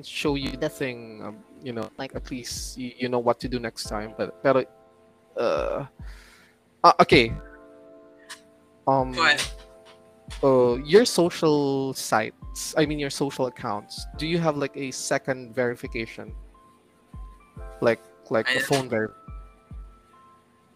show 0.00 0.36
you 0.36 0.56
the 0.56 0.72
thing. 0.72 1.20
Um, 1.20 1.44
you 1.62 1.72
know, 1.76 1.90
like 1.98 2.16
at 2.16 2.30
least 2.30 2.78
you, 2.78 2.92
you 2.96 3.08
know 3.12 3.18
what 3.18 3.38
to 3.40 3.48
do 3.48 3.60
next 3.60 3.84
time. 3.92 4.14
But 4.16 4.42
pero, 4.42 4.64
uh, 5.36 5.84
uh 6.82 6.92
okay. 7.00 7.28
Um. 8.88 9.12
What? 9.12 9.36
Uh, 10.42 10.80
your 10.80 11.04
social 11.04 11.92
sites. 11.92 12.72
I 12.78 12.86
mean, 12.86 12.98
your 12.98 13.12
social 13.12 13.52
accounts. 13.52 14.06
Do 14.16 14.26
you 14.26 14.38
have 14.38 14.56
like 14.56 14.72
a 14.76 14.90
second 14.92 15.54
verification? 15.54 16.32
Like 17.84 18.00
like 18.30 18.48
I- 18.48 18.54
the 18.54 18.60
phone 18.60 18.88
ver. 18.88 19.12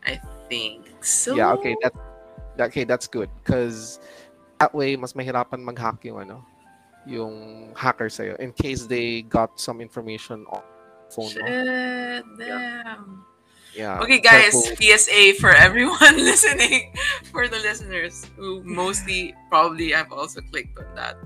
I 0.05 0.21
think 0.53 0.85
so. 1.01 1.35
Yeah. 1.35 1.57
Okay. 1.57 1.75
That. 1.81 1.95
that- 1.95 2.05
Okay, 2.57 2.85
that's 2.85 3.07
good. 3.07 3.29
Cause 3.45 4.01
that 4.59 4.75
way, 4.75 4.97
mas 4.97 5.13
mahirapan 5.13 5.61
mag-hack 5.63 6.05
yung 6.05 6.21
ano, 6.21 6.45
yung 7.07 7.71
hacker 7.77 8.09
sa'yo 8.09 8.35
in 8.41 8.51
case 8.53 8.87
they 8.87 9.23
got 9.23 9.61
some 9.61 9.81
information 9.81 10.43
on 10.51 10.63
phone 11.13 11.31
Shit, 11.31 11.43
mo. 11.43 12.35
damn. 12.39 13.25
Yeah. 13.77 14.01
Okay, 14.01 14.19
guys, 14.25 14.57
careful. 14.57 14.75
PSA 14.81 15.35
for 15.39 15.53
everyone 15.53 16.17
listening, 16.31 16.97
for 17.31 17.47
the 17.47 17.61
listeners 17.61 18.25
who 18.35 18.65
mostly 18.65 19.35
probably 19.53 19.93
have 19.93 20.11
also 20.11 20.41
clicked 20.51 20.79
on 20.81 20.89
that. 20.97 21.17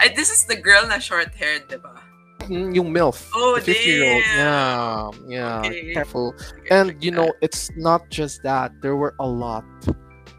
I, 0.00 0.08
this 0.08 0.30
is 0.32 0.44
the 0.48 0.56
girl 0.56 0.88
na 0.88 0.98
short 0.98 1.34
haired, 1.36 1.68
diba? 1.68 2.00
Mm, 2.48 2.74
yung 2.74 2.88
MILF. 2.94 3.28
Oh, 3.36 3.60
the 3.60 3.72
50-year-old. 3.76 4.22
damn. 4.24 4.40
Yeah. 4.40 5.10
Yeah. 5.28 5.58
Okay. 5.68 5.92
Careful. 5.92 6.32
Okay, 6.64 6.68
And 6.72 6.96
you 7.04 7.10
that. 7.12 7.16
know, 7.18 7.32
it's 7.42 7.68
not 7.76 8.08
just 8.08 8.42
that. 8.42 8.72
There 8.80 8.96
were 8.96 9.12
a 9.20 9.26
lot 9.28 9.68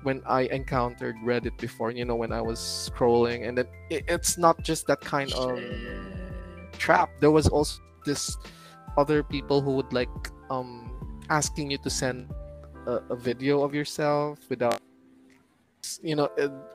when 0.04 0.22
I 0.26 0.42
encountered 0.44 1.16
Reddit 1.24 1.58
before. 1.58 1.92
You 1.92 2.06
know, 2.06 2.16
when 2.16 2.32
I 2.32 2.42
was 2.42 2.60
scrolling, 2.60 3.48
and 3.48 3.58
then 3.58 3.68
it, 3.90 4.06
it's 4.08 4.38
not 4.38 4.64
just 4.64 4.88
that 4.88 5.02
kind 5.02 5.32
of 5.34 5.60
trap. 6.78 7.10
There 7.20 7.32
was 7.32 7.48
also 7.48 7.82
this 8.06 8.38
other 8.98 9.24
people 9.24 9.62
who 9.62 9.76
would 9.76 9.94
like 9.94 10.10
um 10.50 10.92
asking 11.30 11.72
you 11.72 11.78
to 11.78 11.90
send 11.90 12.30
a, 12.88 13.02
a 13.10 13.16
video 13.16 13.62
of 13.62 13.76
yourself 13.76 14.40
without 14.50 14.82
you 16.02 16.16
know 16.16 16.28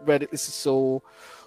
Reddit 0.04 0.32
is 0.32 0.42
so 0.42 1.02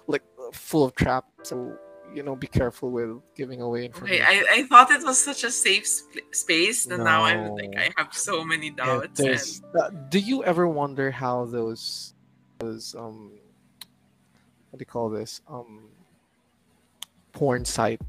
like 0.06 0.22
full 0.52 0.84
of 0.84 0.94
traps. 0.94 1.50
So 1.50 1.76
you 2.14 2.22
know, 2.22 2.34
be 2.36 2.46
careful 2.46 2.90
with 2.90 3.20
giving 3.36 3.60
away 3.60 3.80
Okay, 3.80 3.86
information. 3.86 4.26
I, 4.26 4.44
I 4.50 4.62
thought 4.64 4.90
it 4.90 5.02
was 5.04 5.22
such 5.22 5.44
a 5.44 5.50
safe 5.50 5.86
sp- 5.86 6.24
space, 6.32 6.86
and 6.86 7.04
now 7.04 7.24
I'm 7.24 7.54
like, 7.54 7.74
I 7.76 7.90
have 7.96 8.12
so 8.14 8.44
many 8.44 8.70
doubts. 8.70 9.20
there's- 9.20 9.60
and 9.74 9.80
uh, 9.80 9.90
do 10.08 10.18
you 10.18 10.44
ever 10.44 10.66
wonder 10.68 11.10
how 11.10 11.44
those 11.46 12.14
those 12.60 12.94
um 12.98 13.30
what 14.70 14.78
do 14.78 14.82
you 14.82 14.86
call 14.86 15.08
this 15.08 15.40
um 15.48 15.88
porn 17.32 17.64
site 17.64 18.00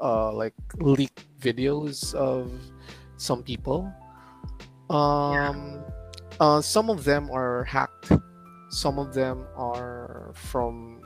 uh 0.00 0.32
like 0.32 0.54
leak 0.78 1.26
videos 1.40 2.14
of 2.14 2.50
some 3.18 3.42
people 3.42 3.92
um 4.88 5.84
uh 6.40 6.60
some 6.60 6.88
of 6.88 7.04
them 7.04 7.28
are 7.30 7.64
hacked 7.64 8.12
some 8.70 8.98
of 8.98 9.12
them 9.12 9.44
are 9.56 10.30
from 10.34 10.99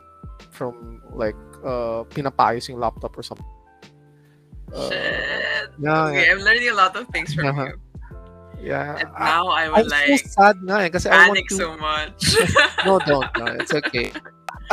from 0.51 1.01
like 1.13 1.37
uh 1.65 2.05
pinapayos 2.15 2.69
yung 2.69 2.79
laptop 2.79 3.17
or 3.17 3.23
something 3.23 3.47
Uh, 4.75 4.91
Shit. 4.91 5.71
yeah, 5.79 6.11
okay, 6.11 6.31
I'm 6.35 6.43
learning 6.43 6.67
a 6.71 6.75
lot 6.75 6.97
of 6.99 7.07
things 7.15 7.31
from 7.31 7.47
Uh-huh. 7.47 7.71
you. 7.71 7.79
yeah 8.75 8.97
And 8.99 9.11
now 9.21 9.47
I 9.55 9.71
I'm 9.71 9.87
like 9.87 10.19
so 10.19 10.35
sad 10.35 10.57
nga 10.67 10.83
eh, 10.83 10.91
kasi 10.91 11.07
I 11.07 11.29
want 11.31 11.39
panic 11.39 11.47
to 11.53 11.57
so 11.63 11.69
much. 11.79 12.19
no 12.87 12.99
don't 13.07 13.29
no 13.39 13.55
it's 13.55 13.71
okay 13.71 14.11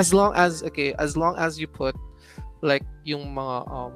as 0.02 0.10
long 0.10 0.34
as 0.34 0.64
okay 0.66 0.96
as 0.98 1.14
long 1.14 1.38
as 1.38 1.60
you 1.62 1.68
put 1.70 1.94
like 2.66 2.82
yung 3.06 3.30
mga 3.36 3.68
um 3.70 3.94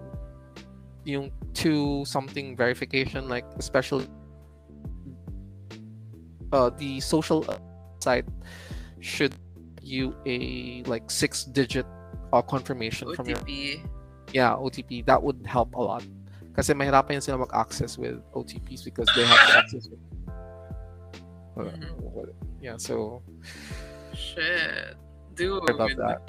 yung 1.09 1.31
two 1.57 2.05
something 2.05 2.53
verification 2.53 3.25
like 3.31 3.47
especially 3.57 4.05
uh 6.53 6.69
the 6.77 6.99
social 7.01 7.41
site 8.03 8.27
should 9.01 9.33
you 9.85 10.15
a 10.25 10.81
like 10.89 11.07
six 11.13 11.45
digit 11.45 11.85
uh, 12.33 12.41
confirmation 12.41 13.13
from 13.13 13.29
your 13.29 13.37
OTP. 13.45 13.85
yeah 14.33 14.57
OTP 14.57 15.05
that 15.05 15.21
would 15.21 15.39
help 15.45 15.75
a 15.77 15.81
lot 15.81 16.01
kasi 16.57 16.73
mahirapan 16.73 17.21
sila 17.21 17.37
mag-access 17.45 17.95
with 18.01 18.17
OTPs 18.33 18.81
because 18.83 19.05
they 19.15 19.23
have 19.29 19.61
access 19.63 19.85
with 19.87 20.01
Mhm. 21.55 22.33
yeah 22.61 22.75
so 22.75 23.21
Shit. 24.15 24.95
Dude. 25.35 25.63
sorry 25.67 25.91
about 25.93 25.95
that 25.99 26.19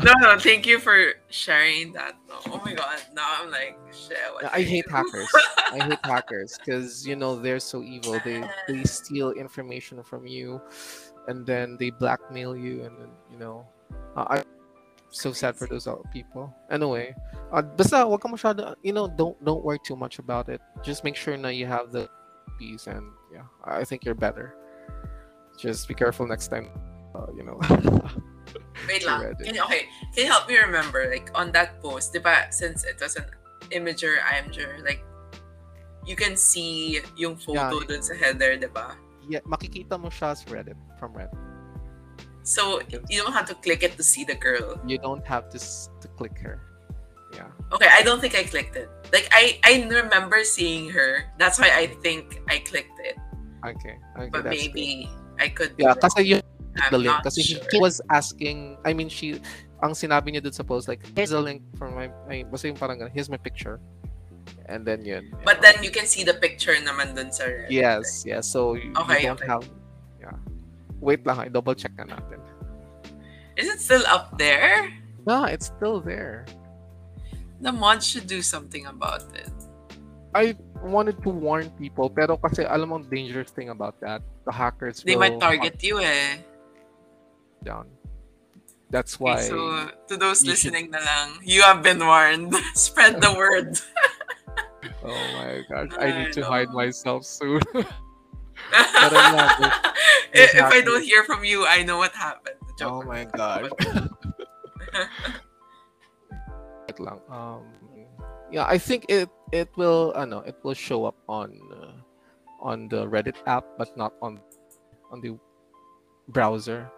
No, 0.04 0.12
no, 0.24 0.38
thank 0.40 0.64
you 0.64 0.80
for 0.80 1.12
sharing 1.28 1.92
that. 1.92 2.16
Oh 2.48 2.56
my 2.64 2.72
god, 2.72 2.96
now 3.12 3.28
I'm 3.36 3.50
like, 3.52 3.76
shit. 3.92 4.16
What 4.32 4.48
I 4.48 4.64
do 4.64 4.68
hate 4.80 4.88
hackers. 4.88 5.28
I 5.72 5.84
hate 5.84 6.00
hackers 6.08 6.56
because 6.56 7.04
you 7.06 7.16
know 7.16 7.36
they're 7.36 7.60
so 7.60 7.84
evil. 7.84 8.16
They 8.24 8.40
they 8.68 8.80
steal 8.88 9.32
information 9.36 10.00
from 10.02 10.24
you, 10.26 10.56
and 11.28 11.46
then 11.46 11.76
they 11.78 11.90
blackmail 11.90 12.56
you, 12.56 12.84
and 12.84 12.94
then 13.00 13.10
you 13.30 13.38
know, 13.38 13.66
uh, 14.16 14.24
I 14.28 14.42
so 15.10 15.32
sad 15.32 15.56
for 15.56 15.66
those 15.66 15.88
people. 16.12 16.54
Anyway, 16.70 17.14
uh, 17.52 17.62
basta 17.62 18.06
wag 18.06 18.20
ka 18.22 18.28
masyado, 18.28 18.74
you 18.82 18.92
know, 18.92 19.08
don't 19.08 19.34
don't 19.44 19.64
worry 19.64 19.80
too 19.82 19.96
much 19.96 20.18
about 20.18 20.48
it. 20.48 20.60
Just 20.82 21.02
make 21.02 21.16
sure 21.16 21.36
na 21.36 21.48
you 21.50 21.66
have 21.66 21.90
the 21.90 22.08
peace 22.58 22.86
and 22.86 23.02
yeah, 23.34 23.46
I 23.64 23.82
think 23.84 24.04
you're 24.04 24.14
better. 24.18 24.54
Just 25.58 25.88
be 25.88 25.94
careful 25.94 26.26
next 26.26 26.48
time. 26.48 26.70
Uh, 27.14 27.26
you 27.34 27.42
know. 27.42 27.58
Wait 28.88 29.04
lang. 29.04 29.34
Can 29.36 29.54
you, 29.54 29.62
okay, 29.64 29.86
can 30.14 30.24
you 30.24 30.30
help 30.30 30.48
me 30.48 30.56
remember, 30.56 31.10
like, 31.10 31.30
on 31.34 31.52
that 31.52 31.82
post, 31.82 32.14
diba, 32.14 32.50
since 32.52 32.82
it 32.84 32.98
was 33.00 33.14
an 33.14 33.26
Imgur, 33.70 34.18
Imgur, 34.24 34.82
like, 34.82 35.04
you 36.06 36.16
can 36.16 36.34
see 36.36 36.98
yung 37.14 37.36
photo 37.36 37.78
Yeah. 37.78 37.86
dun 37.86 38.02
sa 38.02 38.14
header, 38.14 38.56
diba? 38.56 38.96
Yeah, 39.28 39.40
makikita 39.44 40.00
mo 40.00 40.08
siya 40.08 40.36
sa 40.36 40.44
Reddit 40.48 40.78
from 40.98 41.12
Reddit. 41.12 41.36
So, 42.42 42.80
you 42.90 43.20
don't 43.20 43.32
have 43.32 43.46
to 43.52 43.54
click 43.54 43.82
it 43.82 43.96
to 43.96 44.02
see 44.02 44.24
the 44.24 44.34
girl. 44.34 44.80
You 44.86 44.96
don't 44.98 45.24
have 45.26 45.52
to 45.52 45.58
to 45.58 46.08
click 46.16 46.38
her. 46.40 46.58
Yeah. 47.34 47.46
Okay, 47.70 47.86
I 47.86 48.02
don't 48.02 48.18
think 48.18 48.34
I 48.34 48.42
clicked 48.42 48.74
it. 48.74 48.88
Like, 49.12 49.28
I, 49.30 49.60
I 49.62 49.86
remember 49.86 50.42
seeing 50.42 50.90
her. 50.90 51.30
That's 51.38 51.60
why 51.60 51.70
I 51.70 51.86
think 52.02 52.42
I 52.48 52.58
clicked 52.58 52.98
it. 52.98 53.16
Okay. 53.64 53.94
okay 54.18 54.30
But 54.32 54.50
maybe 54.50 55.08
I 55.38 55.48
could 55.48 55.76
Yeah, 55.78 55.94
kasi 55.94 56.22
yun 56.24 56.42
I'm 56.80 56.90
the 56.90 56.98
link. 56.98 57.22
Kasi 57.22 57.42
sure. 57.42 57.62
he 57.70 57.78
was 57.78 58.00
asking, 58.10 58.78
I 58.84 58.94
mean, 58.94 59.08
she, 59.08 59.38
ang 59.82 59.94
sinabi 59.94 60.34
niya 60.34 60.42
dun 60.42 60.52
sa 60.52 60.62
post, 60.62 60.88
like, 60.88 61.06
here's 61.14 61.30
a 61.30 61.38
link 61.38 61.62
for 61.78 61.90
my, 61.90 62.10
my 62.26 62.42
basta 62.50 62.66
yung 62.66 62.76
parang 62.76 62.98
here's 63.14 63.30
my 63.30 63.38
picture. 63.38 63.78
And 64.66 64.86
then 64.86 65.04
yun. 65.04 65.34
But 65.44 65.62
then 65.62 65.82
you 65.82 65.90
can 65.90 66.06
see 66.06 66.22
the 66.22 66.34
picture 66.34 66.74
naman 66.78 67.14
dun 67.18 67.32
sa 67.32 67.44
Reddit. 67.44 67.70
Yes, 67.74 68.22
yes. 68.26 68.46
So 68.46 68.74
you, 68.74 68.94
you 68.94 68.94
don't 68.94 69.34
okay. 69.38 69.46
have, 69.46 69.66
yeah. 70.20 70.38
Wait 71.00 71.26
lang, 71.26 71.40
i 71.40 71.48
double 71.48 71.74
check 71.74 71.92
na 71.98 72.06
natin. 72.06 72.38
Is 73.58 73.66
it 73.66 73.80
still 73.80 74.06
up 74.06 74.38
there? 74.38 74.88
No, 75.26 75.44
it's 75.44 75.66
still 75.74 76.00
there. 76.00 76.46
The 77.60 77.72
mod 77.72 78.02
should 78.02 78.26
do 78.26 78.40
something 78.40 78.86
about 78.86 79.26
it. 79.36 79.52
I 80.32 80.54
wanted 80.80 81.22
to 81.24 81.30
warn 81.30 81.68
people, 81.76 82.08
pero 82.08 82.38
kasi 82.38 82.64
alam 82.64 82.88
mo 82.88 82.96
ang 83.02 83.10
dangerous 83.10 83.50
thing 83.50 83.68
about 83.68 83.98
that, 84.00 84.22
the 84.46 84.54
hackers 84.54 85.02
They 85.02 85.18
might 85.18 85.42
target 85.42 85.82
you 85.82 85.98
eh. 85.98 86.40
down. 87.62 87.86
That's 88.90 89.14
Okay, 89.14 89.24
why. 89.24 89.42
so, 89.42 89.90
to 90.08 90.16
those 90.16 90.42
you 90.42 90.56
should- 90.56 90.72
listening 90.72 90.90
na 90.90 90.98
lang, 90.98 91.38
you 91.42 91.62
have 91.62 91.82
been 91.82 92.00
warned. 92.00 92.54
Spread 92.74 93.20
the 93.20 93.32
word. 93.34 93.78
oh 95.04 95.26
my 95.38 95.62
gosh, 95.68 95.90
I 95.98 96.24
need 96.24 96.32
to 96.34 96.44
hide 96.44 96.70
myself 96.70 97.24
soon. 97.24 97.60
Pero 97.72 99.16
yeah, 99.16 99.56
those- 99.58 99.72
if, 100.32 100.52
those 100.52 100.60
if 100.60 100.68
I 100.72 100.80
don't 100.80 101.02
hear 101.02 101.24
from 101.24 101.44
you, 101.44 101.66
I 101.66 101.82
know 101.82 101.98
what 101.98 102.12
happened. 102.12 102.56
oh 102.82 103.02
my 103.02 103.24
god. 103.24 103.68
Wait 106.88 106.98
lang. 106.98 107.20
Um, 107.30 107.62
yeah, 108.50 108.64
I 108.66 108.78
think 108.78 109.06
it 109.08 109.28
it 109.52 109.68
will 109.76 110.12
I 110.16 110.24
know, 110.24 110.40
it 110.40 110.56
will 110.62 110.74
show 110.74 111.04
up 111.04 111.16
on 111.28 111.54
uh, 111.72 111.92
on 112.60 112.88
the 112.88 113.06
Reddit 113.06 113.36
app, 113.46 113.64
but 113.78 113.96
not 113.96 114.12
on 114.22 114.40
on 115.10 115.20
the 115.20 115.38
browser. 116.28 116.90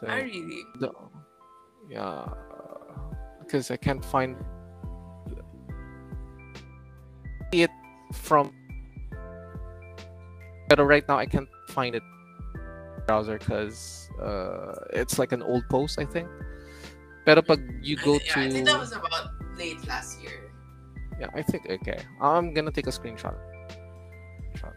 So 0.00 0.06
I 0.06 0.22
really. 0.28 0.62
the, 0.80 0.92
yeah, 1.88 2.28
because 3.40 3.70
I 3.70 3.76
can't 3.76 4.04
find 4.04 4.36
it 7.52 7.70
from. 8.12 8.52
But 10.68 10.78
right 10.84 11.06
now 11.08 11.16
I 11.18 11.26
can't 11.26 11.48
find 11.70 11.94
it 11.94 12.02
browser 13.06 13.38
because 13.38 14.10
uh, 14.20 14.74
it's 14.92 15.18
like 15.18 15.32
an 15.32 15.42
old 15.42 15.64
post, 15.70 15.98
I 15.98 16.04
think. 16.04 16.28
Pero 17.24 17.40
pag 17.42 17.60
you 17.82 17.96
I 17.96 18.04
go 18.04 18.12
yeah, 18.24 18.32
to 18.34 18.40
I 18.40 18.50
think 18.50 18.66
that 18.66 18.78
was 18.78 18.92
about 18.92 19.32
late 19.56 19.80
last 19.88 20.20
year. 20.22 20.52
yeah, 21.20 21.28
I 21.34 21.42
think 21.42 21.66
okay. 21.68 22.00
I'm 22.20 22.52
gonna 22.54 22.70
take 22.72 22.86
a 22.86 22.92
screenshot. 22.92 23.34
Shot. 24.56 24.72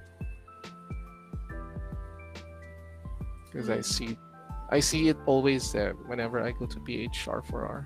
Because 3.52 3.69
I 3.69 3.76
Hmm. 3.76 3.81
see, 3.84 4.18
I 4.72 4.80
see 4.80 5.10
it 5.10 5.18
always 5.27 5.72
there 5.72 5.93
whenever 6.07 6.39
I 6.41 6.52
go 6.52 6.65
to 6.65 6.80
PHR4R. 6.80 7.85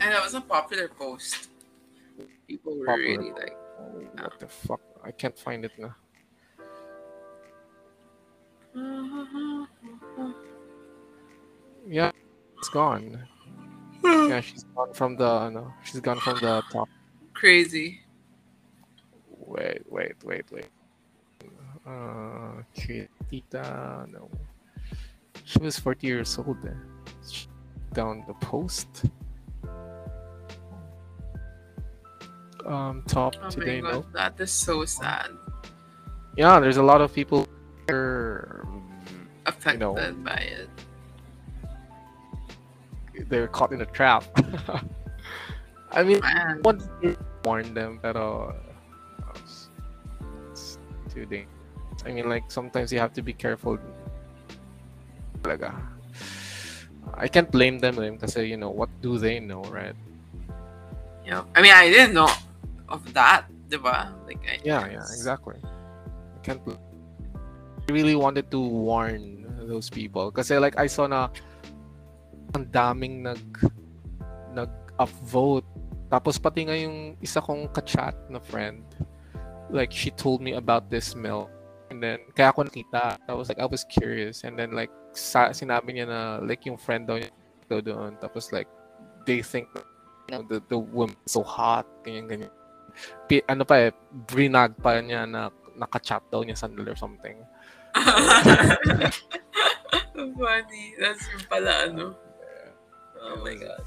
And 0.00 0.12
that 0.12 0.22
was 0.24 0.32
a 0.34 0.40
popular 0.40 0.88
post. 0.88 1.50
People 2.48 2.76
were 2.78 2.86
Popular. 2.86 3.20
really 3.20 3.32
like, 3.32 3.56
what 4.20 4.38
the 4.40 4.48
fuck? 4.48 4.80
I 5.04 5.10
can't 5.10 5.38
find 5.38 5.64
it 5.64 5.72
now. 5.78 5.94
Yeah, 11.88 12.10
it's 12.58 12.68
gone. 12.68 13.26
Yeah, 14.04 14.40
she's 14.40 14.64
gone 14.76 14.92
from 14.92 15.16
the 15.16 15.50
no, 15.50 15.72
she's 15.84 16.00
gone 16.00 16.20
from 16.20 16.38
the 16.38 16.62
top. 16.70 16.88
crazy. 17.34 18.00
Wait, 19.28 19.82
wait, 19.88 20.14
wait, 20.22 20.44
wait. 20.52 20.68
Uh, 21.86 22.62
Tita, 22.74 24.06
no. 24.08 24.30
She 25.44 25.58
was 25.58 25.78
40 25.78 26.06
years 26.06 26.38
old. 26.38 26.58
Down 27.94 28.24
the 28.26 28.34
post. 28.34 29.06
Um, 32.68 33.02
top 33.08 33.32
Oh 33.40 33.48
today, 33.48 33.80
my 33.80 33.90
no. 33.90 34.00
god, 34.12 34.12
that 34.36 34.40
is 34.44 34.52
so 34.52 34.84
sad. 34.84 35.32
Yeah, 36.36 36.60
there's 36.60 36.76
a 36.76 36.82
lot 36.82 37.00
of 37.00 37.14
people 37.14 37.48
Affected 37.88 39.80
know. 39.80 39.94
by 40.22 40.36
it. 40.44 40.68
they're 43.32 43.48
caught 43.48 43.72
in 43.72 43.80
a 43.80 43.86
trap. 43.86 44.22
I 45.92 46.04
mean, 46.04 46.20
Man. 46.20 46.60
one 46.62 46.78
warn 47.42 47.72
them, 47.72 47.98
pero 48.04 48.52
uh, 48.52 49.32
it's, 49.34 49.70
it's 50.52 50.78
too 51.08 51.24
dangerous. 51.24 51.48
I 52.04 52.12
mean, 52.12 52.28
like 52.28 52.52
sometimes 52.52 52.92
you 52.92 53.00
have 53.00 53.14
to 53.14 53.22
be 53.22 53.32
careful. 53.32 53.78
I 57.14 57.26
can't 57.26 57.50
blame 57.50 57.78
them 57.80 57.96
because 57.96 58.36
you 58.36 58.58
know 58.60 58.68
what 58.68 58.90
do 59.00 59.16
they 59.16 59.40
know, 59.40 59.64
right? 59.72 59.96
Yeah. 61.24 61.42
I 61.56 61.62
mean, 61.62 61.72
I 61.72 61.88
didn't 61.88 62.12
know 62.12 62.28
of 62.88 63.04
that, 63.14 63.46
diba? 63.68 64.12
Like, 64.26 64.42
I 64.48 64.58
Yeah, 64.64 64.88
yeah, 64.88 65.06
exactly. 65.06 65.60
I 65.64 66.38
can't. 66.42 66.62
I 66.64 67.92
really 67.92 68.16
wanted 68.16 68.50
to 68.52 68.60
warn 68.60 69.38
those 69.68 69.90
people 69.92 70.32
kasi 70.32 70.56
like 70.56 70.80
I 70.80 70.88
saw 70.88 71.04
na 71.04 71.28
ang 72.56 72.64
daming 72.72 73.20
nag 73.20 73.44
nag 74.56 74.72
upvote 74.96 75.68
tapos 76.08 76.40
pati 76.40 76.64
nga 76.64 76.76
yung 76.76 77.20
isa 77.20 77.44
kong 77.44 77.68
kachat 77.76 78.16
na 78.32 78.40
friend 78.40 78.80
like 79.68 79.92
she 79.92 80.08
told 80.16 80.40
me 80.40 80.56
about 80.56 80.88
this 80.88 81.12
mill 81.12 81.52
and 81.92 82.00
then 82.00 82.24
kaya 82.32 82.48
ako 82.48 82.64
nakita 82.64 83.20
I 83.28 83.36
was 83.36 83.52
like 83.52 83.60
I 83.60 83.68
was 83.68 83.84
curious 83.84 84.48
and 84.48 84.56
then 84.56 84.72
like 84.72 84.88
sa, 85.12 85.52
sinabi 85.52 86.00
niya 86.00 86.08
na 86.08 86.20
like 86.40 86.64
yung 86.64 86.80
friend 86.80 87.04
daw 87.04 87.20
niya 87.20 87.28
daw 87.68 87.84
doon 87.84 88.16
tapos 88.16 88.48
like 88.48 88.68
they 89.28 89.44
think 89.44 89.68
you 90.28 90.32
know, 90.32 90.44
the, 90.48 90.64
the 90.72 90.80
woman 90.80 91.16
so 91.28 91.44
hot 91.44 91.84
ganyan 92.00 92.24
ganyan 92.24 92.52
ano 93.48 93.62
pa 93.64 93.88
eh 93.88 93.92
brinag 94.28 94.74
pa 94.80 95.00
niya 95.00 95.28
na 95.28 95.52
nakachat 95.78 96.22
daw 96.32 96.42
niya 96.42 96.58
sandal 96.58 96.88
or 96.88 96.98
something 96.98 97.38
Funny. 100.38 100.94
That's 100.98 101.22
yung 101.30 101.44
pala, 101.50 101.90
ano. 101.90 102.14
Oh 103.22 103.36
my 103.42 103.54
god. 103.54 103.82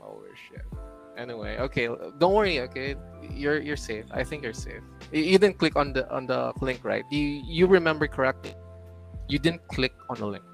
Oh 0.00 0.20
shit. 0.36 0.64
Anyway, 1.16 1.56
okay, 1.58 1.88
don't 2.18 2.34
worry. 2.34 2.60
Okay, 2.60 2.96
you're 3.22 3.60
you're 3.60 3.78
safe. 3.78 4.04
I 4.10 4.24
think 4.24 4.42
you're 4.42 4.56
safe. 4.56 4.82
You, 5.12 5.22
you 5.22 5.38
didn't 5.38 5.58
click 5.58 5.76
on 5.76 5.92
the 5.92 6.10
on 6.10 6.26
the 6.26 6.52
link, 6.60 6.82
right? 6.82 7.04
You 7.10 7.40
you 7.46 7.66
remember 7.66 8.06
correctly? 8.06 8.54
You 9.28 9.38
didn't 9.38 9.66
click 9.68 9.94
on 10.10 10.18
the 10.18 10.26
link. 10.26 10.44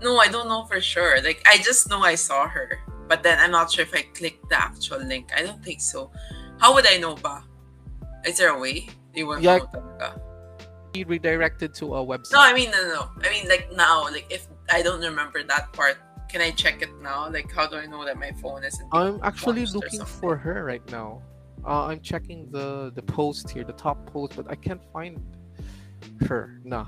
No, 0.00 0.16
I 0.18 0.28
don't 0.28 0.48
know 0.48 0.64
for 0.64 0.80
sure. 0.80 1.20
Like, 1.20 1.42
I 1.44 1.58
just 1.58 1.90
know 1.90 2.06
I 2.06 2.14
saw 2.14 2.46
her. 2.46 2.78
But 3.08 3.24
then 3.24 3.40
I'm 3.40 3.50
not 3.50 3.72
sure 3.72 3.82
if 3.82 3.92
I 3.92 4.06
clicked 4.14 4.48
the 4.48 4.54
actual 4.54 5.02
link. 5.02 5.32
I 5.34 5.42
don't 5.42 5.58
think 5.64 5.80
so. 5.80 6.12
How 6.58 6.74
would 6.74 6.86
I 6.86 6.98
know 6.98 7.14
ba? 7.14 7.44
Is 8.26 8.36
there 8.36 8.50
a 8.50 8.58
way? 8.58 8.88
You 9.14 9.26
won't 9.26 9.42
Yeah. 9.42 9.58
know 9.58 9.66
talaga. 9.66 10.20
He 10.94 11.04
redirected 11.04 11.74
to 11.74 11.94
a 11.96 12.04
website. 12.04 12.32
No, 12.32 12.40
I 12.40 12.52
mean, 12.54 12.70
no, 12.70 12.82
no. 12.88 13.10
I 13.22 13.30
mean, 13.30 13.48
like 13.48 13.70
now, 13.76 14.04
like 14.04 14.26
if 14.30 14.46
I 14.72 14.82
don't 14.82 15.00
remember 15.00 15.42
that 15.44 15.72
part, 15.72 15.98
can 16.28 16.40
I 16.40 16.50
check 16.50 16.82
it 16.82 16.90
now? 17.00 17.28
Like, 17.30 17.50
how 17.52 17.66
do 17.66 17.76
I 17.76 17.86
know 17.86 18.04
that 18.04 18.18
my 18.18 18.32
phone 18.42 18.64
isn't? 18.64 18.88
I'm 18.92 19.20
actually 19.22 19.64
looking 19.66 20.04
for 20.04 20.36
her 20.36 20.64
right 20.64 20.82
now. 20.90 21.22
Uh, 21.66 21.86
I'm 21.86 22.00
checking 22.00 22.50
the 22.50 22.90
the 22.94 23.02
post 23.02 23.50
here, 23.50 23.64
the 23.64 23.72
top 23.74 24.06
post, 24.12 24.36
but 24.36 24.46
I 24.50 24.54
can't 24.56 24.82
find 24.92 25.18
her. 26.28 26.60
Nah. 26.64 26.86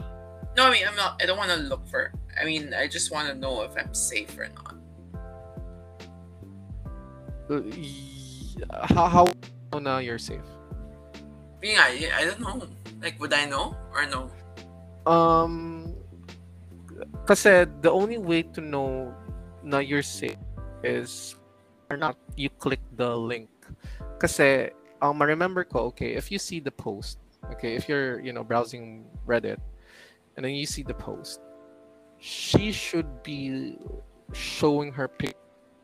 No, 0.57 0.67
I 0.67 0.71
mean, 0.73 0.87
I'm 0.87 0.97
not. 0.97 1.21
I 1.23 1.27
don't 1.27 1.39
want 1.39 1.51
to 1.53 1.57
look 1.59 1.87
for. 1.89 2.13
I 2.41 2.45
mean, 2.45 2.75
I 2.75 2.87
just 2.89 3.11
want 3.13 3.29
to 3.29 3.35
know 3.35 3.63
if 3.63 3.73
I'm 3.77 3.95
safe 3.95 4.37
or 4.39 4.49
not. 4.49 4.75
Uh, 7.51 7.61
y- 7.65 8.87
How 8.95 9.27
how 9.73 9.79
now 9.79 9.99
you're 9.99 10.19
safe? 10.19 10.45
Being 11.61 11.79
I, 11.79 12.11
I 12.17 12.25
don't 12.25 12.41
know. 12.41 12.67
Like, 13.01 13.19
would 13.21 13.33
I 13.33 13.47
know 13.47 13.77
or 13.95 14.07
no? 14.07 14.31
Um, 15.07 15.95
kasi 17.27 17.65
the 17.81 17.91
only 17.91 18.19
way 18.19 18.43
to 18.55 18.61
know 18.61 19.15
na 19.63 19.79
you're 19.79 20.05
safe 20.05 20.41
is 20.83 21.37
or 21.89 21.97
not 21.97 22.17
you 22.37 22.51
click 22.61 22.81
the 22.97 23.17
link. 23.17 23.49
Kasi 24.19 24.71
um 25.01 25.23
I 25.23 25.25
remember 25.25 25.65
ko, 25.65 25.93
okay, 25.95 26.15
if 26.15 26.31
you 26.31 26.39
see 26.39 26.61
the 26.61 26.73
post, 26.73 27.19
okay, 27.53 27.75
if 27.75 27.89
you're, 27.89 28.21
you 28.21 28.33
know, 28.33 28.45
browsing 28.45 29.07
Reddit 29.27 29.61
and 30.37 30.45
then 30.45 30.53
you 30.53 30.67
see 30.67 30.83
the 30.83 30.95
post, 30.95 31.41
she 32.19 32.73
should 32.73 33.23
be 33.23 33.79
showing 34.33 34.93
her 34.93 35.09
pic 35.09 35.37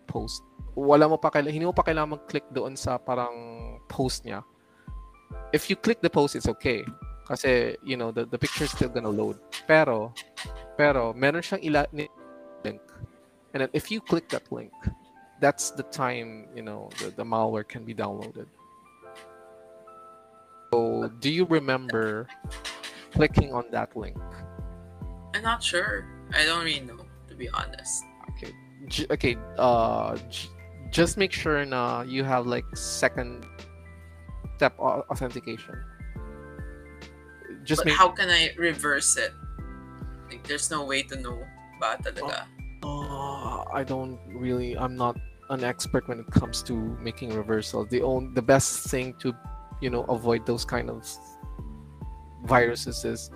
post. 0.07 0.43
Wala 0.77 1.09
mo 1.09 1.17
pa 1.17 1.33
kailangan, 1.33 1.53
hindi 1.57 1.67
mo 1.67 1.73
pa 1.73 1.83
kailangan 1.85 2.21
mag-click 2.21 2.45
doon 2.53 2.77
sa 2.77 3.01
parang 3.01 3.56
post 3.89 4.25
niya. 4.25 4.43
If 5.53 5.71
you 5.71 5.77
click 5.77 6.01
the 6.01 6.11
post, 6.11 6.37
it's 6.37 6.49
okay. 6.49 6.85
Kasi, 7.27 7.77
you 7.83 7.97
know, 7.97 8.11
the, 8.13 8.25
the 8.27 8.39
picture 8.39 8.65
is 8.65 8.71
still 8.71 8.89
gonna 8.89 9.11
load. 9.11 9.39
Pero, 9.67 10.15
pero, 10.77 11.13
meron 11.13 11.43
siyang 11.43 11.63
ila- 11.65 11.91
link. 11.93 12.11
And 13.55 13.63
then 13.63 13.71
if 13.73 13.91
you 13.91 14.01
click 14.01 14.29
that 14.31 14.51
link, 14.53 14.73
that's 15.41 15.71
the 15.71 15.83
time, 15.85 16.47
you 16.55 16.63
know, 16.63 16.91
the, 16.99 17.11
the 17.11 17.25
malware 17.25 17.67
can 17.67 17.85
be 17.85 17.95
downloaded. 17.95 18.47
So, 20.73 21.11
do 21.21 21.31
you 21.31 21.47
remember 21.47 22.29
clicking 23.13 23.53
on 23.55 23.65
that 23.71 23.97
link? 23.97 24.17
I'm 25.35 25.43
not 25.43 25.63
sure. 25.63 26.07
I 26.35 26.45
don't 26.45 26.65
really 26.65 26.81
know, 26.81 27.07
to 27.29 27.35
be 27.35 27.49
honest. 27.51 28.05
Okay. 28.31 28.53
J- 28.89 29.07
okay, 29.11 29.37
uh 29.59 30.17
j- 30.29 30.49
just 30.91 31.17
make 31.17 31.33
sure 31.33 31.65
na 31.65 32.03
you 32.03 32.25
have 32.25 32.47
like 32.47 32.65
second 32.77 33.47
step 34.57 34.79
authentication. 34.79 35.77
Just 37.65 37.81
but 37.81 37.87
make 37.87 37.97
how 37.97 38.09
can 38.09 38.31
I 38.31 38.55
reverse 38.57 39.17
it? 39.17 39.33
Like, 40.31 40.47
there's 40.47 40.71
no 40.71 40.85
way 40.85 41.03
to 41.03 41.17
know 41.21 41.45
ba 41.79 41.99
talaga? 42.01 42.49
Uh, 42.83 43.65
I 43.73 43.85
don't 43.85 44.19
really. 44.33 44.77
I'm 44.79 44.97
not 44.97 45.17
an 45.51 45.63
expert 45.63 46.09
when 46.09 46.21
it 46.21 46.31
comes 46.33 46.63
to 46.65 46.75
making 46.99 47.35
reversals. 47.35 47.89
The 47.91 48.03
only, 48.03 48.33
the 48.35 48.43
best 48.43 48.89
thing 48.89 49.15
to, 49.21 49.35
you 49.81 49.91
know, 49.91 50.03
avoid 50.09 50.47
those 50.47 50.65
kind 50.65 50.91
of 50.91 51.07
viruses 52.45 53.05
is 53.05 53.31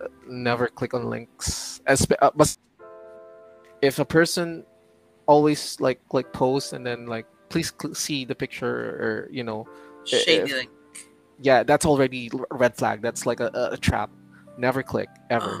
uh, 0.00 0.08
never 0.28 0.68
click 0.68 0.94
on 0.94 1.10
links. 1.10 1.80
Espe- 1.88 2.20
uh, 2.22 2.30
but 2.34 2.56
if 3.82 3.98
a 3.98 4.04
person 4.04 4.64
always 5.26 5.80
like 5.80 6.00
click 6.08 6.32
post 6.32 6.72
and 6.72 6.84
then 6.84 7.06
like 7.06 7.26
please 7.48 7.72
see 7.92 8.24
the 8.24 8.34
picture 8.34 8.96
or 8.98 9.28
you 9.30 9.44
know 9.44 9.66
Shady 10.04 10.52
like 10.54 10.70
yeah 11.40 11.62
that's 11.62 11.86
already 11.86 12.30
red 12.50 12.76
flag. 12.76 13.02
That's 13.02 13.26
like 13.26 13.40
a, 13.40 13.50
a, 13.72 13.76
trap. 13.76 14.10
Never 14.58 14.82
click 14.82 15.08
ever. 15.30 15.60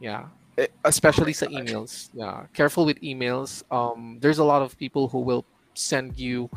yeah. 0.00 0.26
E- 0.58 0.66
especially 0.84 1.32
gosh. 1.32 1.50
emails. 1.50 2.10
Yeah. 2.14 2.46
Careful 2.52 2.84
with 2.86 3.00
emails. 3.00 3.62
Um 3.70 4.18
there's 4.20 4.38
a 4.38 4.44
lot 4.44 4.62
of 4.62 4.76
people 4.78 5.08
who 5.08 5.20
will 5.20 5.44
send 5.74 6.18
you 6.18 6.50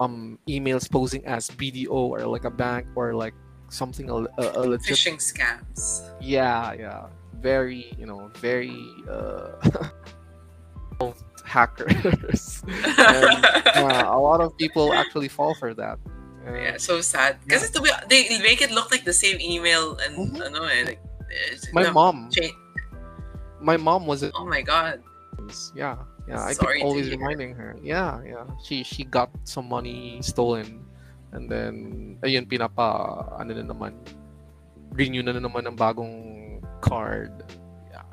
um 0.00 0.38
emails 0.48 0.90
posing 0.90 1.24
as 1.26 1.48
bdo 1.48 1.90
or 1.90 2.20
like 2.26 2.44
a 2.44 2.50
bank 2.50 2.86
or 2.94 3.14
like 3.14 3.34
something 3.70 4.10
a, 4.10 4.14
a, 4.14 4.72
a 4.76 4.78
phishing 4.78 5.16
scams. 5.16 6.06
yeah 6.20 6.72
yeah. 6.72 7.06
Very 7.40 7.92
you 7.98 8.06
know 8.06 8.30
very 8.36 8.76
uh 9.10 9.52
hackers. 11.44 12.62
And, 13.02 13.42
yeah, 13.66 14.08
a 14.08 14.18
lot 14.18 14.40
of 14.40 14.56
people 14.56 14.92
actually 14.92 15.28
fall 15.28 15.54
for 15.54 15.74
that 15.74 15.98
yeah, 16.46 16.76
so 16.76 17.00
sad. 17.00 17.38
Because 17.44 17.70
to 17.70 17.80
be, 17.80 17.90
they 18.10 18.26
make 18.42 18.60
it 18.60 18.70
look 18.70 18.90
like 18.90 19.04
the 19.04 19.14
same 19.14 19.38
email 19.40 19.94
and 20.02 20.16
Mhm. 20.34 20.42
ano 20.50 20.66
eh, 20.66 20.82
like 20.94 21.02
my 21.72 21.82
no, 21.86 21.92
mom. 21.92 22.28
my 23.62 23.76
mom 23.78 24.06
was 24.06 24.22
a 24.22 24.30
Oh 24.34 24.44
my 24.44 24.60
god. 24.60 25.00
yeah 25.74 25.96
yeah. 26.28 26.42
I 26.42 26.52
Sorry 26.52 26.78
keep 26.82 26.86
always 26.86 27.08
reminding 27.10 27.54
her. 27.54 27.76
Yeah 27.82 28.20
yeah. 28.26 28.44
She 28.66 28.82
she 28.82 29.04
got 29.06 29.30
some 29.46 29.66
money 29.70 30.18
stolen 30.22 30.82
and 31.32 31.48
then 31.48 32.18
ayun 32.26 32.44
pinapa 32.46 33.24
ano 33.38 33.54
na 33.54 33.64
naman 33.64 33.94
renew 34.92 35.22
na, 35.24 35.32
na 35.32 35.40
naman 35.40 35.64
ng 35.66 35.76
bagong 35.78 36.16
card. 36.84 37.32
Yeah. 37.90 38.04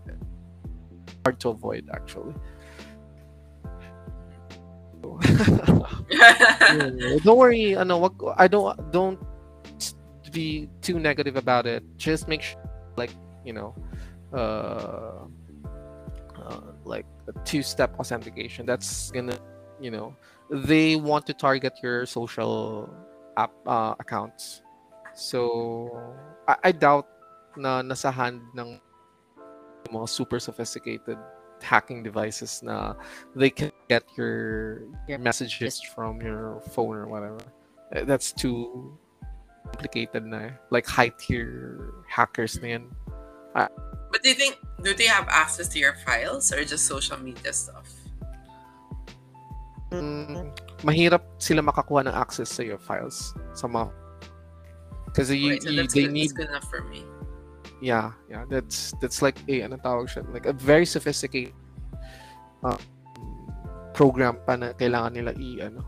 Hard 1.26 1.38
to 1.44 1.50
avoid 1.52 1.90
actually 1.92 2.34
Yeah, 6.10 7.22
don't 7.24 7.38
worry 7.38 7.78
ano 7.78 7.98
wag, 7.98 8.18
i 8.36 8.48
don't 8.50 8.76
don't 8.92 9.18
be 10.30 10.70
too 10.82 11.00
negative 11.00 11.36
about 11.36 11.66
it. 11.66 11.84
Just 11.98 12.28
make 12.28 12.42
sure 12.42 12.62
like 12.96 13.12
you 13.44 13.54
know 13.54 13.76
uh, 14.34 15.26
uh 16.38 16.62
like 16.86 17.06
a 17.28 17.34
two-step 17.44 18.00
authentication. 18.00 18.66
That's 18.66 19.12
gonna 19.12 19.38
you 19.82 19.92
know 19.92 20.16
they 20.50 20.96
want 20.96 21.26
to 21.28 21.34
target 21.34 21.74
your 21.84 22.06
social 22.06 22.90
app 23.38 23.52
uh, 23.66 23.96
accounts. 24.00 24.62
So 25.16 25.90
I, 26.48 26.56
I 26.64 26.72
doubt 26.72 27.08
na 27.58 27.82
nasa 27.82 28.14
hand 28.14 28.42
ng 28.56 28.80
mga 29.90 30.08
super 30.08 30.40
sophisticated 30.40 31.18
hacking 31.64 32.04
devices 32.04 32.62
na 32.64 32.94
they 33.36 33.50
can 33.50 33.72
get 33.88 34.04
your 34.18 34.84
your 35.08 35.20
messages 35.20 35.82
from 35.96 36.22
your 36.22 36.62
phone 36.72 36.96
or 36.96 37.08
whatever. 37.08 37.40
Uh, 37.96 38.06
That's 38.06 38.32
too 38.32 38.98
complicated 39.66 40.26
na 40.26 40.38
eh. 40.38 40.52
Like 40.70 40.86
high 40.86 41.12
tier 41.18 41.94
hackers 42.08 42.60
na 42.62 42.80
yan. 42.80 42.86
But 43.54 44.24
do 44.24 44.30
you 44.30 44.36
think 44.36 44.58
do 44.82 44.94
they 44.94 45.06
have 45.06 45.28
access 45.30 45.68
to 45.70 45.80
your 45.80 45.94
files 46.06 46.52
or 46.52 46.64
just 46.66 46.88
social 46.88 47.18
media 47.22 47.54
stuff? 47.54 47.88
Mm, 49.90 50.54
mahirap 50.86 51.26
sila 51.42 51.66
makakuha 51.66 52.06
ng 52.06 52.14
access 52.14 52.54
sa 52.54 52.62
your 52.62 52.78
files 52.78 53.34
sa 53.58 53.66
mga 53.66 53.90
kasi 55.18 55.34
you, 55.34 55.58
Wait, 55.58 55.64
so 55.66 55.74
they 55.74 55.88
good, 55.88 56.14
need 56.14 56.30
good 56.38 56.50
enough 56.50 56.70
for 56.70 56.86
me. 56.86 57.02
Yeah 57.82 58.12
yeah 58.30 58.44
that's 58.50 58.92
that's 59.00 59.22
like 59.24 59.40
a 59.48 59.64
ano 59.64 59.78
tawag 59.80 60.12
siya 60.12 60.24
like 60.36 60.46
a 60.46 60.54
very 60.54 60.84
sophisticated 60.86 61.56
um, 62.64 62.76
program 63.96 64.36
pa 64.44 64.56
na 64.60 64.76
kailangan 64.76 65.16
nila 65.16 65.32
i 65.40 65.64
ano 65.64 65.82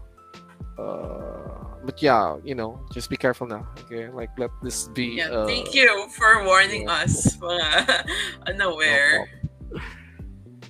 uh, 0.80 1.76
but 1.84 2.00
yeah 2.00 2.40
you 2.48 2.56
know 2.56 2.80
just 2.96 3.10
be 3.12 3.18
careful 3.20 3.44
now 3.48 3.64
okay 3.84 4.08
like 4.16 4.32
let 4.40 4.52
this 4.64 4.88
be 4.96 5.20
Yeah, 5.20 5.32
uh, 5.32 5.48
thank 5.48 5.76
you 5.76 5.88
for 6.16 6.44
warning 6.48 6.88
yeah. 6.88 7.04
us, 7.04 7.36
mga 7.40 7.68
no 8.56 8.72
unaware. 8.72 9.28
problem. 9.28 9.84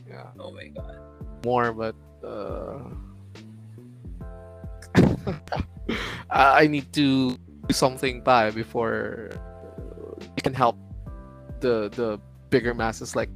yeah 0.10 0.27
Oh 0.41 0.49
my 0.53 0.68
god. 0.73 0.98
more 1.45 1.69
but 1.73 1.98
uh, 2.26 2.81
I 6.30 6.68
need 6.68 6.91
to 6.93 7.38
do 7.38 7.73
something 7.73 8.22
by 8.22 8.52
before 8.52 9.31
we 10.35 10.41
can 10.41 10.53
help 10.53 10.77
the 11.61 11.89
the 11.95 12.19
bigger 12.49 12.73
masses 12.73 13.15
like 13.15 13.29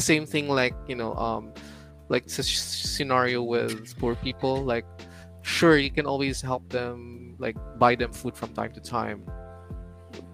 same 0.00 0.24
thing 0.24 0.48
like 0.48 0.74
you 0.88 0.94
know 0.94 1.14
um 1.16 1.52
like 2.08 2.24
s- 2.24 2.46
scenario 2.46 3.42
with 3.42 3.96
poor 3.98 4.14
people 4.16 4.62
like 4.64 4.86
sure 5.42 5.76
you 5.76 5.90
can 5.90 6.06
always 6.06 6.40
help 6.40 6.66
them 6.70 7.34
like 7.38 7.56
buy 7.78 7.94
them 7.94 8.12
food 8.12 8.36
from 8.36 8.52
time 8.54 8.72
to 8.72 8.80
time 8.80 9.22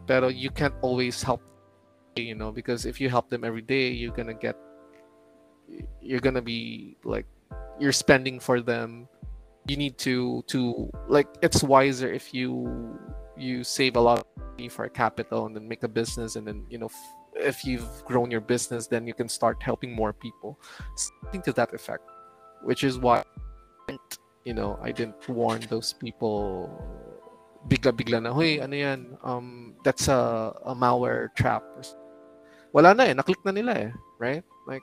but 0.07 0.35
you 0.35 0.51
can't 0.51 0.75
always 0.83 1.23
help 1.23 1.43
you 2.17 2.35
know 2.35 2.53
because 2.53 2.87
if 2.87 3.01
you 3.01 3.09
help 3.09 3.29
them 3.31 3.45
every 3.45 3.63
day 3.63 3.89
you're 3.91 4.13
gonna 4.15 4.35
get 4.35 4.57
you're 6.01 6.21
gonna 6.21 6.43
be 6.43 6.97
like 7.05 7.27
you're 7.79 7.93
spending 7.93 8.41
for 8.41 8.61
them. 8.61 9.09
You 9.69 9.77
need 9.77 9.99
to 9.99 10.43
to 10.49 10.91
like 11.09 11.29
it's 11.43 11.63
wiser 11.63 12.11
if 12.11 12.33
you 12.33 12.99
you 13.37 13.63
save 13.63 13.97
a 13.97 14.01
lot 14.01 14.21
of 14.21 14.27
money 14.53 14.69
for 14.69 14.85
a 14.87 14.91
capital 14.91 15.47
and 15.47 15.55
then 15.55 15.69
make 15.69 15.83
a 15.83 15.89
business 15.89 16.37
and 16.37 16.47
then 16.47 16.65
you 16.71 16.79
know 16.79 16.89
if 17.39 17.65
you've 17.65 17.89
grown 18.05 18.31
your 18.31 18.41
business 18.43 18.87
then 18.87 19.07
you 19.07 19.15
can 19.15 19.29
start 19.29 19.63
helping 19.63 19.95
more 19.95 20.13
people. 20.13 20.59
Something 20.97 21.43
to 21.43 21.53
that 21.55 21.73
effect 21.75 22.05
which 22.63 22.85
is 22.85 22.99
why 22.99 23.23
you 24.45 24.53
know 24.55 24.79
i 24.83 24.93
didn't 24.93 25.17
warn 25.29 25.61
those 25.71 25.93
people 25.93 26.69
bigla 27.69 27.93
bigla 27.93 28.23
na 28.23 28.33
hoy 28.33 28.61
ano 28.63 28.77
yan? 28.77 29.19
Um 29.23 29.75
that's 29.85 30.09
a, 30.09 30.55
a 30.65 30.75
malware 30.75 31.35
trap. 31.35 31.63
Wala 32.73 32.95
na 32.95 33.11
eh 33.11 33.15
naklik 33.15 33.43
na 33.45 33.53
nila 33.53 33.73
eh 33.77 33.91
right? 34.19 34.45
Like 34.67 34.83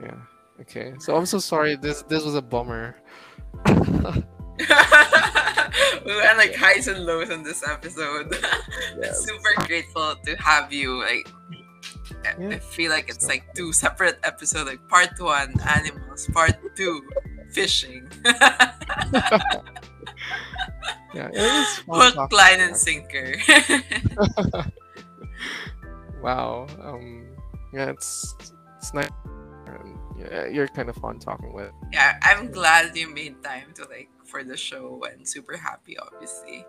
yeah 0.00 0.18
okay. 0.60 0.96
So 0.98 1.14
i'm 1.14 1.26
so 1.28 1.38
sorry. 1.38 1.76
This 1.76 2.02
this 2.08 2.24
was 2.24 2.34
a 2.34 2.42
bummer 2.42 2.96
we 6.04 6.12
had 6.12 6.36
like 6.36 6.54
highs 6.54 6.88
and 6.88 7.04
lows 7.04 7.30
in 7.30 7.42
this 7.42 7.62
episode. 7.66 8.34
Super 9.12 9.66
grateful 9.66 10.14
to 10.24 10.34
have 10.36 10.72
you. 10.72 10.98
Like, 11.00 11.28
I- 12.24 12.54
I 12.54 12.58
feel 12.58 12.90
like 12.90 13.08
it's 13.08 13.26
like 13.28 13.52
two 13.54 13.72
separate 13.72 14.18
episodes. 14.24 14.68
Like 14.68 14.86
part 14.88 15.10
one, 15.18 15.54
animals. 15.68 16.26
Part 16.32 16.56
two, 16.76 17.02
fishing. 17.52 18.08
yeah 21.14 21.30
it 21.32 21.38
was 21.38 21.78
fun 21.86 22.12
Hook, 22.14 22.32
line, 22.32 22.60
and 22.60 22.76
sinker. 22.76 23.34
wow 26.22 26.66
um 26.82 27.26
yeah 27.72 27.90
it's 27.90 28.34
it's 28.78 28.92
nice 28.94 29.08
and 29.66 29.98
Yeah, 30.18 30.46
you're 30.46 30.68
kind 30.68 30.88
of 30.88 30.96
fun 30.96 31.18
talking 31.18 31.52
with. 31.52 31.72
Yeah, 31.92 32.16
I'm 32.22 32.50
glad 32.50 32.96
you 32.96 33.12
made 33.12 33.42
time 33.42 33.72
to 33.74 33.82
like 33.90 34.08
for 34.34 34.42
the 34.42 34.56
show 34.56 35.04
and 35.12 35.26
super 35.26 35.56
happy, 35.56 35.96
obviously. 35.96 36.66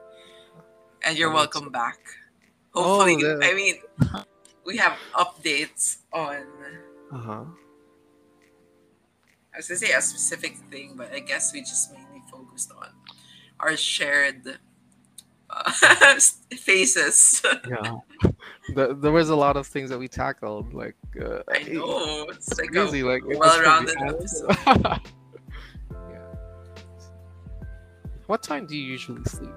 And 1.04 1.18
you're 1.18 1.32
welcome 1.32 1.72
back. 1.72 1.98
Hopefully, 2.76 3.18
Oh, 3.26 3.40
I 3.42 3.54
mean, 3.56 3.76
we 4.66 4.78
have 4.78 4.94
updates 5.16 5.98
on. 6.14 6.46
Uh 7.12 7.18
huh. 7.18 7.44
I 9.54 9.58
was 9.58 9.68
gonna 9.68 9.80
say 9.80 9.94
a 9.94 10.02
specific 10.02 10.58
thing, 10.70 10.94
but 10.96 11.12
I 11.12 11.20
guess 11.20 11.54
we 11.54 11.62
just 11.62 11.92
mainly 11.94 12.22
focused 12.30 12.72
on 12.78 12.90
our 13.60 13.76
shared 13.78 14.60
uh, 15.50 15.72
faces. 16.58 17.42
Yeah. 17.68 17.96
the, 18.76 18.94
there 18.94 19.12
was 19.12 19.30
a 19.30 19.36
lot 19.36 19.56
of 19.58 19.66
things 19.66 19.90
that 19.90 19.98
we 19.98 20.08
tackled. 20.08 20.74
Like 20.74 20.98
uh, 21.20 21.40
I 21.50 21.64
know 21.64 22.28
it's 22.30 22.60
like 22.60 22.70
crazy. 22.72 23.00
a 23.02 23.06
like 23.06 23.24
well-rounded 23.26 23.96
episode. 24.06 24.54
What 28.28 28.42
time 28.44 28.66
do 28.66 28.76
you 28.76 28.84
usually 28.84 29.24
sleep? 29.26 29.54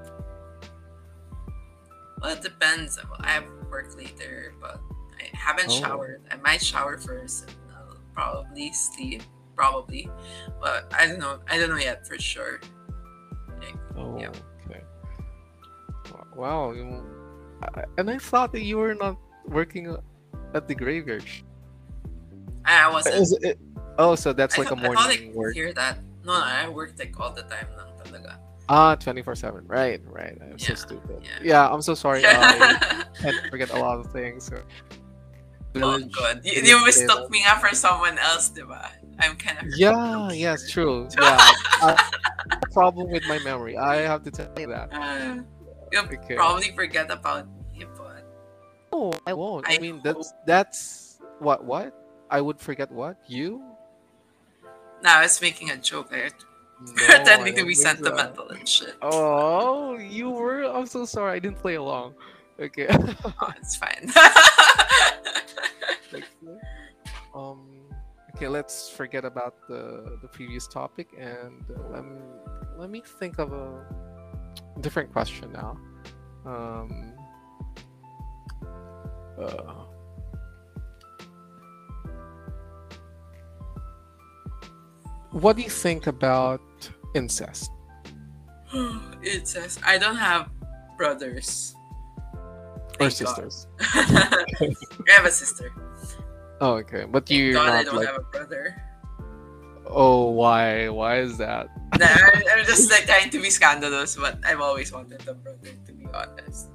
Well, 2.21 2.37
it 2.37 2.43
depends. 2.43 2.99
I 3.21 3.31
have 3.31 3.45
work 3.71 3.97
later, 3.97 4.55
but 4.61 4.81
I 5.19 5.31
haven't 5.37 5.71
Oh. 5.71 5.81
showered. 5.81 6.23
I 6.31 6.37
might 6.37 6.63
shower 6.63 6.99
first 6.99 7.49
and 7.49 7.57
I'll 7.77 7.97
probably 8.15 8.73
sleep. 8.73 9.23
Probably, 9.57 10.09
but 10.61 10.87
I 10.97 11.07
don't 11.09 11.19
know. 11.19 11.41
I 11.51 11.59
don't 11.59 11.71
know 11.71 11.79
yet 11.83 12.07
for 12.07 12.17
sure. 12.19 12.61
Like, 13.59 13.75
Oh, 13.97 14.17
Yeah. 14.19 14.31
okay. 14.71 14.85
Wow. 16.37 16.71
You, 16.73 17.03
and 17.99 18.09
I 18.09 18.19
thought 18.19 18.53
that 18.53 18.63
you 18.63 18.79
were 18.79 18.95
not 18.95 19.17
working 19.47 19.97
at 20.55 20.69
the 20.69 20.75
graveyard. 20.77 21.25
I 22.65 22.85
I 22.85 22.89
wasn't. 22.93 23.17
Is 23.17 23.33
it, 23.43 23.59
oh, 23.99 24.15
so 24.15 24.33
that's 24.33 24.55
I 24.57 24.63
like 24.63 24.71
a 24.71 24.77
thought, 24.77 24.85
I 24.85 24.95
thought 24.95 24.99
I 24.99 25.03
morning 25.09 25.27
could 25.31 25.35
work. 25.37 25.55
hear 25.55 25.73
that. 25.75 25.99
No, 26.23 26.39
no, 26.39 26.45
I 26.45 26.69
worked 26.69 27.01
like 27.01 27.19
all 27.19 27.33
the 27.33 27.43
time 27.51 27.67
lang 27.77 27.91
talaga. 27.99 28.39
Ah, 28.69 28.95
24 28.95 29.35
7. 29.35 29.65
Right, 29.67 30.01
right. 30.07 30.37
I'm 30.43 30.59
so 30.59 30.75
stupid. 30.75 31.21
yeah. 31.23 31.31
Yeah, 31.43 31.69
I'm 31.69 31.83
so 31.83 31.95
sorry. 31.95 32.23
I 32.27 33.05
can't 33.21 33.37
forget 33.51 33.71
a 33.71 33.79
lot 33.79 33.99
of 33.99 34.13
things. 34.13 34.45
So. 34.45 34.61
oh, 35.77 35.99
God. 36.13 36.41
You, 36.45 36.63
you 36.63 36.85
mistook 36.85 37.31
me 37.31 37.43
nga 37.45 37.59
for 37.61 37.75
someone 37.75 38.19
else, 38.19 38.51
diba? 38.51 38.89
I'm 39.19 39.37
kind 39.37 39.59
of. 39.59 39.73
Yeah, 39.77 40.31
yes, 40.33 40.71
true. 40.71 41.09
Yeah. 41.21 41.37
I, 41.81 42.11
problem 42.73 43.11
with 43.11 43.27
my 43.27 43.39
memory. 43.41 43.77
I 43.77 43.97
have 44.07 44.23
to 44.25 44.31
tell 44.31 44.53
you 44.59 44.69
that. 44.69 44.93
Uh, 44.93 45.43
you'll 45.91 46.05
Okay. 46.05 46.37
probably 46.37 46.71
forget 46.77 47.11
about 47.11 47.49
me, 47.75 47.85
but 47.97 48.23
No, 48.93 49.13
I 49.27 49.33
won't. 49.33 49.67
I, 49.69 49.77
I 49.77 49.79
mean, 49.79 50.01
that's 50.05 50.33
that's 50.47 51.19
what 51.41 51.65
what 51.65 51.93
I 52.31 52.41
would 52.41 52.61
forget. 52.61 52.93
What 52.93 53.17
you? 53.27 53.63
now 55.03 55.19
I 55.19 55.23
was 55.23 55.41
making 55.41 55.71
a 55.71 55.77
joke. 55.77 56.11
I 56.13 56.31
No, 56.81 56.93
pretending 56.93 57.57
to 57.57 57.65
be 57.65 57.75
don't 57.75 57.85
think 57.85 57.99
so. 57.99 58.05
sentimental 58.05 58.49
and 58.51 58.69
shit. 58.69 58.95
Oh, 59.03 59.99
you 59.99 60.31
were. 60.31 60.63
I'm 60.63 60.87
so 60.87 61.05
sorry. 61.05 61.37
I 61.37 61.39
didn't 61.41 61.59
play 61.59 61.75
along. 61.75 62.15
Okay. 62.61 62.87
Oh, 62.91 63.53
it's 63.57 63.77
fine. 63.77 64.13
Like, 66.11 66.25
um. 67.35 67.69
Okay, 68.35 68.49
let's 68.49 68.89
forget 68.89 69.25
about 69.27 69.57
the 69.69 70.17
the 70.23 70.29
previous 70.29 70.67
topic 70.67 71.09
and 71.19 71.65
let 71.91 72.03
me 72.05 72.21
let 72.79 72.89
me 72.89 73.03
think 73.19 73.39
of 73.39 73.53
a 73.53 73.85
different 74.81 75.13
question 75.13 75.53
now. 75.53 75.77
Um. 76.47 77.13
Uh, 79.39 79.85
what 85.33 85.57
do 85.57 85.63
you 85.63 85.71
think 85.71 86.07
about 86.07 86.61
incest? 87.15 87.71
incest. 89.23 89.81
I 89.85 89.99
don't 89.99 90.17
have 90.17 90.51
brothers 90.97 91.75
Or 93.01 93.09
Thank 93.09 93.13
sisters? 93.13 93.67
I 93.81 94.75
have 95.09 95.25
a 95.25 95.31
sister. 95.31 95.73
Oh, 96.61 96.75
okay. 96.83 97.05
But 97.05 97.31
you're 97.31 97.55
God 97.55 97.71
I 97.71 97.85
don't 97.85 97.97
like. 97.97 98.07
have 98.09 98.17
a 98.17 98.21
brother. 98.21 98.83
Oh, 99.87 100.31
why? 100.31 100.89
Why 100.89 101.21
is 101.21 101.39
that? 101.39 101.69
Nah, 101.99 102.07
I'm, 102.07 102.43
I'm 102.51 102.65
just 102.67 102.91
like 102.91 103.07
trying 103.07 103.31
to 103.31 103.41
be 103.41 103.51
scandalous, 103.51 104.17
but 104.17 104.39
I've 104.45 104.61
always 104.61 104.93
wanted 104.93 105.27
a 105.29 105.35
brother, 105.35 105.71
to 105.87 105.93
be 105.93 106.07
honest. 106.13 106.69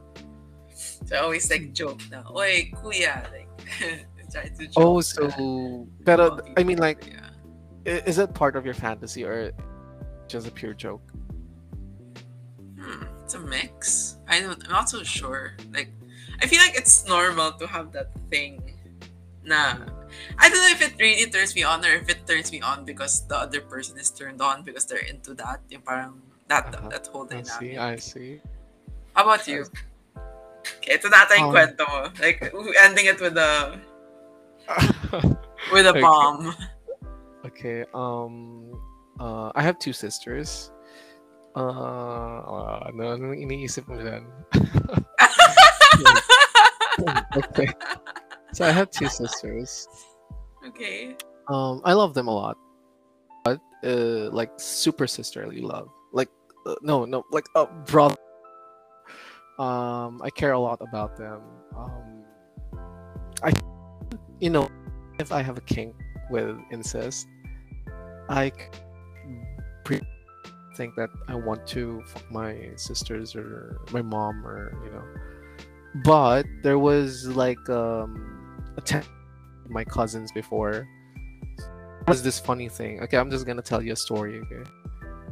So 1.05 1.15
I 1.15 1.19
always 1.19 1.49
like 1.51 1.73
joke 1.73 2.01
na, 2.09 2.23
Oy, 2.31 2.71
kuya, 2.73 3.27
like 3.31 3.49
try 4.31 4.47
to 4.47 4.63
joke. 4.65 4.73
Oh, 4.77 5.01
so. 5.01 5.87
Pero, 6.05 6.39
I 6.57 6.63
mean, 6.63 6.79
like, 6.79 7.05
yeah. 7.05 8.01
is 8.07 8.17
it 8.17 8.33
part 8.33 8.55
of 8.55 8.65
your 8.65 8.73
fantasy 8.73 9.23
or 9.23 9.51
just 10.33 10.49
a 10.49 10.51
pure 10.51 10.73
joke? 10.73 11.05
Hmm, 12.81 13.05
it's 13.21 13.37
a 13.37 13.39
mix. 13.39 14.17
I 14.25 14.41
don't. 14.41 14.57
I'm 14.65 14.73
not 14.73 14.89
so 14.89 15.05
sure. 15.05 15.53
Like, 15.69 15.93
I 16.41 16.49
feel 16.49 16.57
like 16.57 16.73
it's 16.73 17.05
normal 17.05 17.53
to 17.61 17.69
have 17.69 17.93
that 17.93 18.09
thing. 18.33 18.73
Nah, 19.45 19.77
I 20.41 20.49
don't 20.49 20.57
know 20.57 20.73
if 20.73 20.81
it 20.81 20.97
really 20.97 21.29
turns 21.29 21.53
me 21.53 21.61
on 21.61 21.85
or 21.85 21.93
if 21.93 22.09
it 22.09 22.25
turns 22.25 22.49
me 22.49 22.65
on 22.65 22.81
because 22.83 23.27
the 23.29 23.37
other 23.37 23.61
person 23.61 23.99
is 24.01 24.09
turned 24.09 24.41
on 24.41 24.63
because 24.65 24.89
they're 24.89 25.05
into 25.05 25.37
that. 25.37 25.61
Yung 25.69 25.85
parang 25.85 26.17
that 26.49 26.73
Uh-huh. 26.73 26.89
that 26.89 27.05
whole 27.13 27.29
I 27.29 27.43
see. 27.45 27.77
I 27.77 27.95
see. 28.01 28.41
How 29.13 29.29
about 29.29 29.45
you? 29.45 29.69
Okay, 30.79 30.95
ito 30.97 31.11
na 31.11 31.27
tayong 31.29 31.51
Um, 31.51 31.53
kwento 31.53 31.83
mo. 31.85 32.01
Like, 32.23 32.39
ending 32.87 33.05
it 33.11 33.19
with 33.21 33.35
a 33.37 33.77
with 35.75 35.85
a 35.85 35.91
Okay. 35.93 36.01
bomb. 36.01 36.55
okay, 37.45 37.83
um, 37.93 38.72
uh, 39.19 39.51
I 39.55 39.61
have 39.61 39.79
two 39.79 39.93
sisters. 39.93 40.71
Uh, 41.55 41.59
uh, 41.59 42.89
ano, 42.89 43.13
ano 43.13 43.33
iniisip 43.33 43.87
mo 43.87 43.97
dyan? 44.01 44.25
okay. 47.37 47.67
So 48.53 48.65
I 48.65 48.71
have 48.71 48.89
two 48.89 49.09
sisters. 49.09 49.87
okay. 50.65 51.15
Um, 51.49 51.81
I 51.83 51.93
love 51.93 52.13
them 52.13 52.27
a 52.27 52.33
lot, 52.33 52.57
but 53.43 53.59
uh, 53.83 54.29
like 54.31 54.51
super 54.57 55.07
sisterly 55.07 55.61
love. 55.61 55.89
Like 56.13 56.29
uh, 56.65 56.75
no, 56.81 57.05
no, 57.05 57.23
like 57.31 57.45
a 57.55 57.65
brother. 57.65 58.15
Um, 59.59 60.19
I 60.23 60.29
care 60.31 60.53
a 60.53 60.59
lot 60.59 60.79
about 60.81 61.17
them. 61.17 61.41
Um, 61.77 62.23
I, 63.43 63.51
you 64.39 64.49
know, 64.49 64.67
if 65.19 65.31
I 65.31 65.43
have 65.43 65.57
a 65.57 65.61
kink 65.61 65.93
with 66.31 66.57
incest, 66.71 67.27
I 68.29 68.49
c- 68.49 68.55
pre- 69.83 70.01
think 70.75 70.95
that 70.95 71.09
I 71.27 71.35
want 71.35 71.67
to 71.67 72.01
fuck 72.07 72.29
my 72.31 72.71
sisters 72.75 73.35
or 73.35 73.79
my 73.91 74.01
mom 74.01 74.45
or 74.45 74.73
you 74.83 74.91
know. 74.91 75.03
But 76.03 76.45
there 76.63 76.79
was 76.79 77.27
like 77.27 77.69
um, 77.69 78.73
a 78.77 78.81
ten- 78.81 79.05
my 79.69 79.83
cousins 79.83 80.31
before 80.31 80.87
was 82.07 82.23
this 82.23 82.39
funny 82.39 82.69
thing. 82.69 83.01
Okay, 83.01 83.17
I'm 83.17 83.29
just 83.29 83.45
gonna 83.45 83.61
tell 83.61 83.81
you 83.81 83.93
a 83.93 83.95
story. 83.95 84.39
Okay, 84.39 84.69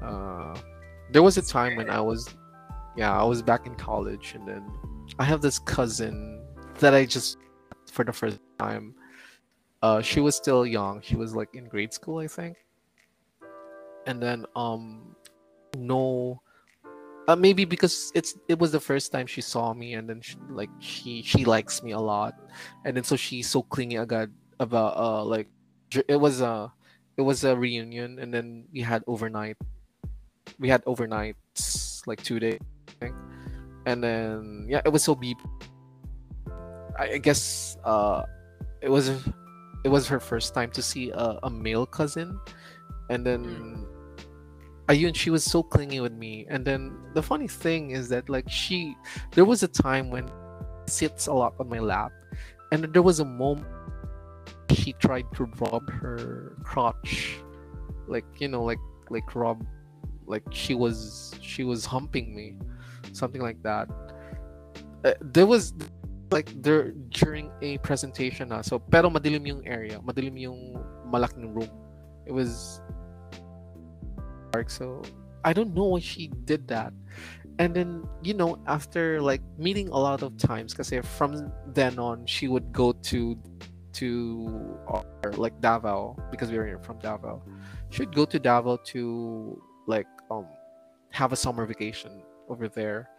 uh, 0.01 0.55
there 1.11 1.23
was 1.23 1.37
a 1.37 1.41
time 1.41 1.75
when 1.75 1.89
I 1.89 1.99
was, 1.99 2.29
yeah, 2.95 3.11
I 3.11 3.23
was 3.23 3.41
back 3.41 3.65
in 3.65 3.75
college, 3.75 4.33
and 4.35 4.47
then 4.47 4.63
I 5.19 5.23
have 5.23 5.41
this 5.41 5.59
cousin 5.59 6.41
that 6.79 6.93
I 6.93 7.05
just 7.05 7.37
for 7.91 8.05
the 8.05 8.13
first 8.13 8.39
time. 8.59 8.95
Uh, 9.81 9.99
she 9.99 10.19
was 10.19 10.35
still 10.35 10.63
young. 10.63 11.01
She 11.01 11.15
was 11.15 11.35
like 11.35 11.55
in 11.55 11.65
grade 11.65 11.91
school, 11.91 12.19
I 12.19 12.27
think. 12.27 12.55
And 14.05 14.21
then 14.21 14.45
um, 14.55 15.15
no, 15.77 16.41
uh, 17.27 17.35
maybe 17.35 17.65
because 17.65 18.11
it's 18.15 18.35
it 18.47 18.57
was 18.57 18.71
the 18.71 18.79
first 18.79 19.11
time 19.11 19.27
she 19.27 19.41
saw 19.41 19.73
me, 19.73 19.93
and 19.93 20.09
then 20.09 20.21
she, 20.21 20.37
like 20.49 20.69
she 20.79 21.21
she 21.21 21.45
likes 21.45 21.83
me 21.83 21.91
a 21.91 21.99
lot, 21.99 22.33
and 22.85 22.97
then 22.97 23.03
so 23.03 23.15
she's 23.15 23.49
so 23.49 23.61
clingy 23.61 23.97
agad 23.97 24.31
about 24.59 24.95
uh 24.95 25.23
like 25.25 25.47
it 26.07 26.19
was 26.19 26.41
a 26.41 26.71
it 27.17 27.21
was 27.21 27.43
a 27.43 27.55
reunion 27.55 28.19
and 28.19 28.33
then 28.33 28.63
we 28.71 28.79
had 28.79 29.03
overnight 29.07 29.57
we 30.59 30.69
had 30.69 30.83
overnights 30.85 32.05
like 32.07 32.21
two 32.23 32.39
days 32.39 32.59
and 33.85 34.03
then 34.03 34.65
yeah 34.69 34.81
it 34.85 34.93
was 34.93 35.03
so 35.03 35.15
beep. 35.15 35.37
I, 36.97 37.13
I 37.13 37.17
guess 37.17 37.77
uh 37.83 38.23
it 38.81 38.89
was 38.89 39.09
it 39.83 39.89
was 39.89 40.07
her 40.07 40.19
first 40.19 40.53
time 40.53 40.69
to 40.71 40.81
see 40.81 41.09
a, 41.11 41.39
a 41.43 41.49
male 41.49 41.85
cousin 41.85 42.39
and 43.09 43.25
then 43.25 43.85
ayun 44.87 45.15
she 45.15 45.29
was 45.29 45.43
so 45.43 45.63
clingy 45.63 45.99
with 45.99 46.13
me. 46.13 46.45
And 46.49 46.65
then 46.65 46.93
the 47.13 47.23
funny 47.23 47.47
thing 47.47 47.91
is 47.91 48.09
that 48.09 48.29
like 48.29 48.49
she 48.49 48.95
there 49.31 49.45
was 49.45 49.63
a 49.63 49.67
time 49.67 50.09
when 50.09 50.27
she 50.27 51.07
sits 51.07 51.27
a 51.27 51.33
lot 51.33 51.55
on 51.59 51.69
my 51.69 51.79
lap. 51.79 52.11
And 52.71 52.93
there 52.93 53.01
was 53.01 53.19
a 53.19 53.25
moment 53.25 53.67
she 54.71 54.93
tried 54.93 55.25
to 55.35 55.43
rub 55.59 55.89
her 55.91 56.55
crotch 56.63 57.37
like 58.07 58.23
you 58.39 58.47
know 58.47 58.63
like 58.63 58.79
like 59.09 59.35
rub 59.35 59.65
like 60.27 60.43
she 60.51 60.73
was 60.75 61.35
she 61.41 61.63
was 61.63 61.85
humping 61.85 62.35
me 62.35 62.55
something 63.11 63.41
like 63.41 63.61
that. 63.63 63.89
Uh, 65.03 65.13
there 65.19 65.45
was 65.45 65.73
like 66.31 66.49
there 66.61 66.91
during 67.09 67.51
a 67.61 67.77
presentation 67.79 68.49
na. 68.49 68.61
So 68.61 68.79
pero 68.79 69.09
madilim 69.09 69.45
yung 69.47 69.67
area 69.67 69.99
madilim 69.99 70.39
yung 70.39 70.79
malaking 71.07 71.53
room. 71.53 71.69
It 72.25 72.31
was 72.31 72.81
dark, 74.51 74.69
so 74.69 75.01
I 75.43 75.53
don't 75.53 75.73
know 75.73 75.85
why 75.85 75.99
she 75.99 76.27
did 76.45 76.67
that. 76.67 76.93
And 77.59 77.75
then 77.75 78.07
you 78.23 78.33
know, 78.33 78.57
after 78.67 79.21
like 79.21 79.41
meeting 79.57 79.89
a 79.89 79.97
lot 79.97 80.23
of 80.23 80.37
times, 80.37 80.73
because 80.73 80.91
from 81.17 81.51
then 81.67 81.99
on, 81.99 82.25
she 82.25 82.47
would 82.47 82.71
go 82.71 82.91
to 82.91 83.37
to 83.93 84.77
our, 84.87 85.03
like 85.33 85.59
Davao 85.59 86.15
because 86.31 86.49
we 86.49 86.57
were 86.57 86.79
from 86.81 86.97
Davao. 86.99 87.41
She 87.89 88.03
would 88.03 88.15
go 88.15 88.25
to 88.25 88.39
Davao 88.39 88.77
to 88.95 89.61
like 89.87 90.07
um 90.29 90.45
have 91.11 91.33
a 91.33 91.35
summer 91.35 91.65
vacation 91.65 92.23
over 92.49 92.67
there. 92.67 93.09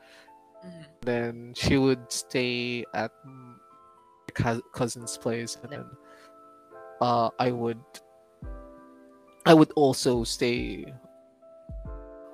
Mhm. 0.64 0.84
Then 1.02 1.52
she 1.54 1.76
would 1.76 2.10
stay 2.10 2.84
at 2.94 3.12
cousin's 4.72 5.18
place, 5.18 5.58
and 5.62 5.72
then 5.72 5.86
uh, 7.00 7.28
I 7.38 7.50
would 7.50 7.82
I 9.44 9.54
would 9.54 9.72
also 9.72 10.24
stay 10.24 10.86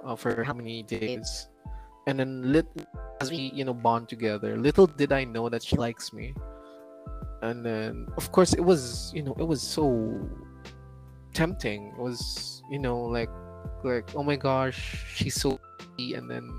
uh, 0.05 0.16
for 0.16 0.44
how 0.44 0.52
many 0.52 0.82
days, 0.82 1.48
and 2.06 2.18
then 2.18 2.52
lit 2.52 2.66
as 3.20 3.30
we 3.30 3.51
you 3.55 3.64
know 3.64 3.74
bond 3.74 4.09
together. 4.09 4.56
Little 4.56 4.86
did 4.86 5.12
I 5.12 5.24
know 5.24 5.48
that 5.48 5.62
she 5.62 5.76
likes 5.76 6.12
me, 6.12 6.35
and 7.43 7.64
then 7.64 8.06
of 8.16 8.30
course 8.32 8.52
it 8.52 8.60
was 8.60 9.12
you 9.14 9.22
know 9.22 9.35
it 9.39 9.47
was 9.47 9.62
so 9.62 10.20
tempting. 11.32 11.94
It 11.97 12.01
was 12.01 12.62
you 12.70 12.78
know 12.78 13.01
like 13.01 13.30
like 13.85 14.10
oh 14.14 14.22
my 14.22 14.36
gosh 14.36 15.06
she's 15.14 15.40
so 15.40 15.59
pretty," 15.78 16.14
and 16.14 16.30
then 16.30 16.52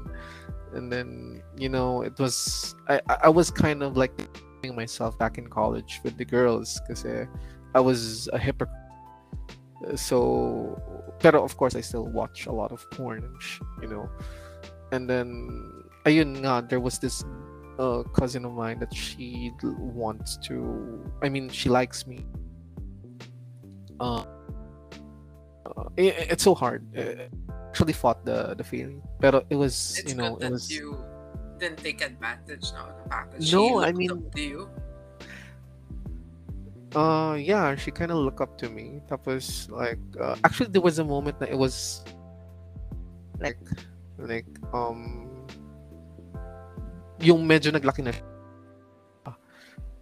and 0.73 0.91
then 0.91 1.41
you 1.57 1.69
know 1.69 2.01
it 2.01 2.17
was 2.17 2.75
I 2.87 3.01
I 3.09 3.17
I 3.25 3.29
was 3.29 3.51
kind 3.51 3.83
of 3.83 3.97
like 3.97 4.13
myself 4.67 5.17
back 5.17 5.37
in 5.37 5.47
college 5.47 6.01
with 6.03 6.17
the 6.17 6.25
girls 6.25 6.81
because 6.81 7.05
I 7.73 7.79
was 7.79 8.27
a 8.33 8.37
hypocrite. 8.37 8.88
So, 9.95 10.75
pero 11.19 11.43
of 11.43 11.55
course 11.57 11.75
I 11.75 11.81
still 11.81 12.05
watch 12.07 12.47
a 12.47 12.51
lot 12.51 12.71
of 12.71 12.83
porn, 12.91 13.23
and 13.23 13.41
sh- 13.41 13.61
you 13.81 13.87
know. 13.87 14.09
And 14.91 15.09
then, 15.09 15.47
ayun 16.05 16.41
nga, 16.43 16.65
there 16.67 16.79
was 16.81 16.99
this 16.99 17.23
uh, 17.79 18.03
cousin 18.11 18.43
of 18.43 18.51
mine 18.53 18.79
that 18.79 18.93
she 18.93 19.51
wants 19.63 20.35
to. 20.51 20.99
I 21.23 21.29
mean, 21.29 21.47
she 21.47 21.69
likes 21.69 22.05
me. 22.07 22.25
Uh, 23.99 24.23
uh, 25.65 25.87
i- 25.97 26.27
it's 26.31 26.43
so 26.43 26.55
hard. 26.55 26.83
Uh, 26.97 27.27
actually 27.69 27.93
fought 27.93 28.25
the 28.25 28.55
the 28.57 28.63
feeling, 28.63 28.99
pero 29.21 29.45
it 29.49 29.55
was 29.55 29.95
It's 30.01 30.11
you 30.11 30.17
know 30.17 30.35
good 30.35 30.43
it 30.43 30.45
that 30.49 30.51
was. 30.59 30.67
you 30.71 30.97
didn't 31.59 31.79
take 31.79 32.01
advantage 32.01 32.71
no, 32.73 32.87
of 32.87 32.95
the 33.03 33.05
fact 33.11 33.29
No, 33.51 33.79
I 33.83 33.91
mean- 33.91 34.27
to 34.35 34.41
you. 34.41 34.67
Uh, 36.95 37.37
yeah, 37.39 37.75
she 37.75 37.91
kind 37.91 38.11
of 38.11 38.17
looked 38.17 38.41
up 38.41 38.57
to 38.57 38.69
me. 38.69 39.01
Tapos, 39.07 39.69
like, 39.69 39.99
uh, 40.19 40.35
actually, 40.43 40.69
there 40.69 40.81
was 40.81 40.99
a 40.99 41.03
moment 41.03 41.39
that 41.39 41.49
it 41.49 41.57
was 41.57 42.03
like, 43.39 43.57
like, 44.17 44.47
um, 44.73 45.45
yung 47.19 47.47
medyo 47.47 47.71
naglaki 47.71 48.03
na. 48.03 48.13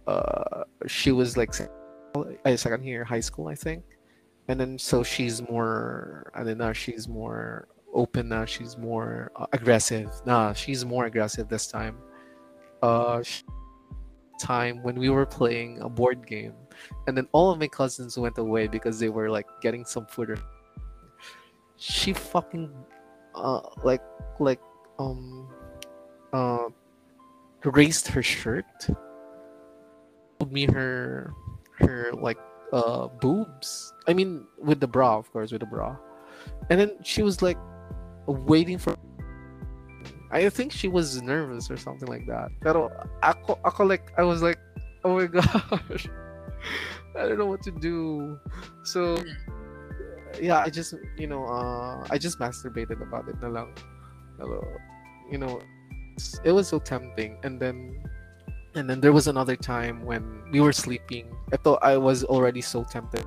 Uh, 0.06 0.64
she 0.86 1.12
was 1.12 1.36
like, 1.36 1.52
uh, 2.14 2.56
second 2.56 2.82
year 2.84 3.04
high 3.04 3.20
school, 3.20 3.48
I 3.48 3.54
think. 3.54 3.84
And 4.48 4.58
then, 4.58 4.78
so 4.78 5.02
she's 5.02 5.42
more, 5.42 6.32
I 6.34 6.42
don't 6.42 6.56
know, 6.56 6.72
she's 6.72 7.06
more 7.06 7.68
open 7.92 8.30
now. 8.30 8.46
She's 8.46 8.78
more 8.78 9.30
uh, 9.36 9.46
aggressive. 9.52 10.08
Nah, 10.24 10.54
she's 10.54 10.86
more 10.86 11.04
aggressive 11.04 11.48
this 11.48 11.66
time. 11.66 11.98
Uh, 12.82 13.22
sh- 13.22 13.44
time 14.40 14.82
when 14.82 14.96
we 14.96 15.10
were 15.10 15.26
playing 15.26 15.80
a 15.82 15.88
board 15.88 16.26
game 16.26 16.54
and 17.06 17.16
then 17.16 17.26
all 17.32 17.50
of 17.50 17.58
my 17.58 17.68
cousins 17.68 18.18
went 18.18 18.38
away 18.38 18.66
because 18.66 18.98
they 18.98 19.08
were 19.08 19.30
like 19.30 19.46
getting 19.60 19.84
some 19.84 20.06
food 20.06 20.40
she 21.76 22.12
fucking 22.12 22.70
uh 23.34 23.60
like 23.84 24.02
like 24.40 24.60
um 24.98 25.48
uh 26.32 26.68
raised 27.64 28.08
her 28.08 28.22
shirt 28.22 28.66
showed 30.40 30.52
me 30.52 30.66
her 30.66 31.32
her 31.78 32.10
like 32.20 32.38
uh 32.72 33.06
boobs. 33.20 33.94
I 34.06 34.12
mean 34.12 34.46
with 34.58 34.80
the 34.80 34.88
bra 34.88 35.18
of 35.18 35.32
course 35.32 35.52
with 35.52 35.60
the 35.60 35.66
bra. 35.66 35.96
And 36.70 36.80
then 36.80 36.92
she 37.02 37.22
was 37.22 37.42
like 37.42 37.58
waiting 38.26 38.78
for 38.78 38.96
I 40.30 40.48
think 40.50 40.72
she 40.72 40.88
was 40.88 41.22
nervous 41.22 41.70
or 41.70 41.76
something 41.76 42.08
like 42.08 42.26
that. 42.26 42.50
Pero 42.60 42.90
ako, 43.22 43.58
ako 43.64 43.84
like, 43.84 44.12
I 44.18 44.22
was 44.22 44.42
like, 44.42 44.58
oh 45.02 45.16
my 45.16 45.26
gosh, 45.32 46.06
I 47.16 47.26
don't 47.26 47.38
know 47.38 47.46
what 47.46 47.62
to 47.62 47.70
do. 47.70 48.38
So, 48.84 49.18
yeah, 50.40 50.58
I 50.60 50.70
just, 50.70 50.94
you 51.16 51.26
know, 51.26 51.44
uh, 51.46 52.06
I 52.10 52.18
just 52.18 52.38
masturbated 52.38 53.02
about 53.02 53.28
it 53.28 53.40
na 53.40 53.48
lang. 53.48 53.74
You 55.30 55.38
know, 55.38 55.60
it 56.44 56.52
was 56.52 56.68
so 56.68 56.78
tempting. 56.78 57.38
And 57.42 57.58
then, 57.58 57.98
and 58.74 58.88
then 58.88 59.00
there 59.00 59.12
was 59.12 59.26
another 59.26 59.56
time 59.56 60.04
when 60.04 60.42
we 60.52 60.60
were 60.60 60.72
sleeping. 60.72 61.34
I 61.52 61.56
thought 61.56 61.80
I 61.82 61.96
was 61.96 62.24
already 62.24 62.60
so 62.60 62.84
tempted. 62.84 63.24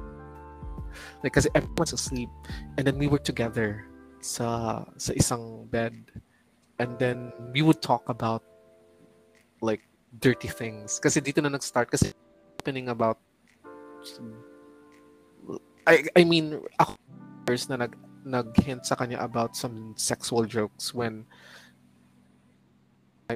Like, 1.24 1.34
kasi 1.34 1.50
everyone's 1.56 1.94
asleep. 1.94 2.30
And 2.78 2.88
then 2.88 2.98
we 2.98 3.08
were 3.08 3.20
together 3.20 3.86
sa, 4.22 4.86
sa 4.98 5.14
isang 5.14 5.70
bed. 5.70 5.94
And 6.80 6.98
then 6.98 7.34
we 7.54 7.62
would 7.62 7.82
talk 7.82 8.08
about 8.10 8.44
like 9.62 9.82
dirty 10.20 10.48
things. 10.48 11.00
Kasi 11.00 11.22
dito 11.22 11.42
na 11.44 11.50
nag-start 11.50 11.92
kasi 11.92 12.14
opening 12.62 12.94
about 12.94 13.18
I 15.90 16.06
I 16.14 16.22
mean 16.22 16.62
ako 16.78 16.94
na 17.74 17.90
nag 17.90 17.98
nag-hint 18.22 18.86
sa 18.86 18.94
kanya 18.94 19.18
about 19.18 19.58
some 19.58 19.98
sexual 19.98 20.46
jokes 20.46 20.94
when 20.94 21.26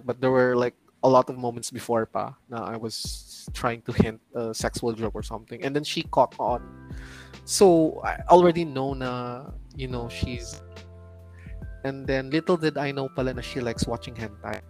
but 0.06 0.22
there 0.22 0.30
were 0.30 0.54
like 0.54 0.78
a 1.02 1.10
lot 1.10 1.30
of 1.30 1.38
moments 1.38 1.74
before 1.74 2.06
pa 2.06 2.38
na 2.50 2.66
I 2.66 2.78
was 2.78 3.50
trying 3.54 3.82
to 3.90 3.92
hint 3.94 4.22
a 4.34 4.54
sexual 4.54 4.94
joke 4.94 5.14
or 5.14 5.22
something. 5.22 5.62
And 5.64 5.74
then 5.74 5.86
she 5.86 6.02
caught 6.10 6.34
on. 6.38 6.66
So 7.46 8.02
I 8.02 8.22
already 8.30 8.66
know 8.66 8.94
na 8.94 9.46
you 9.78 9.88
know 9.88 10.10
she's 10.10 10.62
and 11.86 12.06
then 12.10 12.34
little 12.34 12.58
did 12.58 12.78
I 12.78 12.90
know 12.90 13.10
pala 13.10 13.38
na 13.38 13.42
she 13.42 13.62
likes 13.62 13.86
watching 13.86 14.18
hentai. 14.18 14.62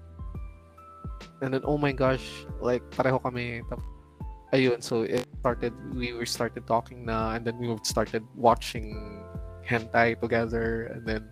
And 1.39 1.55
then 1.55 1.63
oh 1.63 1.79
my 1.79 1.91
gosh 1.91 2.23
like 2.59 2.83
pareho 2.91 3.19
kami 3.23 3.63
Tap- 3.71 3.94
ayun 4.55 4.79
so 4.79 5.03
it 5.03 5.27
started 5.43 5.75
we 5.91 6.15
were 6.15 6.25
started 6.25 6.63
talking 6.63 7.03
na 7.03 7.35
and 7.35 7.43
then 7.43 7.59
we 7.59 7.67
started 7.83 8.23
watching 8.35 9.19
hentai 9.67 10.15
together 10.15 10.87
and 10.95 11.03
then 11.03 11.23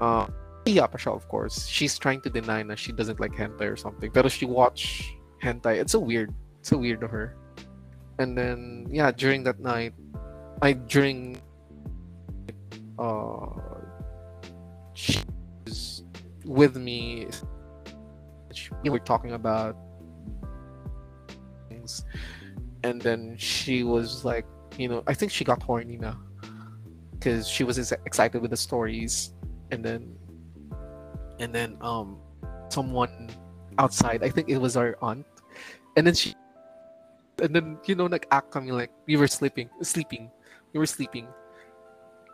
uh 0.00 0.26
yeah 0.66 0.86
of 0.86 1.28
course. 1.28 1.66
She's 1.66 1.98
trying 1.98 2.20
to 2.22 2.30
deny 2.30 2.62
na 2.62 2.74
she 2.74 2.90
doesn't 2.90 3.18
like 3.18 3.34
hentai 3.34 3.66
or 3.66 3.76
something 3.76 4.10
pero 4.10 4.28
she 4.28 4.46
watch 4.46 5.14
hentai. 5.42 5.82
It's 5.82 5.92
so 5.92 5.98
weird 5.98 6.30
it's 6.60 6.70
so 6.70 6.78
weird 6.78 7.00
to 7.02 7.08
her. 7.10 7.34
And 8.18 8.38
then 8.38 8.86
yeah 8.90 9.10
during 9.10 9.42
that 9.44 9.60
night 9.60 9.92
i 10.62 10.72
during 10.72 11.36
uh 12.98 13.52
she 14.94 15.20
was 15.66 16.02
with 16.46 16.76
me 16.76 17.28
we 18.82 18.88
were 18.90 18.98
talking 19.02 19.32
about 19.32 19.76
things. 21.86 22.04
And 22.82 23.00
then 23.00 23.36
she 23.38 23.82
was 23.82 24.24
like 24.24 24.46
you 24.76 24.88
know 24.88 25.02
i 25.06 25.14
think 25.14 25.32
she 25.32 25.44
got 25.44 25.62
horny 25.62 25.96
now 25.96 26.18
because 27.12 27.48
she 27.48 27.64
was 27.64 27.78
ex- 27.78 27.92
excited 28.04 28.42
with 28.42 28.50
the 28.50 28.56
stories. 28.56 29.32
And 29.70 29.84
then 29.84 30.14
and 31.38 31.52
then 31.54 31.76
um 31.80 32.18
someone 32.68 33.30
outside 33.78 34.22
i 34.22 34.30
think 34.30 34.48
it 34.48 34.58
was 34.58 34.76
our 34.76 34.96
aunt. 35.02 35.26
And 35.96 36.06
then 36.06 36.14
she 36.14 36.34
and 37.42 37.54
then 37.54 37.78
you 37.86 37.94
know 37.94 38.06
like 38.06 38.26
act 38.30 38.52
kami 38.52 38.72
like 38.72 38.90
we 39.06 39.16
were 39.16 39.28
sleeping 39.28 39.68
sleeping 39.82 40.30
we 40.72 40.78
were 40.78 40.86
sleeping. 40.86 41.28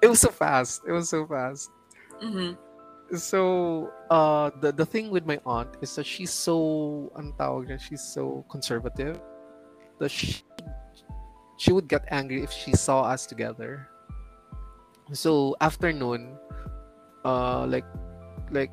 It 0.03 0.09
was 0.09 0.21
so 0.21 0.31
fast 0.31 0.83
it 0.87 0.93
was 0.93 1.09
so 1.09 1.27
fast. 1.27 1.71
Mm-hmm. 2.23 2.55
so 3.19 3.91
uh 4.15 4.51
the 4.63 4.71
the 4.71 4.87
thing 4.87 5.11
with 5.11 5.27
my 5.27 5.39
aunt 5.45 5.75
is 5.83 5.91
that 5.99 6.07
she's 6.07 6.31
so 6.31 7.11
ang 7.19 7.35
tawag 7.35 7.67
niya, 7.67 7.79
she's 7.83 8.01
so 8.01 8.47
conservative 8.47 9.19
that 9.99 10.11
she 10.11 10.43
she 11.59 11.73
would 11.73 11.89
get 11.89 12.05
angry 12.11 12.43
if 12.43 12.51
she 12.51 12.73
saw 12.73 13.03
us 13.03 13.27
together 13.27 13.89
so 15.13 15.55
afternoon 15.61 16.37
uh 17.25 17.67
like 17.67 17.85
like 18.51 18.73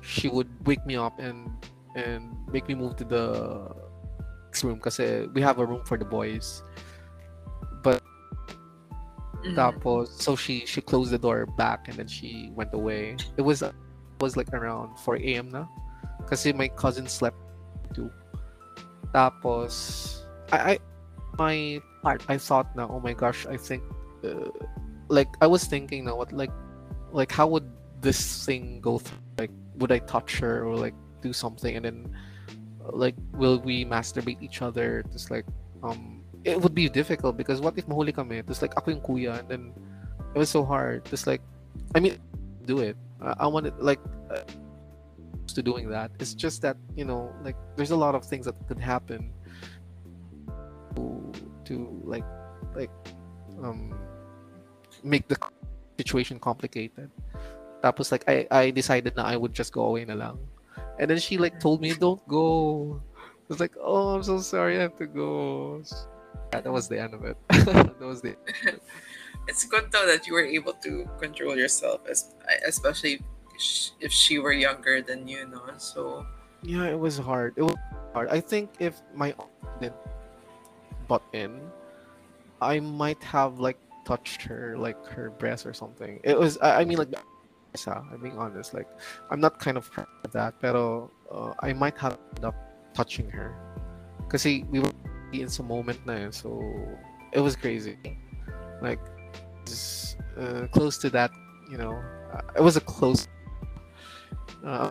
she 0.00 0.28
would 0.28 0.48
wake 0.66 0.84
me 0.86 0.96
up 0.96 1.18
and 1.18 1.50
and 1.96 2.34
make 2.52 2.66
me 2.68 2.74
move 2.74 2.96
to 2.96 3.04
the 3.04 3.66
next 4.46 4.64
room 4.64 4.78
kasi 4.78 5.26
we 5.34 5.42
have 5.42 5.58
a 5.58 5.66
room 5.66 5.82
for 5.84 5.98
the 5.98 6.04
boys 6.04 6.62
Mm-hmm. 9.44 9.60
Tapos, 9.60 10.08
so 10.08 10.36
she 10.36 10.64
she 10.64 10.80
closed 10.80 11.12
the 11.12 11.18
door 11.18 11.44
back 11.44 11.88
and 11.88 11.98
then 11.98 12.08
she 12.08 12.50
went 12.56 12.72
away. 12.72 13.16
It 13.36 13.42
was 13.42 13.60
it 13.60 13.74
was 14.20 14.36
like 14.36 14.48
around 14.54 14.96
4 15.04 15.16
a.m. 15.20 15.52
na. 15.52 15.68
Kasi 16.24 16.52
my 16.52 16.68
cousin 16.68 17.06
slept 17.06 17.36
too. 17.92 18.08
Tapos, 19.14 20.26
I, 20.50 20.58
I 20.58 20.78
my 21.38 21.80
part, 22.02 22.26
I 22.26 22.36
thought 22.36 22.74
now, 22.74 22.90
oh 22.90 22.98
my 22.98 23.14
gosh, 23.14 23.46
I 23.46 23.56
think, 23.56 23.82
uh, 24.26 24.50
like 25.06 25.30
I 25.40 25.46
was 25.46 25.64
thinking 25.64 26.04
now, 26.04 26.16
what 26.16 26.32
like, 26.32 26.50
like 27.12 27.30
how 27.30 27.46
would 27.46 27.70
this 28.02 28.44
thing 28.44 28.80
go 28.82 28.98
through? 28.98 29.22
Like, 29.38 29.50
would 29.78 29.92
I 29.92 30.00
touch 30.00 30.38
her 30.42 30.66
or 30.66 30.74
like 30.74 30.94
do 31.22 31.32
something, 31.32 31.76
and 31.78 31.84
then, 31.84 32.10
uh, 32.82 32.90
like, 32.90 33.14
will 33.38 33.62
we 33.62 33.84
masturbate 33.86 34.42
each 34.42 34.62
other? 34.62 35.04
Just 35.12 35.30
like, 35.30 35.46
um, 35.86 36.26
it 36.42 36.60
would 36.60 36.74
be 36.74 36.88
difficult 36.88 37.38
because 37.38 37.60
what 37.60 37.78
if 37.78 37.86
mahuli 37.86 38.12
kami? 38.12 38.42
Just 38.42 38.62
like 38.62 38.74
ako 38.76 38.98
yung 38.98 39.00
kuya, 39.06 39.38
and 39.38 39.48
then 39.48 39.72
it 40.34 40.38
was 40.38 40.50
so 40.50 40.66
hard. 40.66 41.06
Just 41.06 41.30
like, 41.30 41.40
I 41.94 42.00
mean, 42.00 42.18
do 42.66 42.80
it. 42.80 42.96
I, 43.22 43.34
I 43.38 43.46
wanted 43.46 43.78
like. 43.78 44.02
Uh, 44.26 44.42
to 45.52 45.62
doing 45.62 45.88
that. 45.90 46.10
It's 46.18 46.34
just 46.34 46.62
that 46.62 46.76
you 46.96 47.04
know, 47.04 47.32
like 47.42 47.56
there's 47.76 47.90
a 47.90 47.96
lot 47.96 48.14
of 48.14 48.24
things 48.24 48.46
that 48.46 48.54
could 48.68 48.78
happen 48.78 49.32
to 50.96 51.32
to 51.64 52.02
like 52.04 52.24
like 52.74 52.90
um 53.62 53.92
make 55.02 55.28
the 55.28 55.36
situation 55.98 56.38
complicated. 56.38 57.10
Tapos 57.82 58.10
like 58.12 58.24
I 58.28 58.46
I 58.50 58.70
decided 58.70 59.14
that 59.16 59.26
I 59.26 59.36
would 59.36 59.52
just 59.52 59.72
go 59.72 59.84
away 59.84 60.04
na 60.04 60.14
lang. 60.14 60.38
And 60.98 61.10
then 61.10 61.18
she 61.18 61.38
like 61.38 61.60
told 61.60 61.80
me 61.80 61.92
don't 61.94 62.22
go. 62.28 63.02
I 63.18 63.46
was 63.48 63.60
like, 63.60 63.76
"Oh, 63.76 64.16
I'm 64.16 64.22
so 64.22 64.40
sorry. 64.40 64.78
I 64.78 64.88
have 64.88 64.96
to 64.96 65.06
go." 65.06 65.82
Yeah, 66.54 66.64
that 66.64 66.72
was 66.72 66.88
the 66.88 66.96
end 66.96 67.12
of 67.12 67.26
it. 67.28 67.36
that 67.50 68.00
was 68.00 68.22
the 68.22 68.38
it's 69.46 69.64
good 69.64 69.90
though 69.92 70.06
that 70.06 70.26
you 70.26 70.32
were 70.32 70.44
able 70.44 70.72
to 70.84 71.08
control 71.20 71.56
yourself, 71.56 72.00
especially 72.66 73.20
if 74.00 74.12
she 74.12 74.38
were 74.38 74.52
younger 74.52 75.02
than 75.02 75.28
you, 75.28 75.46
know. 75.46 75.62
So 75.78 76.26
yeah, 76.62 76.86
it 76.86 76.98
was 76.98 77.18
hard. 77.18 77.54
It 77.56 77.62
was 77.62 77.76
hard. 78.12 78.28
I 78.28 78.40
think 78.40 78.70
if 78.78 79.00
my 79.14 79.34
didn't 79.80 79.96
butt 81.08 81.22
in, 81.32 81.60
I 82.60 82.80
might 82.80 83.22
have 83.22 83.60
like 83.60 83.78
touched 84.04 84.42
her, 84.42 84.76
like 84.78 84.96
her 85.06 85.30
breast 85.30 85.66
or 85.66 85.74
something. 85.74 86.20
It 86.24 86.38
was. 86.38 86.58
I, 86.58 86.80
I 86.80 86.84
mean, 86.84 86.98
like, 86.98 87.12
I'm 87.86 88.20
being 88.22 88.38
honest. 88.38 88.72
Like, 88.72 88.88
I'm 89.30 89.40
not 89.40 89.58
kind 89.58 89.76
of 89.76 89.90
proud 89.90 90.06
of 90.24 90.32
that, 90.32 90.60
pero 90.60 91.10
uh, 91.30 91.52
I 91.60 91.72
might 91.72 91.98
have 91.98 92.18
ended 92.30 92.44
up 92.44 92.54
touching 92.94 93.28
her, 93.30 93.56
because 94.22 94.44
we 94.44 94.78
were 94.78 94.92
in 95.32 95.48
some 95.48 95.66
moment 95.66 95.98
na 96.06 96.30
so 96.30 96.62
it 97.32 97.40
was 97.40 97.56
crazy. 97.56 97.98
Like, 98.80 99.00
just, 99.66 100.16
uh, 100.38 100.68
close 100.70 100.98
to 100.98 101.10
that, 101.10 101.32
you 101.70 101.76
know. 101.76 101.98
Uh, 102.32 102.42
it 102.56 102.62
was 102.62 102.76
a 102.76 102.80
close 102.80 103.26
uh, 104.64 104.90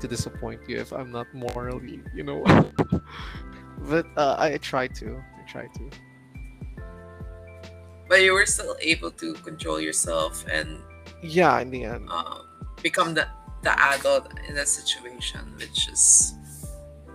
to 0.00 0.08
disappoint 0.08 0.60
you 0.68 0.78
if 0.78 0.92
I'm 0.92 1.10
not 1.10 1.26
morally, 1.34 2.00
you 2.14 2.22
know. 2.24 2.42
but 3.88 4.06
uh, 4.16 4.36
I 4.38 4.58
try 4.58 4.88
to. 4.88 5.22
I 5.38 5.50
try 5.50 5.66
to. 5.66 5.90
But 8.08 8.22
you 8.22 8.34
were 8.34 8.46
still 8.46 8.76
able 8.80 9.10
to 9.12 9.34
control 9.34 9.80
yourself 9.80 10.44
and 10.50 10.82
yeah, 11.22 11.60
in 11.60 11.70
the 11.70 11.84
end, 11.84 12.10
um, 12.10 12.46
become 12.82 13.14
the 13.14 13.28
the 13.62 13.72
adult 13.94 14.28
in 14.48 14.54
that 14.54 14.68
situation, 14.68 15.54
which 15.56 15.88
is 15.88 16.34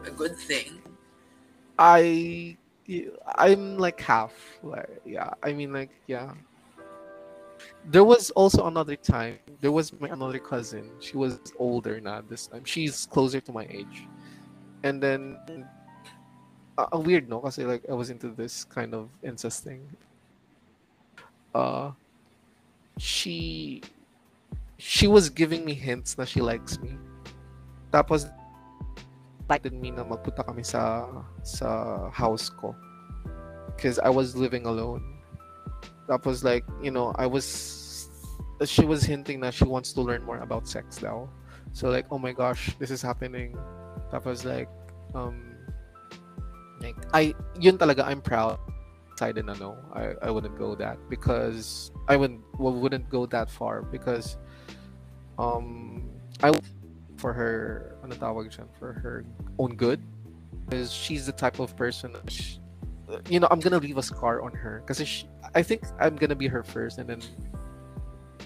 a 0.06 0.12
good 0.12 0.36
thing. 0.38 0.82
I 1.78 2.58
I'm 3.36 3.78
like 3.78 4.00
half. 4.00 4.34
Like 4.64 5.02
yeah, 5.06 5.32
I 5.44 5.54
mean 5.54 5.74
like 5.74 5.92
yeah, 6.08 6.34
there 7.88 8.04
was 8.04 8.30
also 8.32 8.68
another 8.68 8.96
time 8.96 9.40
there 9.60 9.72
was 9.72 9.94
my 10.00 10.10
another 10.10 10.40
cousin. 10.40 10.90
She 11.00 11.18
was 11.18 11.40
older 11.58 12.00
now 12.00 12.22
this 12.22 12.48
time. 12.48 12.64
She's 12.66 13.06
closer 13.08 13.42
to 13.42 13.52
my 13.52 13.66
age. 13.70 14.06
And 14.84 15.02
then 15.02 15.38
a, 16.78 16.88
a 16.94 17.00
weird 17.00 17.30
no 17.30 17.40
because 17.40 17.58
like 17.58 17.84
i 17.90 17.94
was 17.94 18.10
into 18.10 18.30
this 18.30 18.64
kind 18.64 18.94
of 18.94 19.10
incest 19.24 19.64
thing. 19.64 19.82
Uh 21.56 21.92
she 22.98 23.82
she 24.78 25.08
was 25.08 25.30
giving 25.30 25.66
me 25.66 25.74
hints 25.74 26.14
that 26.16 26.28
she 26.28 26.42
likes 26.42 26.80
me. 26.80 26.98
Tapos 27.92 28.30
like 29.50 29.72
me 29.72 29.92
na 29.92 30.04
magpunta 30.04 30.46
kami 30.46 30.62
sa 30.62 31.08
sa 31.42 32.10
house 32.12 32.50
ko. 32.50 32.76
Because 33.74 33.98
I 33.98 34.10
was 34.10 34.36
living 34.36 34.66
alone. 34.68 35.18
That 36.08 36.24
was 36.26 36.44
like 36.44 36.64
you 36.82 36.92
know 36.92 37.12
i 37.20 37.26
was 37.28 37.77
she 38.66 38.86
was 38.86 39.04
hinting 39.04 39.40
that 39.42 39.54
she 39.54 39.66
wants 39.66 39.94
to 39.94 40.02
learn 40.02 40.24
more 40.24 40.40
about 40.40 40.68
sex 40.68 41.02
now. 41.02 41.30
So 41.74 41.90
like 41.90 42.08
oh 42.12 42.18
my 42.18 42.32
gosh 42.32 42.74
this 42.80 42.92
is 42.92 43.02
happening. 43.02 43.58
That 44.12 44.26
was 44.26 44.46
like 44.46 44.70
um 45.14 45.56
like 46.82 46.96
i 47.14 47.34
yun 47.60 47.78
talaga 47.78 48.06
i'm 48.06 48.22
proud. 48.22 48.60
Decided 49.14 49.46
na 49.46 49.54
no 49.58 49.78
i 49.94 50.14
i 50.22 50.30
wouldn't 50.30 50.58
go 50.58 50.76
that 50.76 50.98
because 51.10 51.92
i 52.08 52.16
wouldn't 52.16 52.42
wouldn't 52.58 53.10
go 53.10 53.26
that 53.26 53.50
far 53.50 53.82
because 53.82 54.38
um 55.42 56.06
i 56.46 56.54
for 57.18 57.34
her 57.34 57.98
ano 58.04 58.16
tawag 58.16 58.54
for 58.80 58.94
her 58.94 59.26
own 59.60 59.76
good. 59.76 60.00
Because 60.66 60.92
she's 60.92 61.26
the 61.26 61.32
type 61.32 61.60
of 61.60 61.76
person 61.76 62.16
she, 62.28 62.60
you 63.30 63.40
know, 63.40 63.48
I'm 63.50 63.60
gonna 63.60 63.80
leave 63.80 63.98
a 63.98 64.04
scar 64.04 64.42
on 64.42 64.54
her. 64.54 64.84
Because 64.86 65.26
I 65.56 65.64
think 65.64 65.84
I'm 66.00 66.16
gonna 66.16 66.36
be 66.36 66.48
her 66.48 66.64
first, 66.64 66.98
and 66.98 67.10
then, 67.10 67.22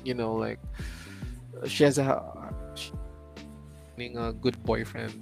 you 0.04 0.14
know, 0.14 0.36
like 0.36 0.60
she 1.68 1.84
has 1.84 1.98
a 1.98 2.22
being 3.96 4.18
a 4.18 4.34
good 4.34 4.62
boyfriend. 4.64 5.14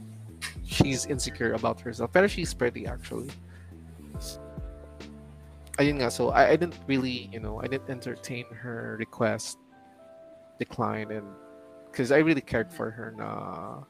She's 0.66 1.06
insecure 1.06 1.54
about 1.54 1.82
herself, 1.82 2.12
but 2.14 2.30
she's 2.30 2.54
pretty 2.54 2.86
actually. 2.86 3.30
Ayun 5.80 6.04
nga, 6.04 6.12
so 6.12 6.30
I, 6.30 6.50
I 6.50 6.56
didn't 6.56 6.76
really, 6.88 7.30
you 7.32 7.40
know, 7.40 7.62
I 7.62 7.68
didn't 7.68 7.90
entertain 7.90 8.46
her 8.52 8.98
request, 9.00 9.58
decline, 10.60 11.12
and 11.12 11.26
because 11.90 12.12
I 12.12 12.20
really 12.20 12.42
cared 12.44 12.72
for 12.72 12.92
her. 12.92 13.16
Nah, 13.18 13.84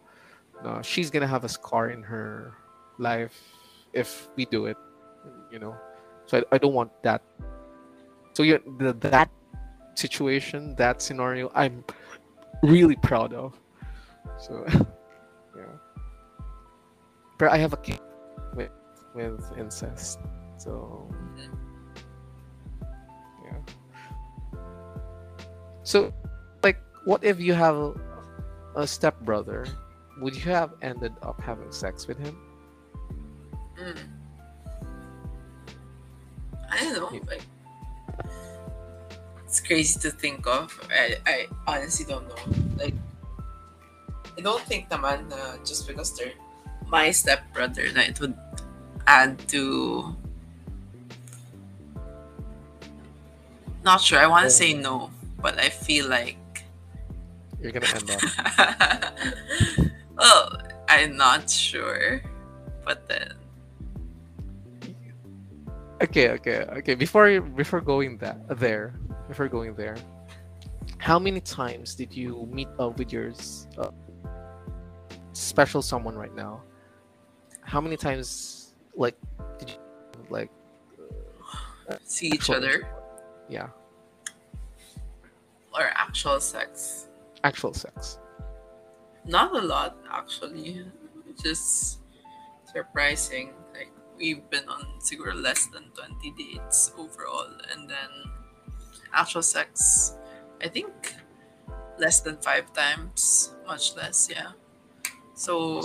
nah, 0.64 0.82
she's 0.82 1.10
gonna 1.10 1.28
have 1.28 1.44
a 1.44 1.50
scar 1.50 1.90
in 1.90 2.04
her 2.04 2.54
life 3.00 3.34
if 3.94 4.30
we 4.36 4.46
do 4.46 4.66
it 4.68 4.78
you 5.52 5.60
know 5.60 5.76
so 6.26 6.38
i, 6.38 6.56
I 6.56 6.58
don't 6.58 6.74
want 6.74 6.92
that 7.04 7.22
so 8.34 8.44
yeah 8.44 8.58
the, 8.78 8.94
that 8.94 9.30
situation 9.96 10.76
that 10.76 11.02
scenario 11.02 11.52
i'm 11.56 11.84
really 12.64 12.96
proud 12.98 13.34
of 13.34 13.60
so 14.38 14.66
yeah 15.58 15.64
but 17.38 17.50
i 17.50 17.58
have 17.58 17.74
a 17.74 17.78
kid 17.78 18.00
with 18.56 18.72
with 19.16 19.44
incest 19.58 20.20
so 20.58 21.10
yeah 23.44 23.58
so 25.84 26.14
like 26.64 26.78
what 27.06 27.24
if 27.24 27.40
you 27.40 27.54
have 27.54 27.96
a 28.76 28.86
stepbrother 28.88 29.66
would 30.22 30.36
you 30.36 30.52
have 30.52 30.74
ended 30.82 31.14
up 31.22 31.40
having 31.42 31.72
sex 31.72 32.08
with 32.08 32.18
him 32.18 32.38
mm. 33.80 33.98
I 36.72 36.84
don't 36.84 36.94
know. 36.94 37.20
Like, 37.28 37.42
it's 39.50 39.60
crazy 39.60 40.00
to 40.02 40.12
think 40.12 40.46
of. 40.46 40.70
I, 40.94 41.18
I 41.26 41.48
honestly 41.66 42.06
don't 42.06 42.30
know. 42.30 42.38
Like, 42.78 42.94
I 44.38 44.42
don't 44.42 44.62
think 44.70 44.94
naman 44.94 45.26
na 45.26 45.58
just 45.66 45.90
because 45.90 46.14
they're 46.14 46.38
my 46.86 47.10
stepbrother 47.10 47.90
na 47.98 48.06
it 48.06 48.22
would 48.22 48.38
add 49.10 49.42
to. 49.50 50.14
Not 53.82 54.06
sure. 54.06 54.22
I 54.22 54.30
want 54.30 54.46
to 54.46 54.54
say 54.54 54.78
no, 54.78 55.10
but 55.42 55.58
I 55.58 55.74
feel 55.74 56.06
like 56.06 56.38
you're 57.58 57.74
gonna 57.74 57.90
end 57.90 58.06
up. 58.06 58.22
well, 60.16 60.62
I'm 60.86 61.18
not 61.18 61.50
sure, 61.50 62.22
but 62.86 63.10
then 63.10 63.34
okay 66.00 66.30
okay 66.32 66.64
okay 66.80 66.96
before 66.96 67.42
before 67.60 67.82
going 67.82 68.16
that 68.16 68.40
there 68.56 68.96
before 69.30 69.48
going 69.48 69.74
there. 69.76 69.96
How 70.98 71.18
many 71.20 71.40
times 71.40 71.96
did 71.96 72.12
you 72.12 72.50
meet 72.52 72.68
up 72.78 72.98
with 72.98 73.14
your 73.14 73.32
uh, 73.78 73.92
special 75.32 75.82
someone 75.82 76.16
right 76.18 76.36
now? 76.36 76.64
How 77.62 77.80
many 77.80 77.96
times 77.96 78.76
like 78.96 79.16
did 79.60 79.70
you 79.70 79.78
like 80.30 80.50
uh, 81.88 81.96
see 82.04 82.28
each 82.28 82.50
other? 82.50 82.90
yeah. 83.48 83.70
Or 85.74 85.92
actual 85.96 86.42
sex? 86.42 87.08
Actual 87.44 87.74
sex. 87.74 88.18
Not 89.24 89.56
a 89.56 89.62
lot 89.62 89.96
actually. 90.12 90.84
Just 91.42 92.00
surprising. 92.74 93.54
Like 93.74 93.94
we've 94.18 94.50
been 94.50 94.68
on 94.68 95.00
siguro 95.00 95.40
less 95.40 95.68
than 95.68 95.94
20 95.94 96.34
dates 96.36 96.92
overall 96.98 97.48
and 97.72 97.88
then 97.88 98.10
actual 99.14 99.42
sex 99.42 100.16
I 100.62 100.68
think 100.68 101.16
less 101.98 102.22
than 102.22 102.38
five 102.38 102.72
times 102.74 103.54
much 103.68 103.96
less 103.96 104.28
yeah 104.32 104.52
so 105.36 105.82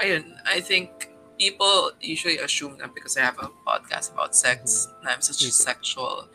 ayun 0.00 0.36
I 0.46 0.60
think 0.60 1.14
people 1.38 1.92
usually 2.00 2.38
assume 2.38 2.78
that 2.78 2.94
because 2.94 3.16
I 3.16 3.22
have 3.22 3.38
a 3.38 3.50
podcast 3.66 4.12
about 4.12 4.34
sex, 4.36 4.86
mm-hmm. 4.86 5.00
and 5.00 5.08
I'm 5.10 5.20
such 5.20 5.42
a 5.42 5.46
too. 5.46 5.50
sexual 5.50 6.28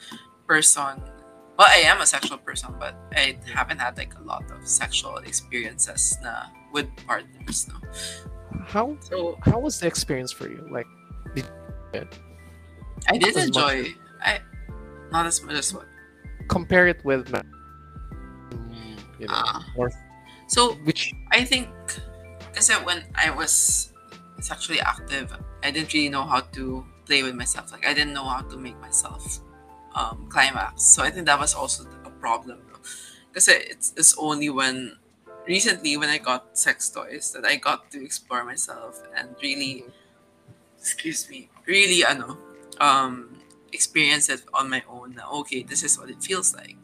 person. 0.47 1.01
Well, 1.57 1.67
I 1.67 1.83
am 1.91 1.99
a 2.01 2.05
sexual 2.05 2.37
person, 2.37 2.75
but 2.79 2.95
I 3.13 3.37
haven't 3.53 3.79
had 3.79 3.97
like 3.97 4.13
a 4.15 4.23
lot 4.23 4.49
of 4.51 4.67
sexual 4.67 5.17
experiences 5.17 6.17
na 6.21 6.47
with 6.71 6.87
partners. 7.05 7.67
No? 7.67 7.79
How 8.65 8.97
So 9.01 9.37
how 9.41 9.59
was 9.59 9.79
the 9.79 9.87
experience 9.87 10.31
for 10.31 10.49
you? 10.49 10.67
Like, 10.71 10.87
I 13.07 13.17
did 13.17 13.35
As 13.35 13.35
much- 13.35 13.45
enjoy. 13.47 13.93
I 14.21 14.39
not 15.11 15.25
as 15.25 15.41
much 15.43 15.55
as 15.55 15.73
what. 15.73 15.88
Compare 16.49 16.87
it 16.87 17.03
with, 17.05 17.29
you 19.19 19.27
know, 19.27 19.43
Ah. 19.45 19.65
or 19.75 19.91
So 20.47 20.73
which 20.83 21.13
I 21.31 21.45
think 21.45 21.69
kasi 22.57 22.73
when 22.81 23.05
I 23.15 23.29
was 23.29 23.93
sexually 24.41 24.81
active, 24.81 25.29
I 25.63 25.71
didn't 25.71 25.93
really 25.93 26.09
know 26.09 26.25
how 26.25 26.41
to 26.57 26.85
play 27.05 27.21
with 27.23 27.35
myself. 27.35 27.71
Like 27.71 27.85
I 27.85 27.93
didn't 27.93 28.13
know 28.13 28.25
how 28.25 28.41
to 28.41 28.57
make 28.57 28.77
myself 28.81 29.39
um, 29.95 30.27
climax. 30.29 30.83
So 30.85 31.03
I 31.03 31.11
think 31.11 31.27
that 31.27 31.39
was 31.39 31.53
also 31.53 31.85
a 32.05 32.09
problem. 32.21 32.59
Because 33.29 33.47
it's, 33.49 33.93
it's 33.97 34.15
only 34.17 34.49
when 34.49 34.97
recently 35.47 35.97
when 35.97 36.09
I 36.09 36.17
got 36.17 36.57
sex 36.57 36.89
toys 36.89 37.31
that 37.33 37.45
I 37.45 37.57
got 37.57 37.91
to 37.91 38.03
explore 38.03 38.43
myself 38.43 39.01
and 39.15 39.35
really 39.41 39.85
excuse 40.79 41.29
me, 41.29 41.49
really 41.67 42.05
ano, 42.05 42.37
um 42.79 43.38
experience 43.71 44.29
it 44.29 44.41
on 44.53 44.69
my 44.69 44.83
own. 44.89 45.15
na, 45.15 45.29
Okay, 45.41 45.63
this 45.63 45.83
is 45.83 45.97
what 45.97 46.09
it 46.09 46.21
feels 46.21 46.55
like. 46.55 46.77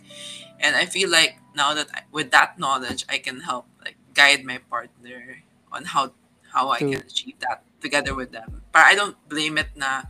And 0.60 0.76
I 0.76 0.86
feel 0.86 1.10
like 1.10 1.38
now 1.56 1.74
that 1.74 1.88
I, 1.94 2.02
with 2.12 2.32
that 2.32 2.58
knowledge, 2.60 3.06
I 3.10 3.18
can 3.18 3.42
help 3.42 3.68
like 3.84 3.98
guide 4.14 4.46
my 4.46 4.60
partner 4.70 5.44
on 5.72 5.86
how 5.86 6.14
how 6.54 6.72
I 6.72 6.80
can 6.80 7.04
achieve 7.04 7.36
that 7.44 7.64
together 7.82 8.16
with 8.16 8.32
them. 8.32 8.64
But 8.72 8.88
I 8.88 8.96
don't 8.96 9.20
blame 9.28 9.58
it 9.58 9.76
na 9.76 10.08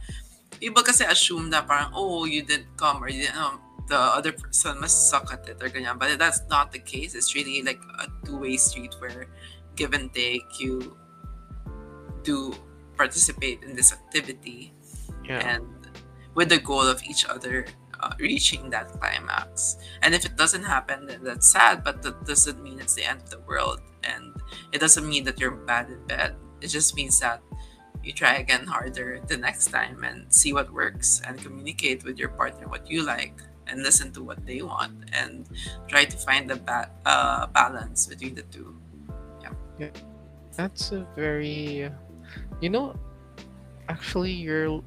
people 0.62 0.84
kasi 0.84 1.04
assume 1.04 1.50
that 1.50 1.68
parang 1.68 1.90
oh 1.94 2.26
you 2.26 2.46
didn't 2.46 2.78
come 2.78 3.02
or 3.02 3.10
you 3.10 3.26
didn't 3.26 3.42
um, 3.42 3.60
the 3.90 3.98
other 3.98 4.32
person 4.32 4.80
must 4.80 5.10
suck 5.10 5.34
at 5.34 5.50
it 5.50 5.58
or 5.62 5.70
ganyan. 5.70 5.98
But 5.98 6.18
that's 6.22 6.46
not 6.50 6.72
the 6.72 6.80
case. 6.80 7.18
It's 7.18 7.34
really 7.34 7.66
like 7.66 7.82
a 7.98 8.08
two-way 8.26 8.58
street 8.58 8.94
where 9.02 9.26
give 9.76 9.94
and 9.94 10.14
take 10.14 10.62
you 10.62 10.96
do 12.24 12.56
participate 12.98 13.62
in 13.62 13.76
this 13.76 13.92
activity 13.92 14.72
yeah, 15.28 15.44
and 15.44 15.68
with 16.36 16.50
the 16.50 16.60
goal 16.60 16.82
of 16.82 17.04
each 17.04 17.26
other 17.26 17.66
uh, 18.00 18.14
reaching 18.20 18.70
that 18.70 18.90
climax. 18.90 19.78
And 20.02 20.14
if 20.14 20.26
it 20.26 20.36
doesn't 20.36 20.64
happen, 20.64 21.08
then 21.08 21.24
that's 21.24 21.48
sad, 21.48 21.84
but 21.84 22.02
that 22.04 22.26
doesn't 22.26 22.62
mean 22.62 22.80
it's 22.80 22.94
the 22.94 23.06
end 23.06 23.22
of 23.24 23.30
the 23.30 23.40
world. 23.40 23.82
And 24.04 24.34
it 24.72 24.80
doesn't 24.80 25.08
mean 25.08 25.24
that 25.24 25.40
you're 25.40 25.52
bad 25.52 25.90
in 25.90 26.06
bed. 26.06 26.36
It 26.62 26.68
just 26.68 26.96
means 26.96 27.20
that 27.20 27.42
you 28.04 28.14
try 28.14 28.36
again 28.36 28.68
harder 28.68 29.20
the 29.28 29.38
next 29.38 29.72
time 29.72 30.04
and 30.04 30.32
see 30.32 30.54
what 30.54 30.72
works 30.72 31.22
and 31.26 31.42
communicate 31.42 32.04
with 32.04 32.20
your 32.20 32.30
partner 32.30 32.68
what 32.68 32.90
you 32.90 33.02
like 33.02 33.42
and 33.68 33.82
listen 33.82 34.12
to 34.14 34.22
what 34.22 34.46
they 34.46 34.62
want 34.62 35.10
and 35.12 35.50
try 35.88 36.06
to 36.06 36.16
find 36.18 36.48
the 36.48 36.56
ba- 36.56 36.92
uh, 37.06 37.48
balance 37.48 38.06
between 38.06 38.36
the 38.36 38.44
two. 38.44 38.78
Yeah. 39.42 39.50
yeah. 39.80 39.90
that's 40.56 40.92
a 40.92 41.08
very, 41.16 41.90
you 42.62 42.70
know, 42.70 42.96
actually 43.90 44.34
you're 44.34 44.84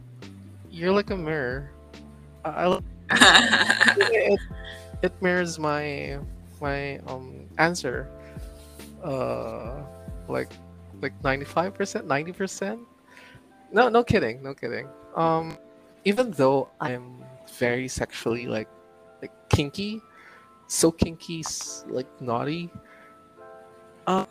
you're 0.79 0.93
like 0.93 1.11
a 1.11 1.17
mirror. 1.17 1.71
I, 2.45 2.67
I 2.67 2.79
it, 3.99 4.41
it 5.03 5.13
mirrors 5.21 5.59
my 5.59 6.19
my 6.61 6.99
um 7.07 7.47
answer. 7.59 8.09
Uh, 9.03 9.83
like 10.29 10.49
like 11.03 11.13
ninety 11.25 11.45
five 11.45 11.75
percent, 11.75 12.07
ninety 12.07 12.33
percent. 12.33 12.81
No, 13.73 13.89
no 13.89 14.03
kidding, 14.05 14.43
no 14.43 14.55
kidding. 14.55 14.89
Um, 15.17 15.59
even 16.05 16.31
though 16.33 16.71
I'm 16.81 17.25
very 17.59 17.89
sexually 17.89 18.47
like 18.47 18.69
like 19.21 19.33
kinky, 19.51 20.01
so 20.69 20.91
kinky, 20.93 21.41
s- 21.41 21.85
like 21.89 22.07
naughty. 22.21 22.71
Uh, 24.07 24.27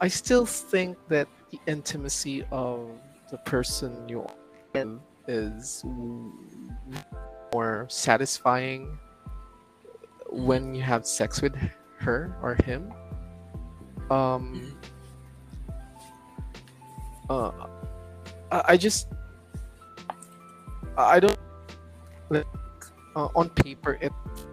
I 0.00 0.08
still 0.08 0.46
think 0.46 0.96
that 1.08 1.26
the 1.50 1.58
intimacy 1.66 2.44
of 2.52 2.90
the 3.30 3.38
person 3.38 4.08
you 4.08 4.22
are 4.22 4.34
with 4.74 5.00
is 5.28 5.84
more 7.52 7.86
satisfying 7.88 8.98
when 10.30 10.74
you 10.74 10.82
have 10.82 11.06
sex 11.06 11.42
with 11.42 11.56
her 11.98 12.36
or 12.42 12.56
him. 12.64 12.92
Um, 14.10 14.78
uh, 17.28 17.50
I 18.50 18.76
just 18.76 19.08
I 20.96 21.20
don't 21.20 21.38
like 22.30 22.46
uh, 23.16 23.28
on 23.34 23.50
paper 23.50 23.98
it 24.00 24.12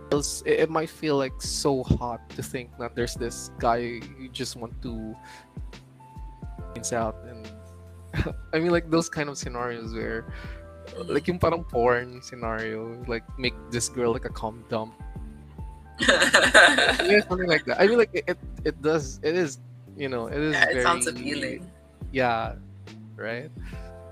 feels 0.09 0.43
it, 0.45 0.69
might 0.69 0.89
feel 0.89 1.17
like 1.17 1.33
so 1.39 1.83
hot 1.83 2.29
to 2.31 2.43
think 2.43 2.71
that 2.79 2.95
there's 2.95 3.15
this 3.15 3.51
guy 3.59 3.77
you 3.77 4.29
just 4.31 4.55
want 4.55 4.79
to 4.81 5.15
out 6.91 7.15
and 7.27 7.47
I 8.53 8.59
mean 8.59 8.71
like 8.71 8.89
those 8.89 9.09
kind 9.09 9.29
of 9.29 9.37
scenarios 9.37 9.93
where 9.93 10.25
like 11.05 11.27
yung 11.27 11.39
parang 11.39 11.63
porn 11.63 12.21
scenario 12.21 12.97
like 13.07 13.23
make 13.39 13.53
this 13.71 13.89
girl 13.89 14.11
like 14.13 14.25
a 14.25 14.33
cum 14.33 14.63
dump. 14.69 14.93
Yeah, 16.03 17.21
something 17.27 17.47
like 17.47 17.65
that. 17.65 17.79
I 17.79 17.87
mean 17.87 17.97
like 17.97 18.11
it, 18.13 18.37
it, 18.65 18.81
does 18.81 19.19
it 19.23 19.35
is 19.35 19.59
you 19.95 20.09
know 20.09 20.27
it 20.27 20.37
is 20.39 20.53
yeah, 20.53 20.69
it 20.69 20.83
sounds 20.83 21.05
very- 21.05 21.17
appealing. 21.17 21.71
yeah 22.11 22.55
right? 23.15 23.51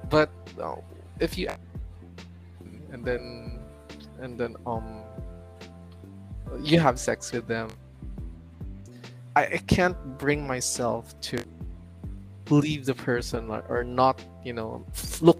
But 0.10 0.30
uh, 0.62 0.76
if 1.20 1.38
you 1.38 1.50
and 2.92 3.04
then 3.04 3.60
and 4.22 4.38
then 4.38 4.56
um 4.66 5.02
you 6.62 6.80
have 6.80 7.00
sex 7.00 7.32
with 7.32 7.48
them. 7.48 7.70
I, 9.36 9.46
I 9.46 9.58
can't 9.66 9.96
bring 10.18 10.46
myself 10.46 11.16
to 11.32 11.40
leave 12.50 12.86
the 12.86 12.94
person 12.94 13.50
or, 13.50 13.64
or 13.70 13.84
not 13.84 14.20
you 14.44 14.52
know 14.52 14.86
look 15.22 15.40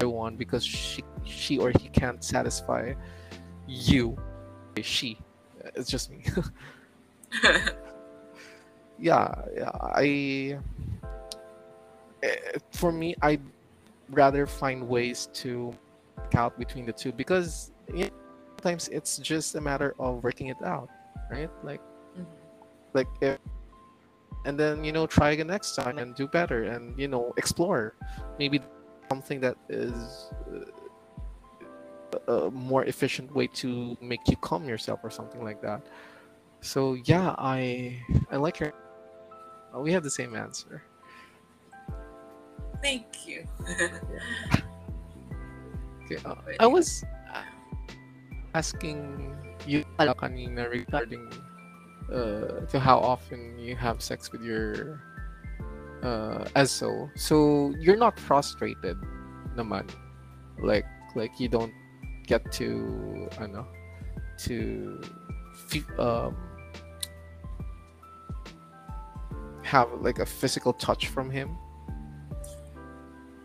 I 0.00 0.04
want 0.04 0.38
because 0.38 0.64
she 0.64 1.04
she 1.24 1.58
or 1.58 1.72
he 1.80 1.88
can't 1.88 2.24
satisfy 2.24 2.94
you 3.66 4.16
she 4.82 5.18
it's 5.76 5.90
just 5.90 6.10
me 6.10 6.24
yeah, 9.00 9.32
yeah. 9.56 9.70
I 9.80 10.58
eh, 12.22 12.36
for 12.72 12.92
me, 12.92 13.14
I'd 13.22 13.42
rather 14.10 14.46
find 14.46 14.86
ways 14.86 15.28
to 15.34 15.72
out 16.36 16.58
between 16.58 16.86
the 16.86 16.92
two 16.92 17.12
because 17.12 17.72
you 17.92 18.04
know, 18.04 18.10
sometimes 18.58 18.88
it's 18.88 19.18
just 19.18 19.54
a 19.56 19.60
matter 19.60 19.94
of 19.98 20.22
working 20.22 20.48
it 20.48 20.60
out, 20.64 20.88
right? 21.30 21.50
Like, 21.64 21.80
Mhm. 22.16 22.26
like 22.94 23.08
if, 23.20 23.38
and 24.44 24.58
then 24.58 24.84
you 24.84 24.92
know 24.92 25.06
try 25.06 25.30
again 25.30 25.48
next 25.48 25.74
time 25.76 25.98
and 25.98 26.14
do 26.14 26.26
better 26.26 26.64
and 26.64 26.98
you 26.98 27.08
know 27.08 27.32
explore 27.36 27.94
maybe 28.38 28.60
something 29.10 29.40
that 29.40 29.56
is 29.68 30.30
uh, 32.28 32.46
a 32.46 32.50
more 32.50 32.84
efficient 32.84 33.34
way 33.34 33.48
to 33.48 33.96
make 34.00 34.20
you 34.28 34.36
calm 34.36 34.64
yourself 34.64 35.00
or 35.02 35.10
something 35.10 35.42
like 35.42 35.60
that. 35.62 35.82
So 36.60 36.94
yeah 36.94 37.34
i 37.38 37.96
i 38.30 38.36
like 38.36 38.60
your 38.60 38.72
uh, 39.74 39.80
we 39.80 39.92
have 39.92 40.04
the 40.04 40.10
same 40.10 40.36
answer. 40.36 40.82
Thank 42.82 43.26
you. 43.26 43.44
okay 46.04 46.18
uh, 46.24 46.34
i 46.58 46.66
was 46.66 47.04
asking 48.54 49.36
you 49.66 49.84
kanina 49.98 50.68
regarding 50.70 51.30
uh, 52.12 52.66
to 52.66 52.80
how 52.80 52.98
often 52.98 53.58
you 53.58 53.76
have 53.76 54.02
sex 54.02 54.32
with 54.32 54.42
your 54.42 55.00
uh 56.02 56.44
ESO. 56.56 57.10
So 57.14 57.14
So 57.16 57.74
you're 57.80 57.96
not 57.98 58.18
frustrated 58.18 58.96
naman. 59.56 59.88
Like 60.62 60.86
like 61.14 61.38
you 61.40 61.48
don't 61.48 61.72
get 62.26 62.46
to 62.62 63.28
ano 63.40 63.66
to 64.46 65.00
um 65.98 66.36
have 69.70 69.88
like 70.02 70.18
a 70.18 70.26
physical 70.26 70.72
touch 70.72 71.08
from 71.08 71.30
him. 71.30 71.56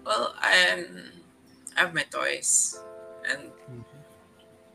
Well, 0.05 0.33
I'm, 0.41 1.11
I 1.77 1.81
have 1.81 1.93
my 1.93 2.03
toys, 2.03 2.79
and 3.29 3.51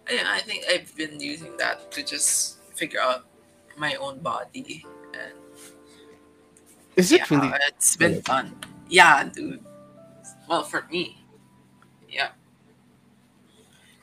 I, 0.08 0.38
I 0.38 0.40
think 0.40 0.64
I've 0.70 0.94
been 0.96 1.18
using 1.18 1.56
that 1.58 1.90
to 1.92 2.02
just 2.02 2.58
figure 2.74 3.00
out 3.00 3.26
my 3.78 3.94
own 3.96 4.18
body, 4.20 4.86
Is 7.00 7.10
yeah, 7.10 7.22
it 7.22 7.30
really 7.30 7.50
it's 7.66 7.96
been 7.96 8.20
fun. 8.20 8.54
Yeah, 8.90 9.24
dude. 9.24 9.64
Well, 10.46 10.62
for 10.64 10.86
me, 10.90 11.24
yeah, 12.10 12.28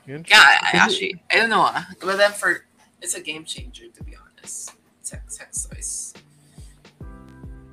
yeah. 0.04 0.22
I, 0.32 0.70
I 0.72 0.76
actually, 0.78 1.14
I 1.30 1.36
don't 1.36 1.50
know, 1.50 1.60
ah, 1.60 1.86
but 2.00 2.16
then 2.16 2.32
for 2.32 2.66
it's 3.00 3.14
a 3.14 3.20
game 3.20 3.44
changer 3.44 3.86
to 3.86 4.02
be 4.02 4.16
honest. 4.16 4.72
Sex, 5.02 5.38
sex 5.38 5.66
toys. 5.66 6.14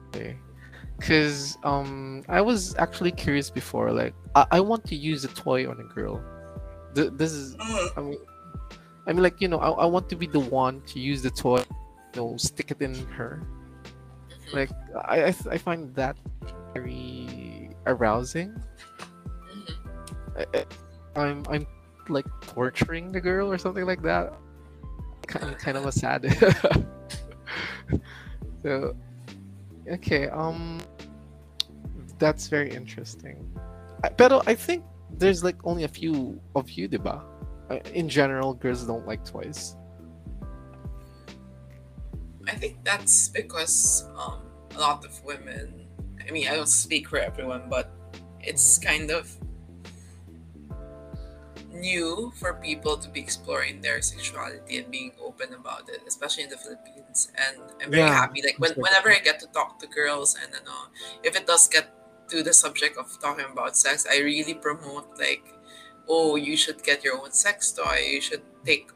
Okay. 0.10 0.38
Cause 1.02 1.57
um 1.64 2.23
I 2.30 2.39
was 2.41 2.76
actually 2.77 3.11
curious 3.11 3.49
before, 3.49 3.91
like 3.91 4.14
I, 4.35 4.45
I 4.52 4.60
want 4.60 4.85
to 4.85 4.95
use 4.95 5.26
a 5.26 5.30
toy 5.30 5.68
on 5.68 5.80
a 5.80 5.84
girl. 5.84 6.23
Th- 6.93 7.11
this 7.14 7.31
is 7.31 7.56
Mm, 7.56 7.97
I 7.97 8.02
mean 8.02 8.19
I 9.07 9.14
mean 9.14 9.23
like 9.23 9.41
you 9.41 9.47
know 9.47 9.57
I, 9.57 9.69
I 9.72 9.85
want 9.85 10.07
to 10.10 10.15
be 10.15 10.27
the 10.27 10.39
one 10.39 10.81
to 10.93 10.99
use 10.99 11.23
the 11.23 11.31
toy, 11.31 11.64
you 12.14 12.22
know, 12.22 12.38
stick 12.38 12.69
it 12.69 12.80
in 12.80 12.93
her. 13.18 13.41
Like 14.56 14.72
I 14.95 15.26
I, 15.26 15.36
I 15.52 15.57
find 15.57 15.94
that 15.95 16.15
very 16.73 17.69
arousing. 17.86 18.56
mhm. 19.52 19.76
I, 20.40 20.65
I'm 21.15 21.44
I'm 21.49 21.68
like 22.10 22.26
torturing 22.41 23.11
the 23.11 23.22
girl 23.22 23.52
or 23.52 23.57
something 23.57 23.86
like 23.86 24.02
that. 24.03 24.34
Kind 25.27 25.57
kind 25.57 25.77
of 25.77 25.86
a 25.86 25.91
sad. 25.91 26.23
so 28.64 28.95
okay, 29.88 30.27
um, 30.30 30.80
that's 32.18 32.48
very 32.48 32.72
interesting. 32.72 33.44
Pero 34.18 34.41
I 34.45 34.56
think 34.56 34.84
there's 35.18 35.44
like 35.44 35.57
only 35.64 35.84
a 35.84 35.88
few 35.90 36.40
of 36.56 36.69
you, 36.69 36.88
diba? 36.88 37.22
In 37.94 38.07
general, 38.07 38.53
girls 38.53 38.86
don't 38.86 39.07
like 39.07 39.26
toys. 39.26 39.76
I 42.48 42.53
think 42.53 42.84
that's 42.86 43.30
because 43.30 44.06
um, 44.15 44.45
a 44.76 44.80
lot 44.80 45.06
of 45.06 45.23
women, 45.23 45.85
I 46.27 46.31
mean, 46.31 46.47
I 46.47 46.56
don't 46.56 46.68
speak 46.68 47.10
for 47.10 47.19
everyone, 47.19 47.64
but 47.69 47.91
it's 48.41 48.80
mm-hmm. 48.80 48.88
kind 48.88 49.11
of 49.11 49.35
new 51.72 52.31
for 52.35 52.53
people 52.53 52.97
to 52.97 53.10
be 53.10 53.19
exploring 53.19 53.81
their 53.81 54.02
sexuality 54.02 54.77
and 54.77 54.89
being 54.89 55.11
open 55.22 55.53
about 55.53 55.89
it, 55.89 56.02
especially 56.07 56.43
in 56.43 56.49
the 56.49 56.57
Philippines. 56.57 57.31
And 57.35 57.57
I'm 57.84 57.91
very 57.91 58.03
Yeah, 58.03 58.14
happy. 58.14 58.41
Like 58.41 58.57
when, 58.60 58.72
whenever 58.73 59.11
I 59.11 59.19
get 59.19 59.39
to 59.41 59.47
talk 59.47 59.80
to 59.80 59.88
girls, 59.88 60.35
and 60.41 60.53
you 60.53 60.64
know, 60.65 60.88
if 61.23 61.35
it 61.35 61.45
does 61.45 61.68
get 61.68 61.91
to 62.30 62.43
the 62.43 62.53
subject 62.53 62.97
of 62.97 63.07
talking 63.22 63.45
about 63.52 63.77
sex, 63.77 64.07
I 64.10 64.19
really 64.19 64.53
promote 64.53 65.18
like, 65.19 65.43
oh, 66.07 66.35
you 66.35 66.56
should 66.56 66.81
get 66.84 67.03
your 67.03 67.19
own 67.19 67.31
sex 67.31 67.72
toy. 67.72 67.99
You 68.10 68.22
should 68.22 68.43
take. 68.65 68.89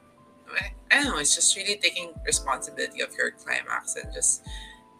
I- 0.50 0.74
I 0.92 1.04
don't 1.04 1.14
know. 1.14 1.20
It's 1.20 1.36
just 1.36 1.56
really 1.56 1.76
taking 1.76 2.14
responsibility 2.26 3.02
of 3.02 3.14
your 3.14 3.32
climax 3.32 3.96
and 3.96 4.12
just 4.12 4.42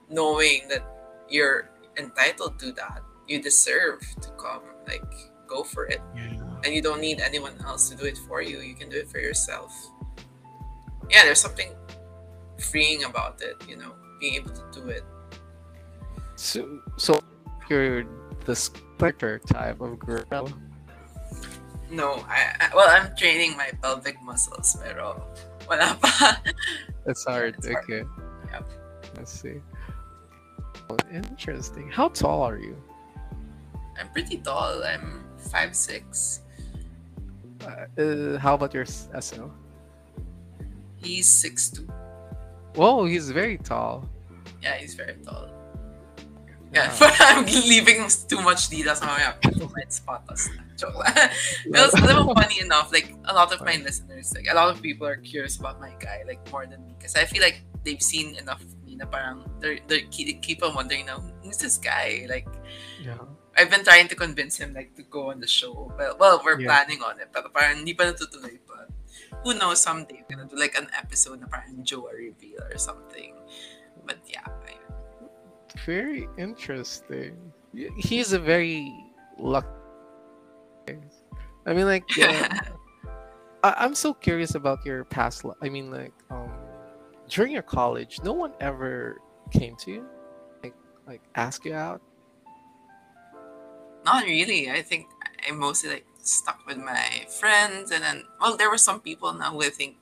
knowing 0.10 0.68
that 0.70 0.84
you're 1.30 1.70
entitled 1.98 2.60
to 2.60 2.72
that. 2.74 3.02
You 3.28 3.42
deserve 3.42 4.02
to 4.22 4.30
come. 4.42 4.64
Like, 4.88 5.06
go 5.48 5.64
for 5.64 5.86
it 5.86 6.02
Yeah. 6.16 6.38
and 6.66 6.74
you 6.74 6.82
don't 6.82 7.02
need 7.02 7.22
anyone 7.22 7.54
else 7.66 7.90
to 7.90 7.96
do 7.96 8.06
it 8.06 8.18
for 8.28 8.42
you. 8.42 8.60
You 8.62 8.74
can 8.76 8.90
do 8.90 8.98
it 8.98 9.10
for 9.10 9.20
yourself. 9.20 9.74
Yeah, 11.10 11.26
there's 11.26 11.42
something 11.42 11.74
freeing 12.60 13.04
about 13.06 13.42
it, 13.42 13.58
you 13.68 13.78
know, 13.78 13.94
being 14.20 14.36
able 14.36 14.52
to 14.54 14.64
do 14.74 14.90
it. 14.90 15.04
So 16.36 16.80
so 16.98 17.20
you're 17.70 18.06
the 18.46 18.56
splitter 18.56 19.40
type 19.40 19.82
of 19.82 19.98
girl. 20.00 20.50
No, 21.90 22.22
I, 22.30 22.54
I 22.62 22.76
well, 22.76 22.90
I'm 22.90 23.16
training 23.18 23.58
my 23.58 23.72
pelvic 23.82 24.22
muscles, 24.22 24.78
pero 24.82 25.26
wala 25.68 25.98
pa. 26.02 26.38
It's 27.10 27.26
hard. 27.26 27.56
It's 27.58 27.66
hard. 27.68 27.84
Okay. 27.90 28.04
Yep. 28.54 28.66
Let's 29.18 29.34
see. 29.34 29.58
Interesting. 31.14 31.90
How 31.90 32.10
tall 32.10 32.42
are 32.44 32.58
you? 32.58 32.76
I'm 34.00 34.10
pretty 34.10 34.38
tall. 34.38 34.84
I'm 34.84 35.24
five 35.38 35.76
six. 35.76 36.42
Uh, 37.66 38.02
uh, 38.02 38.38
how 38.40 38.54
about 38.56 38.74
your 38.74 38.84
s- 38.84 39.10
SL? 39.20 39.50
He's 40.96 41.28
six 41.28 41.70
two. 41.70 41.88
Whoa, 42.76 43.06
he's 43.06 43.30
very 43.32 43.58
tall. 43.58 44.08
Yeah, 44.62 44.76
he's 44.76 44.94
very 44.96 45.16
tall. 45.26 45.50
Yeah, 46.74 46.94
but 47.00 47.16
I'm 47.20 47.46
leaving 47.46 48.08
too 48.28 48.42
much 48.42 48.70
details. 48.70 49.02
Mamaya, 49.02 49.36
people 49.42 49.72
might 49.76 49.92
spot 49.92 50.24
us. 50.30 50.48
Joke 50.78 50.96
lang. 50.96 51.30
It 51.66 51.72
was 51.72 51.94
a 51.94 52.06
little 52.06 52.34
funny 52.34 52.62
enough. 52.62 52.94
Like 52.94 53.14
a 53.26 53.34
lot 53.34 53.52
of 53.52 53.60
my 53.62 53.76
listeners, 53.78 54.34
like 54.34 54.48
a 54.50 54.54
lot 54.56 54.70
of 54.70 54.82
people 54.82 55.06
are 55.08 55.18
curious 55.18 55.58
about 55.58 55.80
my 55.82 55.92
guy, 56.00 56.24
like 56.28 56.40
more 56.52 56.66
than 56.66 56.86
me, 56.86 56.96
because 56.98 57.16
I 57.16 57.26
feel 57.26 57.42
like 57.42 57.62
they've 57.84 58.02
seen 58.02 58.36
enough. 58.38 58.64
Na 59.00 59.08
parang 59.08 59.48
they're, 59.64 59.80
they 59.88 60.04
keep, 60.12 60.42
keep 60.44 60.60
on 60.62 60.76
wondering, 60.76 61.08
now 61.08 61.24
who's 61.42 61.58
this 61.58 61.80
guy? 61.80 62.28
Like 62.28 62.48
Yeah. 63.00 63.18
I've 63.56 63.72
been 63.72 63.84
trying 63.84 64.08
to 64.12 64.16
convince 64.16 64.60
him 64.60 64.76
like 64.76 64.96
to 65.00 65.04
go 65.08 65.32
on 65.32 65.40
the 65.40 65.48
show. 65.48 65.92
but 65.98 66.20
well, 66.20 66.40
we're 66.44 66.60
Yeah. 66.60 66.68
planning 66.68 67.00
on 67.04 67.20
it, 67.20 67.32
pero 67.32 67.48
parang 67.50 67.82
hindi 67.84 67.96
pa 67.96 68.12
natutuloy. 68.12 68.60
But 68.68 68.92
who 69.44 69.56
knows? 69.56 69.80
Someday 69.80 70.20
we're 70.28 70.36
gonna 70.36 70.48
do 70.52 70.60
like 70.60 70.76
an 70.76 70.88
episode 70.96 71.40
na 71.40 71.48
parang 71.48 71.80
Joa 71.88 72.12
reveal 72.12 72.60
or 72.68 72.76
something. 72.78 73.36
But 74.04 74.20
yeah, 74.28 74.44
I, 74.68 74.76
Very 75.88 76.28
interesting. 76.38 77.40
He's 77.98 78.34
a 78.34 78.40
very 78.42 78.90
lucky. 79.38 79.70
I 81.66 81.74
mean, 81.74 81.86
like, 81.86 82.04
uh, 82.22 82.50
I- 83.64 83.78
I'm 83.86 83.94
so 83.94 84.14
curious 84.14 84.56
about 84.56 84.84
your 84.86 85.04
past. 85.06 85.46
Li- 85.46 85.56
I 85.62 85.70
mean, 85.70 85.92
like, 85.92 86.14
um, 86.32 86.50
during 87.30 87.54
your 87.54 87.64
college, 87.64 88.20
no 88.24 88.34
one 88.34 88.54
ever 88.60 89.22
came 89.52 89.76
to 89.78 89.92
you, 89.92 90.06
like, 90.64 90.76
like 91.08 91.22
ask 91.36 91.64
you 91.64 91.74
out. 91.74 92.02
Not 94.04 94.26
really. 94.26 94.72
I 94.72 94.82
think 94.82 95.08
I 95.48 95.52
mostly 95.52 95.90
like 95.90 96.06
stuck 96.22 96.66
with 96.68 96.78
my 96.78 97.26
friends, 97.40 97.92
and 97.92 98.04
then 98.04 98.24
well, 98.42 98.58
there 98.58 98.70
were 98.70 98.78
some 98.78 99.00
people 99.00 99.34
now 99.34 99.52
who 99.52 99.64
I 99.64 99.70
think 99.70 99.98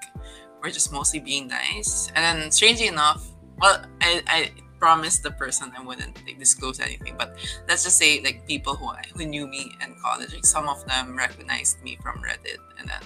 were 0.64 0.72
just 0.72 0.92
mostly 0.92 1.20
being 1.20 1.48
nice, 1.48 2.12
and 2.16 2.24
then 2.24 2.52
strangely 2.52 2.88
enough, 2.88 3.28
well, 3.60 3.84
I 4.02 4.24
I 4.28 4.52
promised 4.80 5.24
the 5.24 5.32
person 5.32 5.74
I 5.76 5.82
wouldn't 5.82 6.24
like, 6.26 6.38
disclose 6.38 6.80
anything, 6.80 7.16
but 7.18 7.36
let's 7.68 7.84
just 7.84 7.98
say 7.98 8.22
like 8.22 8.48
people 8.48 8.76
who 8.76 8.88
I, 8.88 9.04
who 9.16 9.26
knew 9.26 9.48
me 9.48 9.72
in 9.84 9.96
college, 10.02 10.34
like 10.34 10.46
some 10.46 10.70
of 10.70 10.86
them 10.86 11.18
recognized 11.18 11.82
me 11.84 11.98
from 12.02 12.22
Reddit, 12.22 12.62
and 12.80 12.88
then 12.88 13.02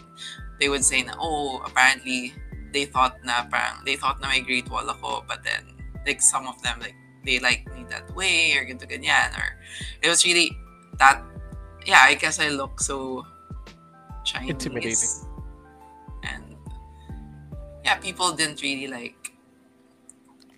they 0.59 0.69
would 0.69 0.83
say 0.83 1.05
oh 1.17 1.61
apparently 1.65 2.33
they 2.73 2.85
thought 2.85 3.19
na 3.23 3.43
parang 3.47 3.83
they 3.85 3.95
thought 3.95 4.19
na 4.21 4.29
may 4.29 4.41
great 4.41 4.67
wall 4.69 4.87
ako, 4.87 5.23
but 5.27 5.43
then 5.43 5.75
like 6.05 6.21
some 6.21 6.47
of 6.47 6.61
them 6.63 6.79
like 6.79 6.95
they 7.25 7.39
like 7.39 7.65
me 7.75 7.85
that 7.89 8.09
way 8.15 8.57
or 8.57 8.65
ganito 8.65 8.89
ganyan 8.89 9.29
or 9.37 9.57
it 10.01 10.09
was 10.09 10.25
really 10.25 10.49
that 10.97 11.21
yeah 11.85 12.01
i 12.01 12.13
guess 12.13 12.39
i 12.39 12.49
look 12.49 12.81
so 12.81 13.25
chinese 14.25 14.49
Intimidating. 14.49 15.21
and 16.25 16.57
yeah 17.85 17.97
people 17.97 18.33
didn't 18.33 18.61
really 18.61 18.87
like 18.87 19.33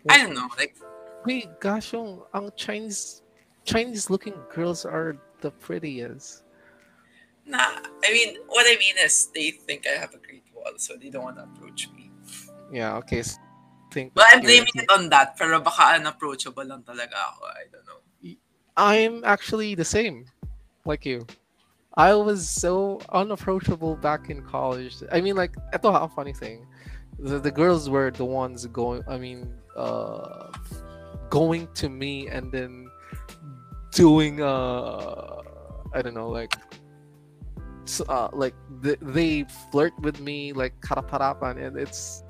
i 0.09 0.17
don't 0.17 0.33
know 0.33 0.47
like 0.57 0.75
Wait, 1.23 1.47
gosh, 1.61 1.95
yung, 1.95 2.19
ang 2.35 2.51
Chinese, 2.59 3.23
Chinese-looking 3.63 4.35
girls 4.51 4.83
are 4.83 5.15
the 5.39 5.51
prettiest. 5.63 6.43
nah 7.47 7.79
i 8.03 8.11
mean 8.11 8.35
what 8.47 8.63
i 8.67 8.75
mean 8.79 8.95
is 9.03 9.27
they 9.35 9.51
think 9.51 9.83
i 9.87 9.99
have 9.99 10.13
a 10.15 10.17
great 10.17 10.43
wall 10.55 10.71
so 10.77 10.95
they 10.95 11.09
don't 11.09 11.23
want 11.23 11.35
to 11.35 11.43
approach 11.43 11.91
me 11.91 12.02
Yeah. 12.73 12.97
Okay. 13.05 13.23
Think. 13.93 14.17
well 14.17 14.25
i'm 14.33 14.41
blaming 14.41 14.73
it 14.73 14.89
on 14.89 15.05
that 15.13 15.37
pero 15.37 15.61
baka 15.61 16.01
unapproachable 16.01 16.65
lang 16.65 16.81
talaga 16.81 17.13
ako 17.13 17.45
i 17.45 17.69
don't 17.69 17.85
know 17.85 18.01
I'm 18.75 19.23
actually 19.23 19.75
the 19.75 19.85
same, 19.85 20.25
like 20.85 21.05
you. 21.05 21.25
I 21.95 22.15
was 22.15 22.49
so 22.49 22.99
unapproachable 23.09 23.95
back 23.95 24.29
in 24.29 24.41
college. 24.41 24.95
I 25.11 25.21
mean, 25.21 25.35
like, 25.35 25.55
ito 25.73 25.91
ha, 25.91 26.05
a 26.05 26.09
funny 26.09 26.33
thing. 26.33 26.65
The, 27.19 27.37
the 27.37 27.51
girls 27.51 27.89
were 27.89 28.09
the 28.09 28.25
ones 28.25 28.65
going. 28.65 29.03
I 29.07 29.17
mean, 29.17 29.53
uh, 29.77 30.49
going 31.29 31.67
to 31.75 31.89
me 31.89 32.27
and 32.27 32.51
then 32.51 32.89
doing. 33.91 34.41
Uh, 34.41 35.41
I 35.93 36.01
don't 36.01 36.15
know, 36.15 36.29
like. 36.29 36.55
Uh, 38.07 38.29
like 38.31 38.55
they, 38.81 38.95
they 39.01 39.45
flirt 39.69 39.91
with 39.99 40.21
me 40.21 40.53
like 40.53 40.71
karaparapan 40.79 41.61
and 41.61 41.77
it's 41.77 42.23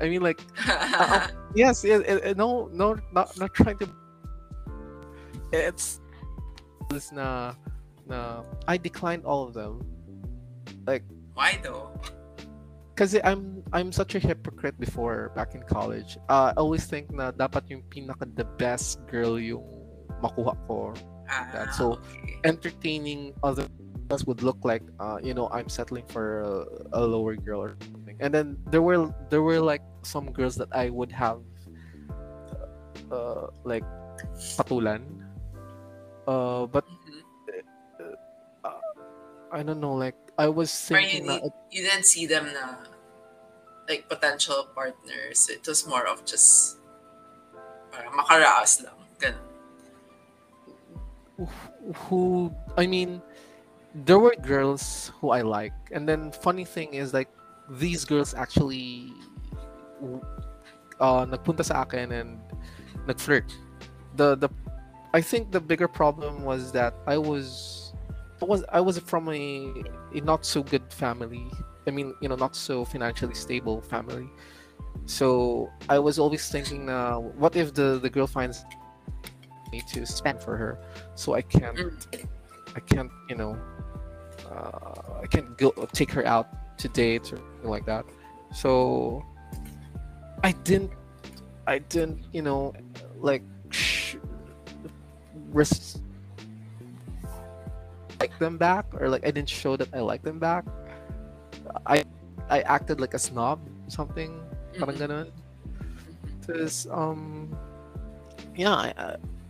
I 0.00 0.08
mean 0.08 0.22
like 0.22 0.42
yes 1.54 1.84
it, 1.84 2.02
it, 2.02 2.18
it- 2.24 2.36
no 2.36 2.68
no 2.72 2.98
not 3.12 3.30
not 3.38 3.54
trying 3.54 3.78
to 3.78 3.88
it's 5.52 6.00
this 6.90 7.12
na 7.12 7.54
na 8.06 8.42
I 8.68 8.76
declined 8.76 9.24
all 9.24 9.44
of 9.46 9.54
them 9.54 9.80
Like. 10.86 11.02
why 11.34 11.58
though 11.62 11.90
kasi 12.94 13.18
I'm 13.26 13.62
I'm 13.74 13.90
such 13.90 14.14
a 14.14 14.20
hypocrite 14.22 14.78
before 14.78 15.30
back 15.34 15.54
in 15.54 15.62
college 15.66 16.18
uh, 16.30 16.52
I 16.54 16.60
always 16.60 16.86
think 16.86 17.10
na 17.10 17.30
dapat 17.34 17.66
yung 17.70 17.82
pinaka 17.90 18.26
the 18.38 18.46
best 18.58 19.02
girl 19.10 19.38
yung 19.38 19.66
makuha 20.22 20.54
ko 20.70 20.94
Ah, 21.24 21.48
That- 21.56 21.72
so- 21.74 21.96
okay. 21.98 22.36
entertaining 22.44 23.32
other 23.42 23.64
girls 24.12 24.28
would 24.28 24.44
look 24.44 24.60
like 24.62 24.84
uh, 25.00 25.16
you 25.24 25.32
know 25.34 25.48
I'm 25.50 25.66
settling 25.72 26.04
for 26.12 26.44
a, 26.44 27.00
a 27.00 27.02
lower 27.02 27.34
girl 27.34 27.64
or 27.64 27.74
something 28.18 28.24
and 28.24 28.34
then 28.34 28.58
there 28.70 28.82
were 28.82 29.12
there 29.30 29.42
were 29.42 29.60
like 29.60 29.82
some 30.02 30.32
girls 30.32 30.56
that 30.56 30.68
I 30.72 30.90
would 30.90 31.12
have 31.12 31.42
uh, 33.10 33.48
like 33.64 33.84
patulan 34.56 35.02
uh, 36.26 36.66
but 36.66 36.84
Mhm. 36.84 37.22
I 39.52 39.62
don't 39.62 39.80
know 39.80 39.94
like 39.94 40.16
I 40.38 40.48
was 40.48 40.70
Or 40.90 40.98
you, 40.98 41.22
thinking 41.22 41.50
you 41.70 41.82
didn't 41.82 42.06
see 42.06 42.26
them 42.26 42.50
na 42.52 42.90
like 43.88 44.08
potential 44.08 44.66
partners. 44.74 45.48
It 45.48 45.66
was 45.66 45.86
more 45.86 46.06
of 46.08 46.24
just 46.24 46.78
parang 47.92 48.12
makaraas 48.18 48.82
lang. 48.82 48.98
Ganun. 49.20 49.46
who 51.94 52.54
I 52.76 52.86
mean, 52.86 53.22
there 53.94 54.18
were 54.18 54.34
girls 54.36 55.12
who 55.20 55.30
I 55.30 55.42
like, 55.42 55.74
and 55.92 56.08
then 56.08 56.32
funny 56.32 56.64
thing 56.64 56.94
is 56.94 57.12
like 57.14 57.28
these 57.68 58.04
girls 58.04 58.34
actually 58.34 59.12
uh, 61.00 61.24
nagpunta 61.26 61.64
sa 61.64 61.82
akin 61.82 62.12
and 62.12 62.38
nag-flirt. 63.06 63.50
The 64.16 64.36
the 64.36 64.48
I 65.14 65.20
think 65.20 65.50
the 65.50 65.60
bigger 65.60 65.88
problem 65.88 66.42
was 66.42 66.72
that 66.72 66.94
I 67.06 67.18
was 67.18 67.94
I 68.42 68.44
was 68.44 68.64
I 68.72 68.80
was 68.80 68.98
from 68.98 69.28
a, 69.28 69.72
a 70.14 70.20
not 70.20 70.44
so 70.44 70.62
good 70.62 70.92
family. 70.92 71.50
I 71.86 71.90
mean, 71.90 72.14
you 72.20 72.28
know, 72.28 72.36
not 72.36 72.56
so 72.56 72.84
financially 72.84 73.34
stable 73.34 73.80
family. 73.80 74.28
So 75.06 75.68
I 75.88 75.98
was 75.98 76.18
always 76.18 76.48
thinking, 76.48 76.88
uh, 76.88 77.16
what 77.18 77.56
if 77.56 77.74
the 77.74 77.98
the 78.00 78.08
girl 78.08 78.26
finds 78.26 78.64
me 79.70 79.82
to 79.92 80.06
spend 80.06 80.40
for 80.40 80.56
her, 80.56 80.78
so 81.14 81.34
I 81.34 81.42
can't 81.42 81.76
Mm. 81.76 82.28
I 82.74 82.80
can't 82.80 83.10
you 83.30 83.36
know 83.36 83.56
uh, 84.50 85.22
I 85.22 85.26
can't 85.26 85.56
go 85.56 85.70
take 85.92 86.10
her 86.10 86.26
out 86.26 86.48
to 86.78 86.88
dates 86.88 87.32
or 87.32 87.36
something 87.38 87.70
like 87.70 87.86
that. 87.86 88.04
So 88.52 89.24
I 90.42 90.52
didn't 90.64 90.90
I 91.66 91.78
didn't 91.78 92.20
you 92.32 92.42
know 92.42 92.72
like 93.18 93.42
sh- 93.70 94.16
res- 95.50 96.00
like 98.20 98.36
them 98.38 98.56
back 98.58 98.86
or 99.00 99.08
like 99.08 99.26
I 99.26 99.30
didn't 99.30 99.48
show 99.50 99.76
that 99.76 99.88
I 99.92 100.00
like 100.00 100.22
them 100.22 100.38
back. 100.38 100.64
I 101.86 102.04
I 102.48 102.60
acted 102.62 103.00
like 103.00 103.14
a 103.14 103.18
snob 103.18 103.60
something 103.88 104.40
parang 104.78 104.96
Mhm. 104.96 105.02
ganun. 105.02 105.26
Cause 106.44 106.86
um 106.92 107.48
yeah 108.54 108.74
I, 108.74 108.88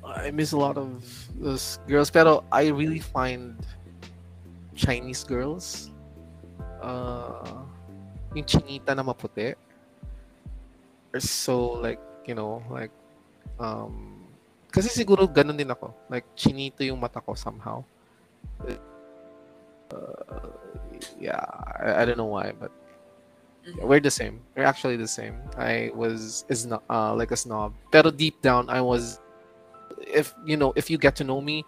I 0.06 0.28
I 0.28 0.30
miss 0.30 0.52
a 0.52 0.59
lot 0.60 0.76
of 0.78 1.02
those 1.40 1.78
girls 1.90 2.09
pero 2.12 2.44
I 2.52 2.68
really 2.70 3.01
find 3.02 3.59
Chinese 4.76 5.24
girls 5.24 5.90
uh 6.85 7.65
yung 8.36 8.44
chinita 8.44 8.93
na 8.93 9.01
maputi. 9.01 9.56
So 11.16 11.78
like 11.81 12.02
you 12.28 12.35
know 12.36 12.61
like 12.69 12.93
um 13.62 14.27
kasi 14.74 14.90
siguro 14.90 15.24
ganun 15.31 15.56
din 15.56 15.70
ako. 15.70 15.94
Like 16.11 16.27
chinito 16.36 16.82
yung 16.85 17.01
mata 17.01 17.23
ko 17.24 17.32
somehow. 17.39 17.81
Uh, 19.94 20.51
yeah 21.20 21.39
I, 21.78 22.02
I 22.02 22.05
don't 22.05 22.19
know 22.19 22.32
why 22.32 22.51
but 22.56 22.73
Mhm. 23.65 23.89
we're 23.89 24.01
the 24.05 24.12
same. 24.12 24.44
We're 24.52 24.69
actually 24.69 25.01
the 25.01 25.09
same. 25.09 25.40
I 25.56 25.89
was 25.97 26.44
is 26.52 26.69
not 26.69 26.85
uh, 26.93 27.16
like 27.16 27.32
a 27.32 27.39
snob. 27.39 27.73
Pero 27.89 28.12
deep 28.12 28.36
down 28.44 28.69
I 28.69 28.85
was 28.85 29.16
if 30.05 30.36
you 30.44 30.61
know 30.61 30.77
if 30.77 30.93
you 30.93 31.01
get 31.01 31.16
to 31.16 31.24
know 31.24 31.40
me 31.40 31.65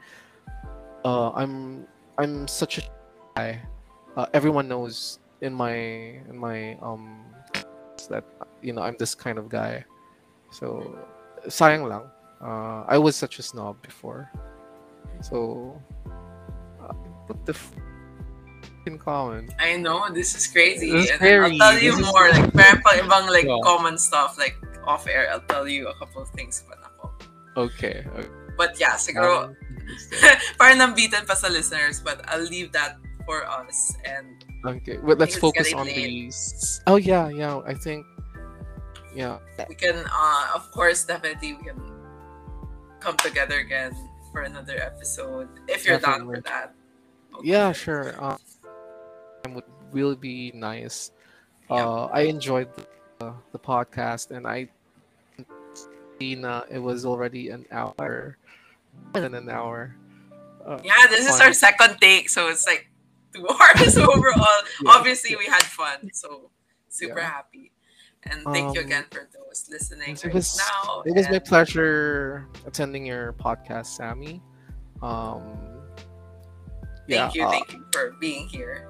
uh 1.08 1.32
I'm 1.32 1.88
I'm 2.20 2.44
such 2.52 2.76
a 2.78 2.82
guy 3.32 3.64
uh, 4.16 4.26
everyone 4.32 4.68
knows 4.68 5.18
in 5.40 5.52
my 5.52 5.74
in 6.28 6.36
my 6.36 6.74
um 6.82 7.24
that 8.08 8.24
you 8.62 8.72
know 8.72 8.82
I'm 8.82 8.96
this 8.98 9.14
kind 9.14 9.38
of 9.38 9.48
guy 9.48 9.84
so 10.50 10.96
sayang 11.48 11.88
lang 11.88 12.04
uh, 12.40 12.84
I 12.88 12.98
was 12.98 13.16
such 13.16 13.38
a 13.38 13.42
snob 13.42 13.80
before 13.82 14.30
so 15.20 15.74
uh, 16.80 16.92
what 17.26 17.44
the 17.46 17.52
f- 17.52 17.72
in 18.86 18.98
common 18.98 19.50
I 19.58 19.74
know 19.76 20.06
this 20.14 20.34
is 20.38 20.46
crazy. 20.46 20.92
This 20.92 21.10
is 21.10 21.10
and 21.10 21.20
then 21.20 21.42
I'll 21.42 21.58
tell 21.58 21.74
you 21.82 21.96
This 21.98 22.06
is- 22.06 22.12
more. 22.14 22.30
Like 22.30 22.54
meron 22.54 22.78
pang 22.86 22.98
ibang 23.02 23.26
like 23.32 23.48
Yeah. 23.50 23.58
common 23.66 23.98
stuff 23.98 24.38
like 24.38 24.54
off 24.86 25.10
air. 25.10 25.26
I'll 25.34 25.42
tell 25.50 25.66
you 25.66 25.90
a 25.90 25.94
couple 25.98 26.22
of 26.22 26.30
things 26.38 26.62
pa 26.62 26.78
ako. 26.86 27.10
okay, 27.66 28.06
okay. 28.14 28.30
But 28.54 28.78
yeah, 28.78 28.94
siguro 28.94 29.50
Um, 29.50 29.58
parang 30.62 30.78
nambitan 30.78 31.26
pa 31.26 31.34
sa 31.34 31.50
listeners. 31.50 31.98
But 31.98 32.22
I'll 32.30 32.46
leave 32.46 32.70
that 32.78 33.02
for 33.26 33.44
us. 33.46 33.92
And 34.06 34.44
okay 34.64 34.98
well, 34.98 35.16
let's 35.16 35.36
focus 35.36 35.74
on 35.74 35.86
these 35.86 36.80
oh 36.86 36.96
yeah 36.96 37.28
yeah 37.28 37.58
I 37.66 37.74
think 37.74 38.06
yeah 39.14 39.38
we 39.68 39.74
can, 39.74 39.96
uh, 39.96 40.46
of 40.54 40.70
course, 40.72 41.04
definitely 41.04 41.54
we 41.54 41.64
can 41.64 41.80
come 43.00 43.16
together 43.18 43.60
again 43.60 43.96
for 44.32 44.42
another 44.42 44.76
episode 44.76 45.48
if 45.68 45.86
you're 45.86 45.98
down 45.98 46.26
for 46.26 46.40
Definitely. 46.40 46.50
that. 46.50 46.74
Yeah, 47.42 47.72
sure. 47.72 48.12
Um, 48.22 48.38
would 49.54 49.64
really 49.92 50.16
be 50.16 50.52
nice. 50.54 51.12
Yeah. 51.70 51.86
Uh, 51.86 52.10
I 52.12 52.22
enjoyed 52.22 52.68
the, 53.18 53.32
the 53.52 53.58
podcast, 53.58 54.30
and 54.30 54.46
I 54.46 54.68
seen 56.18 56.44
uh, 56.44 56.64
it 56.70 56.78
was 56.78 57.06
already 57.06 57.50
an 57.50 57.64
hour, 57.70 58.36
more 59.14 59.20
than 59.22 59.34
an 59.34 59.48
hour. 59.48 59.94
Uh, 60.66 60.80
Yeah, 60.82 61.06
this 61.08 61.26
is 61.26 61.40
our 61.40 61.52
second 61.52 61.96
take, 62.00 62.28
so 62.28 62.48
it's 62.48 62.66
like 62.66 62.88
two 63.36 63.48
hours 63.48 63.96
overall. 63.98 64.46
Yeah. 64.82 64.90
Obviously, 64.92 65.36
we 65.36 65.46
had 65.46 65.62
fun, 65.62 66.10
so 66.12 66.50
super 66.88 67.20
Yeah. 67.20 67.30
happy. 67.30 67.72
And 68.24 68.42
thank 68.44 68.74
you 68.74 68.80
Um, 68.80 68.86
again 68.86 69.04
for 69.10 69.28
those 69.32 69.68
listening 69.70 70.14
It 70.16 70.24
right 70.24 70.34
was 70.34 70.56
now. 70.58 71.02
it 71.06 71.14
was 71.14 71.28
my 71.30 71.38
pleasure 71.38 72.48
attending 72.66 73.06
your 73.06 73.32
podcast, 73.34 73.86
Sammy. 73.86 74.42
Um, 75.02 75.42
yeah, 77.06 77.28
Thank 77.28 77.34
you, 77.36 77.44
uh, 77.44 77.50
thank 77.50 77.72
you 77.72 77.84
for 77.92 78.16
being 78.20 78.48
here. 78.48 78.88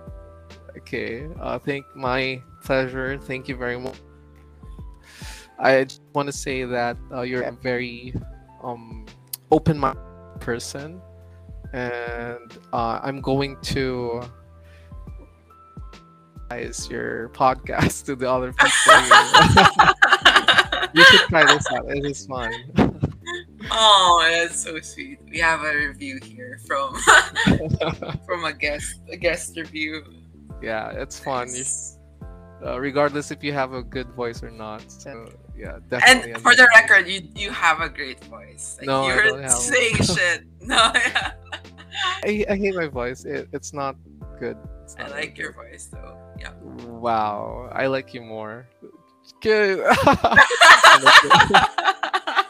Okay. 0.79 1.27
Uh, 1.41 1.59
thank 1.59 1.85
my 1.95 2.41
pleasure. 2.65 3.19
Thank 3.19 3.49
you 3.49 3.57
very 3.57 3.79
much. 3.79 3.97
I 5.59 5.85
just 5.85 6.03
want 6.15 6.27
to 6.29 6.33
say 6.33 6.65
that 6.65 6.97
uh, 7.13 7.23
you're 7.23 7.43
a 7.43 7.53
very 7.53 8.15
um, 8.63 9.05
open-minded 9.51 10.01
person, 10.41 11.01
and 11.77 12.57
uh, 12.73 13.01
I'm 13.03 13.21
going 13.21 13.57
to 13.77 14.23
guys 16.49 16.89
your 16.91 17.29
podcast 17.31 18.05
to 18.07 18.17
the 18.17 18.31
other 18.31 18.53
people. 18.53 18.73
you 20.95 21.05
should 21.05 21.29
try 21.29 21.45
this 21.45 21.67
out. 21.73 21.85
It 21.91 22.05
is 22.07 22.27
fun. 22.27 22.53
oh, 23.71 24.27
that's 24.31 24.63
so 24.65 24.81
sweet. 24.81 25.19
We 25.31 25.39
have 25.39 25.63
a 25.65 25.77
review 25.77 26.19
here 26.25 26.59
from 26.67 26.95
from 28.27 28.45
a 28.45 28.53
guest, 28.53 29.01
a 29.11 29.17
guest 29.17 29.57
review. 29.57 30.03
yeah, 30.63 30.91
it's 30.93 31.21
fun. 31.21 31.49
You, 31.55 31.65
uh, 32.65 32.81
regardless 32.81 33.31
if 33.31 33.45
you 33.45 33.53
have 33.53 33.75
a 33.75 33.83
good 33.83 34.09
voice 34.15 34.43
or 34.43 34.51
not. 34.51 34.91
So 34.91 35.27
yeah, 35.59 35.79
And 36.07 36.41
for 36.41 36.55
the 36.55 36.67
record, 36.75 37.07
you 37.07 37.29
you 37.35 37.51
have 37.51 37.81
a 37.83 37.89
great 37.91 38.23
voice. 38.25 38.77
Like, 38.79 38.87
No, 38.87 39.03
I 39.03 39.07
you're 39.15 39.25
don't 39.25 39.43
have- 39.49 39.53
saying 39.53 39.97
shit. 39.97 40.45
No, 40.63 40.91
yeah. 40.95 41.33
I, 42.25 42.45
I 42.49 42.57
hate 42.57 42.75
my 42.75 42.87
voice. 42.87 43.25
It, 43.25 43.49
it's 43.53 43.73
not 43.73 43.97
good. 44.39 44.57
It's 44.83 44.97
I 44.99 45.09
like 45.09 45.37
that 45.37 45.39
your 45.39 45.53
voice 45.53 45.89
though. 45.93 46.17
Yeah. 46.39 46.53
Wow, 46.87 47.71
I 47.73 47.87
like 47.87 48.15
you 48.15 48.23
more. 48.23 48.69
Good. 49.43 49.81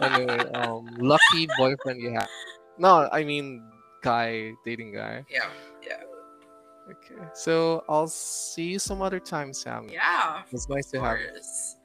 anyway, 0.00 0.38
um, 0.52 0.86
lucky 0.98 1.48
boyfriend 1.58 2.00
you 2.02 2.12
have. 2.12 2.28
No, 2.78 3.08
I 3.12 3.24
mean 3.24 3.62
guy 4.02 4.52
dating 4.64 4.92
guy. 4.92 5.24
yeah. 5.30 5.46
Yeah. 5.82 6.02
Okay, 6.90 7.20
so 7.34 7.82
I'll 7.88 8.06
see 8.06 8.64
you 8.64 8.78
some 8.78 9.02
other 9.02 9.18
time, 9.18 9.52
Sam. 9.52 9.88
Yeah. 9.90 10.42
It's 10.52 10.68
nice 10.68 10.90
to 10.92 11.00
have 11.00 11.18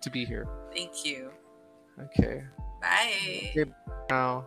to 0.01 0.09
be 0.09 0.25
here. 0.25 0.47
Thank 0.73 1.05
you. 1.05 1.31
Okay, 1.99 2.43
Bye. 2.81 3.51
Okay. 3.51 3.65
now. 4.09 4.45